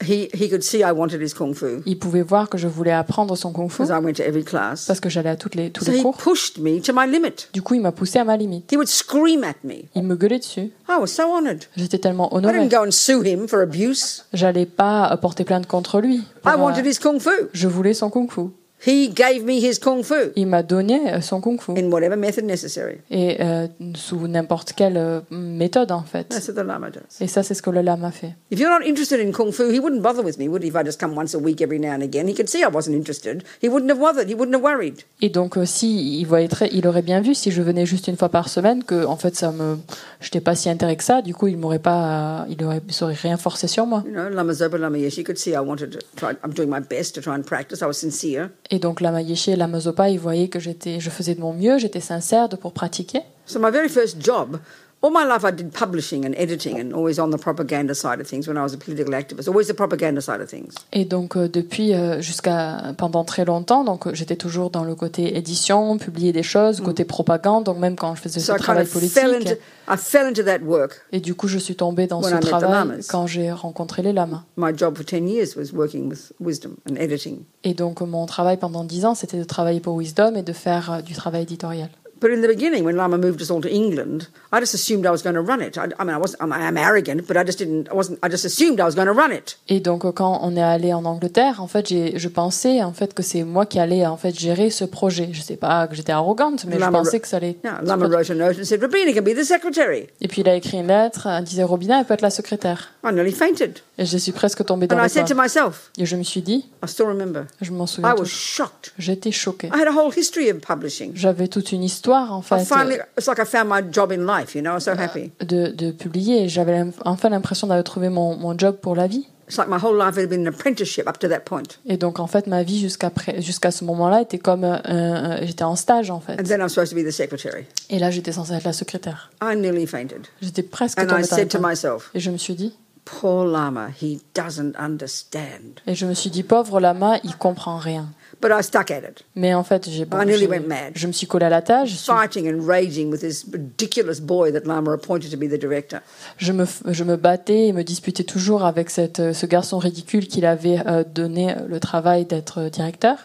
Know, 0.00 0.06
he 0.06 0.28
he 0.34 0.48
could 0.48 0.62
see 0.62 0.78
I 0.82 0.92
wanted 0.92 1.20
his 1.20 1.34
kung 1.34 1.54
fu 1.54 1.82
Il 1.86 1.98
pouvait 1.98 2.22
voir 2.22 2.48
que 2.48 2.58
je 2.58 2.68
voulais 2.68 2.92
apprendre 2.92 3.36
son 3.36 3.52
kung-fu 3.52 3.82
because 3.82 3.90
I 3.90 4.02
went 4.04 4.14
to 4.14 4.22
every 4.22 4.44
class. 4.44 4.86
parce 4.86 5.00
que 5.00 5.08
j'allais 5.08 5.30
à 5.30 5.36
toutes 5.36 5.54
les, 5.54 5.70
tous 5.70 5.84
So 5.84 5.90
les 5.92 5.98
he 5.98 6.02
cours. 6.02 6.16
pushed 6.16 6.58
me 6.58 6.80
to 6.80 6.92
my 6.94 7.06
limit. 7.10 7.48
Du 7.52 7.62
coup, 7.62 7.74
il 7.74 7.80
m'a 7.80 7.92
poussé 7.92 8.18
à 8.18 8.24
ma 8.24 8.36
limite. 8.36 8.70
He 8.72 8.76
would 8.76 8.88
scream 8.88 9.44
at 9.44 9.56
me. 9.64 9.84
Il 9.94 10.04
me 10.04 10.14
gueulait 10.16 10.38
dessus. 10.38 10.70
I 10.88 10.96
was 11.00 11.08
so 11.08 11.22
honored. 11.32 11.64
J'étais 11.76 11.98
tellement 11.98 12.30
I 12.32 12.36
honorée. 12.36 12.58
didn't 12.60 12.70
go 12.70 12.84
and 12.86 12.90
sue 12.92 13.22
him 13.24 13.46
for 13.48 13.60
abuse. 13.60 14.24
J'allais 14.32 14.66
pas 14.66 15.16
porter 15.20 15.44
plainte 15.44 15.66
contre 15.66 16.00
lui. 16.00 16.22
pour, 16.42 16.52
I 16.52 16.54
euh, 16.54 16.58
wanted 16.58 16.86
his 16.86 16.98
kung 16.98 17.18
fu. 17.20 17.30
Je 17.52 17.68
voulais 17.68 17.94
son 17.94 18.10
kung-fu. 18.10 18.50
He 18.86 19.08
gave 19.12 19.44
me 19.44 19.58
his 19.58 19.78
kung 19.80 20.04
fu 20.04 20.14
Il 20.36 20.46
m'a 20.46 20.62
donné 20.62 21.12
euh, 21.12 21.20
son 21.20 21.40
kung-fu. 21.40 21.72
in 21.76 21.90
whatever 21.90 22.16
method 22.16 22.44
necessary. 22.44 22.98
Et 23.10 23.36
euh, 23.40 23.66
sous 23.96 24.28
n'importe 24.28 24.72
quelle 24.72 24.96
euh, 24.96 25.20
méthode, 25.32 25.90
en 25.90 26.02
fait. 26.04 26.28
That's 26.28 26.46
what 26.48 26.54
the 26.54 26.64
Lama 26.66 26.90
does. 26.90 27.20
Et 27.20 27.26
ça, 27.26 27.42
c'est 27.42 27.54
ce 27.54 27.62
que 27.62 27.70
le 27.70 27.80
lama 27.82 28.12
fait. 28.12 28.34
If 28.52 28.60
you're 28.60 28.70
not 28.70 28.86
interested 28.86 29.18
in 29.20 29.32
kung 29.32 29.50
fu, 29.52 29.64
he 29.72 29.80
wouldn't 29.80 30.00
bother 30.00 30.22
with 30.24 30.38
me, 30.38 30.46
would 30.48 30.62
he? 30.62 30.68
If 30.68 30.76
I 30.76 30.84
just 30.84 31.00
come 31.00 31.16
once 31.16 31.34
a 31.34 31.38
week 31.38 31.60
every 31.60 31.80
now 31.80 31.90
and 31.90 32.02
again, 32.02 32.28
he 32.28 32.34
could 32.34 32.48
see 32.48 32.62
I 32.62 32.68
wasn't 32.72 32.94
interested. 32.94 33.42
He 33.60 33.68
wouldn't 33.68 33.90
have 33.90 33.98
bothered. 34.00 34.28
He 34.28 34.34
wouldn't 34.34 34.54
have 34.54 34.62
worried. 34.62 35.02
Et 35.20 35.28
donc, 35.30 35.56
euh, 35.58 35.64
si 35.66 36.20
il 36.20 36.26
voyait 36.26 36.46
très, 36.48 36.68
il 36.72 36.86
aurait 36.86 37.02
bien 37.02 37.20
vu 37.20 37.34
si 37.34 37.50
je 37.50 37.62
venais 37.62 37.84
juste 37.84 38.06
une 38.06 38.16
fois 38.16 38.28
par 38.28 38.48
semaine 38.48 38.84
que, 38.84 39.04
en 39.04 39.16
fait, 39.16 39.34
ça 39.34 39.50
me, 39.50 39.76
j'étais 40.20 40.40
pas 40.40 40.54
si 40.54 40.70
intéressé 40.70 40.96
que 40.98 41.04
ça. 41.04 41.20
Du 41.22 41.34
coup, 41.34 41.48
il 41.48 41.56
m'aurait 41.58 41.80
pas, 41.80 42.46
il 42.48 42.62
aurait, 42.64 42.80
il 42.88 43.04
aurait 43.04 43.14
rien 43.14 43.36
forcé 43.38 43.66
sur 43.66 43.86
moi. 43.86 44.04
You 44.06 44.12
know, 44.12 44.28
Lama 44.28 44.52
Zopa 44.52 44.78
Lama 44.78 44.98
Yeshi 44.98 45.24
could 45.24 45.38
see 45.38 45.50
I 45.50 45.58
wanted 45.58 45.90
to 45.90 45.98
try. 46.16 46.36
I'm 46.44 46.52
doing 46.52 46.68
my 46.68 46.80
best 46.80 47.16
to 47.16 47.20
try 47.20 47.34
and 47.34 47.42
practice. 47.42 47.82
I 47.82 47.86
was 47.86 47.94
sincere. 47.94 48.50
Et 48.70 48.78
donc, 48.78 49.00
Lama 49.00 49.22
Yeshe 49.22 49.48
et 49.48 49.56
Lama 49.56 49.80
Zopa, 49.80 50.10
ils 50.10 50.20
voyaient 50.20 50.48
que 50.48 50.60
j'étais, 50.60 51.00
je 51.00 51.10
faisais 51.10 51.34
de 51.34 51.40
mon 51.40 51.54
mieux, 51.54 51.78
j'étais 51.78 52.00
sincère 52.00 52.48
de 52.48 52.56
pour 52.56 52.72
pratiquer. 52.72 53.22
So 53.46 53.58
my 53.58 53.70
very 53.70 53.88
first 53.88 54.20
job, 54.20 54.58
all 55.00 55.10
my 55.10 55.24
life 55.24 55.44
I 55.44 55.52
did 55.52 55.72
publishing 55.72 56.24
and 56.26 56.34
editing 56.36 56.78
and 56.80 56.92
always 56.92 57.18
on 57.18 57.30
the 57.30 57.38
propaganda 57.38 57.94
side 57.94 58.20
of 58.20 58.26
things 58.26 58.48
when 58.48 58.56
I 58.56 58.62
was 58.62 58.74
a 58.74 58.78
political 58.78 59.14
activist, 59.14 59.48
always 59.48 59.68
the 59.68 59.74
propaganda 59.74 60.20
side 60.20 60.40
of 60.40 60.48
things. 60.48 60.74
Et 60.92 61.04
donc, 61.04 61.36
euh, 61.36 61.48
depuis, 61.48 61.94
euh, 61.94 62.20
jusqu'à, 62.20 62.94
pendant 62.96 63.24
très 63.24 63.44
longtemps, 63.44 63.84
donc, 63.84 64.06
euh, 64.06 64.14
j'étais 64.14 64.36
toujours 64.36 64.70
dans 64.70 64.84
le 64.84 64.94
côté 64.94 65.36
édition, 65.36 65.98
publier 65.98 66.32
des 66.32 66.42
choses, 66.42 66.80
côté 66.80 67.04
propagande, 67.04 67.64
donc 67.64 67.78
même 67.78 67.96
quand 67.96 68.14
je 68.14 68.22
faisais 68.22 68.40
So 68.40 68.46
ce 68.46 68.52
I 68.52 68.54
kind 68.56 68.64
travail 68.64 68.82
of 68.82 68.88
fell 68.88 69.30
politique. 69.30 69.52
into, 69.52 69.60
I 69.88 69.96
fell 69.96 70.26
into 70.26 70.42
that 70.42 70.60
work. 70.64 71.00
Et 71.12 71.20
du 71.20 71.34
coup, 71.34 71.48
je 71.48 71.58
suis 71.58 71.76
tombée 71.76 72.06
dans 72.06 72.20
I 72.22 72.24
ce 72.30 72.34
the 72.36 72.40
travail 72.40 73.00
quand 73.08 73.26
j'ai 73.26 73.52
rencontré 73.52 74.02
les 74.02 74.12
lamas. 74.12 74.42
My 74.56 74.76
job 74.76 74.96
for 74.96 75.04
10 75.04 75.28
years 75.28 75.56
was 75.56 75.72
working 75.72 76.08
with 76.08 76.32
wisdom 76.40 76.76
and 76.90 76.96
editing. 76.96 77.44
Et 77.64 77.74
donc, 77.74 78.00
mon 78.00 78.26
travail 78.26 78.56
pendant 78.56 78.84
dix 78.84 79.04
ans, 79.04 79.14
c'était 79.14 79.38
de 79.38 79.44
travailler 79.44 79.80
pour 79.80 79.96
Wisdom 79.96 80.34
et 80.36 80.42
de 80.42 80.52
faire 80.52 80.90
euh, 80.90 81.00
du 81.02 81.14
travail 81.14 81.42
éditorial. 81.42 81.88
But 82.20 82.30
in 82.32 82.42
the 82.42 82.48
beginning, 82.48 82.84
when 82.84 82.96
Lama 82.96 83.18
moved 83.18 83.40
us 83.40 83.50
all 83.50 83.60
to 83.60 83.70
England, 83.70 84.28
I 84.52 84.60
just 84.60 84.74
assumed 84.74 85.06
I 85.06 85.10
was 85.10 85.22
going 85.22 85.34
to 85.34 85.40
run 85.40 85.60
it. 85.60 85.76
I, 85.78 85.88
I 85.98 86.04
mean, 86.04 86.14
I 86.14 86.18
wasn't, 86.18 86.42
I'm, 86.42 86.52
I'm 86.52 86.76
arrogant, 86.76 87.26
but 87.26 87.36
I 87.36 87.44
just 87.44 87.58
didn't, 87.58 87.88
I 87.90 87.94
wasn't, 87.94 88.18
I 88.22 88.28
just 88.28 88.44
assumed 88.44 88.80
I 88.80 88.84
was 88.84 88.94
going 88.94 89.06
to 89.06 89.12
run 89.12 89.32
it. 89.32 89.58
Et 89.68 89.80
donc, 89.80 90.10
quand 90.14 90.40
on 90.42 90.56
est 90.56 90.62
allé 90.62 90.92
en 90.92 91.04
Angleterre, 91.04 91.62
en 91.62 91.68
fait, 91.68 91.88
j'ai, 91.88 92.18
je 92.18 92.28
pensais 92.28 92.82
en 92.82 92.92
fait 92.92 93.14
que 93.14 93.22
c'est 93.22 93.44
moi 93.44 93.66
qui 93.66 93.78
allais 93.78 94.06
en 94.06 94.16
fait 94.16 94.38
gérer 94.38 94.70
ce 94.70 94.84
projet. 94.84 95.30
Je 95.32 95.42
sais 95.42 95.56
pas 95.56 95.86
que 95.86 95.94
j'étais 95.94 96.12
arrogante, 96.12 96.64
mais 96.66 96.78
je 96.78 96.90
pensais 96.90 97.20
que 97.20 97.28
ça 97.28 97.36
allait. 97.36 97.56
Yeah, 97.64 97.80
Lama 97.84 98.08
wrote 98.08 98.30
a 98.30 98.34
note 98.34 98.58
and 98.58 98.64
said, 98.64 98.80
can 98.80 99.22
be 99.22 99.34
the 99.34 99.44
secretary. 99.44 100.08
Et 100.20 100.28
puis 100.28 100.42
il 100.42 100.48
a 100.48 100.54
écrit 100.54 100.78
une 100.78 100.88
lettre, 100.88 101.28
disait 101.42 101.62
Robina, 101.62 102.00
elle 102.00 102.04
peut 102.04 102.14
être 102.14 102.22
la 102.22 102.30
secrétaire. 102.30 102.90
I 103.04 103.12
nearly 103.12 103.32
fainted. 103.32 103.80
Et 104.00 104.06
je 104.06 104.16
suis 104.16 104.30
presque 104.32 104.64
tombée 104.64 104.86
dans 104.86 104.96
And 104.96 105.00
I 105.00 105.02
le 105.02 105.08
said 105.08 105.26
to 105.26 105.34
myself, 105.34 105.90
Et 105.98 106.06
je 106.06 106.14
me 106.16 106.22
suis 106.22 106.40
dit, 106.40 106.66
I 106.84 106.88
still 106.88 107.06
remember, 107.06 107.42
je 107.60 107.72
m'en 107.72 107.86
souviens 107.86 108.10
I 108.10 108.12
toujours. 108.12 108.26
was 108.26 108.28
shocked. 108.30 108.92
J'étais 108.98 109.32
choquée. 109.32 109.66
I 109.68 109.80
had 109.80 109.88
a 109.88 109.92
whole 109.92 110.12
history 110.16 110.50
of 110.50 110.58
publishing. 110.60 111.10
J'avais 111.16 111.48
toute 111.48 111.72
une 111.72 111.82
histoire 111.82 112.32
en 112.32 112.40
I 112.40 112.44
fait 112.44 112.64
finally, 112.64 112.96
it's 113.18 113.26
like 113.26 113.38
I 113.40 113.44
found 113.44 113.68
my 113.68 113.80
job 113.92 114.12
in 114.12 114.24
life, 114.24 114.54
you 114.54 114.60
know, 114.62 114.70
I 114.70 114.74
was 114.74 114.80
so 114.84 114.92
happy. 114.92 115.32
de, 115.40 115.68
de 115.72 115.90
publier. 115.90 116.48
J'avais 116.48 116.72
l'im- 116.78 116.92
enfin 117.04 117.28
l'impression 117.28 117.66
d'avoir 117.66 117.82
trouvé 117.84 118.08
mon, 118.08 118.36
mon 118.36 118.56
job 118.56 118.76
pour 118.80 118.94
la 118.94 119.08
vie. 119.08 119.26
It's 119.48 119.56
like 119.56 119.68
my 119.68 119.78
whole 119.82 119.96
life 119.98 120.16
had 120.18 120.28
been 120.28 120.46
an 120.46 120.50
apprenticeship 120.50 121.08
up 121.08 121.18
to 121.18 121.26
that 121.28 121.40
point. 121.40 121.62
Et 121.86 121.96
donc 121.96 122.20
en 122.20 122.26
fait 122.26 122.46
ma 122.46 122.62
vie 122.62 122.78
jusqu'à 122.78 123.08
pré- 123.10 123.40
jusqu'à 123.40 123.70
ce 123.70 123.82
moment-là 123.84 124.20
était 124.20 124.38
comme 124.38 124.62
euh, 124.62 124.76
un- 124.84 125.44
j'étais 125.46 125.64
en 125.64 125.74
stage 125.74 126.10
en 126.10 126.20
fait. 126.20 126.34
And 126.38 126.44
then 126.44 126.60
I'm 126.60 126.68
supposed 126.68 126.90
to 126.90 126.96
be 126.96 127.04
the 127.04 127.10
secretary. 127.10 127.64
Et 127.90 127.98
là 127.98 128.10
j'étais 128.10 128.30
censée 128.32 128.52
être 128.52 128.64
la 128.64 128.74
secrétaire. 128.74 129.30
I 129.42 129.56
nearly 129.56 129.86
fainted. 129.86 130.26
J'étais 130.42 130.62
presque 130.62 131.00
And 131.00 131.04
I 131.04 131.06
tombée 131.08 131.22
dans 131.22 131.26
said 131.28 131.52
le 131.52 131.58
to 131.60 131.66
myself, 131.66 132.10
Et 132.14 132.20
je 132.20 132.30
me 132.30 132.36
suis 132.36 132.54
dit 132.54 132.74
poor 133.20 133.46
Lama, 133.46 133.88
he 134.02 134.20
doesn't 134.34 134.74
understand. 134.78 135.80
et 135.86 135.94
je 135.94 136.06
me 136.06 136.14
suis 136.14 136.30
dit 136.30 136.42
pauvre 136.42 136.80
lama, 136.80 137.18
il 137.24 137.36
comprend 137.36 137.78
rien. 137.78 138.08
But 138.40 138.50
I 138.56 138.62
stuck 138.62 138.90
at 138.90 138.98
it, 139.00 139.24
Mais 139.34 139.52
en 139.54 139.64
fait 139.64 139.88
j'ai 139.90 140.04
bon, 140.04 140.20
I 140.20 140.26
nearly 140.26 140.46
went 140.46 140.66
mad. 140.68 140.92
je 140.94 141.06
me 141.08 141.12
suis 141.12 141.26
collée 141.26 141.46
à 141.46 141.48
la 141.48 141.62
tâche. 141.62 141.88
Je, 141.90 141.96
suis- 141.96 142.12
fighting 142.12 142.48
and 142.52 142.64
raging 142.66 143.10
with 143.10 143.20
this 143.20 143.44
ridiculous 143.52 144.20
boy 144.20 144.52
that 144.52 144.60
Lama 144.66 144.92
appointed 144.92 145.30
to 145.30 145.36
be 145.36 145.48
the 145.50 145.58
director. 145.58 146.00
je 146.36 146.52
me 146.52 146.64
je 146.86 147.04
me 147.04 147.16
battais 147.16 147.68
et 147.68 147.72
me 147.72 147.82
disputais 147.82 148.24
toujours 148.24 148.64
avec 148.64 148.90
cette 148.90 149.32
ce 149.32 149.46
garçon 149.46 149.78
ridicule 149.78 150.28
qu'il 150.28 150.46
avait 150.46 150.78
euh, 150.86 151.02
donné 151.04 151.54
le 151.66 151.80
travail 151.80 152.26
d'être 152.26 152.68
directeur. 152.70 153.16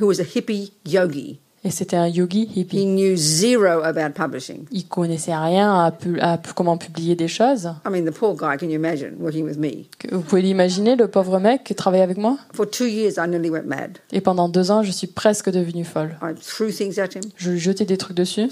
who 0.00 0.06
was 0.06 0.20
a 0.20 0.24
hippie 0.24 0.72
yogi. 0.86 1.38
Et 1.66 1.70
c'était 1.70 1.96
un 1.96 2.06
yogi 2.06 2.48
He 2.54 2.60
hippie. 2.60 2.84
knew 2.86 3.16
zero 3.16 3.82
about 3.82 4.10
publishing. 4.14 4.66
Il 4.70 4.86
connaissait 4.86 5.34
rien 5.34 5.84
à, 5.84 5.90
pu- 5.90 6.20
à 6.20 6.38
comment 6.54 6.76
publier 6.76 7.16
des 7.16 7.26
choses. 7.26 7.68
I 7.84 7.90
mean, 7.90 8.04
the 8.04 8.12
poor 8.14 8.34
guy, 8.36 8.56
can 8.56 8.66
you 8.68 8.76
imagine, 8.76 9.14
working 9.18 9.44
with 9.44 9.58
me? 9.58 9.86
Vous 10.12 10.20
pouvez 10.20 10.42
l'imaginer, 10.42 10.94
le 10.94 11.08
pauvre 11.08 11.40
mec 11.40 11.64
qui 11.64 11.74
travaillait 11.74 12.04
avec 12.04 12.18
moi? 12.18 12.38
For 12.54 12.70
two 12.70 12.86
years, 12.86 13.14
I 13.18 13.28
nearly 13.28 13.50
went 13.50 13.66
mad. 13.66 13.98
Et 14.12 14.20
pendant 14.20 14.48
deux 14.48 14.70
ans, 14.70 14.84
je 14.84 14.92
suis 14.92 15.08
presque 15.08 15.50
devenue 15.50 15.84
folle. 15.84 16.16
I 16.22 16.34
threw 16.40 16.70
things 16.70 17.00
at 17.00 17.06
him, 17.16 17.22
Je 17.36 17.50
lui 17.50 17.58
jetais 17.58 17.84
des 17.84 17.96
trucs 17.96 18.16
dessus. 18.16 18.48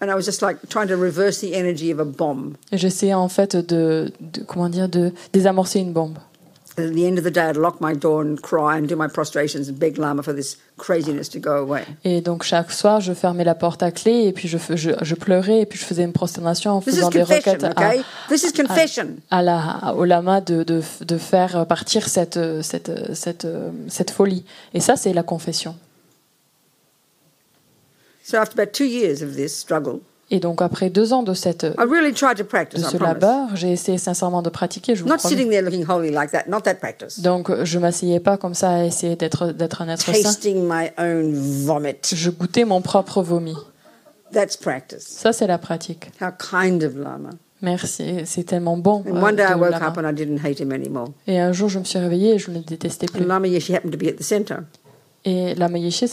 and 0.00 0.06
I 0.08 0.14
was 0.14 0.22
just 0.22 0.40
like 0.40 0.56
trying 0.70 0.88
to 0.88 0.96
reverse 0.96 1.40
the 1.40 1.52
energy 1.52 1.92
of 1.92 2.00
a 2.00 2.04
bomb. 2.04 2.54
Et 2.72 2.78
j'essayais 2.78 3.14
en 3.14 3.28
fait 3.28 3.54
de, 3.56 4.10
de- 4.20 4.42
comment 4.42 4.68
dire, 4.70 4.88
de 4.88 5.12
désamorcer 5.34 5.80
une 5.80 5.92
bombe. 5.92 6.16
At 6.78 6.92
the 6.94 7.04
end 7.06 7.18
of 7.18 7.24
the 7.24 7.30
day, 7.30 7.50
I'd 7.50 7.58
lock 7.58 7.82
my 7.82 7.92
door 7.94 8.22
and 8.22 8.36
cry 8.40 8.78
and 8.78 8.86
do 8.88 8.96
my 8.96 9.06
prostrations 9.06 9.68
and 9.68 9.78
beg 9.78 9.98
Lama 9.98 10.22
for 10.22 10.34
this 10.34 10.56
craziness 10.78 11.28
to 11.28 11.38
go 11.38 11.58
away. 11.58 11.84
Et 12.02 12.22
donc 12.22 12.44
chaque 12.44 12.72
soir, 12.72 13.02
je 13.02 13.12
fermais 13.12 13.44
la 13.44 13.54
porte 13.54 13.82
à 13.82 13.90
clé 13.90 14.24
et 14.26 14.32
puis 14.32 14.48
je, 14.48 14.56
fais- 14.56 14.78
je, 14.78 14.90
je 15.02 15.14
pleurais 15.14 15.60
et 15.60 15.66
puis 15.66 15.78
je 15.78 15.84
faisais 15.84 16.02
une 16.02 16.14
prosternation 16.14 16.70
en 16.70 16.80
This 16.80 16.94
is 16.94 16.96
faisant 16.96 17.10
des 17.10 17.22
requêtes 17.24 17.62
à, 17.64 17.70
okay? 17.72 18.02
This 18.30 18.44
is 18.44 18.52
confession. 18.54 19.16
à 19.30 19.42
la, 19.42 19.94
au 19.94 20.04
lama 20.06 20.40
de, 20.40 20.62
de, 20.62 20.80
de 21.04 21.18
faire 21.18 21.66
partir 21.66 22.08
cette, 22.08 22.40
cette, 22.62 22.90
cette, 23.14 23.46
cette 23.88 24.10
folie. 24.10 24.44
Et 24.72 24.80
ça, 24.80 24.96
c'est 24.96 25.12
la 25.12 25.22
confession. 25.22 25.76
So 28.24 28.38
after 28.38 28.58
about 28.58 28.72
two 28.72 28.86
years 28.86 29.20
of 29.22 29.34
this 29.36 29.54
struggle, 29.54 30.00
Et 30.34 30.40
donc 30.40 30.62
après 30.62 30.88
deux 30.88 31.12
ans 31.12 31.22
de, 31.22 31.34
cette, 31.34 31.66
really 31.78 32.14
to 32.14 32.26
de 32.34 32.42
practice, 32.42 32.82
ce 32.88 32.96
labeur, 32.96 33.54
j'ai 33.54 33.70
essayé 33.70 33.98
sincèrement 33.98 34.40
de 34.40 34.48
pratiquer, 34.48 34.96
je 34.96 35.02
vous 35.02 35.08
Not 35.08 35.18
promets. 35.18 35.36
sitting 35.36 35.50
there 35.50 35.60
looking 35.62 35.84
holy 35.86 36.10
like 36.10 36.32
that, 36.32 36.44
not 36.48 36.62
that 36.62 36.76
practice. 36.76 37.20
Donc 37.20 37.50
je 37.64 37.78
m'asseyais 37.78 38.18
pas 38.18 38.38
comme 38.38 38.54
ça 38.54 38.70
à 38.70 38.84
essayer 38.84 39.14
d'être 39.14 39.52
d'être 39.52 39.82
un 39.82 39.90
être 39.90 40.00
saint. 40.00 40.12
Tasting 40.14 40.66
my 40.66 40.88
own 40.98 41.34
vomit. 41.34 41.96
Je 42.14 42.30
goûtais 42.30 42.64
mon 42.64 42.80
propre 42.80 43.22
vomi. 43.22 43.54
That's 44.32 44.56
practice. 44.56 45.04
Ça, 45.06 45.34
c'est 45.34 45.46
la 45.46 45.58
pratique. 45.58 46.10
How 46.18 46.30
kind 46.30 46.82
of 46.82 46.96
Lama. 46.96 47.30
Merci, 47.60 48.22
c'est 48.24 48.44
tellement 48.44 48.78
bon. 48.78 49.04
And 49.06 49.16
euh, 49.16 49.22
one 49.22 49.36
day 49.36 49.44
I 49.44 49.54
de 49.54 49.60
woke 49.60 49.70
lama. 49.70 49.88
up 49.88 49.98
and 49.98 50.08
I 50.08 50.14
didn't 50.14 50.38
hate 50.44 50.58
him 50.58 50.72
anymore. 50.72 51.08
Et 51.26 51.38
un 51.38 51.52
jour, 51.52 51.68
je 51.68 51.78
me 51.78 51.84
suis 51.84 51.98
réveillée 51.98 52.34
et 52.34 52.38
je 52.38 52.50
ne 52.50 52.56
le 52.56 52.64
détestais 52.64 53.06
plus. 53.06 53.22
And 53.22 53.26
Lama 53.26 53.46
happened 53.74 53.92
to 53.92 53.98
be 53.98 54.08
at 54.08 54.14
the 54.14 54.22
center. 54.22 54.64
Et 55.24 55.54
la 55.54 55.68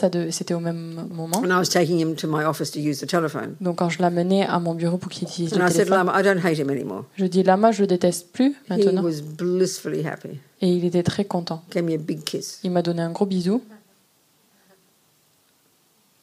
de- 0.10 0.30
c'était 0.30 0.53
au 0.53 0.60
même 0.60 1.07
moment. 1.12 1.38
And 1.39 1.45
I 1.49 1.57
was 1.57 1.66
taking 1.70 1.99
him 1.99 2.14
to 2.16 2.28
my 2.28 2.43
office 2.45 2.70
to 2.72 2.80
use 2.80 2.99
the 2.99 3.07
telephone. 3.07 3.55
Donc 3.60 3.78
quand 3.78 3.89
je 3.89 4.01
l'amenais 4.03 4.45
à 4.45 4.60
mon 4.60 4.76
bureau 4.76 4.97
pour 4.97 5.10
qu'il 5.10 5.28
utilise 5.28 5.53
And 5.53 5.57
le 5.57 5.64
I 5.64 5.68
said, 5.72 5.86
téléphone, 5.88 6.05
Lama, 6.05 6.20
I 6.20 6.24
don't 6.24 6.45
hate 6.45 6.60
him 6.60 6.70
anymore. 6.70 7.05
je 7.18 7.26
dis 7.26 7.41
Lama, 7.41 7.72
je 7.72 7.82
le 7.82 7.88
déteste 7.88 8.32
plus 8.32 8.51
He 8.51 8.70
maintenant. 8.70 9.03
was 9.03 9.22
blissfully 9.22 10.05
happy. 10.05 10.39
Et 10.62 10.68
il 10.70 10.86
était 10.86 11.01
très 11.01 11.26
content. 11.26 11.64
Gave 11.72 11.86
me 11.86 11.95
a 11.95 11.97
big 11.97 12.24
kiss. 12.24 12.60
Il 12.64 12.70
m'a 12.70 12.84
donné 12.84 13.01
un 13.01 13.10
gros 13.12 13.26
bisou. 13.26 13.64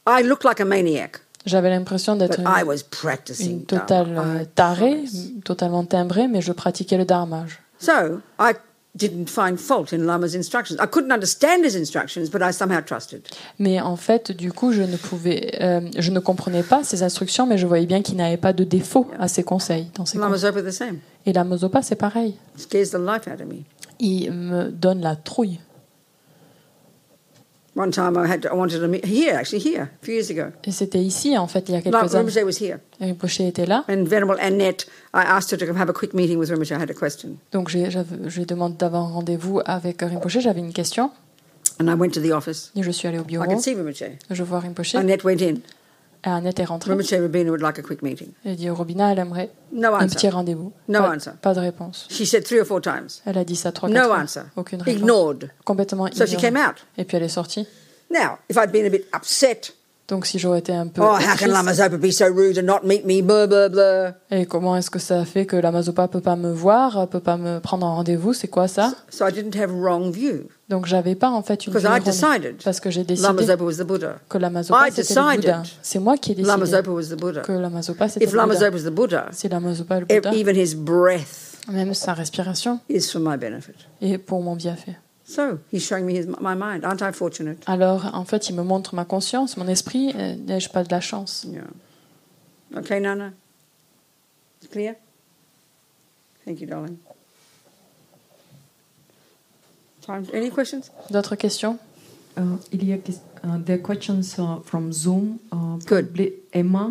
I 0.07 0.23
looked 0.23 0.45
like 0.45 0.61
a 0.61 0.65
maniac, 0.65 1.17
J'avais 1.45 1.71
l'impression 1.71 2.15
d'être 2.17 2.39
une, 2.41 2.47
was 2.65 2.85
practicing. 2.89 3.51
une 3.51 3.65
totale 3.65 4.15
Dharma, 4.15 4.45
tarée, 4.55 5.05
totalement 5.45 5.85
timbrée, 5.85 6.29
mais 6.29 6.41
je 6.41 6.53
pratiquais 6.53 6.97
le. 7.05 7.59
So 7.79 8.21
I 8.39 8.53
didn't 8.97 9.29
find 9.29 9.59
fault 9.59 9.93
in 9.93 10.07
Lama's 10.07 10.35
instructions. 10.35 10.79
I 10.81 10.87
couldn't 10.87 11.13
understand 11.13 11.65
his 11.65 11.77
instructions, 11.77 12.31
but 12.31 12.41
I 12.43 12.53
somehow 12.53 12.81
trusted. 12.81 13.29
Mais 13.59 13.81
en 13.81 13.97
fait, 13.97 14.33
du 14.33 14.53
coup, 14.53 14.73
je 14.73 14.83
ne 14.83 14.97
pouvais, 14.97 15.59
euh, 15.61 15.81
je 15.99 16.11
ne 16.11 16.19
comprenais 16.19 16.63
pas 16.63 16.83
ses 16.83 17.03
instructions, 17.03 17.47
mais 17.47 17.59
je 17.59 17.67
voyais 17.67 17.87
bien 17.87 18.03
qu'il 18.03 18.17
n'avait 18.17 18.37
pas 18.37 18.53
de 18.53 18.65
défaut 18.65 19.07
à 19.19 19.29
ses 19.29 19.45
conseils. 19.45 19.89
Dans 19.95 20.07
ses 20.07 20.19
conseils. 20.19 20.39
Zopa 20.39 20.63
the 20.63 20.71
same. 20.71 20.99
Et 21.27 21.33
la 21.33 21.45
Mozopa, 21.45 21.83
c'est 21.83 21.97
pareil. 21.97 22.35
It 22.55 22.63
scares 22.63 22.91
the 22.91 22.99
life 22.99 23.27
out 23.27 23.41
of 23.41 23.49
me. 23.49 23.65
Il 23.99 24.33
me 24.33 24.71
donne 24.71 25.01
la 25.01 25.17
trouille. 25.17 25.59
One 25.59 25.59
time 25.59 25.59
I 25.59 25.59
had 25.59 25.59
to, 25.59 25.65
I 25.71 26.05
wanted 26.05 26.15
to 26.15 26.15
meet 26.15 26.55
here, 26.55 26.55
actually 26.55 26.55
here, 26.55 26.55
a 26.55 26.55
few 26.55 26.55
years 26.55 27.25
ago. 27.25 27.66
Et 30.65 30.71
c'était 30.73 30.99
ici, 31.03 31.37
en 31.37 31.47
fait, 31.47 31.69
il 31.69 31.75
y 31.75 31.79
a 31.79 31.83
quelques 31.83 32.15
années. 32.15 32.33
Here. 32.61 32.79
Rinpoche 33.01 33.41
était 33.41 33.67
là. 33.67 33.85
And 33.89 34.05
Venerable 34.05 34.39
Annette, 34.41 34.87
I 35.15 35.23
asked 35.27 35.53
her 35.53 35.59
to 35.59 35.67
come 35.67 35.77
have 35.79 35.91
a 35.91 35.93
quick 35.93 36.15
meeting 36.15 36.39
with 36.39 36.49
Rinpoche. 36.49 36.71
I 36.71 36.81
had 36.81 36.91
a 36.91 36.95
question. 36.95 37.37
Donc, 37.53 37.69
je 37.69 38.39
lui 38.39 38.47
demande 38.47 38.77
d'avoir 38.79 39.03
un 39.03 39.13
rendez-vous 39.13 39.61
avec 39.67 40.01
Rinpoche. 40.01 40.39
J'avais 40.39 40.61
une 40.61 40.73
question. 40.73 41.11
And 41.79 41.89
I 41.89 41.95
went 41.95 42.11
to 42.13 42.21
the 42.21 42.31
office. 42.33 42.73
Et 42.75 42.83
je 42.83 42.91
suis 42.91 43.07
allée 43.07 43.19
au 43.19 43.23
I 43.25 43.27
bureau. 43.27 43.45
could 43.45 43.61
see 43.61 43.75
Rinpoche. 43.75 44.05
Je 44.31 44.43
vois 44.43 44.61
Rinpoche. 44.61 44.95
Annette 44.95 45.25
went 45.25 45.43
in. 45.43 45.57
Et 46.27 46.29
Annette 46.29 46.59
est 46.59 46.65
rentrée. 46.65 46.91
Rinpoche 46.91 47.13
Rabina 47.13 47.51
would 47.51 47.61
like 47.63 47.79
a 47.79 47.83
quick 47.83 48.03
meeting? 48.03 48.31
Elle 48.45 48.57
dit 48.57 48.69
Robina, 48.69 49.13
elle 49.13 49.21
aimerait 49.21 49.49
No 49.73 49.95
un 49.95 50.09
petit 50.09 50.29
rendez-vous. 50.29 50.73
No 50.89 50.99
pas, 51.01 51.15
answer. 51.15 51.31
pas 51.41 51.55
de 51.55 51.61
réponse. 51.61 52.07
She 52.11 52.27
said 52.27 52.45
three 52.45 52.61
or 52.61 52.67
four 52.67 52.81
times. 52.81 53.23
Elle 53.25 53.39
a 53.39 53.45
dit 53.45 53.55
ça 53.57 53.71
trois, 53.71 53.89
No 53.89 54.03
fois. 54.07 54.19
answer. 54.19 54.41
Aucune 54.57 54.83
réponse. 54.83 55.01
Ignored. 55.01 55.51
Complètement 55.65 56.07
So 56.13 56.27
she 56.27 56.33
ignorée. 56.33 56.43
came 56.53 56.57
out. 56.57 56.85
Et 56.99 57.05
puis 57.05 57.17
elle 57.17 57.23
est 57.23 57.29
sortie. 57.29 57.67
Now, 58.11 58.39
if 58.51 58.57
I'd 58.57 58.73
been 58.73 58.87
a 58.87 58.91
bit 58.91 59.05
upset, 59.15 59.73
Donc 60.09 60.27
si 60.27 60.39
j'aurais 60.39 60.61
été 60.61 60.73
un 60.73 60.87
peu 60.89 61.01
oh, 61.03 61.05
how 61.05 61.19
can 61.19 61.35
triste, 61.37 61.47
Lama 61.53 61.75
Zopa 61.75 61.97
be 61.97 62.11
so 62.13 62.27
rude 62.27 62.59
and 62.59 62.63
not 62.63 62.81
meet 62.85 63.05
me, 63.05 63.23
blah, 63.23 63.47
blah, 63.49 63.69
blah. 63.69 64.13
et 64.31 64.47
comment 64.47 64.77
est-ce 64.77 64.91
que 64.91 65.01
ça 65.01 65.25
fait 65.25 65.47
que 65.47 65.57
la 65.57 65.73
Mazopa 65.73 66.07
peut 66.07 66.21
pas 66.21 66.37
me 66.37 66.53
voir, 66.53 67.09
peut 67.09 67.19
pas 67.21 67.37
me 67.37 67.59
prendre 67.59 67.85
en 67.87 67.97
rendez-vous, 67.97 68.33
c'est 68.33 68.47
quoi 68.49 68.69
ça? 68.69 68.93
So 69.11 69.27
I 69.27 69.33
didn't 69.33 69.57
have 69.61 69.73
wrong 69.73 70.13
view 70.13 70.49
Donc 70.69 70.87
j'avais 70.87 71.15
pas 71.15 71.31
en 71.31 71.43
fait 71.43 71.67
une 71.67 71.73
decided 71.73 72.57
parce 72.65 72.81
que 72.81 72.91
j'ai 72.91 73.05
Lama 73.05 73.43
décidé 73.43 73.73
Zopa 73.73 74.19
que 74.29 74.39
la 74.39 74.51
Mazopa 74.51 74.89
I 74.89 74.93
c'était 74.93 75.15
le 75.15 75.37
Bouddha. 75.37 75.63
C'est 75.81 75.99
moi 76.01 76.17
qui 76.17 76.33
ai 76.33 76.35
Lama 76.35 76.65
décidé 76.65 76.83
Zopa 77.03 77.41
que 77.43 77.53
la 77.53 77.71
Mazopa 77.71 78.09
c'était 78.09 78.27
le 78.27 78.37
Lama 78.37 78.55
Bouddha. 78.55 78.71
Zopa 78.71 79.33
Si 79.33 79.49
la 79.49 79.61
Mazopa 79.61 79.97
est 79.97 80.01
le 80.01 80.07
Bouddha, 80.07 80.35
even 80.35 80.57
his 80.57 80.75
breath 80.75 81.57
même 81.69 81.95
sa 81.95 82.15
respiration 82.15 82.81
is 82.89 83.11
for 83.11 83.21
my 83.21 83.37
benefit. 83.37 83.75
est 84.01 84.19
pour 84.19 84.43
mon 84.43 84.57
bienfait. 84.57 84.97
So 85.25 85.59
he's 85.73 85.85
showing 85.85 86.05
me 86.05 86.15
his, 86.15 86.27
my 86.27 86.55
mind. 86.57 86.85
Aren't 86.85 87.03
I 87.03 87.13
fortunate? 87.13 87.59
Alors 87.67 88.15
en 88.15 88.25
fait 88.25 88.49
il 88.49 88.57
me 88.57 88.63
montre 88.63 88.95
ma 88.95 89.05
conscience, 89.05 89.57
mon 89.57 89.69
esprit, 89.69 90.15
n'ai-je 90.15 90.69
pas 90.69 90.83
de 90.83 90.91
la 90.91 91.01
chance? 91.01 91.47
Yeah. 91.49 91.63
Okay, 92.77 93.01
Nana? 93.01 93.33
It's 94.61 94.71
clear? 94.71 94.97
Thank 96.45 96.61
you, 96.61 96.67
darling. 96.67 96.99
Time, 99.96 99.96
any 100.33 100.51
questions? 100.51 100.91
D'autres 101.11 101.37
questions? 101.37 101.79
Uh, 102.37 102.57
il 102.73 102.85
y 102.85 102.93
a 102.93 102.99
ques- 102.99 103.21
uh, 103.45 103.59
des 103.59 103.81
questions 103.81 104.21
uh, 104.39 104.61
from 104.65 104.93
Zoom. 104.93 105.39
Uh, 105.53 105.79
Good. 105.87 106.09
Emma, 106.53 106.91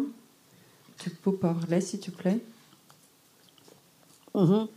tu 0.97 1.09
peux 1.11 1.35
parler 1.35 1.81
s'il 1.81 1.99
te 1.99 2.11
plaît? 2.11 2.39
Mm-hmm. 4.33 4.67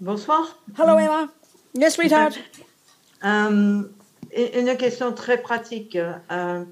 Bonsoir. 0.00 0.58
Hello, 0.76 0.98
Emma. 0.98 1.28
Yes, 1.74 1.94
sweetheart. 1.94 2.38
Euh, 3.24 3.82
une 4.36 4.76
question 4.76 5.12
très 5.12 5.38
pratique. 5.40 5.96
Euh, 5.96 6.64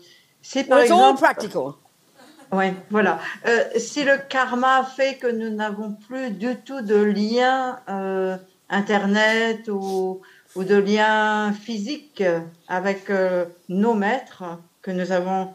si 0.43 0.65
par 0.65 0.79
Well, 0.79 0.87
it's 0.87 0.93
all 0.93 1.15
practical. 1.15 1.75
ouais, 2.53 2.75
voilà. 2.91 3.21
Euh, 3.47 3.63
si 3.79 4.03
le 4.03 4.19
karma 4.29 4.83
fait 4.83 5.17
que 5.19 5.29
nous 5.29 5.51
n'avons 5.51 5.93
plus 5.93 6.33
du 6.33 6.57
tout 6.57 6.81
de 6.81 6.97
lien 6.97 7.79
euh, 7.89 8.37
internet 8.69 9.69
ou, 9.69 10.23
ou 10.57 10.65
de 10.65 10.75
lien 10.77 11.53
physique 11.53 12.23
avec 12.69 13.11
euh, 13.11 13.45
nos 13.69 13.95
maîtres 13.95 14.45
que 14.83 14.91
nous 14.91 15.13
avons, 15.13 15.55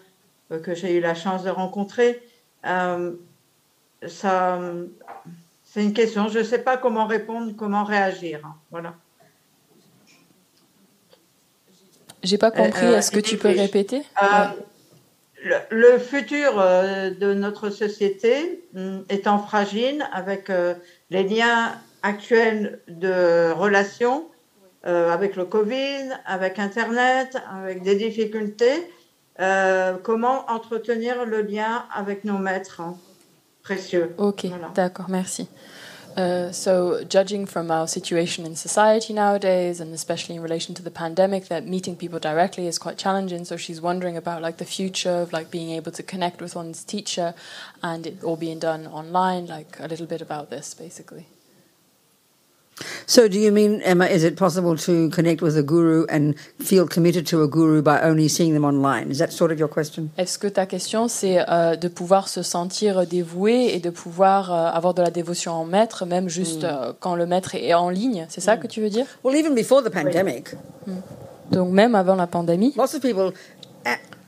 euh, 0.51 0.59
que 0.59 0.73
j'ai 0.73 0.95
eu 0.95 1.01
la 1.01 1.15
chance 1.15 1.43
de 1.43 1.49
rencontrer, 1.49 2.21
euh, 2.65 3.13
ça, 4.07 4.59
c'est 5.63 5.83
une 5.83 5.93
question. 5.93 6.27
Je 6.29 6.39
ne 6.39 6.43
sais 6.43 6.59
pas 6.59 6.77
comment 6.77 7.05
répondre, 7.07 7.53
comment 7.57 7.83
réagir. 7.83 8.41
Voilà. 8.71 8.95
J'ai 12.23 12.37
pas 12.37 12.51
compris, 12.51 12.85
euh, 12.85 12.97
est-ce 12.97 13.11
que 13.11 13.19
tu 13.19 13.37
peux 13.37 13.49
répéter? 13.49 14.01
Euh, 14.21 14.45
le, 15.43 15.55
le 15.69 15.99
futur 15.99 16.55
de 16.55 17.33
notre 17.33 17.69
société 17.69 18.63
hum, 18.75 19.03
étant 19.09 19.39
fragile 19.39 20.07
avec 20.11 20.51
les 21.11 21.23
liens 21.23 21.75
actuels 22.01 22.79
de 22.87 23.51
relations 23.51 24.25
euh, 24.85 25.11
avec 25.11 25.35
le 25.35 25.45
Covid, 25.45 26.11
avec 26.25 26.59
Internet, 26.59 27.37
avec 27.51 27.81
des 27.83 27.95
difficultés, 27.95 28.89
euh, 29.39 29.97
comment 30.01 30.45
entretenir 30.49 31.25
le 31.25 31.41
lien 31.41 31.85
avec 31.93 32.23
nos 32.23 32.37
maîtres 32.37 32.81
hein, 32.81 32.95
précieux. 33.63 34.13
Ok, 34.17 34.45
Voilà. 34.45 34.69
d'accord, 34.75 35.09
merci. 35.09 35.47
Uh, 36.17 36.49
so, 36.53 37.03
judging 37.09 37.45
from 37.45 37.69
our 37.69 37.89
situation 37.89 38.45
in 38.45 38.55
society 38.55 39.11
nowadays, 39.11 39.81
and 39.81 39.93
especially 39.93 40.35
in 40.35 40.41
relation 40.41 40.73
to 40.73 40.81
the 40.81 40.89
pandemic, 40.89 41.49
that 41.49 41.65
meeting 41.67 41.97
people 41.97 42.19
directly 42.19 42.67
is 42.67 42.79
quite 42.79 42.97
challenging. 42.97 43.43
So 43.43 43.57
she's 43.57 43.81
wondering 43.81 44.15
about 44.15 44.41
like 44.41 44.55
the 44.55 44.65
future 44.65 45.23
of 45.23 45.33
like 45.33 45.51
being 45.51 45.71
able 45.71 45.91
to 45.91 46.01
connect 46.03 46.39
with 46.41 46.55
one's 46.55 46.85
teacher, 46.85 47.33
and 47.83 48.07
it 48.07 48.23
all 48.23 48.37
being 48.37 48.59
done 48.59 48.87
online. 48.87 49.47
Like 49.47 49.75
a 49.81 49.87
little 49.89 50.07
bit 50.07 50.21
about 50.21 50.49
this, 50.49 50.73
basically. 50.73 51.25
So, 53.07 53.27
do 53.27 53.37
you 53.39 53.51
mean, 53.51 53.81
Emma, 53.83 54.05
is 54.05 54.23
it 54.23 54.35
possible 54.35 54.75
to 54.77 55.09
connect 55.09 55.41
with 55.43 55.55
a 55.57 55.61
guru 55.61 56.05
and 56.09 56.33
feel 56.59 56.87
committed 56.87 57.27
to 57.27 57.43
a 57.43 57.47
guru 57.47 57.83
by 57.83 58.01
only 58.01 58.27
seeing 58.27 58.53
them 58.53 58.65
online? 58.65 59.11
Is 59.11 59.19
that 59.19 59.31
sort 59.31 59.51
of 59.51 59.59
your 59.59 59.69
question? 59.69 60.09
Est-ce 60.17 60.39
que 60.39 60.47
ta 60.47 60.65
question 60.65 61.07
c'est 61.07 61.37
euh, 61.47 61.75
de 61.75 61.87
pouvoir 61.87 62.27
se 62.27 62.41
sentir 62.41 63.05
dévoué 63.05 63.75
et 63.75 63.79
de 63.79 63.91
pouvoir 63.91 64.51
euh, 64.51 64.75
avoir 64.75 64.95
de 64.95 65.03
la 65.03 65.11
dévotion 65.11 65.51
en 65.53 65.65
maître, 65.65 66.05
même 66.05 66.29
juste 66.29 66.63
euh, 66.63 66.93
quand 66.99 67.15
le 67.15 67.27
maître 67.27 67.53
est 67.53 67.75
en 67.75 67.89
ligne? 67.89 68.25
C'est 68.29 68.41
ça 68.41 68.57
que 68.57 68.65
tu 68.65 68.81
veux 68.81 68.89
dire? 68.89 69.05
Well, 69.23 69.35
even 69.35 69.53
before 69.53 69.83
the 69.83 69.91
pandemic, 69.91 70.55
Donc 71.51 71.71
même 71.71 71.93
avant 71.93 72.15
la 72.15 72.25
pandémie, 72.25 72.73
lots 72.75 72.95
of 72.95 73.01
people, 73.01 73.31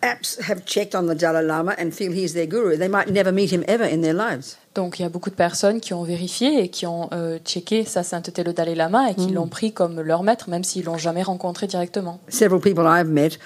apps 0.02 0.40
have 0.48 0.66
checked 0.66 0.96
on 0.96 1.08
the 1.08 1.16
Dalai 1.16 1.44
Lama 1.44 1.76
and 1.78 1.92
feel 1.92 2.12
he's 2.12 2.34
their 2.34 2.48
guru. 2.48 2.78
They 2.78 2.88
might 2.88 3.10
never 3.12 3.32
meet 3.32 3.52
him 3.52 3.64
ever 3.68 3.86
in 3.86 4.02
their 4.02 4.14
lives. 4.14 4.58
Donc 4.76 5.00
il 5.00 5.04
y 5.04 5.06
a 5.06 5.10
beaucoup 5.10 5.30
de 5.30 5.36
personnes 5.36 5.80
qui 5.80 5.94
ont 5.94 6.04
vérifié 6.04 6.64
et 6.64 6.70
qui 6.70 6.86
ont 6.86 7.10
euh, 7.14 7.40
checké 7.44 7.84
sa 7.86 8.04
sainteté 8.04 8.44
le 8.44 8.54
Dalai 8.54 8.76
Lama 8.76 9.12
et 9.12 9.16
qui 9.16 9.30
l'ont 9.30 9.48
pris 9.48 9.72
comme 9.72 10.02
leur 10.02 10.24
maître, 10.24 10.50
même 10.50 10.64
s'ils 10.64 10.86
l'ont 10.86 10.98
jamais 10.98 11.24
rencontré 11.24 11.68
directement. 11.68 12.20
Several 12.30 12.62
people 12.62 12.86
I've 12.86 13.10
met, 13.10 13.40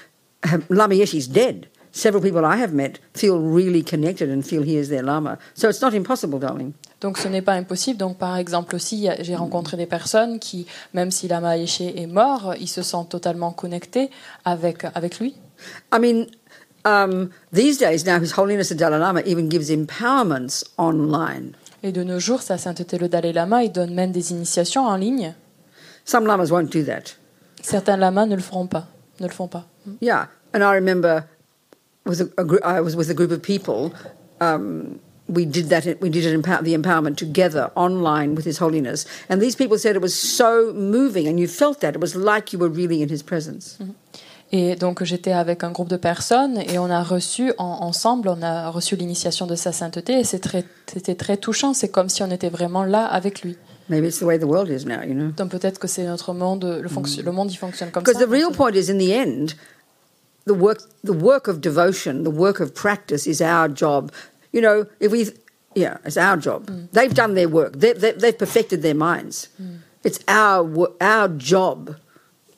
have, 0.44 0.64
Lama 0.69 0.95
Yeshe's 0.95 1.30
dead. 1.30 1.68
Several 1.94 2.22
people 2.22 2.45
I 2.45 2.61
have 2.61 2.73
met 2.73 3.02
feel 3.14 3.38
really 3.38 3.84
connected 3.84 4.30
and 4.30 4.44
feel 4.44 4.64
he 4.64 4.78
is 4.78 4.88
their 4.88 5.03
Lama. 5.03 5.38
So 5.56 5.68
it's 5.68 5.82
not 5.82 5.94
impossible, 5.94 6.40
darling. 6.40 6.72
Donc 7.02 7.18
ce 7.18 7.28
n'est 7.28 7.41
pas 7.41 7.53
impossible. 7.53 7.98
Donc 7.98 8.18
par 8.18 8.38
exemple 8.38 8.76
aussi, 8.76 9.10
j'ai 9.19 9.36
rencontré 9.36 9.76
des 9.76 9.88
personnes 9.88 10.40
qui, 10.40 10.68
même 10.94 11.11
si 11.11 11.28
Lama 11.28 11.57
Yeshe 11.57 11.82
est 11.82 12.07
mort, 12.07 12.56
ils 12.60 12.69
se 12.69 12.82
sentent 12.82 13.10
totalement 13.10 13.52
connectés 13.52 14.10
avec, 14.45 14.86
avec 14.95 15.19
lui. 15.19 15.36
I 15.91 15.99
mean, 15.99 16.28
um, 16.85 17.31
these 17.51 17.77
days 17.77 18.05
now, 18.05 18.19
His 18.19 18.31
Holiness 18.31 18.69
the 18.69 18.75
Dalai 18.75 18.97
Lama 18.97 19.21
even 19.25 19.49
gives 19.49 19.69
empowerments 19.69 20.63
online. 20.77 21.55
Et 21.83 21.91
de 21.91 22.03
nos 22.03 22.19
jours, 22.19 22.41
sa 22.41 22.57
sainteté 22.57 22.99
le 22.99 23.07
Dalai 23.07 23.33
Lama, 23.33 23.63
il 23.63 23.71
donne 23.71 23.93
même 23.93 24.11
des 24.11 24.31
initiations 24.31 24.85
en 24.85 24.97
ligne. 24.97 25.33
Some 26.05 26.25
lamas 26.25 26.51
won't 26.51 26.71
do 26.71 26.83
that. 26.83 27.15
Certains 27.61 27.97
lamas 27.97 28.25
ne 28.25 28.35
le 28.35 28.41
feront 28.41 28.67
pas, 28.67 28.87
ne 29.19 29.27
le 29.27 29.33
font 29.33 29.47
pas. 29.47 29.65
Yeah, 29.99 30.27
and 30.53 30.63
I 30.63 30.73
remember 30.75 31.25
with 32.05 32.21
a, 32.21 32.29
a 32.37 32.43
group, 32.43 32.61
I 32.63 32.81
was 32.81 32.95
with 32.95 33.09
a 33.09 33.13
group 33.13 33.31
of 33.31 33.41
people. 33.41 33.93
Um, 34.39 34.99
we 35.27 35.45
did 35.45 35.69
that. 35.69 35.85
We 36.01 36.09
did 36.09 36.25
it 36.25 36.33
empower, 36.33 36.61
the 36.61 36.75
empowerment 36.75 37.17
together 37.17 37.71
online 37.75 38.35
with 38.35 38.45
His 38.45 38.57
Holiness, 38.57 39.05
and 39.29 39.41
these 39.41 39.55
people 39.55 39.77
said 39.77 39.95
it 39.95 40.01
was 40.01 40.15
so 40.15 40.73
moving, 40.73 41.27
and 41.27 41.39
you 41.39 41.47
felt 41.47 41.81
that 41.81 41.95
it 41.95 42.01
was 42.01 42.15
like 42.15 42.51
you 42.53 42.59
were 42.59 42.69
really 42.69 43.01
in 43.01 43.09
His 43.09 43.23
presence. 43.23 43.77
Et 44.53 44.76
donc 44.76 45.03
j'étais 45.03 45.32
avec 45.32 45.64
un 45.64 45.72
groupe 45.72 45.88
de 45.88 45.95
personnes 45.95 46.57
et 46.57 46.78
on 46.78 46.90
a 46.90 47.02
reçu 47.03 47.53
en- 47.57 47.64
ensemble, 47.84 48.28
on 48.28 48.41
a 48.41 48.69
reçu 48.69 48.95
l'initiation 48.98 49.48
de 49.48 49.56
sa 49.56 49.72
sainteté 49.72 50.19
et 50.19 50.23
c'est 50.26 50.40
très- 50.40 50.65
c'était 50.91 51.15
très 51.15 51.38
touchant. 51.38 51.73
C'est 51.73 51.88
comme 51.90 52.10
si 52.10 52.22
on 52.22 52.30
était 52.32 52.49
vraiment 52.49 52.84
là 52.84 53.06
avec 53.06 53.44
lui. 53.44 53.57
Maybe 53.90 54.06
it's 54.06 54.19
the 54.19 54.23
way 54.23 54.38
the 54.38 54.44
world 54.44 54.69
is 54.69 54.86
now, 54.86 55.02
you 55.07 55.14
know? 55.14 55.32
Donc 55.38 55.49
peut-être 55.49 55.80
que 55.80 55.88
c'est 55.88 56.06
notre 56.06 56.34
monde, 56.34 56.80
le, 56.82 56.90
fonction- 56.90 57.23
le 57.23 57.32
monde 57.32 57.52
il 57.52 57.56
fonctionne 57.57 57.91
comme 57.91 58.06
ça. 58.06 58.11
Because 58.11 58.26
the 58.26 58.30
real 58.30 58.52
point 58.52 58.72
is, 58.73 58.90
in 58.91 58.98
the 58.98 59.10
end, 59.11 59.53
the 60.48 60.52
work, 60.57 60.80
the 61.06 61.11
work 61.11 61.48
of 61.48 61.60
devotion, 61.61 62.23
the 62.23 62.34
work 62.34 62.60
of 62.60 62.73
practice 62.73 63.26
is 63.28 63.41
our 63.41 63.69
job. 63.73 64.11
You 64.53 64.61
know, 64.61 64.86
if 64.99 65.11
we, 65.11 65.32
yeah, 65.76 65.98
it's 66.06 66.18
our 66.18 66.38
job. 66.38 66.69
They've 66.94 67.14
done 67.14 67.36
their 67.36 67.48
work. 67.49 67.78
They, 67.80 67.94
they, 67.94 68.11
they've 68.11 68.38
perfected 68.38 68.82
their 68.82 68.95
minds. 68.95 69.48
It's 70.03 70.19
our 70.28 70.90
our 70.99 71.30
job 71.38 71.95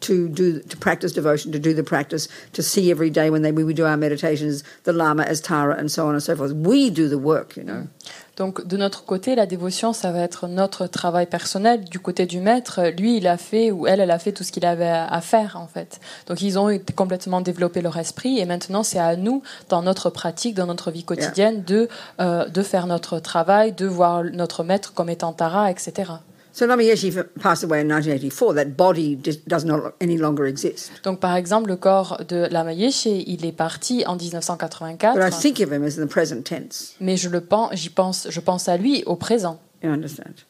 to 0.03 0.29
do 0.29 0.59
to 0.59 0.77
practice 0.77 1.13
devotion, 1.13 1.51
to 1.51 1.59
do 1.59 1.73
the 1.73 1.83
practice, 1.83 2.27
to 2.53 2.61
see 2.61 2.91
every 2.91 3.09
day 3.09 3.29
when 3.29 3.41
they, 3.41 3.51
we 3.51 3.73
do 3.73 3.85
our 3.85 3.97
meditations, 3.97 4.63
the 4.83 4.93
Lama 4.93 5.23
as 5.23 5.41
Tara, 5.41 5.75
and 5.77 5.89
so 5.89 6.07
on 6.07 6.13
and 6.13 6.23
so 6.23 6.35
forth. 6.35 6.53
We 6.53 6.89
do 6.89 7.07
the 7.09 7.17
work, 7.17 7.57
you 7.57 7.63
know. 7.63 7.87
Donc 8.35 8.65
de 8.65 8.77
notre 8.77 9.05
côté, 9.05 9.35
la 9.35 9.45
dévotion, 9.45 9.93
ça 9.93 10.11
va 10.11 10.21
être 10.21 10.47
notre 10.47 10.87
travail 10.87 11.27
personnel. 11.27 11.83
Du 11.83 11.99
côté 11.99 12.25
du 12.25 12.39
maître, 12.39 12.81
lui, 12.97 13.17
il 13.17 13.27
a 13.27 13.37
fait 13.37 13.69
ou 13.69 13.85
elle, 13.85 13.99
elle 13.99 14.09
a 14.09 14.17
fait 14.17 14.31
tout 14.31 14.43
ce 14.43 14.51
qu'il 14.51 14.65
avait 14.65 14.87
à 14.87 15.21
faire 15.21 15.55
en 15.55 15.67
fait. 15.67 15.99
Donc 16.27 16.41
ils 16.41 16.57
ont 16.57 16.75
complètement 16.95 17.41
développé 17.41 17.81
leur 17.81 17.97
esprit 17.97 18.39
et 18.39 18.45
maintenant 18.45 18.81
c'est 18.81 18.99
à 18.99 19.15
nous, 19.15 19.43
dans 19.69 19.83
notre 19.83 20.09
pratique, 20.09 20.55
dans 20.55 20.65
notre 20.65 20.89
vie 20.89 21.03
quotidienne, 21.03 21.63
de 21.63 21.87
euh, 22.19 22.47
de 22.47 22.61
faire 22.63 22.87
notre 22.87 23.19
travail, 23.19 23.71
de 23.71 23.85
voir 23.85 24.23
notre 24.23 24.63
maître 24.63 24.93
comme 24.93 25.09
étant 25.09 25.33
Tara, 25.33 25.69
etc. 25.69 26.13
So 26.55 26.67
Lama 26.67 26.83
Yeshe 26.83 27.09
passed 27.39 27.63
away 27.63 27.81
in 27.81 27.87
1984. 27.87 28.53
That 28.53 28.65
body 28.77 29.15
does 29.15 29.65
not 29.65 29.95
any 29.99 30.17
longer 30.19 30.45
exist. 30.45 30.91
Donc 31.03 31.19
par 31.19 31.35
exemple, 31.35 31.67
le 31.67 31.77
corps 31.77 32.21
de 32.27 32.47
Lama 32.51 32.73
Yeshe, 32.73 33.07
il 33.07 33.43
est 33.43 33.51
parti 33.51 34.03
en 34.05 34.15
But 34.15 34.21
I 34.21 34.29
1984, 34.29 35.41
think 35.41 35.59
of 35.61 35.71
him 35.73 35.83
as 35.83 35.97
in 35.97 36.05
the 36.05 36.09
present 36.09 36.43
tense. 36.43 36.95
mais 36.99 37.17
je 37.17 37.29
le 37.29 37.41
pense, 37.41 37.73
j'y 37.73 37.89
pense, 37.89 38.27
je 38.29 38.39
pense 38.39 38.69
à 38.69 38.77
lui 38.77 39.03
au 39.05 39.15
présent. 39.15 39.59
You 39.81 39.89
understand? 39.89 40.45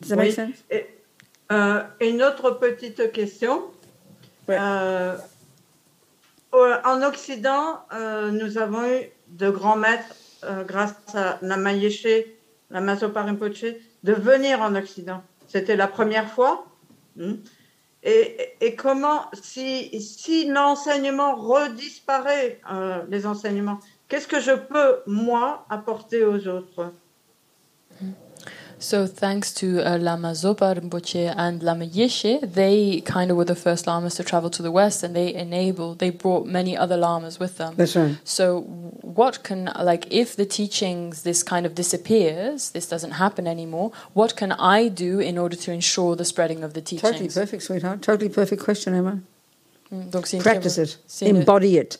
Does 0.00 0.10
that 0.10 0.16
Oui. 0.18 0.26
make 0.26 0.34
sense? 0.34 0.56
Et, 0.70 0.86
euh, 1.52 1.80
une 2.02 2.22
autre 2.22 2.50
petite 2.60 3.10
question. 3.12 3.62
Ouais. 4.46 4.58
Euh, 4.60 5.16
en 6.84 7.02
Occident, 7.02 7.80
euh, 7.94 8.30
nous 8.30 8.58
avons 8.58 8.84
eu 8.84 9.08
de 9.28 9.48
grands 9.50 9.76
maîtres, 9.76 10.14
euh, 10.44 10.64
grâce 10.64 10.92
à 11.14 11.38
Lama 11.42 11.72
Yeshe, 11.72 12.06
Lama 12.70 12.96
Zopa 12.96 13.22
Rinpoche, 13.22 13.64
de 14.04 14.12
venir 14.12 14.60
en 14.60 14.74
Occident. 14.74 15.22
C'était 15.46 15.76
la 15.76 15.88
première 15.88 16.30
fois. 16.30 16.66
Hmm. 17.16 17.34
Et, 18.04 18.76
comment, 18.76 19.26
si, 19.32 20.00
si 20.00 20.46
l'enseignement 20.46 21.34
redisparaît, 21.34 22.60
euh, 22.70 23.02
les 23.08 23.26
enseignements, 23.26 23.80
qu'est-ce 24.08 24.28
que 24.28 24.40
je 24.40 24.52
peux, 24.52 25.00
moi, 25.06 25.66
apporter 25.68 26.24
aux 26.24 26.46
autres? 26.46 26.92
So 28.80 29.06
thanks 29.06 29.52
to 29.54 29.80
uh, 29.82 29.98
Lama 29.98 30.32
Zopa 30.32 30.78
Rinpoche 30.78 31.34
and 31.36 31.62
Lama 31.62 31.86
Yeshe, 31.86 32.40
they 32.52 33.00
kind 33.00 33.30
of 33.30 33.36
were 33.36 33.44
the 33.44 33.56
first 33.56 33.86
lamas 33.86 34.14
to 34.16 34.24
travel 34.24 34.50
to 34.50 34.62
the 34.62 34.70
west, 34.70 35.02
and 35.02 35.16
they 35.16 35.34
enabled, 35.34 35.98
they 35.98 36.10
brought 36.10 36.46
many 36.46 36.76
other 36.76 36.96
lamas 36.96 37.40
with 37.40 37.58
them. 37.58 37.74
That's 37.76 37.96
right. 37.96 38.16
So 38.24 38.60
what 39.02 39.42
can 39.42 39.72
like 39.80 40.06
if 40.12 40.36
the 40.36 40.46
teachings 40.46 41.22
this 41.22 41.42
kind 41.42 41.66
of 41.66 41.74
disappears, 41.74 42.70
this 42.70 42.86
doesn't 42.86 43.12
happen 43.12 43.46
anymore. 43.46 43.92
What 44.14 44.36
can 44.36 44.52
I 44.52 44.88
do 44.88 45.18
in 45.18 45.38
order 45.38 45.56
to 45.56 45.72
ensure 45.72 46.14
the 46.14 46.24
spreading 46.24 46.62
of 46.62 46.74
the 46.74 46.80
teachings? 46.80 47.12
Totally 47.12 47.28
perfect, 47.30 47.62
sweetheart. 47.64 48.02
Totally 48.02 48.28
perfect 48.28 48.62
question, 48.62 48.94
Emma. 48.94 49.20
Mm, 49.92 50.42
Practice 50.42 50.78
it. 50.78 50.96
Embody 51.22 51.78
it. 51.78 51.98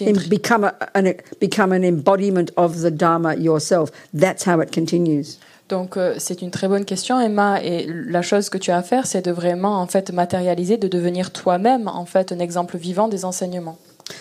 Em- 0.00 0.28
become, 0.28 0.62
a, 0.62 0.88
an, 0.94 1.20
become 1.40 1.72
an 1.72 1.82
embodiment 1.82 2.52
of 2.56 2.78
the 2.78 2.92
Dharma 2.92 3.34
yourself. 3.34 3.90
That's 4.14 4.44
how 4.44 4.60
it 4.60 4.70
continues. 4.70 5.38
Donc 5.70 5.96
euh, 5.96 6.14
c'est 6.18 6.42
une 6.42 6.50
très 6.50 6.68
bonne 6.68 6.84
question 6.84 7.20
Emma 7.20 7.62
et 7.62 7.86
la 7.86 8.22
chose 8.22 8.50
que 8.50 8.58
tu 8.58 8.70
as 8.72 8.76
à 8.76 8.82
faire 8.82 9.06
c'est 9.06 9.24
de 9.24 9.30
vraiment 9.30 9.80
en 9.80 9.86
fait 9.86 10.12
matérialiser 10.12 10.76
de 10.76 10.88
devenir 10.88 11.30
toi-même 11.30 11.88
en 11.88 12.04
fait 12.04 12.32
un 12.32 12.40
exemple 12.40 12.76
vivant 12.76 13.08
des 13.08 13.24
enseignements. 13.24 13.78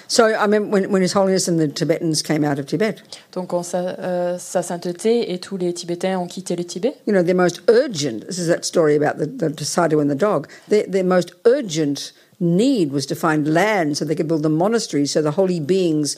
So 0.08 0.28
I 0.28 0.44
remember 0.44 0.70
when, 0.70 0.92
when 0.92 1.02
His 1.02 1.16
Holiness 1.16 1.50
and 1.50 1.58
the 1.58 1.68
Tibetans 1.68 2.22
came 2.22 2.44
out 2.44 2.60
of 2.60 2.68
Tibet, 2.68 2.98
Donc 3.34 3.54
on, 3.54 3.64
sa, 3.64 3.96
euh, 4.00 4.38
sa 4.38 4.62
sainteté 4.62 5.34
et 5.34 5.40
tous 5.40 5.58
les 5.58 5.74
Tibétains 5.74 6.20
ont 6.20 6.28
quitté 6.28 6.56
le 6.56 6.64
Tibet. 6.64 6.94
you 7.08 7.14
know, 7.14 7.24
their 7.24 7.36
most 7.36 7.64
urgent, 7.68 8.26
this 8.28 8.38
is 8.38 8.48
that 8.48 8.64
story 8.64 8.96
about 8.96 9.18
the, 9.18 9.50
the 9.50 9.66
sadhu 9.66 10.00
and 10.00 10.08
the 10.08 10.16
dog, 10.16 10.48
their, 10.68 10.86
their 10.88 11.04
most 11.04 11.34
urgent 11.46 12.14
need 12.40 12.92
was 12.92 13.06
to 13.08 13.16
find 13.16 13.48
land 13.48 13.98
so 13.98 14.06
they 14.06 14.16
could 14.16 14.28
build 14.28 14.44
the 14.44 14.50
monasteries 14.50 15.12
so 15.12 15.22
the 15.22 15.32
holy 15.32 15.60
beings 15.60 16.16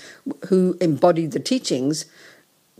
who 0.50 0.78
embodied 0.80 1.32
the 1.32 1.40
teachings 1.40 2.06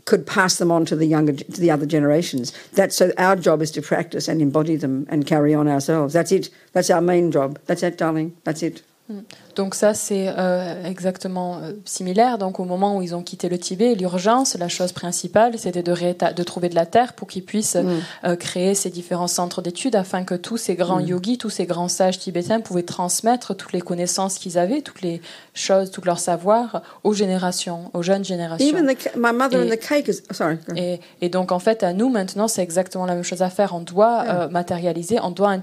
could 0.04 0.26
pass 0.26 0.56
them 0.58 0.70
on 0.72 0.84
to 0.86 0.96
the 0.96 1.06
younger 1.06 1.32
to 1.32 1.60
the 1.60 1.70
other 1.70 1.86
generations. 1.86 2.52
That's 2.72 2.96
so 2.96 3.12
our 3.18 3.36
job 3.36 3.62
is 3.62 3.70
to 3.72 3.82
practice 3.82 4.28
and 4.28 4.42
embody 4.42 4.76
them 4.76 5.06
and 5.08 5.26
carry 5.26 5.54
on 5.54 5.68
ourselves. 5.68 6.12
That's 6.14 6.32
it. 6.32 6.50
That's 6.72 6.90
our 6.90 7.00
main 7.00 7.30
job. 7.30 7.58
That's 7.66 7.82
it, 7.82 7.98
darling. 7.98 8.36
That's 8.44 8.62
it. 8.62 8.82
Hmm. 9.06 9.20
Donc 9.54 9.74
ça, 9.74 9.92
c'est 9.94 10.26
euh, 10.28 10.84
exactement 10.84 11.58
euh, 11.62 11.72
similaire. 11.84 12.38
Donc 12.38 12.58
au 12.60 12.64
moment 12.64 12.96
où 12.96 13.02
ils 13.02 13.14
ont 13.14 13.22
quitté 13.22 13.48
le 13.48 13.58
Tibet, 13.58 13.94
l'urgence, 13.94 14.56
la 14.58 14.68
chose 14.68 14.92
principale, 14.92 15.58
c'était 15.58 15.82
de, 15.82 16.42
trouver 16.42 16.68
de 16.68 16.74
la 16.74 16.86
terre 16.86 17.12
pour 17.12 17.28
qu'ils 17.28 17.44
puissent 17.44 17.76
euh, 18.24 18.36
créer 18.36 18.74
ces 18.74 18.90
différents 18.90 19.26
centres 19.28 19.60
d'études 19.62 19.94
afin 19.96 20.24
que 20.24 20.34
tous 20.34 20.56
ces 20.56 20.74
grands 20.74 21.00
yogis, 21.00 21.38
tous 21.38 21.50
ces 21.50 21.66
grands 21.66 21.88
sages 21.88 22.18
tibétains 22.18 22.60
pouvaient 22.60 22.82
transmettre 22.82 23.54
toutes 23.54 23.72
les 23.72 23.80
connaissances 23.80 24.38
qu'ils 24.38 24.58
avaient, 24.58 24.80
toutes 24.80 25.02
les 25.02 25.20
choses, 25.54 25.90
tout 25.90 26.02
leur 26.04 26.18
savoir 26.18 26.82
aux 27.04 27.12
générations, 27.12 27.90
aux 27.92 28.02
jeunes 28.02 28.24
générations. 28.24 28.66
Even 28.66 28.86
the, 28.86 28.96
ca- 28.98 29.10
my 29.16 29.32
mother 29.36 29.60
Et- 29.62 29.66
and 29.66 29.74
the 29.74 29.78
cake 29.78 30.08
is 30.08 30.22
sorry. 30.34 30.56
go. 30.66 30.74
Et, 30.76 31.00
et 31.20 31.28
donc 31.28 31.52
en 31.52 31.58
fait, 31.58 31.82
à 31.82 31.92
nous 31.92 32.08
maintenant, 32.08 32.48
c'est 32.48 32.62
exactement 32.62 33.06
la 33.06 33.14
même 33.14 33.24
chose 33.24 33.42
à 33.42 33.50
faire. 33.50 33.74
On 33.74 33.80
doit 33.80 34.48
matérialiser, 34.48 35.18
on 35.22 35.30
doit 35.30 35.54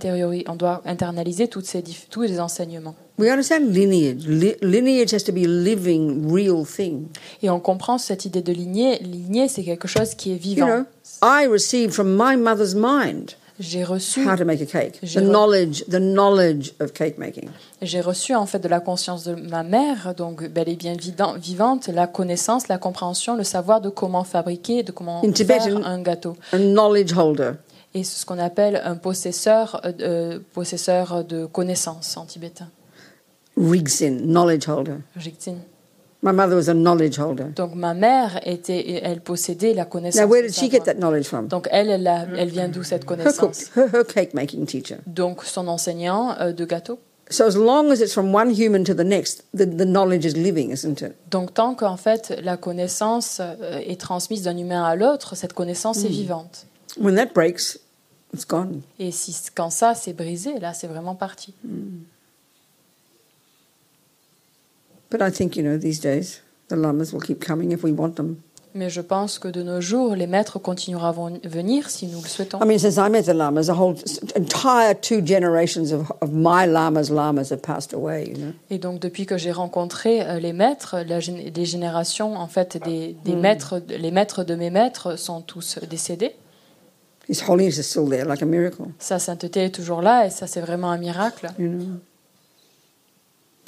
on 0.47 0.55
doit 0.55 0.81
internaliser 0.85 1.47
toutes 1.47 1.65
ces 1.65 1.83
tous 2.09 2.21
les 2.21 2.39
enseignements. 2.39 2.95
We 3.17 3.29
understand 3.29 3.73
lineage. 3.85 4.25
Li- 4.27 4.55
lineage 4.61 5.13
has 5.13 5.23
to 5.23 5.31
be 5.31 5.45
a 5.45 5.47
living, 5.47 6.31
real 6.31 6.65
thing. 6.65 7.07
Et 7.41 7.49
on 7.49 7.59
comprend 7.59 7.97
cette 7.97 8.25
idée 8.25 8.41
de 8.41 8.51
lignée. 8.51 8.99
Lignée, 8.99 9.47
c'est 9.47 9.63
quelque 9.63 9.87
chose 9.87 10.15
qui 10.15 10.31
est 10.31 10.35
You 10.35 10.39
vivant. 10.55 10.67
know, 10.67 10.85
I 11.23 11.47
received 11.47 11.91
from 11.91 12.15
my 12.15 12.35
mother's 12.37 12.75
mind 12.75 13.31
J'ai 13.61 13.83
reçu, 13.83 14.25
how 14.25 14.37
to 14.37 14.45
make 14.45 14.61
a 14.61 14.65
cake, 14.65 15.01
the 15.01 15.19
knowledge, 15.19 15.83
the 15.89 15.99
knowledge 15.99 16.71
of 16.79 16.93
cake 16.93 17.17
making. 17.17 17.49
j'ai 17.81 17.99
reçu 17.99 18.33
en 18.33 18.45
fait 18.45 18.59
de 18.59 18.69
la 18.69 18.79
conscience 18.79 19.25
de 19.25 19.35
ma 19.35 19.63
mère, 19.63 20.13
donc 20.15 20.47
bel 20.47 20.69
et 20.69 20.77
bien 20.77 20.95
vivante, 21.37 21.89
la 21.89 22.07
connaissance, 22.07 22.69
la 22.69 22.77
compréhension, 22.77 23.35
le 23.35 23.43
savoir 23.43 23.81
de 23.81 23.89
comment 23.89 24.23
fabriquer, 24.23 24.83
de 24.83 24.93
comment 24.93 25.17
In 25.19 25.33
faire 25.33 25.33
Tibetan- 25.33 25.83
un 25.83 26.01
gâteau. 26.01 26.37
A 26.53 26.57
knowledge 26.57 27.11
holder. 27.17 27.51
Et 27.93 28.05
c'est 28.05 28.21
ce 28.21 28.25
qu'on 28.25 28.39
appelle 28.39 28.81
un 28.85 28.95
possesseur, 28.95 29.81
euh, 29.83 29.91
euh, 29.99 30.39
possesseur 30.53 31.25
de 31.25 31.45
connaissances 31.45 32.15
en 32.15 32.23
tibétain. 32.25 32.69
Rigsin, 33.59 34.21
knowledge 34.25 34.65
holder. 34.67 35.01
Jigtsin. 35.17 35.57
My 36.21 36.31
mother 36.33 36.55
was 36.55 36.67
a 36.69 36.73
knowledge 36.73 37.17
holder. 37.17 37.45
Donc 37.55 37.75
ma 37.75 37.93
mère 37.93 38.39
était, 38.45 38.99
elle 39.03 39.21
possédait 39.21 39.73
la 39.73 39.85
connaissance. 39.85 40.21
Now, 40.21 40.27
where 40.27 40.41
did 40.41 40.53
she 40.53 40.69
get 40.69 40.81
that 40.85 40.95
knowledge 40.95 41.25
from? 41.27 41.47
Donc 41.47 41.67
elle, 41.71 41.89
elle, 41.89 42.07
a- 42.07 42.25
elle 42.37 42.49
vient 42.49 42.67
d'où 42.67 42.83
cette 42.83 43.05
connaissance? 43.05 43.71
her, 43.75 43.87
her 43.93 44.03
cake 44.05 44.33
making 44.33 44.65
teacher. 44.65 44.97
Donc 45.07 45.43
son 45.45 45.67
enseignant 45.67 46.35
euh, 46.39 46.51
de 46.51 46.65
gâteau. 46.65 46.99
So 47.29 47.45
as 47.45 47.55
long 47.55 47.91
as 47.91 48.01
it's 48.01 48.13
from 48.13 48.33
one 48.33 48.49
human 48.49 48.83
to 48.85 48.93
the 48.93 49.03
next, 49.05 49.43
the, 49.53 49.65
the 49.65 49.85
knowledge 49.85 50.25
is 50.25 50.33
living, 50.35 50.71
isn't 50.71 51.01
it? 51.01 51.13
Donc 51.31 51.53
tant 51.53 51.73
qu'en 51.75 51.95
fait 51.95 52.33
la 52.43 52.57
connaissance 52.57 53.39
euh, 53.39 53.79
est 53.79 53.99
transmise 54.01 54.41
d'un 54.43 54.57
humain 54.57 54.83
à 54.83 54.95
l'autre, 54.95 55.35
cette 55.35 55.53
connaissance 55.53 56.03
est 56.03 56.09
vivante. 56.09 56.65
When 56.97 57.15
that 57.15 57.27
breaks, 57.33 57.79
it's 58.33 58.45
gone. 58.45 58.81
Et 58.99 59.11
si 59.11 59.33
quand 59.55 59.69
ça 59.69 59.95
c'est 59.95 60.13
brisé, 60.13 60.59
là 60.59 60.73
c'est 60.73 60.87
vraiment 60.87 61.15
parti. 61.15 61.53
But 61.63 61.67
I 61.73 61.73
think, 61.73 61.73
you 61.73 61.73
know, 61.73 61.73
these 61.73 61.77
days, 61.77 62.07
the 62.09 62.17
lamas 63.69 64.07
will 64.13 64.25
keep 64.25 64.27
coming 64.27 64.45
if 64.49 64.67
we 64.69 64.87
want 64.87 64.95
them. 64.95 64.98
Mais 68.75 68.89
je 68.91 69.01
pense 69.01 69.39
que 69.39 69.47
de 69.47 69.63
nos 69.63 69.81
jours, 69.81 70.15
les 70.15 70.27
maîtres 70.27 70.59
continueront 70.59 71.05
à 71.07 71.11
ven- 71.11 71.39
venir 71.43 71.89
si 71.89 72.05
nous 72.05 72.21
le 72.21 72.27
souhaitons. 72.27 72.59
I 72.61 72.67
mean, 72.67 72.77
since 72.77 72.97
I 72.97 73.09
met 73.09 73.23
the 73.23 73.33
lamas, 73.33 73.67
a 73.69 73.73
whole 73.73 73.95
entire 74.35 74.93
two 75.01 75.21
generations 75.25 75.91
of, 75.91 76.11
of 76.21 76.29
my 76.31 76.67
lamas, 76.67 77.09
lamas 77.09 77.49
have 77.51 77.61
passed 77.63 77.95
away, 77.95 78.27
you 78.29 78.35
know. 78.37 78.51
Et 78.69 78.77
donc 78.77 78.99
depuis 78.99 79.25
que 79.25 79.39
j'ai 79.39 79.51
rencontré 79.51 80.21
euh, 80.21 80.39
les 80.39 80.53
maîtres, 80.53 80.97
la 81.07 81.17
les 81.19 81.65
générations 81.65 82.35
en 82.35 82.45
fait 82.47 82.77
des, 82.85 83.15
des 83.25 83.35
maîtres, 83.35 83.81
les 83.87 84.11
maîtres 84.11 84.43
de 84.43 84.53
mes 84.53 84.69
maîtres 84.69 85.17
sont 85.17 85.41
tous 85.41 85.79
décédés. 85.89 86.35
His 87.27 87.41
holiness 87.47 87.77
is 87.79 87.83
still 87.83 88.07
there, 88.07 88.25
like 88.25 88.43
a 88.43 88.45
miracle, 88.45 88.83
Sa 88.99 89.17
sainteté 89.17 89.65
est 89.65 89.69
toujours 89.73 90.03
là 90.03 90.27
et 90.27 90.29
ça 90.29 90.45
c'est 90.45 90.61
vraiment 90.61 90.91
un 90.91 90.97
miracle. 90.99 91.47
you 91.57 91.69
know. 91.69 91.85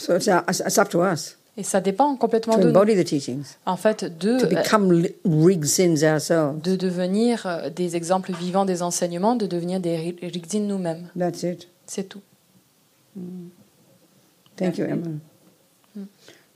So 0.01 0.15
it's, 0.15 0.27
our, 0.27 0.43
it's 0.49 0.77
up 0.77 0.89
to 0.89 1.01
us 1.03 1.37
Et 1.57 1.63
ça 1.63 1.81
dépend 1.81 2.15
complètement 2.15 2.53
to 2.55 2.59
de 2.61 2.63
nous. 2.65 2.69
embody 2.71 2.95
the 2.95 3.05
teachings, 3.05 3.43
En 3.65 3.75
fait, 3.75 4.05
de, 4.05 4.39
to 4.39 4.47
become 4.47 4.91
li- 4.91 5.13
rig 5.25 5.65
sins 5.65 6.01
ourselves. 6.03 6.61
de 6.61 6.75
devenir 6.75 7.45
euh, 7.45 7.69
des 7.69 7.95
exemples 7.95 8.31
vivants 8.33 8.63
des 8.65 8.81
enseignements, 8.81 9.35
de 9.35 9.45
devenir 9.47 9.79
des 9.81 9.97
ri- 9.97 10.17
rigzin 10.23 10.61
nous-mêmes. 10.61 11.09
That's 11.17 11.43
it. 11.43 11.67
C'est 11.85 12.07
tout. 12.07 12.21
Thank 14.55 14.77
you, 14.77 14.85
Emma. 14.85 15.07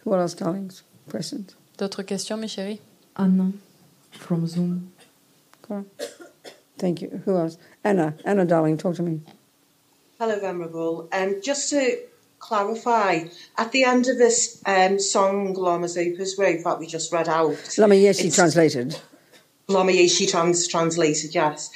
What 0.05 0.19
else, 0.21 0.35
darlings? 0.35 0.83
Present? 1.09 1.55
D'autres 1.77 2.03
questions, 2.03 2.37
mes 2.37 2.47
chéris? 2.47 2.79
Anna 3.15 3.47
from 4.11 4.47
Zoom. 4.47 4.89
Go 5.67 5.75
on. 5.75 5.85
Thank 6.77 7.01
you. 7.01 7.09
Who 7.25 7.35
else? 7.35 7.57
Anna. 7.83 8.13
Anna, 8.23 8.45
darling, 8.45 8.77
talk 8.77 8.95
to 8.95 9.03
me. 9.03 9.19
Hello, 10.19 10.39
Venerable. 10.39 11.09
Um, 11.11 11.35
just 11.43 11.69
to 11.71 11.81
clarify, 12.49 13.25
at 13.57 13.71
the 13.71 13.83
end 13.83 14.07
of 14.07 14.17
this 14.17 14.61
um, 14.65 14.99
song, 14.99 15.53
Lama 15.53 15.87
Zopa's 15.87 16.37
Road, 16.37 16.59
that 16.63 16.79
we 16.79 16.87
just 16.87 17.11
read 17.11 17.27
out, 17.27 17.55
Lama 17.77 17.95
Yeshi 17.95 18.33
translated. 18.33 18.99
Lama 19.67 19.91
Yeshi 19.91 20.29
trans- 20.29 20.67
translated, 20.67 21.33
yes. 21.33 21.71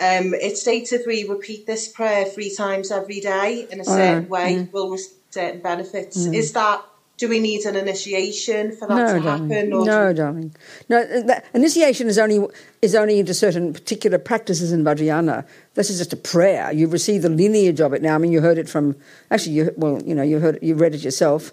Um, 0.00 0.34
it 0.34 0.56
states 0.56 0.92
if 0.92 1.06
we 1.06 1.24
repeat 1.28 1.66
this 1.66 1.88
prayer 1.88 2.24
three 2.24 2.54
times 2.54 2.90
every 2.90 3.20
day 3.20 3.66
in 3.70 3.80
a 3.80 3.82
Oh, 3.82 3.96
certain 3.96 4.22
yeah. 4.24 4.28
way, 4.28 4.68
we'll 4.72 4.90
receive 4.90 5.14
certain 5.30 5.60
benefits. 5.60 6.16
Is 6.16 6.52
that, 6.52 6.82
do 7.18 7.28
we 7.28 7.40
need 7.40 7.64
an 7.66 7.74
initiation 7.74 8.70
for 8.72 8.86
that 8.86 8.94
No, 8.94 9.14
to 9.14 9.20
darling. 9.20 9.50
happen? 9.50 9.72
Or 9.72 9.84
No, 9.84 10.12
darling. 10.12 10.54
No, 10.88 10.98
uh, 10.98 11.22
that, 11.26 11.44
initiation 11.52 12.06
is 12.06 12.16
only 12.16 12.46
is 12.80 12.94
only 12.94 13.18
into 13.18 13.34
certain 13.34 13.72
particular 13.72 14.18
practices 14.18 14.72
in 14.72 14.84
Vajrayana. 14.84 15.44
This 15.74 15.90
is 15.90 15.98
just 15.98 16.12
a 16.12 16.16
prayer. 16.16 16.72
You 16.72 16.86
receive 16.86 17.22
the 17.22 17.28
lineage 17.28 17.80
of 17.80 17.92
it 17.92 18.02
now. 18.02 18.14
I 18.14 18.18
mean, 18.18 18.30
you 18.30 18.40
heard 18.40 18.56
it 18.56 18.68
from 18.68 18.94
actually. 19.30 19.54
You 19.54 19.74
well, 19.76 20.00
you 20.02 20.14
know, 20.14 20.22
you 20.22 20.38
heard 20.38 20.60
you 20.62 20.76
read 20.76 20.94
it 20.94 21.02
yourself. 21.02 21.52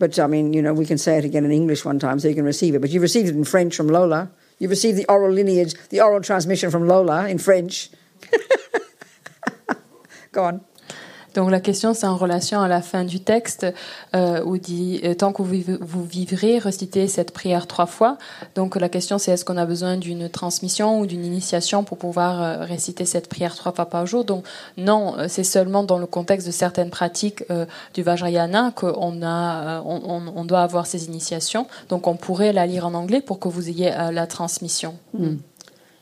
But 0.00 0.18
I 0.18 0.26
mean, 0.26 0.52
you 0.52 0.60
know, 0.60 0.74
we 0.74 0.84
can 0.84 0.98
say 0.98 1.18
it 1.18 1.24
again 1.24 1.44
in 1.44 1.52
English 1.52 1.84
one 1.84 2.00
time, 2.00 2.18
so 2.18 2.26
you 2.26 2.34
can 2.34 2.44
receive 2.44 2.74
it. 2.74 2.80
But 2.80 2.90
you 2.90 3.00
received 3.00 3.28
it 3.28 3.36
in 3.36 3.44
French 3.44 3.76
from 3.76 3.86
Lola. 3.86 4.32
You 4.58 4.68
received 4.68 4.98
the 4.98 5.06
oral 5.08 5.30
lineage, 5.32 5.74
the 5.90 6.00
oral 6.00 6.20
transmission 6.20 6.72
from 6.72 6.88
Lola 6.88 7.28
in 7.28 7.38
French. 7.38 7.90
Go 10.32 10.44
on. 10.44 10.60
Donc 11.34 11.50
la 11.50 11.60
question, 11.60 11.94
c'est 11.94 12.06
en 12.06 12.16
relation 12.16 12.60
à 12.60 12.68
la 12.68 12.80
fin 12.80 13.04
du 13.04 13.20
texte 13.20 13.66
euh, 14.14 14.42
où 14.44 14.56
dit 14.56 15.00
euh, 15.04 15.14
tant 15.14 15.32
que 15.32 15.42
vous, 15.42 15.52
viv- 15.52 15.78
vous 15.80 16.04
vivrez, 16.04 16.58
recitez 16.58 17.08
cette 17.08 17.32
prière 17.32 17.66
trois 17.66 17.86
fois. 17.86 18.18
Donc 18.54 18.76
la 18.76 18.88
question, 18.88 19.18
c'est 19.18 19.32
est-ce 19.32 19.44
qu'on 19.44 19.56
a 19.56 19.66
besoin 19.66 19.96
d'une 19.96 20.28
transmission 20.28 21.00
ou 21.00 21.06
d'une 21.06 21.24
initiation 21.24 21.84
pour 21.84 21.98
pouvoir 21.98 22.42
euh, 22.42 22.64
réciter 22.64 23.04
cette 23.04 23.28
prière 23.28 23.54
trois 23.56 23.72
fois 23.72 23.86
par 23.86 24.06
jour? 24.06 24.24
Donc 24.24 24.44
non, 24.76 25.18
euh, 25.18 25.26
c'est 25.28 25.44
seulement 25.44 25.82
dans 25.82 25.98
le 25.98 26.06
contexte 26.06 26.46
de 26.46 26.52
certaines 26.52 26.90
pratiques 26.90 27.44
du 27.94 28.02
Vajrayana 28.02 28.72
qu'on 28.74 29.22
a, 29.22 29.80
on, 29.82 30.44
doit 30.44 30.60
avoir 30.60 30.86
ces 30.86 31.06
initiations. 31.06 31.66
Donc 31.88 32.06
on 32.06 32.16
pourrait 32.16 32.52
la 32.52 32.66
lire 32.66 32.86
en 32.86 32.94
anglais 32.94 33.20
pour 33.20 33.38
que 33.38 33.48
vous 33.48 33.68
ayez 33.68 33.90
la 33.90 34.26
transmission. 34.26 34.94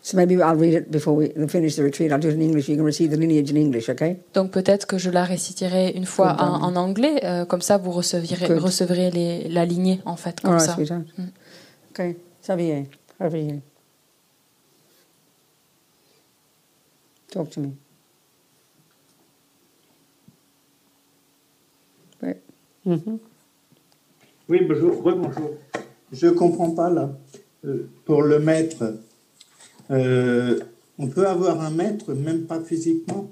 So 0.05 0.17
maybe 0.17 0.35
I'll 0.43 0.57
read 0.57 0.75
it 0.75 0.91
before 0.91 1.15
we 1.15 1.29
finish 1.47 1.77
the 1.77 1.85
retreat. 1.85 2.11
I'll 2.11 2.19
do 2.19 2.29
it 2.29 2.35
in 2.35 2.43
English. 2.43 2.69
You 2.69 2.75
can 2.77 2.85
receive 2.85 3.11
the 3.13 3.17
lineage 3.17 3.51
in 3.53 3.57
English, 3.57 3.89
okay? 3.89 4.17
Donc 4.35 4.51
peut-être 4.51 4.87
que 4.87 4.99
je 4.99 5.11
la 5.11 5.23
réciterai 5.23 5.91
une 5.95 6.07
fois 6.07 6.33
Good, 6.33 6.41
en, 6.41 6.75
anglais, 6.77 7.21
euh, 7.25 7.45
comme 7.45 7.63
ça 7.63 7.77
vous 7.79 7.93
recevrez, 7.93 8.49
Good. 8.49 8.59
recevrez 8.59 9.11
les, 9.13 9.49
la 9.49 9.65
lignée 9.65 10.01
en 10.05 10.17
fait, 10.17 10.41
comme 10.41 10.55
All 10.55 10.59
right, 10.59 10.69
ça. 10.69 10.75
sweetheart. 10.75 11.05
Okay, 11.93 12.17
Xavier, 12.43 12.89
over 13.21 13.37
here. 13.39 13.61
Talk 17.31 17.51
to 17.51 17.61
me. 17.61 17.71
Right. 22.21 22.41
Mhm. 22.85 23.19
Oui, 24.49 24.65
bonjour, 24.69 25.01
bonjour. 25.01 25.51
Je 26.13 26.27
comprends 26.29 26.71
pas 26.73 26.91
là. 26.91 27.11
Euh, 27.65 27.89
pour 28.05 28.23
le 28.23 28.41
maître, 28.41 28.97
euh, 29.93 30.59
on 30.99 31.07
peut 31.09 31.27
avoir 31.27 31.61
un 31.61 31.71
maître, 31.71 32.13
même 32.15 32.43
pas 32.47 32.61
physiquement, 32.61 33.31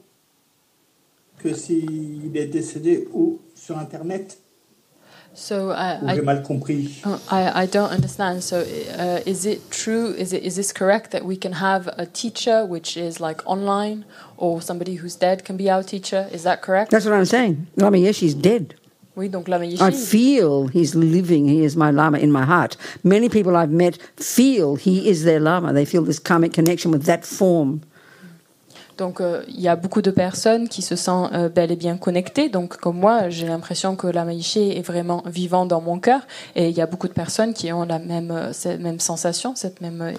que 1.39 1.55
s'il 1.55 2.31
est 2.35 2.47
décédé 2.47 3.09
ou 3.13 3.39
sur 3.55 3.79
Internet. 3.79 4.39
So 5.33 5.71
I, 5.71 5.99
Ou 6.03 6.09
I, 6.09 6.15
j'ai 6.17 6.23
mal 6.23 6.43
compris. 6.43 7.01
uh, 7.05 7.17
I, 7.31 7.63
I 7.63 7.67
don't 7.67 7.91
understand. 7.91 8.43
So 8.43 8.59
uh, 8.59 9.21
is 9.25 9.47
it 9.47 9.71
true? 9.71 10.09
Is 10.09 10.33
it 10.33 10.43
is 10.43 10.57
this 10.57 10.73
correct 10.73 11.13
that 11.13 11.25
we 11.25 11.37
can 11.37 11.53
have 11.53 11.89
a 11.97 12.05
teacher 12.05 12.67
which 12.67 12.97
is 12.97 13.21
like 13.21 13.41
online, 13.47 14.05
or 14.37 14.61
somebody 14.61 14.97
who's 14.97 15.15
dead 15.15 15.45
can 15.45 15.57
be 15.57 15.71
our 15.71 15.85
teacher? 15.85 16.29
Is 16.33 16.43
that 16.43 16.63
correct? 16.63 16.91
That's 16.91 17.05
what 17.07 17.15
I'm 17.15 17.27
saying. 17.27 17.69
Lama 17.77 17.99
Yeshi's 17.99 18.35
dead. 18.35 18.75
Oui, 19.17 19.29
donc 19.29 19.49
Lama 19.49 19.67
I 19.67 19.75
Yeshe, 19.77 19.93
feel 19.95 20.69
he's 20.73 20.95
living. 20.95 21.47
He 21.49 21.65
is 21.65 21.77
my 21.77 21.91
Lama 21.91 22.19
in 22.19 22.29
my 22.31 22.45
heart. 22.45 22.77
Many 23.03 23.29
people 23.29 23.57
I've 23.57 23.71
met 23.73 23.99
feel 24.17 24.77
he 24.77 25.09
is 25.11 25.25
their 25.25 25.41
Lama. 25.41 25.73
They 25.73 25.85
feel 25.85 26.05
this 26.05 26.21
karmic 26.21 26.53
connection 26.53 26.93
with 26.93 27.05
that 27.07 27.25
form. 27.25 27.81
Donc 28.97 29.21
euh, 29.21 29.43
il 29.49 29.61
y 29.61 29.67
a 29.69 29.77
beaucoup 29.77 30.03
de 30.03 30.11
personnes 30.11 30.69
qui 30.69 30.83
se 30.83 30.95
sentent 30.95 31.33
euh, 31.33 31.49
bel 31.49 31.73
et 31.73 31.77
bien 31.77 31.97
connectées. 31.97 32.51
Donc 32.51 32.77
comme 32.77 32.99
moi, 32.99 33.31
j'ai 33.31 33.47
l'impression 33.47 33.97
que 33.97 34.07
Lama 34.07 34.35
Yeshe 34.35 34.59
est 34.59 34.87
vraiment 34.87 35.23
vivant 35.27 35.65
dans 35.67 35.81
mon 35.81 35.99
cœur. 35.99 36.21
Et 36.55 36.69
il 36.69 36.77
y 36.77 36.83
a 36.83 36.87
beaucoup 36.87 37.09
de 37.09 37.15
personnes 37.15 37.55
qui 37.55 37.73
ont 37.73 37.85
la 37.85 37.99
même, 37.99 38.31
euh, 38.31 38.53
cette 38.53 38.79
même 38.81 39.01
sensation, 39.01 39.55
cette 39.57 39.81
même... 39.81 40.03
euh, 40.03 40.13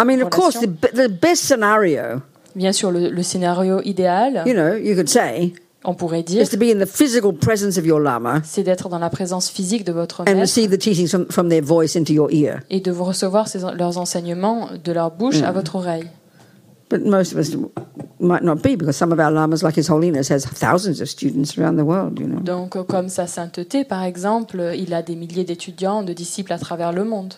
I 0.00 0.04
mean, 0.04 0.20
of 0.20 0.30
course, 0.30 0.56
relation. 0.56 0.76
the, 0.82 1.08
the 1.08 1.20
best 1.20 1.44
scenario, 1.44 2.20
Bien 2.56 2.72
sûr, 2.72 2.90
le, 2.90 3.08
le 3.08 3.22
scénario 3.22 3.80
idéal, 3.84 4.42
you 4.46 4.52
know, 4.52 4.74
you 4.74 4.96
could 4.96 5.08
say, 5.08 5.52
on 5.84 5.94
pourrait 5.94 6.22
dire, 6.22 6.42
is 6.42 6.48
to 6.48 6.56
be 6.56 6.70
in 6.74 6.78
the 6.84 6.86
physical 6.88 7.32
presence 7.32 7.78
of 7.78 7.86
your 7.86 8.00
Lama 8.00 8.40
c'est 8.44 8.62
d'être 8.64 8.88
dans 8.88 8.98
la 8.98 9.10
présence 9.10 9.48
physique 9.48 9.84
de 9.84 9.92
votre 9.92 10.22
and 10.22 10.24
maître 10.24 10.40
receive 10.40 10.70
the 10.70 10.78
teachings 10.78 11.08
from, 11.08 11.26
from 11.30 11.48
their 11.48 11.62
voice 11.62 11.96
into 11.96 12.12
your 12.12 12.30
ear. 12.32 12.60
et 12.70 12.80
de 12.80 12.90
vous 12.90 13.04
recevoir 13.04 13.46
ces- 13.48 13.60
leurs 13.76 13.96
enseignements 13.98 14.68
de 14.82 14.92
leur 14.92 15.10
bouche 15.12 15.42
à 15.42 15.52
votre 15.52 15.76
oreille. 15.76 16.08
But 16.90 17.04
most 17.04 17.34
of 17.34 17.38
us 17.38 17.54
might 18.18 18.42
not 18.42 18.56
be 18.62 18.74
because 18.74 18.96
some 18.96 19.12
of 19.12 19.18
our 19.20 19.30
lamas, 19.30 19.62
like 19.62 19.76
His 19.78 19.90
Holiness, 19.90 20.30
has 20.30 20.46
thousands 20.46 21.02
of 21.02 21.08
students 21.08 21.58
around 21.58 21.76
the 21.76 21.84
world, 21.84 22.18
you 22.18 22.26
know. 22.26 22.40
Donc, 22.40 22.78
comme 22.86 23.10
sa 23.10 23.26
sainteté, 23.26 23.84
par 23.84 24.04
exemple, 24.04 24.72
il 24.74 24.94
a 24.94 25.02
des 25.02 25.14
milliers 25.14 25.44
d'étudiants, 25.44 26.02
de 26.02 26.14
disciples 26.14 26.52
à 26.54 26.58
travers 26.58 26.92
le 26.92 27.04
monde. 27.04 27.34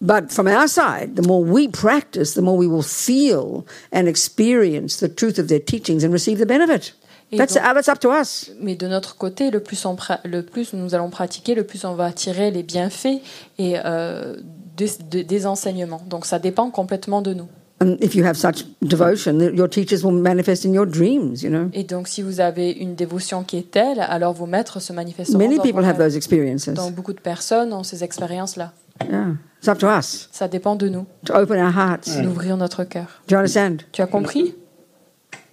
But 0.00 0.30
from 0.30 0.46
our 0.46 0.68
side, 0.68 1.16
the 1.16 1.26
more 1.26 1.42
we 1.42 1.68
practice, 1.68 2.34
the 2.34 2.40
more 2.40 2.56
we 2.56 2.66
will 2.68 2.84
feel 2.84 3.64
and 3.92 4.06
experience 4.06 4.96
the 5.00 5.08
truth 5.12 5.38
of 5.40 5.48
their 5.48 5.60
teachings 5.60 6.04
and 6.04 6.12
receive 6.12 6.38
the 6.38 6.46
benefit. 6.46 6.94
Et 7.32 7.36
That's, 7.36 7.54
donc- 7.54 7.62
that's 7.62 7.88
up 7.88 8.00
to 8.00 8.10
us. 8.12 8.50
Mais 8.60 8.74
de 8.74 8.88
notre 8.88 9.16
côté, 9.16 9.50
le 9.50 9.60
plus, 9.60 9.84
on 9.86 9.94
pra- 9.94 10.18
le 10.24 10.42
plus 10.42 10.72
nous 10.72 10.94
allons 10.94 11.10
pratiquer, 11.10 11.54
le 11.54 11.64
plus 11.64 11.84
on 11.84 11.94
va 11.94 12.10
tirer 12.12 12.50
les 12.50 12.62
bienfaits 12.64 13.20
et 13.58 13.74
euh, 13.84 14.36
des, 14.76 14.90
de- 15.10 15.22
des 15.22 15.46
enseignements. 15.46 16.02
Donc, 16.08 16.26
ça 16.26 16.38
dépend 16.40 16.70
complètement 16.70 17.22
de 17.22 17.32
nous. 17.34 17.46
And 17.82 17.96
if 18.02 18.14
you 18.14 18.24
have 18.26 18.36
such 18.36 18.66
devotion, 18.82 19.38
that 19.38 19.52
your 19.54 19.68
teachers 19.70 20.04
will 20.04 20.20
manifest 20.20 20.66
in 20.66 20.72
your 20.74 20.84
dreams, 20.86 21.36
you 21.42 21.48
know. 21.48 21.70
Et 21.72 21.84
donc, 21.84 22.08
si 22.08 22.20
vous 22.20 22.40
avez 22.40 22.72
une 22.72 22.94
dévotion 22.94 23.42
qui 23.42 23.56
est 23.58 23.70
telle, 23.70 24.00
alors 24.00 24.34
vos 24.34 24.44
maîtres 24.46 24.80
se 24.80 24.92
manifesteront 24.92 25.38
Many 25.38 25.56
dans, 25.56 25.62
people 25.62 25.84
have 25.84 25.96
rêves. 25.96 26.08
those 26.08 26.16
experiences. 26.16 26.68
Donc, 26.68 26.94
beaucoup 26.94 27.14
de 27.14 27.20
personnes 27.20 27.72
ont 27.72 27.82
ces 27.84 28.04
expériences-là. 28.04 28.72
Yeah. 29.08 29.28
It's 29.60 29.68
up 29.68 29.78
to 29.78 29.86
us 29.88 30.28
Ça 30.30 30.46
dépend 30.48 30.76
de 30.76 30.88
nous, 30.88 31.06
to 31.24 31.32
open 31.34 31.58
our 31.58 31.72
hearts. 31.74 32.20
d'ouvrir 32.22 32.58
notre 32.58 32.84
cœur. 32.84 33.22
Do 33.28 33.34
you 33.34 33.38
understand? 33.38 33.78
Tu 33.92 34.02
as 34.02 34.06
compris? 34.06 34.54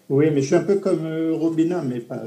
Oui, 0.10 0.30
mais 0.32 0.42
je 0.42 0.48
suis 0.48 0.56
un 0.56 0.64
peu 0.64 0.76
comme 0.76 1.06
euh, 1.06 1.34
Robina, 1.36 1.82
mais 1.82 2.00
pas, 2.00 2.22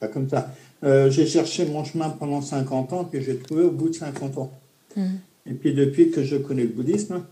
pas 0.00 0.08
comme 0.08 0.28
ça. 0.28 0.52
Euh, 0.84 1.10
j'ai 1.10 1.26
cherché 1.26 1.66
mon 1.66 1.84
chemin 1.84 2.08
pendant 2.10 2.40
50 2.40 2.92
ans 2.92 3.04
que 3.04 3.20
j'ai 3.20 3.36
trouvé 3.36 3.64
au 3.64 3.70
bout 3.70 3.88
de 3.88 3.94
50 3.94 4.38
ans. 4.38 4.52
Et 5.46 5.52
puis 5.54 5.74
depuis 5.74 6.10
que 6.10 6.24
je 6.24 6.36
connais 6.36 6.62
le 6.62 6.68
bouddhisme, 6.68 7.22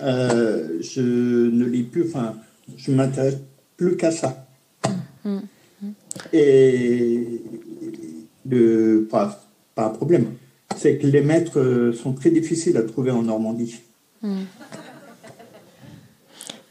euh, 0.00 0.78
je 0.80 1.00
ne 1.00 1.64
lis 1.64 1.82
plus, 1.82 2.04
enfin, 2.06 2.36
je 2.76 2.92
m'intéresse 2.92 3.38
plus 3.76 3.96
qu'à 3.96 4.10
ça. 4.10 4.46
Et, 6.32 7.42
de 8.44 9.06
pas, 9.10 9.44
pas 9.74 9.86
un 9.86 9.90
problème. 9.90 10.34
C'est 10.76 10.98
que 10.98 11.06
les 11.06 11.22
maîtres 11.22 11.92
sont 11.94 12.12
très 12.12 12.30
difficiles 12.30 12.76
à 12.76 12.82
trouver 12.82 13.10
en 13.10 13.22
Normandie. 13.22 13.80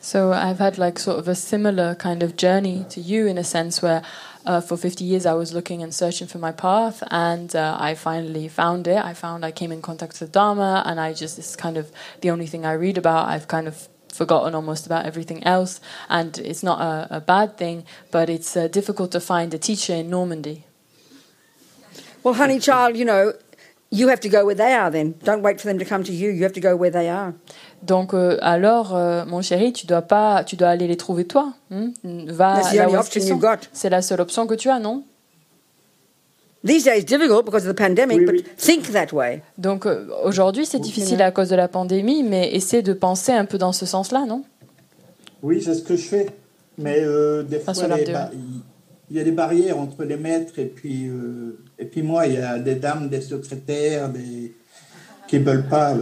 So 0.07 0.31
I've 0.31 0.59
had 0.59 0.77
like 0.77 0.99
sort 0.99 1.19
of 1.19 1.27
a 1.27 1.35
similar 1.35 1.93
kind 1.93 2.23
of 2.23 2.37
journey 2.37 2.85
to 2.91 3.01
you 3.01 3.27
in 3.27 3.37
a 3.37 3.43
sense 3.43 3.81
where 3.81 4.03
uh, 4.45 4.61
for 4.61 4.77
50 4.77 5.03
years 5.03 5.25
I 5.25 5.33
was 5.33 5.51
looking 5.53 5.83
and 5.83 5.93
searching 5.93 6.27
for 6.27 6.37
my 6.37 6.53
path 6.53 7.03
and 7.11 7.53
uh, 7.53 7.75
I 7.77 7.93
finally 7.93 8.47
found 8.47 8.87
it. 8.87 9.03
I 9.03 9.13
found 9.13 9.43
I 9.43 9.51
came 9.51 9.69
in 9.69 9.81
contact 9.81 10.21
with 10.21 10.31
Dharma 10.31 10.81
and 10.85 10.97
I 10.97 11.11
just, 11.11 11.37
it's 11.37 11.57
kind 11.57 11.75
of 11.75 11.91
the 12.21 12.29
only 12.29 12.47
thing 12.47 12.65
I 12.65 12.71
read 12.71 12.97
about. 12.97 13.27
I've 13.27 13.49
kind 13.49 13.67
of 13.67 13.89
forgotten 14.07 14.55
almost 14.55 14.85
about 14.85 15.05
everything 15.05 15.43
else 15.43 15.81
and 16.07 16.37
it's 16.37 16.63
not 16.63 16.79
a, 16.79 17.17
a 17.17 17.19
bad 17.19 17.57
thing, 17.57 17.83
but 18.09 18.29
it's 18.29 18.55
uh, 18.55 18.69
difficult 18.69 19.11
to 19.11 19.19
find 19.19 19.53
a 19.53 19.57
teacher 19.57 19.93
in 19.93 20.09
Normandy. 20.09 20.63
Well, 22.23 22.35
honey 22.35 22.59
child, 22.59 22.95
you 22.95 23.03
know, 23.03 23.33
you 23.89 24.09
have 24.09 24.19
to 24.21 24.29
go 24.29 24.45
where 24.45 24.55
they 24.55 24.73
are 24.73 24.89
then. 24.89 25.15
Don't 25.23 25.41
wait 25.41 25.61
for 25.61 25.67
them 25.67 25.79
to 25.79 25.85
come 25.85 26.03
to 26.03 26.11
you. 26.11 26.29
You 26.29 26.43
have 26.43 26.53
to 26.53 26.61
go 26.61 26.75
where 26.75 26.89
they 26.89 27.09
are. 27.09 27.35
Donc 27.83 28.13
euh, 28.13 28.37
alors, 28.41 28.95
euh, 28.95 29.23
mon 29.25 29.41
chéri, 29.41 29.71
tu 29.71 29.85
dois 29.85 30.01
pas, 30.01 30.43
tu 30.43 30.55
dois 30.55 30.69
aller 30.69 30.87
les 30.87 30.97
trouver 30.97 31.25
toi. 31.25 31.53
hein. 31.71 31.91
Va. 32.03 32.61
C'est 33.73 33.89
la 33.89 34.01
seule 34.01 34.21
option 34.21 34.47
que 34.47 34.55
tu 34.55 34.69
as, 34.69 34.79
non? 34.79 35.03
These 36.65 36.83
days, 36.85 37.05
difficult 37.05 37.45
because 37.45 37.65
of 37.67 37.75
the 37.75 37.77
pandemic, 37.77 38.17
Oui, 38.17 38.25
but 38.25 38.33
oui. 38.33 38.43
think 38.57 38.91
that 38.91 39.13
way. 39.13 39.41
Donc 39.57 39.85
euh, 39.85 40.07
aujourd'hui, 40.23 40.65
c'est 40.65 40.79
difficile 40.79 41.21
à 41.21 41.31
cause 41.31 41.49
de 41.49 41.55
la 41.55 41.67
pandémie, 41.67 42.23
mais 42.23 42.53
essaie 42.53 42.81
de 42.81 42.93
penser 42.93 43.31
un 43.31 43.45
peu 43.45 43.57
dans 43.57 43.71
ce 43.71 43.85
sens-là, 43.85 44.25
non? 44.27 44.43
Oui, 45.43 45.61
c'est 45.61 45.75
ce 45.75 45.83
que 45.83 45.95
je 45.95 46.07
fais. 46.07 46.25
Mais 46.79 46.99
euh, 47.01 47.43
des 47.43 47.59
fois, 47.59 47.73
il 49.09 49.15
y 49.15 49.19
a 49.19 49.23
des 49.23 49.31
barrières 49.31 49.79
entre 49.79 50.03
les 50.03 50.17
maîtres 50.17 50.59
et 50.59 50.65
puis, 50.65 51.07
euh, 51.07 51.57
et 51.79 51.85
puis 51.85 52.01
moi. 52.01 52.27
Il 52.27 52.33
y 52.33 52.37
a 52.37 52.59
des 52.59 52.75
dames, 52.75 53.07
des 53.07 53.21
secrétaires, 53.21 54.09
des, 54.09 54.53
qui 55.27 55.39
ne 55.39 55.45
veulent 55.45 55.67
pas. 55.67 55.93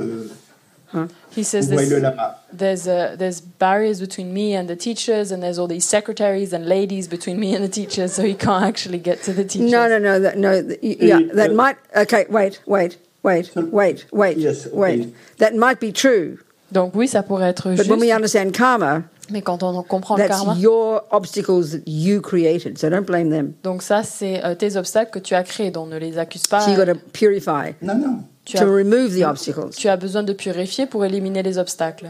He 1.36 1.44
says 1.44 1.68
vous 1.70 1.76
there's, 1.76 2.02
lama. 2.02 2.36
there's, 2.54 2.88
uh, 2.88 3.16
there's 3.18 3.42
barriers 3.42 4.00
between 4.00 4.34
me 4.34 4.54
and 4.56 4.68
the 4.70 4.76
teachers, 4.76 5.32
and 5.32 5.42
there's 5.44 5.60
all 5.60 5.68
these 5.68 5.86
secretaries 5.86 6.54
and 6.54 6.66
ladies 6.66 7.08
between 7.08 7.40
me 7.40 7.54
and 7.54 7.64
the 7.64 7.70
teachers, 7.70 8.14
so 8.14 8.24
he 8.24 8.34
can't 8.34 8.64
actually 8.64 9.00
get 9.00 9.22
to 9.24 9.34
the 9.34 9.44
teachers. 9.44 9.70
No, 9.72 9.88
no, 9.88 10.00
no, 10.00 10.20
that, 10.20 10.38
no. 10.38 10.62
th- 10.62 10.80
Yeah, 10.82 11.18
Uh, 11.18 11.36
that 11.36 11.52
uh, 11.52 11.54
might. 11.54 11.78
Okay, 11.96 12.26
wait, 12.30 12.62
wait, 12.66 12.98
wait, 13.24 13.52
wait, 13.56 14.06
wait, 14.12 14.38
Yes, 14.38 14.66
okay. 14.68 14.76
wait. 14.76 15.14
That 15.40 15.56
might 15.56 15.80
be 15.80 15.92
true, 15.92 16.38
Donc 16.72 16.94
oui, 16.96 17.08
ça 17.08 17.22
pourrait 17.24 17.50
être 17.50 17.70
but 17.70 17.78
juste, 17.78 17.90
when 17.90 18.00
we 18.00 18.12
understand 18.12 18.52
karma, 18.54 19.04
mais 19.30 19.42
quand 19.42 19.64
on 19.64 19.82
comprend 19.84 20.18
le 20.18 20.24
that's 20.28 20.38
karma, 20.38 20.56
your 20.60 21.04
obstacles 21.12 21.72
that 21.72 21.84
you 21.88 22.22
created. 22.22 22.78
So 22.78 22.90
don't 22.90 23.06
blame 23.06 23.30
them. 23.30 23.54
donc 23.64 23.82
ça, 23.82 24.04
c'est 24.04 24.44
euh, 24.44 24.56
tes 24.56 24.76
obstacles 24.78 25.12
que 25.12 25.20
tu 25.20 25.36
as 25.36 25.44
créés, 25.44 25.72
donc 25.72 25.90
ne 25.90 25.98
les 25.98 26.18
accuse 26.18 26.48
pas. 26.48 26.62
So 26.62 26.72
you 26.72 26.78
got 26.78 26.86
to 26.86 26.96
purify 27.14 27.74
Non, 27.82 27.96
non. 27.96 28.24
Tu 28.46 28.58
to 28.58 28.64
as, 28.64 28.68
remove 28.70 29.14
the 29.14 29.24
obstacles. 29.24 29.76
tu 29.76 29.88
as 29.90 29.98
besoin 29.98 30.24
de 30.24 30.34
purifier 30.34 30.86
pour 30.86 31.04
éliminer 31.04 31.42
les 31.44 31.58
obstacles. 31.58 32.08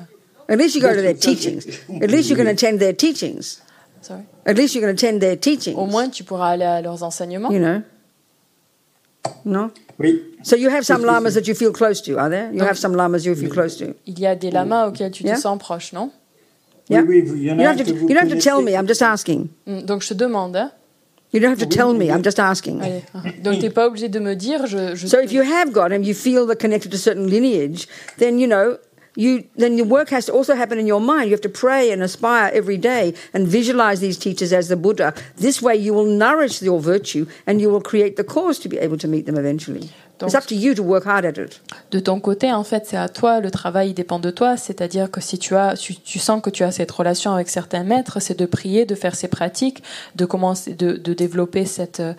At 0.49 0.57
least 0.57 0.76
you 0.76 0.82
go 0.82 0.90
to 0.90 1.02
their 1.02 1.16
teachings. 1.16 1.66
At 2.02 2.12
least 2.12 2.30
you 2.30 2.36
can 2.36 2.45
attend 2.48 2.78
their 2.80 2.94
teachings. 2.94 3.62
Sorry. 4.02 4.22
At 4.45 4.56
least 4.57 4.76
you 4.76 4.82
can 4.82 4.90
attend 4.90 5.20
their 5.22 5.38
teachings. 5.38 5.76
Au 5.78 5.86
moins, 5.88 6.10
tu 6.10 6.24
pourras 6.24 6.49
aller 6.52 6.66
à 6.66 6.82
leurs 6.82 7.02
enseignements. 7.03 7.49
you 7.52 7.60
know? 7.60 7.82
No? 9.44 9.72
Oui. 9.98 10.22
So 10.44 10.56
you 10.56 10.70
have 10.70 10.84
some 10.86 11.03
lamas 11.03 11.34
that 11.34 11.48
you 11.48 11.56
feel 11.56 11.72
close 11.72 12.02
to, 12.02 12.18
are 12.20 12.30
there? 12.30 12.52
You 12.52 12.60
No. 12.60 12.66
have 12.66 12.78
some 12.78 12.94
lamas 12.95 13.26
you 13.26 13.34
feel 13.36 13.49
close 13.49 13.76
to. 13.78 13.95
Il 14.06 14.20
y 14.20 14.28
a 14.28 14.36
des 14.36 14.52
lamas 14.52 14.88
auxquels 14.88 15.12
tu 15.12 15.24
te 15.24 15.28
Yeah? 15.30 15.38
sens 15.38 15.57
proche, 15.57 15.94
non? 15.94 16.12
Yeah. 16.90 17.02
Oui, 17.02 17.24
oui, 17.28 17.40
You 17.40 17.56
don't 17.56 17.60
have 17.66 17.78
to, 17.78 17.94
you 17.94 18.07
don't 18.10 18.18
have 18.18 18.30
to 18.30 18.38
tell 18.40 18.62
me. 18.62 18.74
I'm 18.74 18.88
just 18.88 19.02
asking. 19.02 19.49
Mm, 19.66 19.82
Donc 19.86 20.03
je 20.03 20.10
te 20.10 20.14
demande. 20.14 20.70
You 21.36 21.41
don't 21.41 21.49
have 21.49 21.60
to 21.60 21.76
tell 21.76 21.94
me. 21.94 22.10
I'm 22.10 22.24
just 22.24 22.40
asking. 22.40 22.82
Allez. 22.82 23.03
Uh-huh. 23.14 23.30
Donc 23.44 23.60
t'es 23.60 23.70
pas 23.70 23.88
obligé 23.88 24.07
de 24.10 24.20
me 24.20 24.36
dire. 24.36 24.66
Je, 24.68 24.95
je 24.95 25.06
So 25.06 25.20
if 25.20 25.34
you 25.34 25.41
have 25.41 25.74
got 25.74 25.91
and 25.91 26.06
you 26.06 26.14
feel 26.14 26.45
they're 26.45 26.56
connected 26.56 26.91
to 26.91 26.98
certain 26.98 27.28
lineage, 27.28 27.90
then 28.18 28.40
you 28.40 28.48
know 28.48 28.78
you 29.18 29.44
then 29.57 29.78
your 29.78 29.86
work 29.86 30.10
has 30.12 30.28
to 30.28 30.32
also 30.32 30.56
happen 30.56 30.80
in 30.80 30.88
your 30.88 31.02
mind. 31.02 31.26
You 31.26 31.32
have 31.32 31.41
to 31.41 31.49
pray 31.49 31.91
and 31.91 32.02
aspire 32.02 32.52
every 32.53 32.78
day 32.78 33.14
and 33.34 33.48
visualize 33.48 33.99
these 33.99 34.18
teachers 34.18 34.53
as 34.53 34.70
the 34.70 34.78
Buddha. 34.78 35.14
This 35.36 35.62
way, 35.62 35.76
you 35.76 35.94
will 35.94 36.06
nourish 36.06 36.62
your 36.62 36.80
virtue 36.80 37.26
and 37.45 37.60
you 37.60 37.70
will 37.70 37.82
create 37.82 38.16
the 38.16 38.24
cause 38.24 38.57
to 38.60 38.70
be 38.70 38.78
able 38.78 38.98
to 38.98 39.07
meet 39.07 39.26
them 39.26 39.38
eventually. 39.38 39.90
It's 40.22 40.34
Donc- 40.34 40.42
up 40.42 40.48
to 40.48 40.56
you 40.56 40.74
to 40.74 40.84
work 40.84 41.06
hard 41.06 41.26
at 41.26 41.42
it. 41.42 41.62
De 41.92 42.00
ton 42.00 42.20
côté, 42.20 42.52
en 42.52 42.64
fait, 42.64 42.86
c'est 42.88 42.98
à 42.98 43.10
toi, 43.10 43.40
le 43.40 43.52
travail 43.52 43.90
il 43.90 43.94
dépend 43.94 44.20
de 44.20 44.30
toi. 44.32 44.58
C'est-à-dire 44.58 45.10
que 45.12 45.22
si 45.22 45.38
tu, 45.38 45.56
as, 45.56 45.76
tu, 45.76 45.96
tu 45.96 46.20
sens 46.20 46.42
que 46.42 46.50
tu 46.50 46.64
as 46.64 46.72
cette 46.72 46.92
relation 46.92 47.32
avec 47.34 47.50
certains 47.50 47.84
maîtres, 47.84 48.20
c'est 48.22 48.38
de 48.38 48.46
prier, 48.46 48.86
de 48.86 48.96
faire 48.96 49.16
ces 49.16 49.28
pratiques, 49.28 49.84
de 50.16 50.26
commencer, 50.26 50.74
de, 50.74 50.94
de 50.94 51.14
développer 51.14 51.66
cette, 51.66 52.00
euh, 52.00 52.14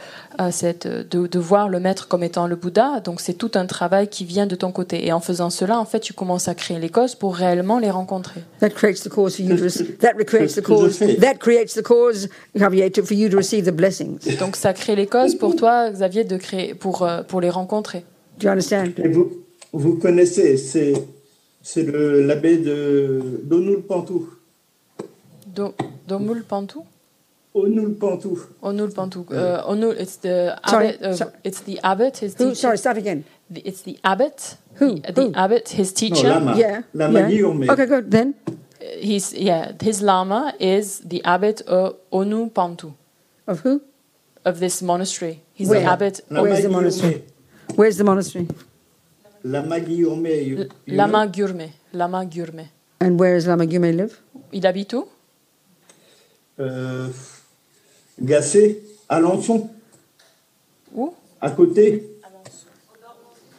cette 0.51 0.87
de, 0.87 1.27
de 1.27 1.39
voir 1.39 1.69
le 1.69 1.81
maître 1.81 2.09
comme 2.09 2.23
étant 2.23 2.47
le 2.47 2.57
Bouddha. 2.57 3.01
Donc 3.01 3.21
c'est 3.21 3.35
tout 3.35 3.51
un 3.55 3.67
travail 3.67 4.09
qui 4.09 4.25
vient 4.25 4.47
de 4.47 4.55
ton 4.55 4.73
côté. 4.73 5.07
Et 5.07 5.13
en 5.13 5.21
faisant 5.21 5.51
cela, 5.51 5.79
en 5.79 5.85
fait, 5.85 6.01
tu 6.01 6.13
commences 6.13 6.49
à 6.49 6.55
créer 6.55 6.79
les 6.79 6.89
causes 6.91 7.15
pour 7.15 7.35
réellement 7.37 7.79
les 7.79 7.91
rencontrer. 7.91 8.43
That 8.61 8.71
creates 8.71 9.03
the 9.03 9.09
cause 9.09 9.37
for 9.37 9.45
you 9.45 9.57
to 9.57 9.63
That's- 9.65 9.79
rec- 9.79 9.99
that 9.99 10.13
creates 10.25 10.55
the 10.55 10.57
that's 10.57 10.69
what 10.69 10.77
cause 10.77 10.95
I 10.95 10.99
say. 10.99 11.17
that 11.17 11.35
creates 11.39 11.75
the 11.75 11.83
cause 11.83 12.29
Javier, 12.55 12.91
to, 12.93 13.03
for 13.05 13.15
you 13.17 13.29
to 13.29 13.37
receive 13.37 13.65
the 13.65 13.75
blessings. 13.75 14.19
Donc 14.39 14.57
ça 14.57 14.73
crée 14.73 14.97
les 14.97 15.07
causes 15.07 15.35
pour 15.37 15.57
toi, 15.57 15.91
Xavier, 15.91 16.25
de 16.25 16.37
créer, 16.37 16.75
pour, 16.75 17.03
euh, 17.03 17.23
pour 17.23 17.41
les 17.41 17.51
rencontrer. 17.51 17.86
Do 18.39 18.47
you 18.47 18.51
understand? 18.51 18.99
Et 18.99 19.09
vous, 19.09 19.45
vous 19.73 19.97
connaissez, 19.97 20.57
c'est, 20.57 20.93
c'est 21.63 21.83
le, 21.83 22.23
l'abbé 22.27 22.59
de, 22.59 23.41
d'Onul 23.45 23.83
Pantou. 23.83 24.29
Do, 25.47 25.73
Pantu? 26.49 26.79
Onul 27.55 27.95
Pantou. 27.95 28.39
Onul 28.63 28.93
Pantu. 28.93 29.21
Uh, 29.31 29.63
Onul, 29.67 29.97
it's 29.99 30.17
the 30.19 30.55
Sorry, 30.69 30.89
abbot. 30.89 31.03
Uh, 31.03 31.17
so- 31.17 31.33
it's 31.43 31.61
the 31.63 31.81
abbot. 31.83 32.19
His 32.19 32.35
Who? 32.35 32.45
teacher. 32.51 32.55
Sorry, 32.55 32.77
start 32.79 32.99
again. 32.99 33.25
The- 33.49 33.63
It's 33.67 33.81
the 33.83 33.99
abbot. 34.05 34.57
Who? 34.75 34.97
The, 35.01 35.33
abbot, 35.35 35.71
his 35.71 35.93
teacher. 35.95 36.29
lama. 36.29 36.55
Yeah. 36.59 36.83
Lama 36.93 37.21
yeah. 37.21 37.29
Guillaume. 37.31 37.71
Okay, 37.71 37.87
good. 37.87 38.11
Then? 38.11 38.35
He's 39.01 39.33
yeah. 39.33 39.73
His 39.81 40.03
lama 40.03 40.53
is 40.61 41.01
the 41.01 41.25
abbot 41.25 41.63
of 41.63 41.97
Onu 42.13 42.51
Pantu 42.53 42.93
of 43.47 43.61
who? 43.61 43.81
of 44.45 44.61
this 44.61 44.83
monastery. 44.83 45.41
He's 45.55 45.69
Where? 45.71 45.81
the 45.81 45.87
abbot. 45.87 46.21
The 46.29 46.43
Guillaume. 46.43 46.73
monastery? 46.73 47.25
Where's 47.77 47.97
the 47.99 48.05
monastery? 48.05 48.49
Lama 49.45 49.79
you 49.79 50.11
Lama? 50.89 51.27
Gurme. 51.29 51.71
Lama 51.93 52.25
Gurme. 52.27 52.69
And 53.01 53.21
where 53.21 53.35
does 53.35 53.47
Lama 53.47 53.67
Gume 53.67 53.93
live? 53.97 54.19
Il 54.53 54.67
habite 54.67 54.95
où? 54.95 55.07
Euh, 56.59 57.09
Gassé, 58.21 58.83
Alençon, 59.09 59.69
Où? 60.95 61.13
à 61.41 61.51
côté. 61.51 62.03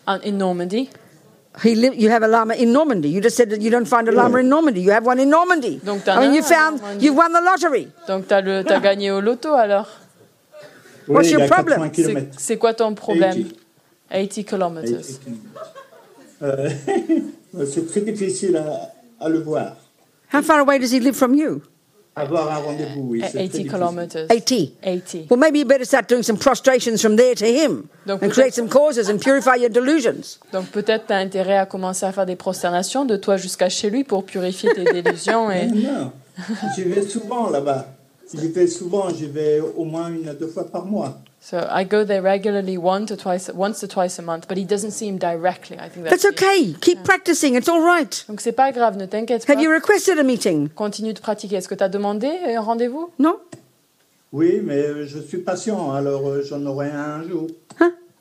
En- 0.08 0.20
In 0.26 0.38
Normandy. 0.38 0.90
He 1.64 1.76
live. 1.76 1.94
You 1.96 2.10
have 2.10 2.24
a 2.24 2.28
lama 2.28 2.54
in 2.56 2.72
Normandy. 2.72 3.10
You 3.10 3.22
just 3.22 3.36
said 3.36 3.50
that 3.52 3.62
you 3.62 3.70
don't 3.70 3.86
find 3.88 4.08
a 4.08 4.12
lama 4.12 4.40
in 4.40 4.50
Normandy. 4.50 4.82
You 4.82 4.92
have 4.92 5.06
one 5.06 5.20
in 5.20 5.30
Normandy. 5.30 5.80
Donc 5.84 6.08
I 6.08 6.20
mean, 6.20 6.34
you 6.34 6.42
un 6.42 6.44
found 6.44 6.76
en 6.76 6.82
Normandie. 6.82 7.06
you've 7.06 7.16
won 7.18 7.32
the 7.34 7.42
lottery. 7.44 7.88
Donc 8.08 8.28
t'as 8.28 8.42
le 8.42 8.64
t'as 8.64 8.80
gagné 8.80 9.12
au 9.12 9.22
loto 9.22 9.54
alors. 9.54 9.88
What's 11.08 11.28
Oui, 11.28 11.34
your 11.34 11.42
il 11.42 11.46
a 11.46 11.48
problem? 11.56 11.80
80 11.80 11.90
C'est 11.94 12.02
kilomètres. 12.02 12.40
c'est 12.40 12.58
quoi 12.58 12.74
ton 12.74 12.94
problème? 12.96 13.46
80. 14.10 14.28
80 14.28 14.44
kilometers. 14.44 15.20
Euh, 16.44 16.70
c'est 17.66 17.88
très 17.88 18.02
difficile 18.02 18.56
à, 18.58 18.94
à 19.20 19.30
le 19.30 19.40
voir. 19.40 19.76
How 20.34 20.42
far 20.42 20.60
away 20.60 20.80
does 20.80 20.92
he 20.94 21.00
live 21.00 21.16
from 21.16 21.34
you? 21.34 21.62
Avoir 22.16 22.52
un 22.52 22.58
rendez-vous, 22.58 23.10
oui. 23.12 23.22
c'est 23.24 23.30
très 23.30 23.44
80 23.44 23.44
difficile. 23.52 23.72
kilometers. 23.72 24.26
80. 24.30 24.72
80. 24.84 25.28
Well, 25.30 25.40
maybe 25.40 25.60
you 25.60 25.66
better 25.66 25.86
start 25.86 26.10
doing 26.10 26.24
some 26.24 26.38
prostrations 26.38 27.00
from 27.00 27.16
there 27.16 27.36
to 27.36 27.46
him 27.46 27.84
Donc 28.08 28.24
and 28.24 28.30
peut-être- 28.30 28.34
create 28.34 28.54
some 28.56 28.68
causes 28.70 29.08
and 29.10 29.20
purify 29.20 29.56
your 29.60 29.70
delusions. 29.70 30.40
Donc 30.52 30.66
peut-être 30.72 31.06
tu 31.08 31.14
as 31.14 31.18
intérêt 31.18 31.58
à 31.58 31.66
commencer 31.68 32.06
à 32.08 32.12
faire 32.12 32.26
des 32.26 32.36
prosternations 32.36 33.06
de 33.06 33.18
toi 33.18 33.38
jusqu'à 33.38 33.70
chez 33.70 33.90
lui 33.92 34.04
pour 34.04 34.24
purifier 34.26 34.74
tes 34.74 34.84
délusions. 34.86 35.52
Et... 35.52 35.68
Non, 35.68 36.12
j'y 36.76 36.84
vais 36.84 37.04
souvent 37.04 37.50
là-bas. 37.52 37.88
J'y 38.34 38.48
vais 38.48 38.68
souvent, 38.68 39.10
j'y 39.10 39.28
vais 39.28 39.60
au 39.62 39.86
moins 39.86 40.10
une 40.10 40.28
à 40.28 40.34
deux 40.34 40.48
fois 40.48 40.66
par 40.70 40.86
mois. 40.86 41.20
So 41.40 41.66
I 41.70 41.84
go 41.86 42.04
there 42.04 42.22
regularly 42.22 42.78
one 42.78 43.06
to 43.06 43.16
twice, 43.16 43.50
once 43.54 43.80
to 43.80 43.88
twice 43.88 44.20
a 44.20 44.22
month, 44.22 44.48
but 44.48 44.58
he 44.58 44.66
doesn't 44.66 44.92
see 44.92 45.08
him 45.08 45.18
directly. 45.18 45.78
I 45.80 45.88
think 45.88 46.06
that's, 46.06 46.24
That's 46.24 46.24
the- 46.24 46.46
okay. 46.46 46.74
Keep 46.82 47.04
practicing. 47.04 47.56
It's 47.56 47.70
all 47.70 47.82
right. 47.82 48.26
Donc 48.28 48.42
c'est 48.42 48.52
pas 48.52 48.72
grave, 48.72 48.98
ne 48.98 49.06
t'inquiète 49.06 49.46
pas. 49.46 49.54
Have 49.54 49.62
you 49.62 49.72
requested 49.72 50.18
a 50.20 50.24
meeting? 50.24 50.70
Continue 50.70 51.14
de 51.14 51.20
pratiquer. 51.22 51.56
Est-ce 51.58 51.68
que 51.70 51.76
tu 51.76 51.84
as 51.84 51.90
demandé 51.90 52.28
un 52.28 52.60
rendez-vous 52.62 53.12
No? 53.20 53.40
Oui, 54.34 54.60
mais 54.64 54.78
euh, 54.78 55.06
je 55.08 55.20
suis 55.20 55.38
patient, 55.38 55.94
alors 55.94 56.28
euh, 56.28 56.44
j'en 56.44 56.66
aurai 56.66 56.92
un 56.92 57.22
un 57.22 57.28
jour. 57.28 57.48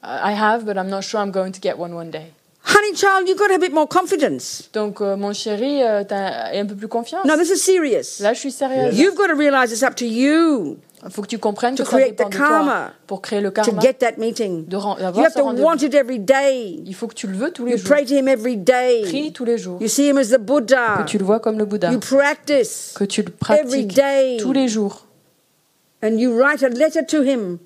I 0.04 0.32
have, 0.32 0.64
but 0.64 0.76
I'm 0.76 0.88
not 0.88 1.02
sure 1.02 1.20
I'm 1.20 1.32
going 1.32 1.50
to 1.50 1.60
get 1.60 1.76
one 1.78 1.92
one 1.94 2.10
day. 2.10 2.32
Honey 2.62 2.94
child, 2.94 3.26
you've 3.28 3.38
got 3.38 3.48
to 3.48 3.54
have 3.54 3.62
a 3.62 3.66
bit 3.66 3.72
more 3.72 3.88
confidence. 3.88 4.68
Donc 4.72 5.00
euh, 5.00 5.16
mon 5.16 5.32
chéri, 5.32 5.82
euh, 5.82 6.04
t'as 6.06 6.52
un 6.52 6.66
peu 6.66 6.76
plus 6.76 6.86
confiance. 6.88 7.24
No, 7.24 7.36
this 7.36 7.50
is 7.50 7.58
serious. 7.60 8.20
Là, 8.20 8.34
je 8.34 8.38
suis 8.40 8.52
sérieuse. 8.52 8.96
You've 8.96 9.16
got 9.16 9.28
to 9.28 9.34
realize 9.34 9.72
it's 9.72 9.82
up 9.82 9.96
to 9.96 10.04
you 10.04 10.76
Il 11.04 11.10
faut 11.10 11.22
que 11.22 11.26
tu 11.28 11.38
comprennes 11.38 11.74
to 11.74 11.84
que 11.84 11.90
ça 11.90 11.98
dépend 11.98 12.28
de 12.28 12.36
toi 12.36 12.90
pour 13.06 13.20
créer 13.22 13.40
le 13.40 13.50
to 13.52 13.62
karma. 13.62 13.80
get 13.82 13.94
that 13.94 14.12
meeting. 14.18 14.66
de 14.66 14.76
ren- 14.76 14.94
You 14.96 15.02
d'avoir 15.02 15.24
have 15.26 15.32
ce 15.32 15.38
to 15.38 15.44
rendez-vous. 15.44 15.66
want 15.66 15.76
it 15.76 15.94
every 15.94 16.18
day. 16.18 16.80
Il 16.84 16.94
faut 16.94 17.06
que 17.06 17.14
tu 17.14 17.26
le 17.26 17.36
veux 17.36 17.50
tous 17.52 17.64
les 17.66 17.72
You 17.72 17.78
jours. 17.78 17.88
pray 17.90 18.04
to 18.06 18.14
him 18.14 18.26
every 18.28 18.56
day. 18.56 19.02
Prie 19.04 19.32
tous 19.32 19.44
les 19.44 19.58
jours. 19.58 19.78
You 19.80 19.88
see 19.88 20.08
him 20.08 20.16
as 20.18 20.30
the 20.30 20.38
Buddha. 20.40 20.98
Que 20.98 21.08
tu 21.08 21.18
le 21.18 21.24
vois 21.24 21.38
comme 21.40 21.58
le 21.58 21.64
Bouddha. 21.66 21.92
You 21.92 22.00
practice. 22.00 22.94
Que 22.96 23.04
tu 23.04 23.22
le 23.22 23.28
Every 23.50 23.86
pratiques 23.86 23.94
day. 23.94 24.36
tous 24.40 24.52
les 24.52 24.68
jours. 24.68 25.02
and 25.02 25.04
you 25.04 25.04
write 25.04 25.04
a 25.04 25.04
letter 25.06 25.74
to 25.74 25.82
him, 25.82 25.86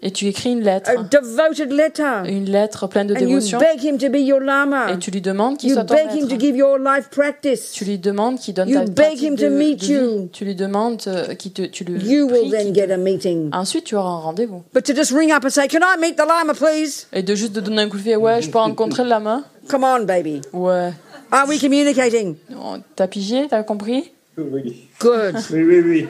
et 0.03 0.11
tu 0.11 0.27
écris 0.27 0.53
une 0.53 0.63
lettre, 0.63 0.91
a 0.91 1.03
devoted 1.03 1.73
letter, 1.73 2.23
une 2.27 2.47
lettre 2.51 2.87
pleine 2.87 3.07
de 3.07 3.15
and 3.15 3.19
you 3.21 3.27
dévotion, 3.29 3.59
beg 3.59 3.83
him 3.85 3.99
to 3.99 4.09
be 4.09 4.17
your 4.21 4.41
lama. 4.41 4.93
et 4.93 4.99
tu 4.99 5.11
lui 5.11 5.21
demandes 5.21 5.57
qu'il 5.59 5.71
You 5.71 5.75
soit 5.77 5.85
ton 5.85 5.95
beg 5.95 6.07
him 6.13 6.21
to 6.23 6.35
maître. 6.35 6.41
give 6.41 6.57
your 6.57 6.79
life 6.79 7.09
practice. 7.11 7.73
Tu 7.73 7.85
lui 7.85 7.99
demandes 7.99 8.39
qu'il 8.39 8.55
donne 8.55 8.69
You 8.69 8.79
ta 8.79 8.85
beg 8.85 8.95
pratique 8.95 9.23
him 9.23 9.35
de, 9.37 9.45
to 9.49 9.51
meet 9.51 9.81
de 9.81 9.87
vie. 9.87 9.93
you. 9.93 10.29
Tu 10.33 10.45
lui 10.45 10.55
demandes 10.55 11.01
euh, 11.07 11.35
qu'il 11.35 11.53
te, 11.53 11.63
tu 11.63 11.85
You 11.85 12.27
pries 12.29 12.41
will 12.41 12.51
then 12.51 12.67
qu'il- 12.67 12.75
get 12.75 12.91
a 12.93 12.97
meeting. 12.97 13.51
Ensuite, 13.53 13.85
tu 13.85 13.95
auras 13.97 14.11
un 14.11 14.19
rendez-vous. 14.21 14.63
But 14.75 14.85
to 14.85 14.95
just 14.95 15.13
ring 15.13 15.31
up 15.33 15.45
and 15.45 15.51
say, 15.51 15.69
Can 15.69 15.81
I 15.81 15.99
meet 16.01 16.17
the 16.17 16.27
Lama, 16.27 16.55
please? 16.55 17.07
Et 17.13 17.23
de 17.23 17.35
juste 17.35 17.53
de 17.53 17.61
donner 17.61 17.83
un 17.83 17.89
coup 17.89 17.99
de 17.99 18.03
pied, 18.03 18.17
ouais, 18.17 18.43
je 18.43 18.51
peux 18.51 18.59
rencontrer 18.59 19.03
le 19.05 19.09
lama? 19.11 19.43
Come 19.69 19.85
on, 19.85 20.05
baby. 20.05 20.41
Ouais. 20.53 20.91
Are 21.33 21.47
we 21.49 21.61
communicating? 21.61 22.35
Oh, 22.53 22.77
T'as 22.97 23.07
pigé, 23.07 23.47
t'as 23.49 23.63
compris? 23.63 24.11
Oui, 24.37 24.89
Good. 25.01 25.35
oui, 25.53 25.63
oui. 25.65 25.81
oui. 25.85 26.09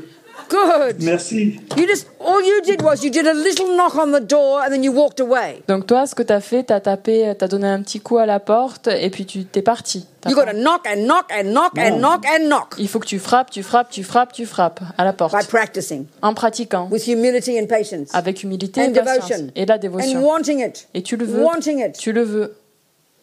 Good. 0.51 1.03
Merci. 1.03 1.61
You 1.77 1.87
just, 1.87 2.09
all 2.19 2.41
you 2.43 2.61
did 2.63 2.83
was 2.83 3.05
you 3.05 3.11
did 3.11 3.27
a 3.27 3.33
little 3.33 3.77
knock 3.77 3.95
on 3.95 4.11
the 4.13 4.21
door 4.21 4.61
and 4.65 4.71
then 4.73 4.83
you 4.83 4.93
walked 4.93 5.21
away. 5.21 5.63
Donc 5.69 5.87
toi, 5.87 6.07
ce 6.07 6.15
que 6.17 6.25
t'as 6.25 6.41
fait, 6.41 6.65
t'as 6.65 6.81
tapé, 6.81 7.33
t'as 7.39 7.47
donné 7.47 7.69
un 7.69 7.81
petit 7.83 8.01
coup 8.01 8.19
à 8.19 8.27
la 8.27 8.41
porte 8.41 8.89
et 8.89 9.11
puis 9.11 9.25
tu 9.27 9.45
t'es 9.45 9.63
parti. 9.63 10.07
You 10.29 10.35
pas- 10.35 10.45
got 10.47 10.51
to 10.53 10.57
knock 10.59 10.87
and 10.87 11.05
knock 11.07 11.27
and 11.33 11.45
knock 11.53 11.79
and 11.79 11.99
knock 11.99 12.25
and 12.27 12.47
knock 12.49 12.75
Il 12.79 12.89
faut 12.89 12.99
que 12.99 13.07
tu 13.07 13.19
frappes, 13.21 13.51
tu 13.51 13.63
frappes, 13.63 13.91
tu 13.91 14.03
frappes, 14.03 14.33
tu 14.33 14.45
frappes 14.45 14.81
à 14.99 15.05
la 15.05 15.13
porte. 15.13 15.33
by 15.39 15.47
practicing 15.47 16.07
En 16.21 16.35
pratiquant, 16.35 16.89
with 16.91 17.07
humility 17.07 17.59
and 17.59 17.67
patience 17.67 18.09
avec 18.13 18.43
humilité 18.43 18.81
et 18.81 18.89
and 18.89 18.93
patience. 18.93 19.29
devotion 19.31 19.47
Et 19.55 19.65
la 19.67 19.77
and 19.77 19.79
dévotion. 19.79 20.21
wanting 20.27 20.61
it, 20.67 20.89
Et 20.95 21.03
tu 21.03 21.17
le 21.17 21.25
veux, 21.27 21.43
wanting 21.45 21.79
it. 21.79 21.97
tu 21.97 22.13
le 22.13 22.23
veux. 22.23 22.57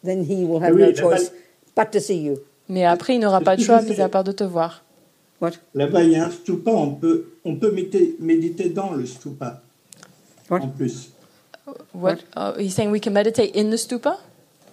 Then 0.06 0.24
he 0.24 0.46
will 0.46 0.64
have 0.64 0.74
Oui, 0.74 0.82
no 0.82 0.94
choice 0.96 1.32
but 1.76 1.92
to 1.92 2.00
see 2.00 2.22
you. 2.24 2.38
Mais 2.70 2.86
après, 2.86 3.16
il 3.16 3.20
n'aura 3.20 3.42
pas 3.42 3.56
de 3.58 3.62
choix, 3.62 3.82
mis 3.82 4.00
à 4.02 4.08
part 4.10 4.24
de 4.24 4.32
te 4.32 4.44
voir. 4.44 4.82
What? 5.40 5.54
Là-bas, 5.76 6.04
il 6.04 6.12
y 6.12 6.16
a 6.16 6.26
un 6.26 6.32
stupa, 6.32 6.72
on 6.72 6.96
peut, 6.96 7.26
on 7.46 7.56
peut 7.58 7.72
méditer, 7.72 8.16
méditer 8.20 8.70
dans 8.70 8.92
le 8.94 9.06
stupa. 9.06 9.62
What? 10.50 10.62
En 10.62 10.68
plus. 10.70 11.12
What? 11.94 12.18
Oh, 12.36 12.54
he's 12.58 12.74
saying 12.74 12.92
we 12.92 13.00
can 13.00 13.12
meditate 13.14 13.56
in 13.56 13.70
the 13.70 13.78
stupa? 13.78 14.18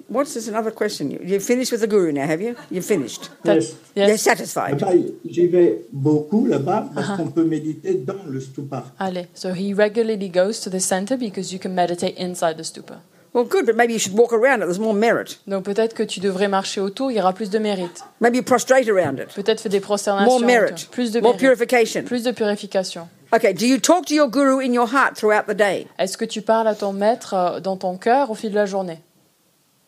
What's 0.08 0.34
this? 0.34 0.48
Another 0.48 0.70
question. 0.70 1.10
You, 1.10 1.40
finished 1.40 1.72
with 1.72 1.80
the 1.80 1.86
guru 1.86 2.12
now, 2.12 2.26
have 2.26 2.40
you? 2.42 2.54
You're 2.70 2.82
finished. 2.82 3.30
Yes. 3.44 3.74
You're 3.96 4.08
Yes. 4.08 4.22
satisfied. 4.22 4.80
Là-bas, 4.80 4.92
j'y 5.24 5.46
vais 5.48 5.82
beaucoup 5.92 6.46
là-bas 6.46 6.90
parce 6.94 7.08
Uh-huh. 7.08 7.16
qu'on 7.16 7.30
peut 7.30 7.44
méditer 7.44 7.94
dans 7.94 8.22
le 8.28 8.38
stupa. 8.40 8.84
Allez. 8.98 9.26
So 9.34 9.52
he 9.54 9.72
regularly 9.74 10.28
goes 10.28 10.60
to 10.60 10.70
the 10.70 10.78
center 10.80 11.16
because 11.16 11.52
you 11.52 11.58
can 11.58 11.70
meditate 11.74 12.16
inside 12.18 12.56
the 12.58 12.64
stupa. 12.64 13.00
Well, 13.34 13.44
good, 13.44 13.66
but 13.66 13.74
maybe 13.76 13.92
you 13.92 13.98
should 13.98 14.16
walk 14.16 14.32
around 14.32 14.60
it. 14.62 14.66
There's 14.66 14.78
more 14.78 14.94
merit. 14.94 15.40
Donc 15.48 15.64
peut-être 15.64 15.92
que 15.92 16.04
tu 16.04 16.20
devrais 16.20 16.46
marcher 16.46 16.80
autour, 16.80 17.10
il 17.10 17.16
y 17.16 17.20
aura 17.20 17.32
plus 17.32 17.50
de 17.50 17.58
mérite. 17.58 18.04
Maybe 18.20 18.40
prostrate 18.44 18.88
around 18.88 19.18
it. 19.18 19.34
Peut-être 19.34 19.60
fais 19.60 19.68
des 19.68 19.80
prosternations. 19.80 20.30
More 20.38 20.40
merit. 20.46 20.86
Plus 20.92 21.10
de 21.10 21.20
More 21.20 21.32
mérite. 21.32 21.40
purification. 21.40 22.02
Plus 22.04 22.22
de 22.22 22.30
purification. 22.30 23.08
Okay, 23.34 23.52
do 23.52 23.66
you 23.66 23.78
talk 23.78 24.06
to 24.06 24.14
your 24.14 24.28
guru 24.28 24.60
in 24.60 24.72
your 24.72 24.86
heart 24.86 25.16
throughout 25.16 25.48
the 25.48 25.56
day? 25.56 25.88
Est-ce 25.98 26.16
que 26.16 26.24
tu 26.24 26.42
parles 26.42 26.68
à 26.68 26.76
ton 26.76 26.92
maître 26.92 27.34
euh, 27.34 27.58
dans 27.60 27.76
ton 27.76 27.96
cœur 27.96 28.30
au 28.30 28.34
fil 28.36 28.50
de 28.50 28.54
la 28.54 28.66
journée? 28.66 29.00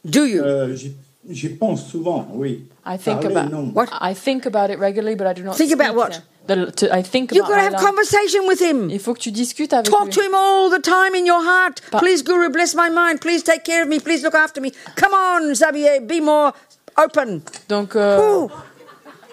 Do 0.05 0.25
you? 0.25 0.43
Euh, 0.43 0.75
j'y- 0.75 0.97
J'y 1.29 1.49
pense 1.49 1.85
souvent, 1.89 2.29
oui. 2.35 2.67
I 2.87 2.97
think 2.99 3.21
Parler, 3.23 3.37
about 3.37 3.51
non. 3.53 3.73
What? 3.75 3.87
I 4.01 4.15
think 4.15 4.47
about 4.47 4.71
it 4.73 4.79
regularly, 4.79 5.17
but 5.17 5.27
I 5.27 5.35
do 5.35 5.43
not 5.43 5.55
Think 5.57 5.73
about 5.73 5.87
speak 5.87 5.97
what? 5.97 6.11
them. 6.13 6.23
The- 6.47 6.71
to- 6.73 6.93
I 6.95 7.03
think 7.03 7.33
You've 7.33 7.47
got 7.47 7.57
to 7.57 7.61
have 7.61 7.77
conversation 7.77 8.47
with 8.47 8.61
him. 8.61 8.89
Il 8.91 9.01
faut 9.01 9.15
que 9.15 9.21
tu 9.21 9.31
discutes 9.33 9.73
avec 9.73 9.87
Talk 9.91 10.05
lui. 10.07 10.11
to 10.13 10.21
him 10.23 10.35
all 10.35 10.71
the 10.71 10.81
time 10.81 11.15
in 11.15 11.27
your 11.27 11.43
heart. 11.43 11.81
Please, 11.99 12.23
Guru, 12.23 12.51
bless 12.51 12.75
my 12.75 12.89
mind. 12.89 13.21
Please 13.21 13.43
take 13.43 13.65
care 13.65 13.83
of 13.83 13.89
me. 13.89 13.99
Please 13.99 14.23
look 14.23 14.35
after 14.35 14.61
me. 14.61 14.73
Come 14.97 15.13
on, 15.13 15.55
Xavier, 15.55 16.01
be 16.01 16.21
more 16.21 16.53
open. 16.97 17.43
Donc, 17.69 17.97
euh. 17.97 18.47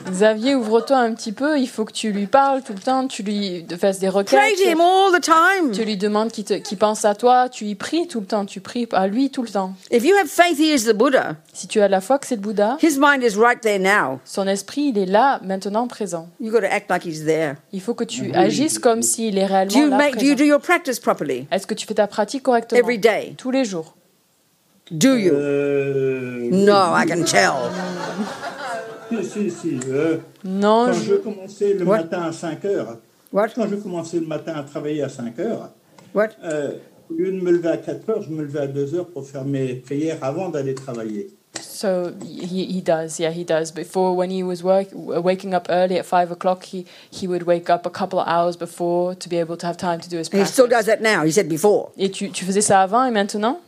Xavier, 0.09 0.55
ouvre-toi 0.55 0.97
un 0.97 1.13
petit 1.13 1.31
peu. 1.31 1.57
Il 1.59 1.67
faut 1.67 1.85
que 1.85 1.91
tu 1.93 2.11
lui 2.11 2.27
parles 2.27 2.61
tout 2.61 2.73
le 2.73 2.79
temps. 2.79 3.07
Tu 3.07 3.23
lui 3.23 3.65
fasses 3.79 3.99
des 3.99 4.07
Pray 4.09 4.17
requêtes. 4.23 4.57
to 4.57 4.69
him 4.69 4.81
all 4.81 5.11
the 5.11 5.21
time. 5.23 5.71
Tu 5.71 5.83
lui 5.85 5.97
demandes 5.97 6.31
qu'il 6.31 6.77
pense 6.77 7.05
à 7.05 7.15
toi. 7.15 7.49
Tu 7.49 7.65
y 7.65 7.75
pries 7.75 8.07
tout 8.07 8.19
le 8.19 8.25
temps. 8.25 8.45
Tu 8.45 8.59
pries 8.59 8.87
à 8.91 9.07
lui 9.07 9.29
tout 9.29 9.41
le 9.41 9.49
temps. 9.49 9.73
If 9.91 10.03
you 10.05 10.15
have 10.15 10.27
faith 10.27 10.57
he 10.59 10.73
is 10.73 10.85
the 10.85 10.93
Buddha, 10.93 11.35
Si 11.53 11.67
tu 11.67 11.81
as 11.81 11.87
la 11.87 12.01
foi 12.01 12.19
que 12.19 12.27
c'est 12.27 12.35
le 12.35 12.41
Bouddha, 12.41 12.77
his 12.81 12.97
mind 12.99 13.23
is 13.23 13.35
right 13.37 13.59
there 13.61 13.79
now. 13.79 14.19
son 14.25 14.47
esprit, 14.47 14.91
il 14.93 14.97
est 14.97 15.05
là, 15.05 15.39
maintenant, 15.43 15.87
présent. 15.87 16.27
You've 16.39 16.53
got 16.53 16.61
to 16.61 16.67
act 16.73 16.89
like 16.89 17.05
he's 17.05 17.25
there. 17.25 17.55
Il 17.71 17.81
faut 17.81 17.93
que 17.93 18.03
tu 18.03 18.33
agisses 18.33 18.79
comme 18.79 19.01
s'il 19.01 19.37
est 19.37 19.47
Do 19.47 19.53
réellement 19.53 19.79
you 19.79 19.89
là, 19.89 19.97
make 19.97 20.17
do 20.17 20.25
you 20.25 20.33
présent. 20.33 20.37
do 20.37 20.43
your 20.45 20.59
practice 20.59 20.99
properly? 20.99 21.47
Est-ce 21.51 21.65
que 21.67 21.73
tu 21.73 21.85
fais 21.87 21.93
ta 21.95 22.07
pratique 22.07 22.43
correctement? 22.43 22.79
Every 22.79 22.97
day. 22.99 23.33
Tous 23.37 23.51
les 23.51 23.65
jours. 23.65 23.95
Do 24.91 25.15
you? 25.15 25.33
Euh, 25.33 26.49
No, 26.51 26.93
I 26.95 27.05
can 27.07 27.23
tell. 27.23 27.53
Si, 29.21 29.29
si, 29.29 29.51
si. 29.51 29.79
euh, 29.89 30.17
Non, 30.43 30.85
quand 30.87 30.93
je- 30.93 31.03
je 31.11 31.15
commençais 31.15 31.73
le 31.73 31.85
What? 31.85 31.97
matin 31.97 32.21
à 32.23 32.31
5 32.31 32.65
heures, 32.65 32.97
What? 33.31 33.49
quand 33.55 33.67
je 33.67 33.75
commençais 33.75 34.19
le 34.19 34.25
matin 34.27 34.53
à 34.55 34.63
travailler 34.63 35.03
à 35.03 35.09
5 35.09 35.37
heures, 35.39 35.69
What? 36.15 36.29
euh, 36.43 36.71
au 37.09 37.13
lieu 37.13 37.31
de 37.31 37.39
me 37.41 37.51
lever 37.51 37.69
à 37.69 37.77
4 37.77 38.09
heures, 38.09 38.21
je 38.21 38.29
me 38.29 38.41
levais 38.43 38.59
à 38.61 38.67
2 38.67 38.95
heures 38.95 39.07
pour 39.07 39.25
faire 39.27 39.45
mes 39.45 39.75
prières 39.75 40.17
avant 40.21 40.49
d'aller 40.49 40.73
travailler. 40.73 41.29
So 41.61 42.09
he, 42.23 42.65
he 42.77 42.81
does, 42.81 43.19
yeah, 43.19 43.29
he 43.31 43.43
does. 43.45 43.71
Before, 43.71 44.15
when 44.17 44.31
he 44.31 44.41
was 44.41 44.63
work, 44.63 44.87
waking 44.95 45.53
up 45.53 45.67
early 45.69 45.99
at 45.99 46.03
five 46.05 46.31
o'clock, 46.31 46.63
he, 46.63 46.85
he 47.11 47.27
would 47.27 47.43
wake 47.45 47.69
up 47.69 47.85
a 47.85 47.89
couple 47.91 48.17
of 48.19 48.25
hours 48.27 48.57
before 48.57 49.13
to 49.15 49.29
be 49.29 49.37
able 49.37 49.55
to 49.57 49.67
have 49.67 49.77
time 49.77 49.99
to 49.99 50.09
do 50.09 50.17
his 50.17 50.27
And 50.29 50.33
he 50.33 50.37
practice. 50.39 50.53
still 50.53 50.67
does 50.67 50.85
that 50.87 51.01
now. 51.01 51.23
He 51.23 51.31
said 51.31 51.47
before. 51.47 51.91
Et 51.97 52.09
tu, 52.09 52.31
tu 52.31 52.43
faisais 52.45 52.61
ça 52.61 52.81
avant 52.81 53.05
et 53.05 53.11
maintenant? 53.11 53.59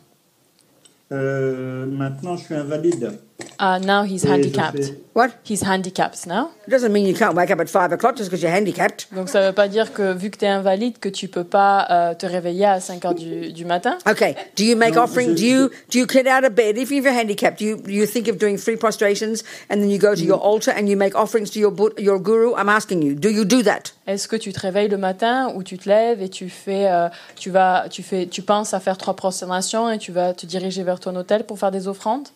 Euh, 1.12 1.86
maintenant, 1.86 2.36
je 2.36 2.46
suis 2.46 2.56
invalide. 2.56 3.12
Uh, 3.60 3.80
now 3.80 4.04
he's 4.04 4.24
handicapped. 4.24 4.94
What? 5.14 5.32
He's 5.44 5.62
handicapped 5.62 6.26
now. 6.26 6.52
It 6.68 6.70
doesn't 6.70 6.92
mean 6.92 7.06
you 7.06 7.14
can't 7.14 7.36
wake 7.36 7.52
up 7.52 7.60
at 7.60 7.70
five 7.70 7.92
o'clock 7.92 8.16
just 8.16 8.30
because 8.30 8.42
you're 8.42 8.52
handicapped. 8.52 9.08
Donc 9.14 9.30
ça 9.30 9.42
veut 9.42 9.54
pas 9.54 9.68
dire 9.68 9.94
que 9.94 10.14
vu 10.14 10.30
que 10.30 10.38
tu 10.38 10.46
es 10.46 10.50
invalide 10.50 11.00
que 11.00 11.10
tu 11.10 11.28
peux 11.28 11.44
pas 11.44 11.88
euh, 11.90 12.14
te 12.14 12.26
réveiller 12.26 12.66
à 12.66 12.80
5 12.80 13.04
heures 13.06 13.16
du, 13.16 13.52
du 13.52 13.66
matin. 13.66 13.98
Okay. 14.10 14.36
Do 14.56 14.64
you 14.64 14.76
make 14.76 14.96
offering? 14.98 15.36
Do 15.36 15.44
you 15.46 15.70
do 15.90 16.00
you 16.00 16.06
get 16.08 16.28
out 16.28 16.46
of 16.46 16.54
bed 16.54 16.78
if 16.78 16.92
you're 16.92 17.08
handicapped? 17.08 17.60
Do 17.60 17.66
you 17.66 17.78
do 17.78 17.92
you 17.92 18.06
think 18.06 18.28
of 18.28 18.38
doing 18.38 18.58
three 18.58 18.78
prostrations 18.78 19.44
and 19.70 19.78
then 19.78 19.90
you 19.90 20.00
go 20.00 20.16
to 20.16 20.24
your 20.24 20.40
altar 20.40 20.72
and 20.72 20.88
you 20.88 20.98
make 20.98 21.16
offerings 21.16 21.50
to 21.52 21.60
your 21.60 21.74
your 21.98 22.20
guru? 22.20 22.54
I'm 22.56 22.70
asking 22.70 23.02
you. 23.04 23.16
Do 23.16 23.30
you 23.30 23.46
do 23.46 23.64
that? 23.64 23.94
Est-ce 24.08 24.28
que 24.28 24.36
tu 24.38 24.54
te 24.54 24.60
réveilles 24.60 24.90
le 24.90 24.98
matin 24.98 25.52
ou 25.56 25.64
tu 25.64 25.78
te 25.78 25.90
lèves 25.90 26.22
et 26.22 26.30
tu 26.30 26.50
fais, 26.50 26.88
euh, 26.88 27.10
tu 27.36 27.50
vas, 27.50 27.88
tu 27.90 28.04
fais, 28.04 28.28
tu 28.28 28.42
penses 28.44 28.74
à 28.74 28.80
faire 28.80 28.98
trois 28.98 29.16
prosternations 29.16 29.90
et 29.90 29.98
tu 29.98 30.12
vas 30.12 30.34
te 30.34 30.46
diriger 30.46 30.84
vers 30.84 31.00
ton 31.00 31.16
hôtel 31.16 31.44
pour 31.44 31.58
faire 31.58 31.72
des 31.72 31.88
offrandes? 31.88 32.28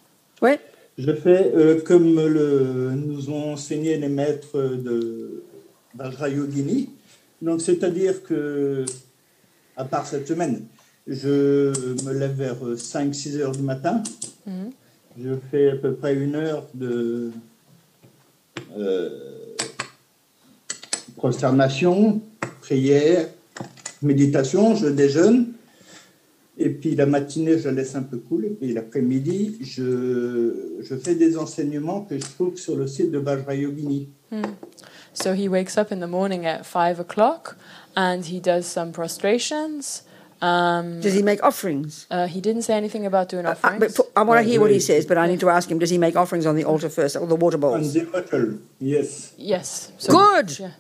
Oui. 0.42 0.52
Je 1.00 1.14
fais 1.14 1.54
euh, 1.56 1.80
comme 1.80 2.16
le, 2.16 2.92
nous 2.94 3.30
ont 3.30 3.54
enseigné 3.54 3.98
les 3.98 4.10
maîtres 4.10 4.60
de 4.60 5.44
Vajrayogini. 5.96 6.90
Donc, 7.42 7.62
c'est-à-dire 7.62 8.22
que, 8.22 8.84
à 9.78 9.86
part 9.86 10.06
cette 10.06 10.28
semaine, 10.28 10.66
je 11.08 12.04
me 12.06 12.12
lève 12.12 12.34
vers 12.34 12.58
5-6 12.76 13.38
heures 13.38 13.54
du 13.54 13.62
matin. 13.62 14.04
Mhm. 14.46 14.72
Je 15.18 15.30
fais 15.50 15.72
à 15.72 15.76
peu 15.78 15.94
près 15.94 16.16
une 16.16 16.36
heure 16.36 16.68
de 16.74 17.32
euh, 18.78 19.10
prosternation, 21.16 22.22
prière, 22.60 23.26
méditation, 24.02 24.76
je 24.76 24.88
déjeune. 24.88 25.54
Et 26.61 26.69
puis 26.69 26.94
la 26.95 27.06
matinée, 27.06 27.57
je 27.57 27.69
laisse 27.69 27.95
un 27.95 28.03
peu 28.03 28.18
couler. 28.18 28.57
Et 28.61 28.73
l'après-midi, 28.73 29.60
je, 29.61 30.81
je 30.81 30.95
fais 30.95 31.15
des 31.15 31.38
enseignements 31.38 32.02
que 32.02 32.15
je 32.18 32.26
trouve 32.36 32.57
sur 32.57 32.76
le 32.76 32.86
site 32.88 33.11
de 33.11 33.18
Vajrayogini. 33.19 34.10
So 35.14 35.34
he 35.34 35.48
wakes 35.49 35.77
up 35.77 35.91
in 35.91 35.99
the 35.99 36.07
morning 36.07 36.45
at 36.45 36.64
five 36.65 36.99
o'clock 36.99 37.56
and 37.95 38.23
he 38.26 38.40
does 38.40 38.65
some 38.65 38.91
prostrations. 38.91 40.03
Um, 40.41 41.02
Does 41.02 41.14
he 41.15 41.22
make 41.23 41.44
offerings? 41.44 42.06
uh, 42.11 42.26
he 42.27 42.40
didn't 42.40 42.61
say 42.61 42.73
anything 42.76 43.06
about 43.06 43.27
doing 43.27 43.45
Uh, 43.45 43.52
offerings. 43.52 43.80
but 43.80 43.91
for, 43.94 44.06
I 44.15 44.23
want 44.23 44.40
to 44.41 44.49
hear 44.49 44.61
what 44.61 44.72
he 44.72 44.80
says, 44.80 45.06
but 45.06 45.18
I 45.18 45.27
need 45.27 45.40
to 45.41 45.49
ask 45.49 45.69
him. 45.69 45.80
Does 45.80 45.90
he 45.90 45.98
make 45.98 46.15
offerings 46.15 46.45
on 46.45 46.56
the 46.56 46.64
altar 46.64 46.88
first, 46.90 47.18
or 47.18 47.27
the 47.27 47.36
water 47.36 47.57
On 47.57 47.61
bowls? 47.61 47.94
the 47.94 48.06
bottle, 48.06 48.60
yes. 48.80 49.34
yes. 49.38 49.91
So, 49.98 50.14
Good. 50.14 50.60
Yeah. 50.60 50.72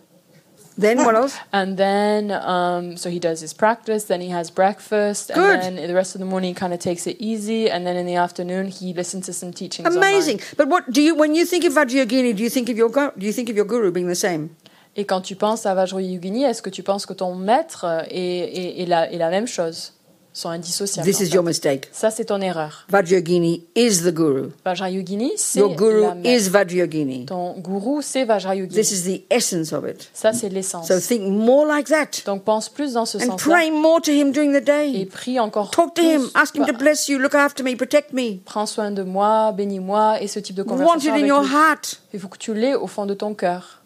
Then 0.79 0.97
what 1.05 1.15
else? 1.15 1.35
And 1.53 1.77
then, 1.77 2.31
um, 2.31 2.97
so 2.97 3.09
he 3.09 3.19
does 3.19 3.41
his 3.41 3.53
practice, 3.53 4.05
then 4.05 4.21
he 4.21 4.29
has 4.29 4.49
breakfast, 4.49 5.29
and 5.29 5.39
Good. 5.41 5.59
then 5.61 5.87
the 5.87 5.93
rest 5.93 6.15
of 6.15 6.19
the 6.19 6.25
morning 6.25 6.49
he 6.49 6.55
kind 6.55 6.73
of 6.73 6.79
takes 6.79 7.05
it 7.07 7.17
easy, 7.19 7.69
and 7.69 7.85
then 7.85 7.95
in 7.97 8.05
the 8.05 8.15
afternoon 8.15 8.67
he 8.67 8.93
listens 8.93 9.25
to 9.25 9.33
some 9.33 9.51
teachings. 9.51 9.87
Amazing. 9.95 10.37
online. 10.39 10.55
But 10.57 10.67
what 10.69 10.91
do 10.91 11.01
you 11.01 11.15
when 11.15 11.35
you 11.35 11.45
think 11.45 11.65
of 11.65 11.73
Vajrayogini? 11.73 12.35
Do 12.35 12.43
you 12.43 12.49
think 12.49 12.69
of 12.69 12.77
your 12.77 12.89
do 12.89 13.25
you 13.25 13.33
think 13.33 13.49
of 13.49 13.55
your 13.55 13.65
guru 13.65 13.91
being 13.91 14.07
the 14.07 14.15
same? 14.15 14.49
Et 14.95 15.05
quand 15.05 15.21
tu 15.21 15.35
penses 15.35 15.65
à 15.65 15.73
Vajrayogini, 15.75 16.43
est-ce 16.43 16.61
que 16.61 16.69
tu 16.69 16.83
penses 16.83 17.05
que 17.05 17.13
ton 17.13 17.35
maître 17.35 17.85
est, 18.09 18.19
est, 18.19 18.81
est 18.81 18.85
la, 18.85 19.11
est 19.11 19.17
la 19.17 19.29
même 19.29 19.47
chose 19.47 19.93
Sont 20.39 20.51
indissociables. 20.51 21.05
This 21.05 21.19
is 21.19 21.33
your 21.33 21.43
mistake. 21.43 21.89
Ça, 21.91 22.11
c'est 22.11 22.23
ton 22.23 22.39
erreur. 22.39 22.85
Vajrayogini 22.87 23.65
is 23.75 24.03
the 24.05 24.13
guru. 24.13 24.51
Vajrayogini, 24.63 25.33
c'est 25.35 25.59
Your 25.59 25.75
guru 25.75 25.99
la 26.01 26.15
is 26.23 26.47
Vajrayogini. 26.47 27.25
Ton 27.25 27.55
gourou, 27.59 28.01
c'est 28.01 28.23
Vajrayogini. 28.23 28.73
This 28.73 28.91
is 28.93 29.03
the 29.03 29.23
essence 29.29 29.73
of 29.73 29.83
it. 29.85 30.09
Ça, 30.13 30.31
c'est 30.31 30.47
l'essence. 30.47 30.87
So 30.87 30.97
think 31.01 31.23
more 31.27 31.65
like 31.65 31.87
that, 31.89 32.23
Donc 32.25 32.45
pense 32.45 32.69
plus 32.69 32.93
dans 32.93 33.05
ce 33.05 33.17
and 33.17 33.31
sens-là. 33.31 33.53
pray 33.53 33.69
more 33.69 33.99
to 34.01 34.11
him 34.11 34.31
during 34.31 34.53
the 34.53 34.61
Et 34.69 34.93
day. 35.01 35.05
prie 35.07 35.41
encore 35.41 35.71
Talk 35.71 35.93
to 35.95 36.01
plus. 36.01 36.05
him. 36.09 36.29
Ask 36.35 36.55
him 36.55 36.65
to 36.65 36.71
bless 36.73 37.09
you. 37.09 37.19
Look 37.19 37.35
after 37.35 37.61
me. 37.65 37.75
Protect 37.75 38.13
me. 38.13 38.37
Prends 38.45 38.65
soin 38.65 38.91
de 38.91 39.03
moi, 39.03 39.51
bénis-moi, 39.51 40.21
et 40.21 40.27
ce 40.29 40.39
type 40.39 40.55
de 40.55 40.63
Want 40.63 40.69
conversation 40.69 40.99
it 41.01 41.07
in 41.09 41.13
avec 41.15 41.27
your 41.27 41.41
lui. 41.43 41.49
heart. 41.53 41.99
Il 42.13 42.19
faut 42.21 42.29
que 42.29 42.37
tu 42.37 42.53
l'aies 42.53 42.75
au 42.75 42.87
fond 42.87 43.05
de 43.05 43.13
ton 43.13 43.33
cœur. 43.33 43.81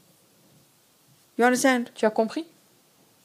You 1.39 1.45
understand? 1.45 1.85
Tu 1.95 2.05
as 2.05 2.11
compris? 2.11 2.45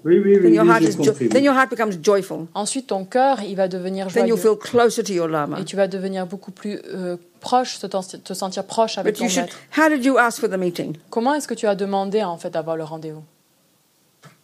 Oui, 0.05 0.21
oui, 0.25 0.35
Then 0.35 0.45
oui, 0.45 0.55
your 0.55 0.65
oui, 0.65 0.71
heart 0.71 0.83
j'ai 0.83 0.89
is 0.91 0.93
jo- 0.93 1.05
compris. 1.11 1.29
then 1.29 1.43
your 1.45 1.55
heart 1.55 1.71
becomes 1.71 1.99
joyful. 2.01 2.47
Ensuite, 2.55 2.87
ton 2.87 3.05
cœur, 3.05 3.43
il 3.43 3.57
va 3.57 3.67
devenir 3.67 4.07
Then 4.07 4.29
you'll 4.29 4.39
joyeux. 4.39 4.57
feel 4.57 4.71
closer 4.71 5.03
to 5.03 5.13
your 5.13 5.27
lama. 5.27 5.59
Et 5.61 5.65
tu 5.65 5.75
vas 5.75 5.89
devenir 5.89 6.25
beaucoup 6.27 6.53
plus 6.53 6.79
euh, 6.95 7.17
proche, 7.41 7.81
te, 7.81 7.87
te 7.89 8.33
sentir 8.33 8.65
proche 8.65 8.97
avec 8.97 9.15
But 9.15 9.19
ton 9.19 9.25
you 9.25 9.31
should. 9.31 9.45
maître. 9.47 9.59
How 9.77 9.89
did 9.95 10.05
you 10.05 10.17
ask 10.17 10.39
for 10.41 10.49
the 10.49 10.57
meeting? 10.57 10.97
Comment 11.11 11.35
est-ce 11.35 11.49
que 11.49 11.55
tu 11.55 11.67
as 11.67 11.75
demandé 11.75 12.23
en 12.23 12.39
fait 12.39 12.51
d'avoir 12.51 12.77
le 12.77 12.85
rendez-vous? 12.85 13.25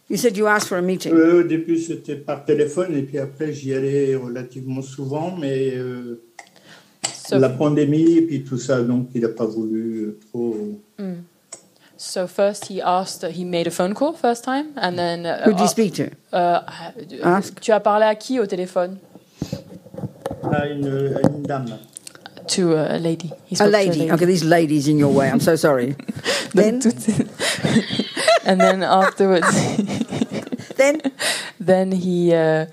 You 0.09 0.17
said 0.17 0.35
you 0.37 0.45
asked 0.45 0.67
for 0.67 0.77
a 0.77 0.81
meeting. 0.81 1.13
Euh, 1.13 1.39
au 1.39 1.43
début, 1.43 1.77
c'était 1.77 2.15
par 2.17 2.43
téléphone, 2.45 2.93
et 2.95 3.01
puis 3.03 3.17
après, 3.17 3.51
j'y 3.53 3.73
allais 3.73 4.13
relativement 4.15 4.81
souvent, 4.83 5.35
mais 5.35 5.71
euh, 5.77 6.21
so, 7.27 7.39
la 7.39 7.49
pandémie 7.49 8.17
et 8.17 8.21
puis 8.21 8.43
tout 8.43 8.57
ça, 8.59 8.81
donc 8.83 9.07
il 9.15 9.21
n'a 9.21 9.29
pas 9.29 9.45
voulu 9.47 10.15
trop. 10.31 10.55
So 11.97 12.27
first 12.27 12.65
he 12.67 12.81
asked, 12.81 13.23
he 13.23 13.43
made 13.43 13.67
a 13.67 13.71
phone 13.71 13.93
call 13.93 14.13
first 14.13 14.43
time, 14.43 14.73
and 14.77 14.97
then 14.97 15.25
uh, 15.25 15.43
Who 15.45 15.51
did 15.51 15.61
you 15.61 15.67
speak 15.67 15.93
to? 15.95 16.09
uh, 16.33 16.61
Ask. 17.23 17.59
tu 17.61 17.71
as 17.71 17.79
parlé 17.79 18.05
à 18.05 18.15
qui 18.15 18.39
au 18.39 18.45
téléphone 18.45 18.97
à 20.51 20.67
une, 20.67 20.87
à 21.15 21.27
une 21.27 21.43
dame. 21.43 21.77
To 22.47 22.73
a 22.77 22.99
lady. 22.99 23.31
He 23.47 23.55
A 23.55 23.57
spoke 23.57 23.71
to 23.71 23.71
lady. 23.71 24.11
Okay, 24.11 24.25
these 24.25 24.43
ladies 24.43 24.87
in 24.87 24.99
your 24.99 25.11
way. 25.11 25.27
I'm 25.31 25.39
so 25.39 25.55
sorry. 25.55 25.95
then, 26.53 26.75
and 28.45 28.61
then 28.61 28.83
afterwards, 28.83 29.47
then, 30.77 31.01
then 31.59 31.91
he 31.91 32.33
uh, 32.35 32.67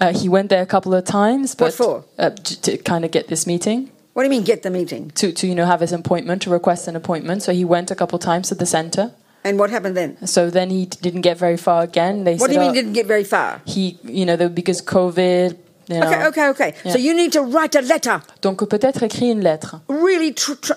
uh, 0.00 0.12
he 0.12 0.28
went 0.28 0.50
there 0.50 0.60
a 0.60 0.66
couple 0.66 0.92
of 0.92 1.04
times, 1.04 1.54
What 1.54 1.58
but 1.58 1.72
for? 1.74 2.04
Uh, 2.18 2.30
to, 2.30 2.60
to 2.62 2.76
kind 2.78 3.04
of 3.06 3.12
get 3.12 3.28
this 3.28 3.46
meeting. 3.46 3.90
What 4.14 4.22
do 4.22 4.26
you 4.28 4.30
mean 4.30 4.44
get 4.44 4.62
the 4.62 4.70
meeting? 4.70 5.10
To, 5.20 5.32
to 5.32 5.46
you 5.46 5.54
know 5.54 5.66
have 5.66 5.80
his 5.80 5.92
appointment 5.92 6.42
to 6.42 6.50
request 6.50 6.88
an 6.88 6.96
appointment 6.96 7.42
so 7.42 7.52
he 7.52 7.64
went 7.64 7.90
a 7.90 7.94
couple 7.94 8.18
times 8.18 8.48
to 8.48 8.54
the 8.54 8.66
center 8.66 9.12
And 9.44 9.58
what 9.58 9.68
happened 9.70 9.96
then? 9.96 10.26
so 10.26 10.48
then 10.50 10.70
he 10.70 10.86
didn't 10.86 11.20
get 11.20 11.36
very 11.36 11.58
far 11.58 11.82
again 11.82 12.24
they 12.24 12.36
What 12.36 12.48
do 12.48 12.54
you 12.54 12.60
mean 12.60 12.70
oh, 12.70 12.74
didn't 12.74 12.94
get 12.94 13.06
very 13.06 13.24
far? 13.24 13.60
he 13.66 13.98
you 14.04 14.24
know 14.24 14.36
because 14.48 14.80
covid 14.80 15.58
you 15.88 15.98
know? 16.00 16.06
Okay, 16.06 16.26
okay, 16.28 16.48
okay. 16.48 16.74
So 16.84 16.98
Yeah. 16.98 17.12
you 17.12 17.14
need 17.14 17.32
to 17.32 17.40
write 17.42 17.74
a 17.76 17.80
letter. 17.80 18.18
donc 18.42 18.64
peut-être 18.68 19.02
écrit 19.02 19.30
une 19.30 19.40
lettre 19.40 19.76
Really 19.88 20.32
tr- 20.32 20.56
tr- 20.60 20.74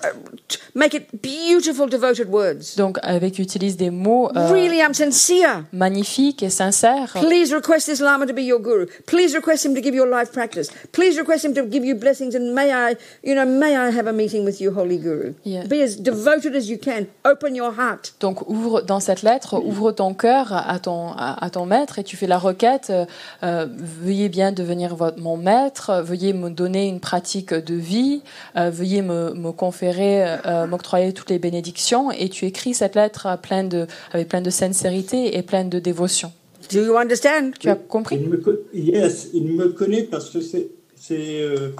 tr- 0.48 0.58
make 0.74 0.94
it 0.94 1.06
beautiful, 1.22 1.88
devoted 1.88 2.28
words. 2.30 2.76
donc 2.76 2.98
avec 3.02 3.38
utilise 3.38 3.76
des 3.76 3.90
mots 3.90 4.30
euh, 4.36 4.48
Really, 4.52 4.78
I'm 4.78 4.94
sincere. 4.94 5.64
magnifiques 5.72 6.42
et 6.42 6.50
sincères 6.50 7.14
Please 7.20 7.52
request 7.54 7.86
this 7.86 8.00
Lama 8.00 8.26
to 8.26 8.32
be 8.34 8.40
your 8.42 8.60
guru. 8.60 8.86
Please 9.06 9.34
request 9.34 9.64
him 9.64 9.74
to 9.74 9.80
give 9.82 9.94
you 9.94 10.02
a 10.04 10.20
life 10.20 10.32
practice. 10.32 10.68
Please 10.92 11.18
request 11.18 11.44
him 11.44 11.54
to 11.54 11.62
give 11.64 11.84
you 11.84 11.94
blessings. 11.94 12.34
And 12.34 12.52
may 12.54 12.70
I, 12.72 12.96
you 13.24 13.34
know, 13.34 13.44
may 13.46 13.76
I 13.76 13.90
have 13.90 14.06
a 14.08 14.12
meeting 14.12 14.44
with 14.44 14.60
you, 14.60 14.72
Holy 14.72 14.98
Guru. 14.98 15.32
Yeah. 15.44 15.64
Be 15.66 15.82
as 15.82 15.96
devoted 15.96 16.54
as 16.54 16.68
you 16.68 16.78
can. 16.78 17.06
Open 17.24 17.54
your 17.54 17.72
heart. 17.76 18.14
Donc 18.20 18.48
ouvre 18.48 18.82
dans 18.82 19.00
cette 19.00 19.22
lettre, 19.22 19.58
ouvre 19.58 19.92
ton 19.92 20.14
cœur 20.14 20.52
à 20.52 20.78
ton 20.78 21.12
à, 21.16 21.44
à 21.44 21.50
ton 21.50 21.66
maître 21.66 21.98
et 21.98 22.04
tu 22.04 22.16
fais 22.16 22.26
la 22.26 22.38
requête. 22.38 22.88
euh, 22.90 23.04
euh, 23.42 23.66
veuillez 24.02 24.28
bien 24.28 24.52
devenir 24.52 24.94
votre, 24.98 25.18
mon 25.20 25.36
maître. 25.36 26.02
Veuillez 26.04 26.32
me 26.34 26.50
donner 26.50 26.86
une 26.88 27.00
pratique 27.00 27.54
de 27.54 27.74
vie. 27.74 28.20
euh, 28.56 28.70
veuillez 28.70 29.02
me, 29.02 29.32
me 29.34 29.52
conférer, 29.52 30.24
euh, 30.44 30.66
m'octroyer 30.66 31.12
toutes 31.14 31.30
les 31.30 31.38
bénédictions. 31.38 32.10
Et 32.12 32.28
tu 32.28 32.44
écris 32.44 32.74
cette 32.74 32.94
lettre 32.94 33.38
plein 33.40 33.64
de 33.64 33.86
avec 34.12 34.28
plein 34.28 34.42
de 34.42 34.50
sincérité 34.50 35.36
et 35.38 35.42
pleine 35.42 35.70
de 35.70 35.78
dévotion. 35.78 36.32
Do 36.70 36.84
you 36.84 36.96
understand? 36.96 37.52
Tu 37.58 37.70
as 37.70 37.76
compris? 37.76 38.16
Il 38.20 38.28
me, 38.28 38.42
yes, 38.74 39.28
il 39.32 39.52
me 39.52 39.68
connaît 39.68 40.02
parce 40.02 40.28
que 40.30 40.40
c'est 40.40 40.68
euh, 41.12 41.70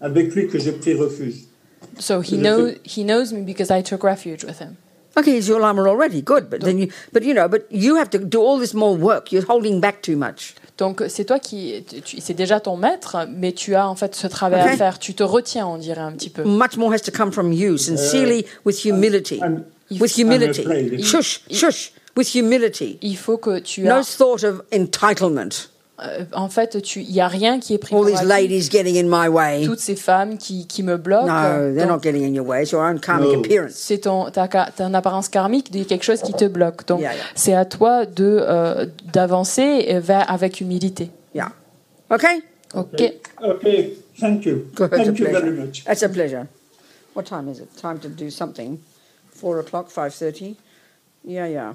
avec 0.00 0.34
lui 0.34 0.48
que 0.48 0.58
j'ai 0.58 0.72
pris 0.72 0.94
refuge. 0.94 1.46
So 1.98 2.20
he 2.20 2.36
sais. 2.36 2.74
he 2.84 3.04
knows 3.04 3.32
me 3.32 3.42
because 3.42 3.70
I 3.70 3.82
took 3.82 4.02
refuge 4.04 4.44
with 4.44 4.60
him. 4.60 4.76
Okay, 5.16 5.36
he's 5.36 5.46
your 5.48 5.60
Lama 5.60 5.82
already? 5.86 6.22
Good, 6.22 6.48
but 6.50 6.60
then 6.60 6.78
you, 6.78 6.88
but 7.12 7.22
you 7.22 7.34
know, 7.34 7.48
but 7.48 7.66
you 7.70 7.96
have 7.96 8.10
to 8.10 8.18
do 8.18 8.40
all 8.40 8.58
this 8.58 8.74
more 8.74 8.96
work. 8.96 9.30
You're 9.32 9.46
holding 9.46 9.80
back 9.80 10.02
too 10.02 10.16
much. 10.16 10.54
Donc 10.76 11.02
c'est 11.08 11.24
toi 11.24 11.38
qui, 11.38 11.84
c'est 12.18 12.34
déjà 12.34 12.58
ton 12.58 12.76
maître, 12.76 13.16
mais 13.30 13.52
tu 13.52 13.76
as 13.76 13.88
en 13.88 13.94
fait 13.94 14.14
ce 14.16 14.26
travail 14.26 14.60
à 14.62 14.72
Ok. 14.72 14.76
faire. 14.78 14.98
Tu 14.98 15.14
te 15.14 15.22
retiens, 15.22 15.66
on 15.68 15.78
dirait 15.78 16.00
un 16.00 16.10
petit 16.12 16.30
peu. 16.30 16.42
Much 16.42 16.76
more 16.76 16.92
has 16.92 16.98
to 17.00 17.12
come 17.12 17.30
from 17.30 17.52
you, 17.52 17.76
sincerely, 17.78 18.44
with 18.64 18.84
humility. 18.84 19.36
I'm- 19.40 19.64
with 20.00 20.16
humility. 20.16 20.64
Shush, 21.02 21.42
shush. 21.50 21.92
With 22.16 22.28
humility. 22.34 22.98
Il 23.02 23.16
faut 23.16 23.38
que 23.38 23.58
tu 23.60 23.82
No 23.82 23.96
as, 23.96 24.16
thought 24.16 24.42
of 24.44 24.62
entitlement. 24.72 25.68
Euh, 26.02 26.24
en 26.32 26.48
fait, 26.48 26.82
tu, 26.82 27.00
il 27.02 27.12
y 27.12 27.20
a 27.20 27.28
rien 27.28 27.60
qui 27.60 27.72
est 27.74 27.78
pris 27.78 27.94
All 27.94 28.04
these 28.04 28.24
ladies 28.24 28.68
getting 28.70 28.96
in 28.98 29.08
my 29.08 29.28
way. 29.28 29.64
Toutes 29.64 29.78
ces 29.78 29.94
femmes 29.94 30.38
qui, 30.38 30.66
qui 30.66 30.82
me 30.82 30.96
bloquent. 30.96 31.26
No, 31.26 31.72
they're 31.72 31.86
donc 31.86 31.88
not 31.88 32.00
getting 32.02 32.24
in 32.24 32.34
your 32.34 32.44
way. 32.46 32.62
It's 32.62 32.72
your 32.72 32.82
own 32.84 32.98
karmic 32.98 33.28
No. 33.32 33.38
appearance. 33.40 33.74
c'est 33.74 33.98
ton, 33.98 34.28
ta, 34.30 34.48
ta 34.48 34.86
apparence 34.92 35.28
karmique 35.28 35.70
de 35.70 35.84
quelque 35.84 36.02
chose 36.04 36.20
qui 36.22 36.32
te 36.32 36.46
bloque. 36.46 36.84
Donc, 36.86 37.00
Yeah, 37.00 37.14
yeah. 37.14 37.22
c'est 37.36 37.54
à 37.54 37.64
toi 37.64 38.06
de 38.06 38.38
euh, 38.40 38.86
d'avancer 39.12 39.86
euh, 39.90 40.00
vers 40.00 40.28
avec 40.30 40.60
humilité. 40.60 41.10
Yeah. 41.34 41.52
Okay? 42.10 42.42
Ok. 42.74 43.00
Okay, 43.40 43.96
thank 44.18 44.44
you. 44.46 44.66
Good, 44.74 44.90
thank 44.90 45.06
you 45.06 45.12
pleasure. 45.14 45.40
very 45.40 45.50
much. 45.52 45.84
That's 45.84 46.02
a 46.02 46.08
pleasure. 46.08 46.46
What 47.14 47.24
time 47.26 47.48
is 47.48 47.60
it? 47.60 47.68
Time 47.80 48.00
to 48.00 48.08
do 48.08 48.30
something. 48.30 48.78
Four 49.32 49.60
o'clock, 49.60 49.88
five 49.90 50.12
thirty? 50.12 50.56
Yeah, 51.24 51.46
yeah. 51.46 51.74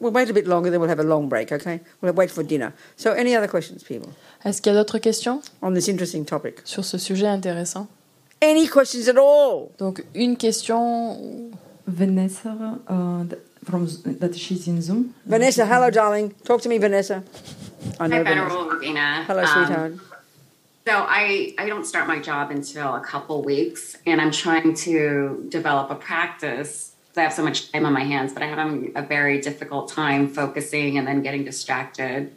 We'll 0.00 0.12
wait 0.12 0.30
a 0.30 0.32
bit 0.32 0.46
longer, 0.46 0.70
then 0.70 0.80
we'll 0.80 0.88
have 0.88 0.98
a 1.00 1.04
long 1.04 1.28
break, 1.28 1.52
okay? 1.52 1.80
We'll 2.00 2.14
wait 2.14 2.30
for 2.30 2.42
dinner. 2.42 2.72
So, 2.96 3.12
any 3.12 3.36
other 3.36 3.46
questions, 3.48 3.82
people, 3.84 4.10
Est-ce 4.44 4.62
qu'il 4.62 4.72
y 4.72 4.76
a 4.76 4.78
d'autres 4.82 4.98
questions 4.98 5.42
on 5.62 5.74
this 5.74 5.88
interesting 5.88 6.24
topic? 6.24 6.60
sur 6.64 6.84
ce 6.84 6.96
sujet 6.98 7.26
intéressant 7.26 7.86
Any 8.42 8.66
questions 8.66 9.08
at 9.08 9.18
all? 9.18 9.70
Donc, 9.78 10.02
une 10.14 10.36
question. 10.38 11.50
Vanessa, 11.86 12.78
uh, 12.88 13.24
from 13.64 13.86
that 14.20 14.34
she's 14.34 14.66
in 14.66 14.80
Zoom. 14.80 15.12
Vanessa, 15.26 15.66
hello, 15.66 15.90
darling. 15.90 16.32
Talk 16.44 16.62
to 16.62 16.68
me, 16.70 16.78
Vanessa. 16.78 17.22
I 17.98 18.06
know 18.08 18.16
Hi, 18.16 18.22
Vanessa. 18.22 18.48
Venerable 18.48 18.70
Ravina. 18.78 19.24
Hello, 19.26 19.42
Um, 19.42 19.46
sweetheart. 19.46 19.92
So 20.86 20.94
I, 21.06 21.54
I 21.58 21.66
don't 21.68 21.84
start 21.84 22.08
my 22.08 22.18
job 22.20 22.50
until 22.50 22.94
a 22.94 23.00
couple 23.00 23.42
weeks, 23.42 23.96
and 24.06 24.18
I'm 24.20 24.30
trying 24.30 24.74
to 24.86 25.44
develop 25.50 25.90
a 25.90 25.94
practice. 25.94 26.89
I 27.16 27.22
have 27.22 27.32
so 27.32 27.42
much 27.42 27.72
time 27.72 27.84
on 27.86 27.92
my 27.92 28.04
hands, 28.04 28.32
but 28.32 28.42
I 28.42 28.46
have 28.46 28.58
a 28.94 29.02
very 29.02 29.40
difficult 29.40 29.88
time 29.88 30.28
focusing 30.28 30.96
and 30.96 31.06
then 31.06 31.22
getting 31.22 31.44
distracted. 31.44 32.32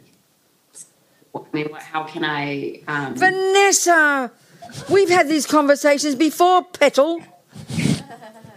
I 1.34 1.40
mean, 1.52 1.66
what, 1.68 1.82
how 1.82 2.04
can 2.04 2.24
I? 2.24 2.82
Um, 2.86 3.14
Vanessa! 3.16 4.30
We've 4.90 5.08
had 5.08 5.28
these 5.28 5.46
conversations 5.46 6.14
before, 6.14 6.62
Petal. 6.64 7.20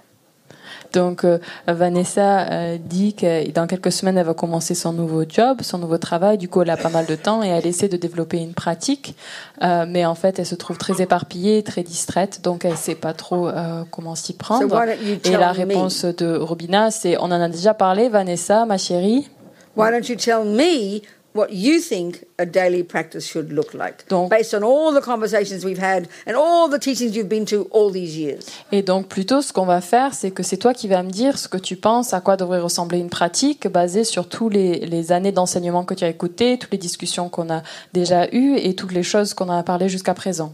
Donc, 0.93 1.23
euh, 1.23 1.39
Vanessa 1.67 2.41
euh, 2.49 2.77
dit 2.79 3.13
que 3.13 3.49
dans 3.51 3.67
quelques 3.67 3.91
semaines, 3.91 4.17
elle 4.17 4.25
va 4.25 4.33
commencer 4.33 4.75
son 4.75 4.93
nouveau 4.93 5.23
job, 5.27 5.61
son 5.61 5.77
nouveau 5.77 5.97
travail. 5.97 6.37
Du 6.37 6.49
coup, 6.49 6.61
elle 6.61 6.69
a 6.69 6.77
pas 6.77 6.89
mal 6.89 7.05
de 7.05 7.15
temps 7.15 7.43
et 7.43 7.47
elle 7.47 7.65
essaie 7.65 7.87
de 7.87 7.97
développer 7.97 8.37
une 8.37 8.53
pratique. 8.53 9.15
Euh, 9.63 9.85
mais 9.87 10.05
en 10.05 10.15
fait, 10.15 10.39
elle 10.39 10.45
se 10.45 10.55
trouve 10.55 10.77
très 10.77 11.01
éparpillée, 11.01 11.63
très 11.63 11.83
distraite. 11.83 12.41
Donc, 12.43 12.65
elle 12.65 12.77
sait 12.77 12.95
pas 12.95 13.13
trop 13.13 13.49
comment 13.91 14.15
s'y 14.15 14.33
prendre. 14.33 14.83
Et 15.23 15.31
la 15.31 15.51
me? 15.51 15.57
réponse 15.57 16.05
de 16.05 16.35
Robina, 16.37 16.91
c'est 16.91 17.17
on 17.17 17.25
en 17.25 17.31
a 17.31 17.49
déjà 17.49 17.73
parlé, 17.73 18.09
Vanessa, 18.09 18.65
ma 18.65 18.77
chérie. 18.77 19.29
Why 19.75 19.91
don't 19.91 20.09
you 20.09 20.15
tell 20.15 20.43
me 20.43 21.01
what 21.37 21.49
you 21.51 21.79
think 21.79 22.25
a 22.39 22.45
daily 22.45 22.83
practice 22.83 23.25
should 23.27 23.51
look 23.51 23.73
like, 23.73 24.07
Donc- 24.09 24.29
based 24.29 24.53
on 24.53 24.63
all 24.63 24.93
the 24.93 25.03
conversations 25.03 25.63
we've 25.63 25.81
had 25.81 26.07
and 26.25 26.35
all 26.35 26.67
the 26.69 26.79
teachings 26.79 27.15
you've 27.15 27.29
been 27.29 27.45
to 27.45 27.67
all 27.71 27.91
these 27.91 28.17
years? 28.17 28.43
Et 28.71 28.81
donc, 28.81 29.07
plutôt, 29.07 29.41
ce 29.41 29.53
qu'on 29.53 29.65
va 29.65 29.79
faire, 29.81 30.13
c'est 30.13 30.31
que 30.31 30.43
c'est 30.43 30.57
toi 30.57 30.73
qui 30.73 30.87
vas 30.87 31.03
me 31.03 31.11
dire 31.11 31.37
ce 31.37 31.47
que 31.47 31.57
tu 31.57 31.75
penses, 31.75 32.13
à 32.13 32.19
quoi 32.21 32.35
devrait 32.37 32.59
ressembler 32.59 32.99
une 32.99 33.09
pratique 33.09 33.67
basée 33.67 34.03
sur 34.03 34.27
tous 34.27 34.49
les, 34.49 34.79
les 34.85 35.11
années 35.11 35.31
d'enseignement 35.31 35.83
que 35.85 35.93
tu 35.93 36.03
as 36.03 36.09
écoutées, 36.09 36.57
toutes 36.57 36.71
les 36.71 36.77
discussions 36.77 37.29
qu'on 37.29 37.49
a 37.49 37.63
déjà 37.93 38.27
eues 38.33 38.55
et 38.57 38.73
toutes 38.75 38.91
les 38.91 39.03
choses 39.03 39.33
qu'on 39.33 39.49
a 39.49 39.61
parlé 39.63 39.87
jusqu'à 39.89 40.13
présent. 40.13 40.53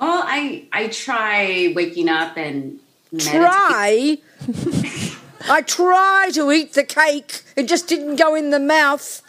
well, 0.00 0.22
I 0.26 0.66
I 0.72 0.88
try 0.88 1.72
waking 1.76 2.08
up 2.08 2.36
and. 2.36 2.78
Try? 3.18 4.18
I 5.48 5.62
try 5.62 6.30
to 6.34 6.50
eat 6.50 6.72
the 6.72 6.84
cake. 6.84 7.42
It 7.56 7.68
just 7.68 7.88
didn't 7.88 8.16
go 8.16 8.34
in 8.34 8.50
the 8.50 8.58
mouth. 8.58 9.22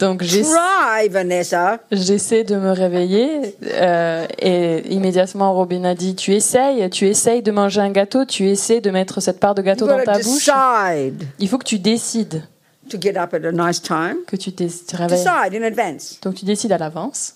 Donc, 0.00 0.22
j'essaie 1.92 2.44
de 2.44 2.56
me 2.56 2.70
réveiller 2.70 3.54
euh, 3.64 4.26
et 4.38 4.92
immédiatement, 4.92 5.52
Robin 5.52 5.84
a 5.84 5.94
dit 5.94 6.14
Tu 6.16 6.32
essayes, 6.32 6.88
tu 6.88 7.06
essayes 7.06 7.42
de 7.42 7.52
manger 7.52 7.82
un 7.82 7.90
gâteau, 7.90 8.24
tu 8.24 8.48
essaies 8.48 8.80
de 8.80 8.90
mettre 8.90 9.20
cette 9.20 9.38
part 9.38 9.54
de 9.54 9.60
gâteau 9.62 9.86
dans 9.86 10.02
ta 10.02 10.18
bouche. 10.18 10.48
Il 11.38 11.48
faut 11.48 11.58
que 11.58 11.64
tu 11.64 11.78
décides 11.78 12.42
to 12.88 12.98
get 12.98 13.16
up 13.16 13.34
at 13.34 13.46
a 13.46 13.52
nice 13.52 13.80
time. 13.80 14.16
que 14.26 14.36
tu 14.36 14.52
te 14.52 14.64
réveilles. 14.96 15.22
Decide 15.24 15.54
in 15.54 15.62
advance, 15.62 16.18
Donc, 16.22 16.34
tu 16.34 16.44
décides 16.46 16.72
à 16.72 16.78
l'avance 16.78 17.34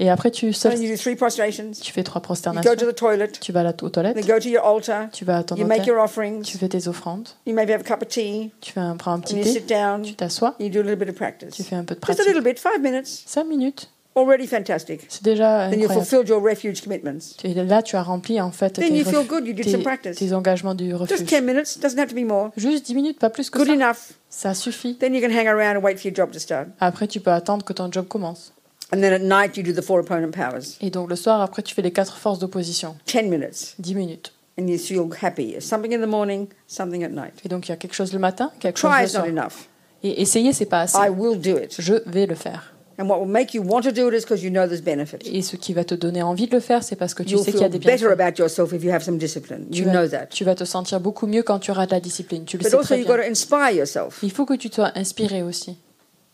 then 0.00 0.06
you 0.06 0.06
et 0.06 0.10
après, 0.10 0.30
tu, 0.30 0.52
then 0.52 0.82
you 0.82 1.16
prostrations. 1.16 1.72
tu 1.82 1.92
fais 1.92 2.02
trois 2.02 2.20
You 2.20 2.24
prosternations. 2.24 2.70
go 2.70 2.74
to 2.76 2.86
the 2.90 2.94
toilet. 2.94 3.32
Tu 3.40 3.52
vas 3.52 3.64
aux 3.82 3.88
toilettes. 3.88 4.16
Then 4.16 4.26
go 4.26 4.38
to 4.40 4.48
your 4.48 4.64
altar. 4.64 5.08
Tu 5.12 5.24
vas 5.24 5.38
à 5.38 5.42
ton 5.44 5.56
You 5.56 5.66
make 5.66 5.80
hôtel, 5.82 5.88
your 5.94 6.02
offerings. 6.02 6.42
tu 6.42 6.58
fais 6.58 6.68
tes 6.68 6.88
offrandes, 6.88 7.28
You 7.46 7.54
maybe 7.54 7.70
have 7.70 7.80
a 7.82 7.84
cup 7.84 8.02
of 8.02 8.08
tea. 8.08 8.50
tu 8.60 8.72
fais 8.72 8.80
un, 8.80 8.96
prends 8.96 9.12
un 9.12 9.20
petit 9.20 9.36
you 9.36 9.44
thé, 9.44 9.50
sit 9.52 9.66
down. 9.68 10.02
tu 10.02 10.14
t'assois, 10.14 10.54
You 10.58 10.68
do 10.70 10.80
a 10.80 10.82
little 10.82 10.96
bit 10.96 11.08
of 11.08 11.14
practice. 11.16 11.54
tu 11.54 11.62
fais 11.62 11.76
un 11.76 11.84
peu 11.84 11.94
de 11.94 12.00
Just 12.00 12.10
a 12.10 12.14
pratique. 12.14 12.26
little 12.34 12.42
bit, 12.42 12.58
five 12.58 12.80
minutes. 12.82 13.22
Cinq 13.26 13.44
minutes. 13.46 13.88
Already 14.16 14.48
fantastic. 14.48 15.02
C'est 15.08 15.22
déjà 15.22 15.68
Then 15.70 15.78
you've 15.78 15.90
incroyable. 15.92 16.04
fulfilled 16.04 16.28
your 16.28 16.42
refuge 16.42 16.82
commitments. 16.82 17.36
Et 17.44 17.54
là, 17.54 17.80
tu 17.80 17.94
as 17.94 18.02
rempli 18.02 18.40
en 18.40 18.50
fait 18.50 18.70
Then 18.72 18.88
tes, 18.88 18.98
you 18.98 19.04
feel 19.04 19.24
good, 19.24 19.46
you 19.46 19.52
did 19.52 19.64
tes- 19.64 19.70
some 19.70 19.82
practice. 19.84 20.16
tes 20.16 20.32
engagements 20.32 20.74
du 20.74 20.90
Just 20.90 21.10
refuge. 21.12 21.26
10 21.28 21.40
minutes, 21.42 21.78
doesn't 21.78 21.96
have 21.98 22.08
to 22.08 22.14
be 22.16 22.26
more. 22.26 22.50
Juste 22.56 22.86
10 22.86 22.94
minutes, 22.96 23.18
pas 23.20 23.30
plus 23.30 23.50
que 23.50 23.58
Good 23.58 23.68
ça. 23.68 23.74
enough. 23.74 24.12
Ça 24.28 24.54
suffit. 24.54 24.96
Then 24.98 25.14
you 25.14 25.20
can 25.20 25.30
hang 25.30 25.46
around 25.46 25.76
and 25.76 25.80
wait 25.82 25.96
for 25.96 26.06
your 26.06 26.16
job 26.16 26.32
to 26.32 26.40
start. 26.40 26.68
Après, 26.80 27.06
tu 27.06 27.20
peux 27.20 27.30
attendre 27.30 27.64
que 27.64 27.72
ton 27.72 27.90
job 27.92 28.08
commence. 28.08 28.52
And 28.92 29.00
then 29.00 29.12
at 29.12 29.20
night, 29.22 29.56
you 29.56 29.62
do 29.62 29.72
the 29.72 29.82
four 29.84 30.00
opponent 30.00 30.32
powers. 30.32 30.76
Et 30.80 30.90
donc 30.90 31.08
le 31.10 31.16
soir, 31.16 31.40
après, 31.40 31.62
tu 31.62 31.74
fais 31.74 31.82
les 31.82 31.92
quatre 31.92 32.16
forces 32.16 32.38
d'opposition. 32.40 32.96
10 33.06 33.22
minutes. 33.24 33.74
10 33.78 33.94
minutes. 33.94 34.32
And 34.58 34.66
you 34.66 34.78
feel 34.78 35.08
happy. 35.22 35.54
Something 35.60 35.94
in 35.94 36.00
the 36.00 36.08
morning, 36.08 36.48
something 36.66 37.04
at 37.04 37.08
night. 37.10 37.34
Et 37.44 37.48
donc 37.48 37.66
il 37.68 37.70
y 37.70 37.72
a 37.72 37.76
quelque 37.76 37.94
chose 37.94 38.12
le 38.12 38.18
matin, 38.18 38.50
quelque 38.58 38.78
chose 38.78 38.90
Try 38.90 39.02
le 39.02 39.08
is 39.08 39.12
not 39.12 39.20
soir. 39.20 39.26
enough. 39.28 39.68
Et 40.02 40.20
essayer, 40.22 40.52
c'est 40.52 40.66
pas 40.66 40.80
assez. 40.80 40.98
I 40.98 41.08
will 41.10 41.38
do 41.40 41.56
it. 41.58 41.76
Je 41.78 41.94
vais 42.06 42.26
le 42.26 42.34
faire. 42.34 42.74
And 42.98 43.06
what 43.08 43.18
will 43.20 43.28
make 43.30 43.54
you 43.54 43.62
want 43.62 43.80
to 43.82 43.92
do 43.92 44.08
it 44.10 44.14
is 44.14 44.22
because 44.24 44.42
you 44.42 44.50
know 44.50 44.66
there's 44.66 44.82
benefit. 44.82 45.18
Et 45.24 45.40
ce 45.40 45.56
qui 45.56 45.72
va 45.72 45.84
te 45.84 45.94
donner 45.94 46.22
envie 46.22 46.46
de 46.48 46.52
le 46.54 46.60
faire, 46.60 46.82
c'est 46.82 46.96
parce 46.96 47.14
que 47.14 47.22
tu 47.22 47.30
You'll 47.30 47.44
sais 47.44 47.52
qu'il 47.52 47.60
y 47.62 47.64
a 47.64 47.68
des 47.70 47.78
better 47.78 47.96
bienfaits. 48.08 48.20
about 48.20 48.38
yourself 48.42 48.72
if 48.74 48.82
you 48.84 48.90
have 48.92 49.02
some 49.02 49.16
discipline. 49.16 49.66
Tu 49.70 49.78
You 49.78 49.84
vas, 49.86 49.92
know 49.92 50.08
that. 50.08 50.26
tu 50.26 50.44
vas 50.44 50.54
te 50.54 50.64
sentir 50.64 51.00
beaucoup 51.00 51.26
mieux 51.26 51.42
quand 51.42 51.60
tu 51.60 51.70
auras 51.70 51.86
de 51.86 51.92
la 51.92 52.00
discipline. 52.00 52.44
Tu 52.44 52.58
le 52.58 52.62
But 52.64 52.70
sais 52.70 52.76
also, 52.76 52.86
très 52.88 52.98
you've 52.98 53.06
got 53.06 53.14
bien. 53.16 53.24
to 53.26 53.30
inspire 53.30 53.70
yourself. 53.70 54.18
Il 54.22 54.30
faut 54.32 54.44
que 54.44 54.54
tu 54.54 54.68
sois 54.68 54.90
inspiré 54.96 55.42
aussi. 55.42 55.78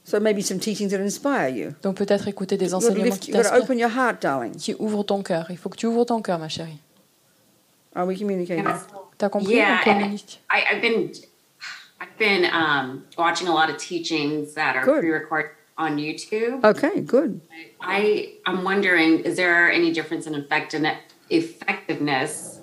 So 0.08 0.20
maybe 0.20 0.40
some 0.40 0.60
teachings 0.60 0.92
that 0.92 1.00
inspire 1.00 1.48
you. 1.48 1.74
Donc 1.82 1.96
peut-être 1.96 2.28
écouter 2.28 2.56
des 2.56 2.66
You've 2.66 2.72
got 2.74 2.80
to, 2.80 2.86
enseignements 2.86 3.04
lift, 3.16 3.22
qui 3.24 3.32
you've 3.32 3.42
got 3.42 3.42
to 3.42 3.48
t'inspirent, 3.48 3.64
open 3.64 3.78
your 3.78 3.90
heart, 3.90 4.22
darling. 4.22 4.54
qui 4.54 4.72
ouvrent 4.78 5.04
ton 5.04 5.20
cœur. 5.24 5.46
Il 5.50 5.56
faut 5.56 5.68
que 5.68 5.76
tu 5.76 5.86
ouvres 5.86 6.04
ton 6.04 6.22
cœur, 6.22 6.38
ma 6.38 6.48
chérie. 6.48 6.78
Are 7.96 8.06
we 8.06 8.16
communicating? 8.16 8.64
T'as 9.18 9.28
compris 9.28 9.56
Yeah, 9.56 9.80
On 9.84 9.90
and 9.90 9.98
communique. 9.98 10.38
I, 10.48 10.62
I've 10.70 10.80
been 10.80 11.10
I've 12.00 12.16
been 12.18 12.44
um, 12.52 13.02
watching 13.18 13.48
a 13.48 13.52
lot 13.52 13.68
of 13.68 13.78
teachings 13.78 14.54
that 14.54 14.76
are 14.76 14.84
Good. 14.84 15.00
pre-recorded 15.00 15.50
on 15.76 15.96
YouTube. 15.96 16.62
Okay, 16.62 17.00
good. 17.00 17.40
I 17.80 18.34
I'm 18.46 18.62
wondering, 18.62 19.20
is 19.24 19.34
there 19.36 19.72
any 19.72 19.90
difference 19.92 20.26
in 20.28 20.34
effectiveness 20.36 20.98
effectiveness 21.30 22.55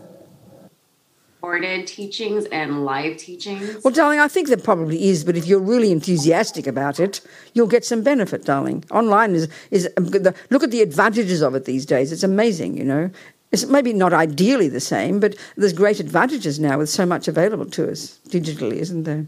recorded 1.44 1.86
teachings 1.86 2.45
and 2.45 2.86
live 2.86 3.18
teachings? 3.18 3.84
Well, 3.84 3.94
darling, 3.94 4.20
I 4.20 4.30
think 4.30 4.48
there 4.48 4.56
probably 4.56 5.10
is, 5.10 5.26
but 5.26 5.36
if 5.36 5.45
you're 5.45 5.60
really 5.60 5.91
enthusiastic 5.91 6.68
about 6.68 7.02
it, 7.02 7.20
you'll 7.53 7.68
get 7.68 7.84
some 7.84 8.02
benefit, 8.02 8.45
darling. 8.45 8.86
Online 8.91 9.36
is 9.36 9.49
is 9.70 9.90
um, 9.98 10.06
look 10.49 10.64
at 10.64 10.72
the 10.72 10.82
advantages 10.82 11.41
of 11.41 11.53
it 11.53 11.65
these 11.65 11.86
days. 11.86 12.14
It's 12.14 12.24
amazing, 12.24 12.78
you 12.78 12.86
know. 12.86 13.10
It's 13.52 13.65
maybe 13.65 13.91
not 13.91 14.14
ideally 14.14 14.70
the 14.70 14.80
same, 14.80 15.20
but 15.20 15.36
there's 15.57 15.74
great 15.74 15.99
advantages 15.99 16.60
now 16.60 16.78
with 16.78 16.90
so 16.90 17.06
much 17.06 17.28
available 17.28 17.65
to 17.72 17.91
us 17.91 18.20
digitally, 18.30 18.78
isn't 18.78 19.03
there? 19.03 19.28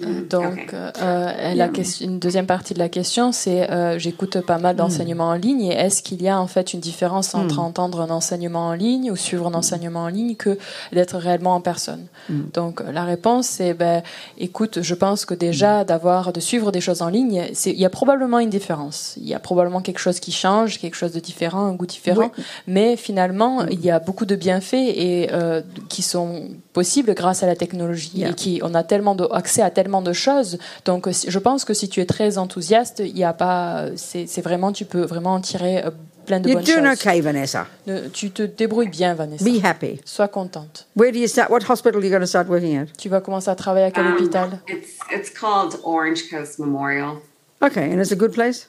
Donc, 0.00 0.72
Ok. 0.72 0.74
euh, 1.02 1.54
la 1.54 1.68
question, 1.68 2.06
une 2.06 2.18
deuxième 2.18 2.46
partie 2.46 2.72
de 2.72 2.78
la 2.78 2.88
question, 2.88 3.30
c'est 3.30 3.70
euh, 3.70 3.98
j'écoute 3.98 4.40
pas 4.40 4.58
mal 4.58 4.74
d'enseignements 4.74 5.28
en 5.28 5.34
ligne 5.34 5.66
et 5.66 5.74
est-ce 5.74 6.02
qu'il 6.02 6.22
y 6.22 6.28
a 6.28 6.40
en 6.40 6.46
fait 6.46 6.72
une 6.72 6.80
différence 6.80 7.34
entre 7.34 7.58
entendre 7.58 8.00
un 8.00 8.10
enseignement 8.10 8.68
en 8.68 8.72
ligne 8.72 9.10
ou 9.10 9.16
suivre 9.16 9.46
un 9.46 9.54
enseignement 9.54 10.04
en 10.04 10.08
ligne 10.08 10.34
que 10.34 10.58
d'être 10.92 11.18
réellement 11.18 11.54
en 11.54 11.60
personne? 11.60 12.06
Donc, 12.54 12.80
euh, 12.80 12.90
la 12.90 13.04
réponse 13.04 13.46
c'est 13.46 13.74
ben, 13.74 14.02
écoute, 14.38 14.80
je 14.82 14.94
pense 14.94 15.24
que 15.26 15.34
déjà 15.34 15.84
d'avoir 15.84 16.32
de 16.32 16.40
suivre 16.40 16.72
des 16.72 16.80
choses 16.80 17.02
en 17.02 17.08
ligne, 17.08 17.44
il 17.66 17.78
y 17.78 17.84
a 17.84 17.90
probablement 17.90 18.38
une 18.38 18.50
différence. 18.50 19.14
Il 19.18 19.28
y 19.28 19.34
a 19.34 19.38
probablement 19.38 19.82
quelque 19.82 20.00
chose 20.00 20.20
qui 20.20 20.32
change, 20.32 20.78
quelque 20.78 20.96
chose 20.96 21.12
de 21.12 21.20
différent, 21.20 21.66
un 21.66 21.74
goût 21.74 21.86
différent, 21.86 22.30
mais 22.66 22.96
finalement 22.96 23.66
il 23.66 23.80
y 23.84 23.90
a 23.90 23.98
beaucoup 23.98 24.24
de 24.24 24.36
bienfaits 24.36 24.72
et 24.74 25.28
euh, 25.32 25.60
qui 25.88 26.02
sont 26.02 26.48
possibles 26.72 27.14
grâce 27.14 27.42
à 27.42 27.46
la 27.46 27.56
technologie 27.56 28.10
Yeah. 28.14 28.30
et 28.30 28.34
qui 28.34 28.60
on 28.62 28.74
a 28.74 28.82
tellement 28.82 29.14
de, 29.14 29.26
accès 29.32 29.62
à 29.62 29.70
tellement 29.70 30.02
de 30.02 30.12
choses. 30.12 30.58
Donc, 30.84 31.08
je 31.10 31.38
pense 31.38 31.64
que 31.64 31.74
si 31.74 31.88
tu 31.88 32.00
es 32.00 32.06
très 32.06 32.38
enthousiaste, 32.38 33.00
il 33.04 33.16
y 33.16 33.24
a 33.24 33.32
pas, 33.32 33.86
c'est 33.96 34.26
c'est 34.26 34.40
vraiment, 34.42 34.72
tu 34.72 34.84
peux 34.84 35.02
vraiment 35.02 35.34
en 35.34 35.40
tirer 35.40 35.84
euh, 35.84 35.90
plein 36.26 36.40
de 36.40 36.48
You're 36.48 36.60
bonnes 36.62 36.74
doing 36.74 36.86
choses. 36.94 37.06
okay, 37.06 37.20
Vanessa. 37.20 37.66
Ne- 37.86 38.08
tu 38.08 38.30
te 38.30 38.42
débrouilles 38.42 38.88
bien, 38.88 39.14
Vanessa. 39.14 39.44
Be 39.44 39.62
happy. 39.64 40.00
Sois 40.04 40.28
contente. 40.28 40.86
Where 40.96 41.12
do 41.12 41.18
you 41.18 41.26
start? 41.28 41.50
What 41.50 41.60
hospital 41.68 41.98
are 42.00 42.04
you 42.04 42.10
going 42.10 42.20
to 42.20 42.26
start 42.26 42.48
working 42.48 42.76
at? 42.78 42.86
Tu 42.98 43.08
vas 43.08 43.20
commencer 43.20 43.50
à 43.50 43.54
travailler 43.54 43.86
à 43.86 43.90
quel 43.90 44.06
Um, 44.06 44.12
hôpital? 44.14 44.50
It's 44.68 44.98
it's 45.10 45.30
called 45.30 45.78
Orange 45.84 46.30
Coast 46.30 46.58
Memorial. 46.58 47.18
Okay, 47.62 47.92
and 47.92 48.00
it's 48.00 48.12
a 48.12 48.16
good 48.16 48.32
place? 48.32 48.66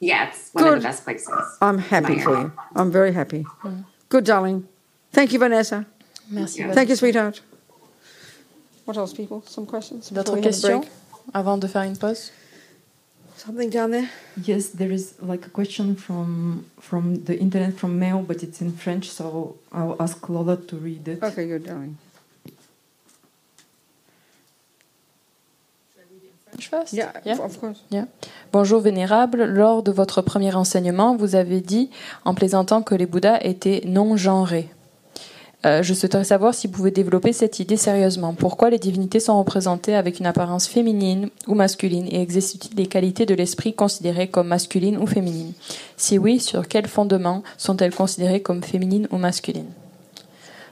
Yeah, 0.00 0.28
it's 0.28 0.50
one 0.54 0.64
of 0.64 0.70
Good. 0.74 0.80
the 0.82 0.86
best 0.86 1.04
places. 1.04 1.28
I'm 1.60 1.78
happy 1.78 2.20
for 2.20 2.32
you. 2.38 2.52
I'm 2.76 2.90
very 2.90 3.12
happy. 3.12 3.44
Good, 4.08 4.24
darling. 4.24 4.62
Thank 5.12 5.32
you, 5.32 5.40
Vanessa. 5.40 5.84
Merci. 6.30 6.60
Yeah. 6.60 6.72
Thank 6.72 6.88
you, 6.90 6.96
sweetheart. 6.96 7.42
What 8.86 8.96
else, 8.96 9.12
people? 9.14 9.42
Some 9.46 9.66
questions? 9.66 10.10
D'autres 10.12 10.40
questions 10.40 10.82
avant 11.34 11.58
de 11.58 11.66
faire 11.66 11.82
une 11.82 11.96
pause? 11.96 12.30
Something 13.36 13.70
down 13.70 13.90
there? 13.92 14.08
Yes, 14.46 14.70
there 14.74 14.90
is 14.90 15.14
like 15.22 15.46
a 15.46 15.50
question 15.50 15.94
from 15.94 16.64
from 16.80 17.18
the 17.24 17.38
internet 17.38 17.74
from 17.76 17.98
mail, 17.98 18.22
but 18.26 18.42
it's 18.42 18.60
in 18.60 18.72
French, 18.72 19.08
so 19.10 19.56
I'll 19.72 19.94
ask 20.00 20.28
Lola 20.28 20.56
to 20.56 20.76
read 20.76 21.06
it. 21.06 21.22
Okay, 21.22 21.46
good, 21.46 21.64
darling. 21.64 21.96
Yeah, 26.92 27.12
Yeah. 27.24 27.38
of 27.44 27.60
course. 27.60 27.78
Bonjour 28.52 28.80
Vénérable, 28.80 29.44
lors 29.44 29.82
de 29.84 29.92
votre 29.92 30.22
premier 30.22 30.52
enseignement, 30.56 31.14
vous 31.14 31.36
avez 31.36 31.60
dit 31.60 31.88
en 32.24 32.34
plaisantant 32.34 32.82
que 32.82 32.96
les 32.96 33.06
Bouddhas 33.06 33.38
étaient 33.42 33.82
non-genrés. 33.86 34.68
Euh, 35.66 35.82
je 35.82 35.92
souhaiterais 35.92 36.22
savoir 36.22 36.54
si 36.54 36.68
vous 36.68 36.72
pouvez 36.72 36.92
développer 36.92 37.32
cette 37.32 37.58
idée 37.58 37.76
sérieusement. 37.76 38.32
Pourquoi 38.32 38.70
les 38.70 38.78
divinités 38.78 39.18
sont 39.18 39.36
représentées 39.38 39.96
avec 39.96 40.20
une 40.20 40.26
apparence 40.26 40.68
féminine 40.68 41.30
ou 41.48 41.54
masculine 41.54 42.06
et 42.06 42.22
existe-t-il 42.22 42.76
des 42.76 42.86
qualités 42.86 43.26
de 43.26 43.34
l'esprit 43.34 43.74
considérées 43.74 44.28
comme 44.28 44.46
masculines 44.46 44.98
ou 44.98 45.06
féminines 45.06 45.52
Si 45.96 46.16
oui, 46.16 46.38
sur 46.38 46.68
quel 46.68 46.86
fondement 46.86 47.42
sont-elles 47.56 47.94
considérées 47.94 48.40
comme 48.40 48.62
féminines 48.62 49.08
ou 49.10 49.16
masculines 49.16 49.72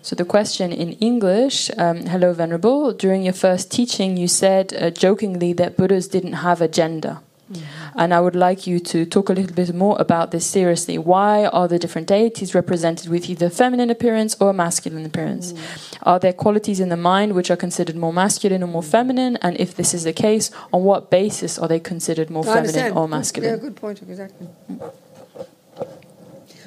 So 0.03 0.15
the 0.15 0.25
question 0.25 0.71
in 0.71 0.95
English, 1.01 1.73
um, 1.79 2.07
hello 2.07 2.33
venerable. 2.33 2.95
During 2.97 3.25
your 3.25 3.35
first 3.35 3.73
teaching, 3.73 4.17
you 4.17 4.29
said 4.29 4.73
uh, 4.73 4.93
jokingly 4.95 5.53
that 5.55 5.71
Buddhas 5.77 6.07
didn't 6.07 6.45
have 6.45 6.63
a 6.63 6.69
gender, 6.69 7.17
Mm-hmm. 7.47 8.01
and 8.01 8.12
I 8.12 8.20
would 8.20 8.35
like 8.35 8.66
you 8.66 8.81
to 8.81 9.06
talk 9.06 9.28
a 9.28 9.32
little 9.32 9.55
bit 9.55 9.73
more 9.73 9.97
about 10.01 10.32
this 10.32 10.44
seriously. 10.44 10.98
Why 10.98 11.47
are 11.47 11.68
the 11.68 11.78
different 11.78 12.09
deities 12.09 12.56
represented 12.56 13.09
with 13.09 13.31
either 13.31 13.48
feminine 13.51 13.89
appearance 13.89 14.35
or 14.40 14.52
masculine 14.52 15.06
appearance? 15.06 15.52
Mm. 15.52 15.98
Are 16.02 16.18
there 16.18 16.32
qualities 16.32 16.81
in 16.81 16.89
the 16.89 16.97
mind 16.97 17.35
which 17.35 17.48
are 17.48 17.56
considered 17.56 17.94
more 17.94 18.12
masculine 18.12 18.64
or 18.64 18.66
more 18.66 18.82
feminine? 18.82 19.36
And 19.43 19.56
if 19.60 19.77
this 19.77 19.94
is 19.94 20.02
the 20.02 20.12
case, 20.12 20.51
on 20.73 20.82
what 20.82 21.09
basis 21.09 21.56
are 21.56 21.68
they 21.68 21.78
considered 21.78 22.31
more 22.31 22.43
I 22.43 22.47
feminine 22.47 22.66
understand. 22.66 22.94
or 22.98 23.09
masculine? 23.09 23.51
Yeah, 23.51 23.56
good 23.56 23.77
point, 23.77 24.02
exactly. 24.02 24.48
Mm. 24.68 24.93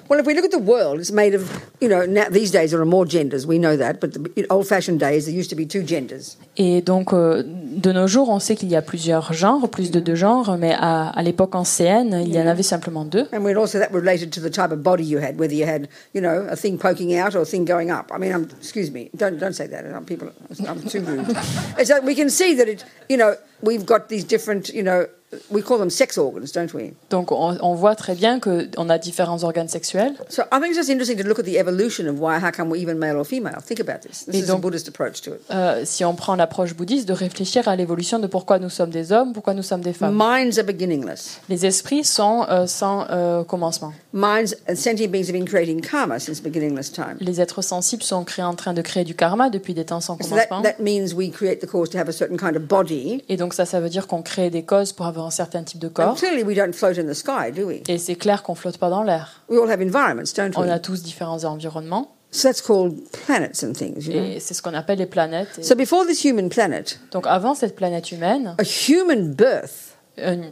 Well, 0.10 0.20
if 0.20 0.26
we 0.26 0.34
look 0.34 0.44
at 0.44 0.50
the 0.50 0.58
world, 0.58 1.00
it's 1.00 1.12
made 1.12 1.36
of, 1.36 1.44
you 1.80 1.88
know, 1.88 2.04
now, 2.04 2.28
these 2.30 2.50
days 2.50 2.72
there 2.72 2.82
are 2.82 2.86
more 2.86 3.06
genders, 3.06 3.46
we 3.46 3.60
know 3.60 3.78
that, 3.78 4.02
but 4.02 4.14
the 4.14 4.48
old 4.50 4.68
fashioned 4.68 5.00
days 5.00 5.28
there 5.28 5.36
used 5.36 5.52
to 5.52 5.56
be 5.56 5.68
two 5.68 5.84
genders. 5.84 6.36
Et 6.58 6.82
donc, 6.82 7.14
euh, 7.14 7.44
de 7.46 7.92
nos 7.92 8.08
jours, 8.08 8.30
on 8.30 8.40
sait 8.40 8.56
qu'il 8.56 8.70
y 8.70 8.76
a 8.76 8.82
plusieurs 8.82 9.32
genres, 9.34 9.70
plus 9.70 9.92
de 9.92 10.00
deux 10.00 10.16
genres, 10.16 10.58
mais 10.58 10.74
à, 10.74 11.10
à 11.10 11.22
l'époque 11.22 11.54
ancienne, 11.54 12.24
il 12.26 12.34
y 12.34 12.42
en 12.42 12.48
avait 12.48 12.64
simplement 12.64 13.06
deux. 13.06 13.28
And 13.32 13.44
we'd 13.44 13.56
also 13.56 13.78
that 13.78 13.92
related 13.94 14.32
to 14.32 14.42
the 14.42 14.50
type 14.50 14.72
of 14.72 14.82
body 14.82 15.04
you 15.04 15.20
had, 15.20 15.40
whether 15.40 15.54
you 15.54 15.68
had, 15.68 15.88
you 16.16 16.22
know, 16.22 16.48
a 16.50 16.56
thing 16.56 16.80
poking 16.80 17.16
out 17.16 17.36
or 17.36 17.44
a 17.44 17.46
thing 17.46 17.64
going 17.64 17.92
up. 17.92 18.12
I 18.12 18.18
mean, 18.18 18.34
um, 18.34 18.48
excuse 18.60 18.90
me, 18.90 19.12
don't 19.16 19.38
don't 19.38 19.54
say 19.54 19.68
that. 19.68 19.86
People, 20.08 20.32
I'm 20.68 20.82
too 20.90 21.02
rude. 21.02 21.28
It's 21.78 21.92
like 21.92 22.02
we 22.02 22.16
can 22.16 22.32
see 22.32 22.56
that 22.56 22.68
it, 22.68 22.84
you 23.08 23.18
know, 23.18 23.36
we've 23.64 23.86
got 23.86 24.08
these 24.10 24.26
different, 24.26 24.70
you 24.70 24.84
know, 24.84 25.06
we 25.52 25.62
call 25.62 25.78
them 25.78 25.92
sex 25.92 26.18
organs, 26.18 26.52
don't 26.52 26.74
we? 26.74 26.94
Donc, 27.12 27.32
on, 27.32 27.56
on 27.62 27.76
voit 27.76 27.94
très 27.96 28.16
bien 28.16 28.40
qu'on 28.40 28.90
a 28.90 28.98
différents 28.98 29.44
organes 29.44 29.68
sexuels. 29.70 30.14
So 30.28 30.42
I 30.52 30.60
think 30.60 30.70
it's 30.72 30.78
just 30.78 30.90
interesting 30.90 31.18
to 31.22 31.24
look 31.24 31.38
at 31.38 31.46
the 31.46 31.58
evolution 31.60 32.08
of 32.08 32.20
why, 32.20 32.40
how 32.40 32.50
come 32.50 32.72
we're 32.72 32.82
even 32.82 32.98
male 32.98 33.16
or 33.16 33.24
female. 33.24 33.62
Think 33.64 33.80
about 33.80 34.02
this. 34.02 34.26
This 34.26 34.36
Et 34.36 34.40
is 34.46 34.50
a 34.50 34.58
Buddhist 34.58 34.88
approach 34.88 35.22
to 35.22 35.36
it. 35.36 35.42
Euh, 35.52 35.84
si 35.86 36.04
on 36.04 36.16
prend 36.16 36.36
l'approche 36.36 36.74
bouddhiste, 36.74 37.08
de 37.08 37.14
réfléchir 37.14 37.68
à 37.68 37.76
l'évolution 37.76 38.18
de 38.18 38.26
pourquoi 38.26 38.58
nous 38.58 38.72
sommes 38.72 38.90
des 38.90 39.12
hommes, 39.12 39.34
pourquoi 39.34 39.54
nous 39.54 39.62
sommes 39.62 39.82
des 39.82 39.94
femmes. 39.94 40.16
Minds 40.16 40.58
are 40.58 40.66
beginningless. 40.66 41.40
Les 41.48 41.64
esprits 41.68 42.04
sont 42.04 42.48
euh, 42.50 42.66
sans 42.66 43.06
euh, 43.12 43.44
commencement. 43.44 43.94
Minds 44.14 44.56
and 44.68 44.76
sentient 44.78 45.12
beings 45.12 45.28
have 45.28 45.34
been 45.34 45.46
creating 45.46 45.80
karma 45.80 46.20
since 46.20 46.42
beginningless 46.42 46.92
time. 46.92 47.18
Les 47.20 47.40
êtres 47.40 47.62
sensibles 47.62 48.02
sont 48.02 48.24
créés 48.24 48.46
en 48.46 48.56
train 48.56 48.74
de 48.74 48.82
créer 48.82 49.04
du 49.04 49.14
karma 49.14 49.52
depuis 49.52 49.76
des 49.76 49.86
temps 49.86 50.02
sans 50.02 50.18
So 50.18 50.36
that, 50.36 50.48
commencement. 50.48 50.64
that 50.64 50.82
means 50.82 51.14
we 51.14 51.30
create 51.30 51.60
the 51.62 51.68
cause 51.68 51.88
to 51.92 52.00
have 52.00 52.10
a 52.10 52.14
certain 52.14 52.38
kind 52.38 52.56
of 52.56 52.64
body. 52.64 53.24
Et 53.30 53.38
donc 53.38 53.49
ça, 53.54 53.66
ça 53.66 53.80
veut 53.80 53.90
dire 53.90 54.08
qu'on 54.08 54.22
crée 54.22 54.50
des 54.50 54.64
causes 54.64 54.94
pour 54.94 55.06
avoir 55.06 55.26
un 55.26 55.32
certain 55.32 55.64
type 55.64 55.80
de 55.80 55.88
corps. 55.88 56.16
clearly, 56.16 56.44
we 56.44 56.56
don't 56.56 56.74
float 56.74 56.98
in 57.00 57.06
the 57.06 57.14
sky, 57.14 57.52
do 57.56 57.66
we? 57.68 57.82
Et 57.88 57.98
c'est 57.98 58.16
clair 58.16 58.44
qu'on 58.44 58.56
flotte 58.56 58.78
pas 58.78 58.90
dans 58.90 59.04
l'air. 59.04 59.42
We 59.50 59.60
all 59.60 59.70
have 59.72 59.82
environments, 59.82 60.34
don't 60.36 60.52
On 60.58 60.64
we? 60.64 60.70
a 60.72 60.80
tous 60.80 61.04
différents 61.04 61.44
environnements. 61.44 62.12
So 62.32 62.48
that's 62.48 62.62
called 62.62 62.94
planets 63.26 63.64
and 63.64 63.74
things. 63.74 64.06
You 64.06 64.14
know? 64.14 64.24
Et 64.24 64.40
c'est 64.40 64.54
ce 64.54 64.62
qu'on 64.62 64.76
appelle 64.76 65.00
les 65.00 65.08
planètes. 65.08 65.58
Et 65.58 65.64
So 65.64 65.74
before 65.76 66.06
this 66.06 66.24
human 66.24 66.50
planet, 66.50 67.00
donc 67.12 67.26
avant 67.26 67.56
cette 67.56 67.76
planète 67.76 68.12
humaine, 68.12 68.56
a 68.60 68.64
human 68.64 69.34
birth 69.34 69.96
une, 70.18 70.52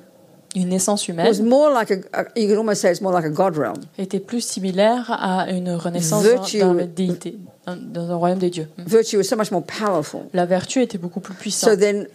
une 0.55 0.69
naissance 0.69 1.07
was 1.07 1.11
humaine 1.11 1.45
more 1.45 1.69
like 1.71 1.91
a, 1.91 1.97
a. 2.21 2.23
You 2.35 2.47
could 2.47 2.57
almost 2.57 2.81
say 2.81 2.89
it's 2.89 3.01
more 3.01 3.13
like 3.13 3.25
a 3.25 3.29
god 3.29 3.55
realm. 3.55 3.75
était 3.99 4.19
plus 4.19 4.41
similaire 4.41 5.05
à 5.11 5.51
une 5.51 5.69
renaissance 5.75 6.23
Virtue- 6.23 6.59
dans, 6.61 6.73
dans 6.73 6.85
déité, 6.87 7.37
dans, 7.67 7.75
dans 7.75 8.09
un 8.09 8.15
royaume 8.15 8.39
des 8.39 8.49
dieux. 8.49 8.67
Virtue 8.79 9.17
was 9.17 9.25
so 9.25 9.35
much 9.35 9.51
more 9.51 9.61
powerful. 9.63 10.21
La 10.33 10.47
vertu 10.47 10.81
était 10.81 10.97
beaucoup 10.97 11.19
plus 11.19 11.33
So 11.35 11.39
puissante. 11.41 11.79
then, 11.79 12.07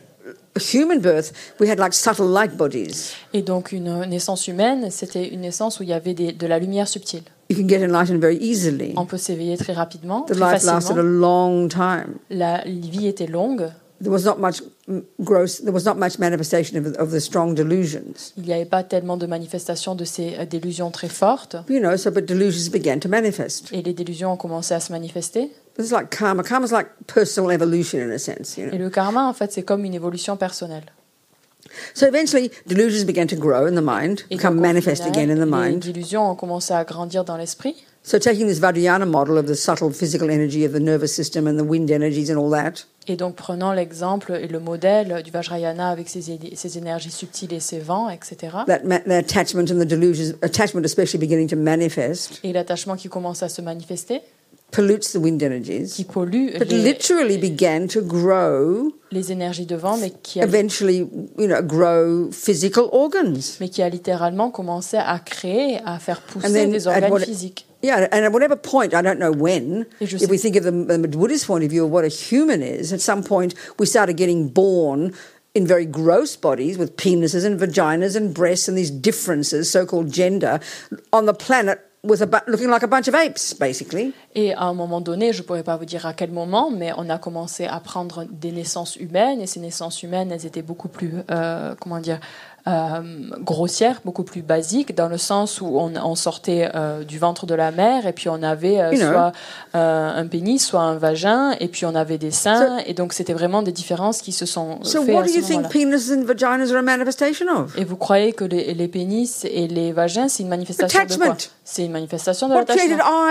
human 0.61 1.01
birth, 1.01 1.33
we 1.61 1.69
had 1.71 1.79
like 1.79 1.95
subtle 1.95 2.27
light 2.29 2.57
bodies. 2.57 3.15
Et 3.33 3.43
donc 3.43 3.73
une 3.73 4.05
naissance 4.07 4.49
humaine, 4.49 4.91
c'était 4.91 5.29
une 5.29 5.41
naissance 5.41 5.81
où 5.81 5.83
il 5.83 5.89
y 5.89 5.93
avait 5.95 6.15
des- 6.15 6.33
de 6.33 6.47
la 6.47 6.59
lumière 6.59 6.89
subtile. 6.89 7.23
You 7.51 7.57
can 7.59 7.69
get 7.69 7.83
enlightened 7.85 8.21
very 8.21 8.37
easily. 8.39 8.95
On 8.97 9.05
peut 9.07 9.19
s'éveiller 9.19 9.57
très 9.57 9.73
rapidement, 9.75 10.23
The 10.23 10.33
très 10.33 10.41
life 10.55 10.65
lasted 10.65 10.69
a 10.71 10.81
facilement. 10.81 11.03
long 11.03 11.69
time. 11.69 12.15
La 12.31 12.63
vie 12.67 13.07
était 13.07 13.27
longue. 13.27 13.71
There 14.03 14.11
was 14.13 14.25
not 14.25 14.39
much 14.39 14.63
gross. 15.21 15.61
There 15.63 15.73
was 15.73 15.85
not 15.85 15.95
much 15.95 16.19
manifestation 16.19 16.77
of, 16.77 16.97
of 16.99 17.13
the 17.13 17.21
strong 17.21 17.55
delusions. 17.55 18.33
Il 18.37 18.43
n'y 18.43 18.53
avait 18.53 18.65
pas 18.65 18.83
tellement 18.83 19.17
de 19.17 19.27
manifestations 19.27 19.95
de 19.95 20.05
ces 20.05 20.35
euh, 20.41 20.45
délusions 20.45 20.91
très 20.91 21.09
fortes. 21.09 21.57
You 21.69 21.79
know, 21.79 21.97
so 21.97 22.11
but 22.11 22.25
delusions 22.27 22.69
began 22.73 22.99
to 22.99 23.09
manifest. 23.09 23.69
Et 23.73 23.81
les 23.81 23.93
délusions 23.93 24.33
ont 24.33 24.37
commencé 24.37 24.75
à 24.75 24.81
se 24.81 24.91
manifester. 24.91 25.51
It's 25.79 25.91
like 25.91 26.11
karma. 26.11 26.43
Karma's 26.43 26.73
like 26.73 26.89
personal 27.07 27.51
evolution 27.51 28.01
in 28.01 28.11
a 28.13 28.19
sense. 28.19 28.57
You 28.59 28.67
Et 28.69 28.71
know. 28.77 28.85
le 28.85 28.91
karma, 28.91 29.27
en 29.27 29.33
fait, 29.33 29.53
c'est 29.53 29.63
comme 29.63 29.85
une 29.85 29.95
évolution 29.95 30.37
personnelle. 30.37 30.85
So 31.95 32.07
eventually, 32.07 32.51
delusions 32.67 33.05
began 33.07 33.27
to 33.29 33.37
grow 33.37 33.67
in 33.67 33.75
the 33.75 33.83
mind, 33.83 34.25
Et 34.31 34.37
become 34.37 34.57
donc, 34.57 34.63
manifest 34.67 35.05
final, 35.05 35.17
again 35.19 35.31
in 35.31 35.37
the 35.37 35.47
les 35.51 35.71
mind. 35.71 35.79
délusions 35.83 36.31
ont 36.31 36.35
commencé 36.35 36.75
à 36.75 36.85
grandir 36.85 37.25
dans 37.25 37.37
l'esprit. 37.37 37.77
So 38.03 38.19
taking 38.19 38.49
this 38.49 38.59
Vajrayana 38.59 39.07
model 39.07 39.39
of 39.39 39.47
the 39.47 39.55
subtle 39.55 39.91
physical 39.93 40.29
energy 40.29 40.67
of 40.67 40.73
the 40.73 40.81
nervous 40.81 41.15
system 41.15 41.47
and 41.47 41.57
the 41.57 41.65
wind 41.65 41.89
energies 41.91 42.31
and 42.31 42.37
all 42.37 42.51
that, 42.51 42.85
Et 43.09 43.17
donc, 43.17 43.37
prenant 43.37 43.73
l'exemple 43.73 44.33
et 44.33 44.49
le 44.49 44.59
modèle 44.61 45.23
du 45.25 45.31
Vajrayana 45.31 45.89
avec 45.89 46.09
ses, 46.09 46.21
ses 46.55 46.79
énergies 46.79 47.11
subtiles 47.13 47.53
et 47.55 47.61
ses 47.61 47.79
vents, 47.79 48.11
etc. 48.11 48.37
that 48.67 48.81
the 48.81 49.13
attachment 49.13 49.71
and 49.71 49.81
the 49.81 49.87
delusions, 49.87 50.35
attachment 50.43 50.85
especially 50.85 51.19
beginning 51.19 51.49
to 51.49 51.57
manifest, 51.57 52.41
Et 52.45 52.53
l'attachement 52.53 52.97
qui 52.97 53.09
commence 53.09 53.43
à 53.43 53.49
se 53.49 53.63
manifester, 53.63 54.21
pollutes 54.73 55.13
the 55.13 55.21
wind 55.21 55.43
energies, 55.43 55.95
qui 55.95 56.05
pollue 56.05 56.59
but 56.59 56.69
les, 56.69 56.83
literally 56.83 57.39
began 57.39 57.87
to 57.87 58.01
grow, 58.01 58.93
les 59.13 59.31
énergies 59.31 59.67
de 59.67 59.77
vent, 59.77 59.97
mais 59.99 60.11
qui, 60.23 60.41
a, 60.41 60.45
eventually, 60.45 61.09
you 61.39 61.47
know, 61.47 61.63
grow 61.63 62.31
physical 62.33 62.89
organs. 62.91 63.59
mais 63.61 63.69
qui 63.69 63.83
a 63.83 63.89
littéralement 63.89 64.51
commencé 64.51 64.97
à 64.97 65.19
créer, 65.21 65.79
à 65.85 65.99
faire 66.01 66.21
pousser 66.23 66.53
then 66.53 66.73
des 66.73 66.87
organes 66.89 67.13
what- 67.13 67.21
physiques. 67.25 67.67
Yeah, 67.85 68.09
and 68.13 68.25
at 68.25 68.31
whatever 68.33 68.55
point, 68.57 68.95
I 68.95 69.03
don't 69.03 69.19
know 69.19 69.33
when, 69.33 69.87
if 70.01 70.31
we 70.31 70.39
think 70.39 70.55
of 70.57 70.63
the, 70.63 70.71
the 70.71 71.09
Buddhist 71.09 71.49
point 71.49 71.65
of 71.65 71.71
view 71.71 71.85
of 71.85 71.91
what 71.91 72.05
a 72.05 72.09
human 72.09 72.63
is, 72.63 72.93
at 72.93 73.01
some 73.01 73.25
point 73.25 73.55
we 73.79 73.87
started 73.87 74.17
getting 74.17 74.49
born 74.49 75.13
in 75.55 75.67
very 75.67 75.85
gross 75.85 76.37
bodies 76.37 76.79
with 76.79 76.97
penises 76.97 77.45
and 77.45 77.59
vaginas 77.59 78.15
and 78.15 78.33
breasts 78.33 78.69
and 78.69 78.79
these 78.79 78.91
differences, 78.91 79.69
so 79.69 79.85
called 79.85 80.13
gender, 80.13 80.61
on 81.13 81.27
the 81.27 81.35
planet 81.35 81.81
with 82.05 82.21
a 82.21 82.27
bu- 82.27 82.39
looking 82.51 82.69
like 82.69 82.83
a 82.83 82.89
bunch 82.89 83.09
of 83.09 83.15
apes, 83.15 83.55
basically. 83.55 84.13
Et 84.35 84.55
à 84.55 84.63
un 84.65 84.75
moment 84.75 85.01
donné, 85.01 85.33
je 85.33 85.43
ne 85.43 85.47
pourrais 85.47 85.63
pas 85.63 85.77
vous 85.77 85.85
dire 85.85 86.05
à 86.07 86.15
quel 86.15 86.31
moment, 86.33 86.71
mais 86.71 86.93
on 86.97 87.09
a 87.09 87.19
commencé 87.19 87.67
à 87.67 87.79
prendre 87.81 88.25
des 88.31 88.51
naissances 88.51 88.97
humaines, 88.97 89.41
et 89.41 89.47
ces 89.47 89.61
naissances 89.61 90.03
humaines, 90.03 90.33
elles 90.33 90.47
étaient 90.47 90.63
beaucoup 90.63 90.89
plus, 90.89 91.13
euh, 91.31 91.75
comment 91.81 92.01
dire, 92.01 92.19
euh, 92.67 93.01
grossières, 93.41 94.01
beaucoup 94.05 94.23
plus 94.23 94.43
basiques, 94.43 94.95
dans 94.95 95.09
le 95.09 95.19
sens 95.19 95.61
où 95.61 95.67
on, 95.79 95.93
on 95.97 96.15
sortait 96.15 96.71
euh, 96.75 97.03
du 97.05 97.19
ventre 97.19 97.47
de 97.47 97.55
la 97.55 97.71
mère, 97.73 98.07
et 98.07 98.13
puis 98.13 98.29
on 98.29 98.43
avait 98.43 98.81
euh, 98.81 98.93
soit 98.97 99.33
un 99.75 100.27
pénis, 100.27 100.65
soit 100.65 100.81
un 100.81 100.97
vagin, 100.97 101.53
et 101.61 101.69
puis 101.69 101.87
on 101.87 101.95
avait 101.95 102.19
des 102.19 102.31
seins, 102.31 102.79
et 102.87 102.95
donc 102.95 103.13
c'était 103.13 103.33
vraiment 103.33 103.63
des 103.63 103.73
différences 103.73 104.23
qui 104.23 104.33
se 104.33 104.47
sont 104.47 104.79
So, 104.83 105.03
faites 105.05 105.15
what 105.15 105.23
à 105.23 105.27
do 105.27 105.33
ce 105.33 105.39
you 105.39 105.45
think 105.45 105.65
and 105.65 106.25
vaginas 106.25 106.71
are 106.73 106.79
a 106.79 106.83
manifestation 106.83 107.47
of? 107.49 107.77
Et 107.77 107.85
vous 107.85 107.97
croyez 107.97 108.33
que 108.33 108.45
les, 108.45 108.75
les 108.75 108.89
pénis 108.89 109.45
et 109.45 109.67
les 109.69 109.93
vagins, 109.93 110.29
c'est 110.29 110.43
une 110.43 110.49
manifestation 110.49 111.05
de 111.05 111.15
quoi? 111.17 111.37
C'est 111.65 111.85
une 111.85 111.93
manifestation 111.93 112.49
de 112.49 112.55
l'attachement. 112.55 112.83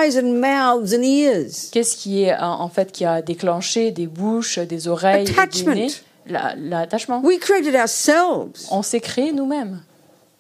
eyes 0.02 0.18
and 0.18 0.34
mouths 0.40 0.94
and 0.94 1.04
ears? 1.04 1.70
Qu'est-ce 1.72 1.96
qui 1.96 2.24
est 2.24 2.36
en 2.40 2.68
fait 2.70 2.92
qui 2.92 3.06
a 3.06 3.22
déclenché 3.22 3.92
des 3.92 4.08
bouches, 4.08 4.60
des 4.60 4.88
oreilles, 4.88 5.26
des 5.26 5.32
Attachment. 5.32 5.88
Nez 6.26 6.32
La- 6.34 6.56
L'attachement. 6.56 7.22
We 7.24 7.40
created 7.40 7.76
ourselves. 7.76 8.68
On 8.72 8.82
s'est 8.82 9.00
créé 9.00 9.32
nous-mêmes. 9.32 9.82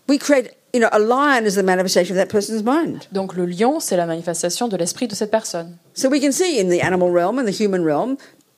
We 0.10 0.18
create, 0.20 0.52
you 0.74 0.80
know, 0.80 0.90
a 0.92 1.00
lion 1.00 1.46
is 1.46 1.56
the 1.56 1.64
manifestation 1.64 2.16
of 2.16 2.22
that 2.22 2.32
person's 2.32 2.64
mind. 2.64 3.04
Donc 3.12 3.36
le 3.36 3.46
lion, 3.46 3.80
c'est 3.80 3.96
la 3.98 4.06
manifestation 4.06 4.68
de 4.68 4.76
l'esprit 4.78 5.08
de 5.08 5.16
cette 5.16 5.32
personne. 5.32 5.78
So 5.94 6.10
we 6.10 6.20
can 6.22 6.32
see 6.32 6.60
in 6.60 6.70
the 6.70 6.82
animal 6.84 7.10
realm 7.12 7.40
and 7.40 7.46
the 7.46 7.52
human 7.58 7.84
realm, 7.86 8.18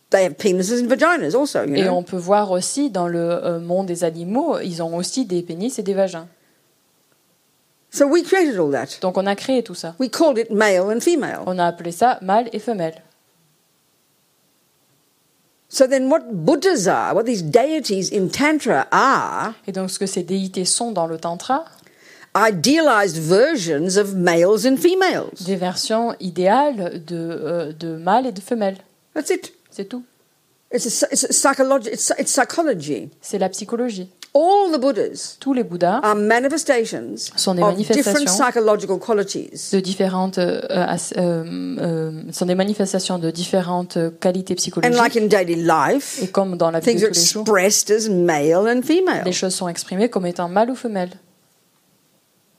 they 0.10 0.24
have 0.26 0.36
penises 0.38 0.82
and 0.82 0.88
vaginas 0.88 1.36
also, 1.36 1.64
you 1.64 1.76
Et 1.76 1.84
know. 1.84 1.94
on 1.96 2.04
peut 2.04 2.18
voir 2.18 2.52
aussi 2.52 2.90
dans 2.90 3.08
le 3.08 3.20
euh, 3.20 3.60
monde 3.60 3.86
des 3.88 4.04
animaux, 4.04 4.60
ils 4.60 4.82
ont 4.82 4.96
aussi 4.96 5.26
des 5.26 5.42
pénis 5.44 5.78
et 5.80 5.84
des 5.84 5.94
vagins. 5.94 6.28
So 7.92 8.08
we 8.08 8.24
created 8.24 8.58
all 8.58 8.72
that. 8.72 9.00
Donc 9.02 9.18
on 9.20 9.28
a 9.28 9.36
créé 9.36 9.62
tout 9.62 9.76
ça. 9.76 9.94
We 10.00 10.10
called 10.10 10.40
it 10.40 10.50
male 10.50 10.82
and 10.92 11.00
female. 11.02 11.42
On 11.46 11.60
a 11.60 11.66
appelé 11.68 11.92
ça 11.92 12.18
mâle 12.24 12.50
et 12.52 12.58
femelle. 12.58 13.03
So 15.74 15.88
then 15.88 16.08
what 16.08 16.32
Buddhas 16.32 16.88
are, 16.88 17.16
what 17.16 17.26
these 17.26 17.42
deities 17.42 18.12
in 18.12 18.28
Tantra 18.28 18.88
are, 18.92 19.56
Et 19.68 19.72
donc 19.72 19.90
ce 19.90 19.98
que 19.98 20.06
ces 20.06 20.22
déités 20.22 20.66
sont 20.66 20.92
dans 20.92 21.08
le 21.08 21.18
tantra, 21.18 21.66
idealized 22.36 23.18
versions 23.18 23.98
of 23.98 24.14
males 24.14 24.68
and 24.68 24.78
females. 24.78 25.32
des 25.44 25.56
versions 25.56 26.16
idéales 26.20 27.04
de, 27.04 27.18
euh, 27.18 27.74
de 27.74 27.98
mâle 27.98 28.28
et 28.28 28.32
de 28.32 28.40
femelle. 28.40 28.78
That's 29.16 29.32
it. 29.32 29.52
C'est 29.72 29.86
tout. 29.86 30.04
It's, 30.72 30.86
a, 30.86 31.08
it's, 31.12 31.24
a 31.24 31.34
psychology, 31.34 31.90
it's, 31.92 32.14
it's 32.20 32.32
psychology. 32.32 33.10
C'est 33.20 33.40
la 33.40 33.50
psychologie. 33.50 34.10
All 34.36 34.72
the 34.74 34.80
Buddhas 34.82 35.38
Tous 35.40 35.54
les 35.54 35.64
Bouddhas 35.64 36.00
are 36.02 36.16
manifestations 36.16 37.16
Sont 37.36 37.54
des 37.54 37.62
of 37.62 37.78
different 37.78 37.96
manifestations. 38.16 38.34
psychological 38.44 38.98
qualities. 39.00 39.70
de 39.72 39.80
différentes 39.80 40.40
euh, 40.40 40.60
as- 40.72 41.14
euh, 41.18 41.44
euh, 41.80 42.22
sont 42.32 42.48
des 42.48 42.56
manifestations 42.56 43.20
de 43.20 43.30
différentes 43.30 43.98
euh, 43.98 44.10
qualités 44.10 44.54
And 44.54 44.58
psychologiques 44.58 44.98
like 45.00 45.16
in 45.18 45.28
daily 45.28 45.56
life, 45.56 46.20
et 46.24 46.30
comme 46.30 46.58
dans 46.58 46.72
la 46.72 46.80
vie 46.80 46.86
de 46.96 47.00
are 47.00 47.08
tous 47.10 47.20
les 47.20 47.26
jours 47.26 47.42
expressed 47.44 47.92
as 47.92 48.10
male 48.10 48.68
and 48.68 48.82
female. 48.82 49.22
les 49.24 49.34
choses 49.34 49.54
sont 49.54 49.68
exprimées 49.68 50.10
comme 50.10 50.26
étant 50.26 50.50
mâle 50.50 50.72
ou 50.72 50.76
femelle 50.76 51.10
They're 51.10 51.12
also 51.12 51.22
manifestations 51.22 51.22
of 51.22 51.22
purified 51.22 51.22
aspects 51.22 52.12
of 52.12 52.42
delusions. 52.42 52.50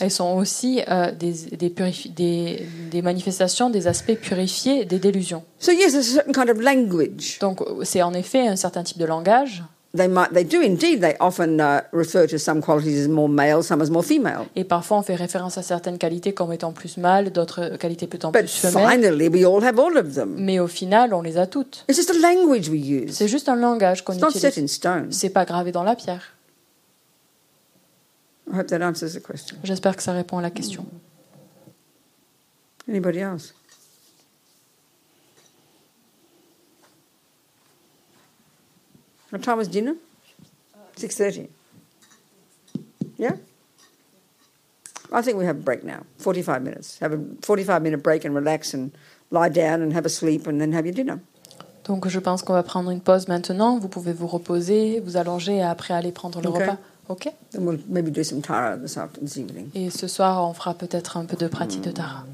Elles 0.00 0.10
sont 0.10 0.36
aussi 0.36 0.80
euh, 0.88 1.10
des, 1.12 1.32
des, 1.56 1.68
purifi- 1.70 2.14
des, 2.14 2.66
des 2.90 3.02
manifestations 3.02 3.70
des 3.70 3.86
aspects 3.86 4.14
purifiés 4.14 4.84
des 4.84 4.98
délusions 4.98 5.44
So 5.58 5.72
yes, 5.72 5.94
a 5.94 6.02
certain 6.02 6.32
kind 6.32 6.50
of 6.50 6.60
language. 6.60 7.38
donc 7.40 7.60
c'est 7.82 8.02
en 8.02 8.14
effet 8.14 8.46
un 8.46 8.56
certain 8.56 8.82
type 8.82 8.98
de 8.98 9.06
langage 9.06 9.62
They 9.94 10.08
might, 10.08 10.32
they 10.32 10.42
do 10.42 10.62
indeed. 10.62 11.02
They 11.02 11.16
often 11.20 11.60
refer 11.92 12.26
to 12.26 12.38
some 12.38 12.62
qualities 12.62 13.04
as 13.04 13.08
more 13.08 13.28
male, 13.28 13.62
some 13.62 13.82
as 13.82 13.90
more 13.90 14.02
female. 14.02 14.46
et 14.56 14.64
parfois 14.64 14.96
on 14.96 15.02
fait 15.02 15.16
référence 15.16 15.58
à 15.58 15.62
certaines 15.62 15.98
qualités 15.98 16.32
comme 16.32 16.50
étant 16.50 16.72
plus 16.72 16.96
mâles 16.96 17.30
d'autres 17.30 17.76
qualités 17.76 18.06
étant 18.06 18.32
plus 18.32 18.48
femelles 18.48 18.88
finally, 19.02 19.28
we 19.28 19.44
all 19.44 19.62
have 19.62 19.78
all 19.78 19.98
of 19.98 20.14
them. 20.14 20.34
mais 20.38 20.58
au 20.60 20.66
final 20.66 21.12
on 21.12 21.20
les 21.20 21.36
a 21.36 21.46
toutes 21.46 21.84
It's 21.90 21.96
just 21.98 22.08
a 22.10 22.14
language 22.14 22.70
we 22.70 22.80
use. 22.80 23.12
c'est 23.12 23.28
juste 23.28 23.50
un 23.50 23.56
langage 23.56 24.02
qu'on 24.02 24.14
utilise 24.14 24.58
in 24.58 24.66
stone. 24.66 25.08
c'est 25.10 25.28
pas 25.28 25.44
gravé 25.44 25.72
dans 25.72 25.82
la 25.82 25.94
pierre 25.94 26.22
I 26.24 26.24
hope 26.24 27.80
that 27.82 27.90
answers 27.92 28.00
the 28.02 28.30
question. 28.30 28.31
J'espère 29.64 29.96
que 29.96 30.02
ça 30.02 30.12
répond 30.12 30.38
à 30.38 30.42
la 30.42 30.50
question 30.50 30.86
Anybody 32.88 33.20
else? 33.20 33.54
What 39.30 39.42
time 39.42 39.60
is 39.60 39.68
dinner? 39.68 39.94
Six 40.96 41.16
thirty. 41.16 41.48
Yeah? 43.16 43.36
I 45.12 45.22
think 45.22 45.38
we 45.38 45.46
have 45.46 45.56
a 45.56 45.62
break 45.62 45.84
now. 45.84 46.04
Forty-five 46.18 46.62
minutes. 46.62 46.98
Have 47.00 47.12
a 47.14 47.18
forty-five 47.40 47.82
minute 47.82 48.02
break 48.02 48.24
and 48.24 48.34
relax 48.34 48.74
and 48.74 48.90
lie 49.30 49.48
down 49.48 49.80
and 49.80 49.92
have 49.94 50.04
a 50.04 50.10
sleep 50.10 50.46
and 50.46 50.60
then 50.60 50.72
have 50.72 50.84
your 50.84 50.94
dinner. 50.94 51.20
Donc 51.84 52.08
je 52.08 52.18
pense 52.18 52.42
qu'on 52.42 52.52
va 52.52 52.62
prendre 52.62 52.90
une 52.90 53.00
pause 53.00 53.28
maintenant. 53.28 53.78
Vous 53.78 53.88
pouvez 53.88 54.12
vous 54.12 54.26
reposer, 54.26 55.00
vous 55.00 55.16
allonger 55.16 55.56
et 55.56 55.62
après 55.62 55.94
aller 55.94 56.12
prendre 56.12 56.40
le 56.42 56.48
repas. 56.48 56.78
Ok. 57.12 57.34
Then 57.50 57.66
we'll 57.66 57.78
maybe 57.88 58.10
do 58.10 58.24
some 58.24 58.40
tara 58.40 58.78
this 58.78 58.96
afternoon, 58.96 59.26
this 59.26 59.36
evening. 59.36 59.70
Et 59.74 59.90
ce 59.90 60.08
soir, 60.08 60.48
on 60.48 60.54
fera 60.54 60.72
peut-être 60.72 61.18
un 61.18 61.26
peu 61.26 61.36
de 61.36 61.46
pratique 61.46 61.82
de 61.82 61.90
mm. 61.90 61.94
Tara. 61.94 62.24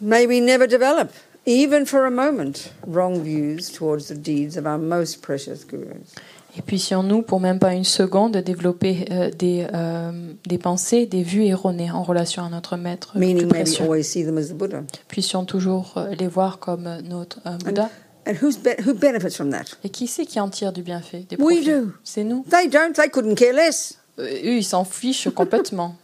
May 0.00 0.26
we 0.26 0.40
never 0.40 0.66
develop, 0.66 1.12
even 1.46 1.86
for 1.86 2.06
a 2.06 2.10
moment, 2.10 2.72
wrong 2.84 3.22
views 3.22 3.70
towards 3.70 4.08
the 4.08 4.16
deeds 4.16 4.56
of 4.56 4.66
our 4.66 4.76
most 4.76 5.22
precious 5.22 5.62
gurus. 5.62 6.12
Et 6.56 6.62
puissions-nous, 6.62 7.22
pour 7.22 7.40
même 7.40 7.58
pas 7.58 7.74
une 7.74 7.84
seconde, 7.84 8.36
développer 8.36 9.06
euh, 9.10 9.30
des, 9.30 9.66
euh, 9.74 10.32
des 10.46 10.58
pensées, 10.58 11.04
des 11.06 11.22
vues 11.24 11.44
erronées 11.46 11.90
en 11.90 12.02
relation 12.04 12.44
à 12.44 12.48
notre 12.48 12.76
maître 12.76 13.18
Meaning, 13.18 13.50
maybe 13.52 13.68
always 13.80 14.04
see 14.04 14.24
them 14.24 14.38
as 14.38 14.48
the 14.48 14.54
Buddha. 14.54 14.82
Puissions 15.08 15.44
toujours 15.44 15.94
euh, 15.96 16.14
les 16.14 16.28
voir 16.28 16.60
comme 16.60 16.88
notre 17.02 17.40
Bouddha. 17.64 17.90
And 18.26 18.34
who's 18.40 18.56
be- 18.56 18.80
who 18.86 18.94
benefits 18.94 19.34
from 19.34 19.50
that? 19.50 19.64
Et 19.82 19.90
qui 19.90 20.06
c'est 20.06 20.24
qui 20.24 20.38
en 20.40 20.48
tire 20.48 20.72
du 20.72 20.82
bienfait 20.82 21.26
des 21.28 21.36
We 21.36 21.56
profits? 21.64 21.70
do. 21.82 21.92
C'est 22.04 22.24
nous. 22.24 22.44
They 22.48 22.68
don't. 22.68 22.92
They 22.94 23.10
couldn't 23.10 23.34
care 23.34 23.52
less. 23.52 23.98
Eux, 24.18 24.56
ils 24.56 24.64
s'en 24.64 24.84
fichent 24.84 25.28
complètement. 25.34 25.96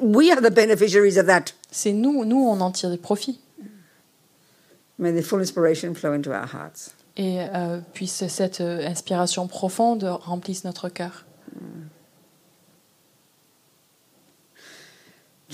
We 0.00 0.30
are 0.30 0.40
the 0.42 0.54
beneficiaries 0.54 1.18
of 1.18 1.26
that. 1.26 1.46
C'est 1.70 1.92
nous, 1.92 2.24
nous, 2.26 2.46
on 2.46 2.60
en 2.60 2.70
tire 2.70 2.90
des 2.90 2.98
profits. 2.98 3.40
May 4.98 5.12
the 5.18 5.24
full 5.24 5.40
inspiration 5.40 5.94
flow 5.94 6.12
into 6.12 6.30
our 6.30 6.46
hearts. 6.46 6.92
Et 7.16 7.38
euh, 7.40 7.78
puisse 7.92 8.26
cette 8.26 8.60
euh, 8.60 8.86
inspiration 8.88 9.46
profonde 9.46 10.04
remplisse 10.04 10.64
notre 10.64 10.88
cœur. 10.88 11.24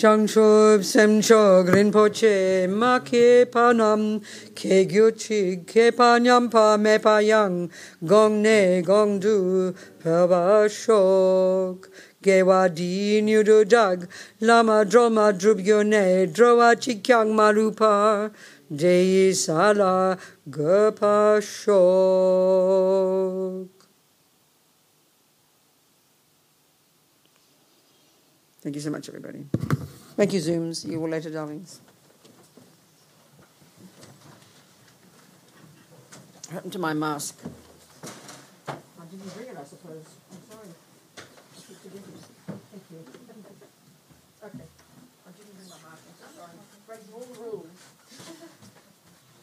Changchub 0.00 0.80
semchog 0.82 1.68
rinpoche 1.68 2.66
ma 2.68 3.00
ke 3.00 3.44
panam 3.44 4.22
ke 4.54 4.86
gyuchi 4.88 5.66
ke 5.66 5.90
panyam 5.92 6.48
pa 6.48 6.78
me 6.78 6.96
payang 6.96 7.68
gong 8.02 8.40
ne 8.40 8.80
gong 8.80 9.18
du 9.20 9.74
pava 10.02 10.64
shok 10.70 11.90
gewa 12.22 12.72
di 12.72 13.20
nyudo 13.20 13.64
dag 13.68 14.08
lama 14.40 14.86
droma 14.86 15.32
drubyo 15.34 15.84
ne 15.84 16.26
drowa 16.26 16.76
chikyang 16.80 17.34
marupa 17.36 18.30
dei 18.70 19.34
sala 19.34 20.16
gapa 20.48 21.40
shok 21.42 22.60
Thank 28.62 28.74
you 28.74 28.82
so 28.82 28.90
much, 28.90 29.08
everybody. 29.08 29.46
Thank 30.16 30.34
you, 30.34 30.40
Zooms. 30.40 30.86
You 30.86 31.00
all 31.00 31.08
later, 31.08 31.30
darlings. 31.30 31.80
What 36.44 36.52
happened 36.52 36.74
to 36.74 36.78
my 36.78 36.92
mask? 36.92 37.40
I 38.68 38.74
didn't 39.10 39.34
bring 39.34 39.48
it, 39.48 39.56
I 39.58 39.64
suppose. 39.64 40.04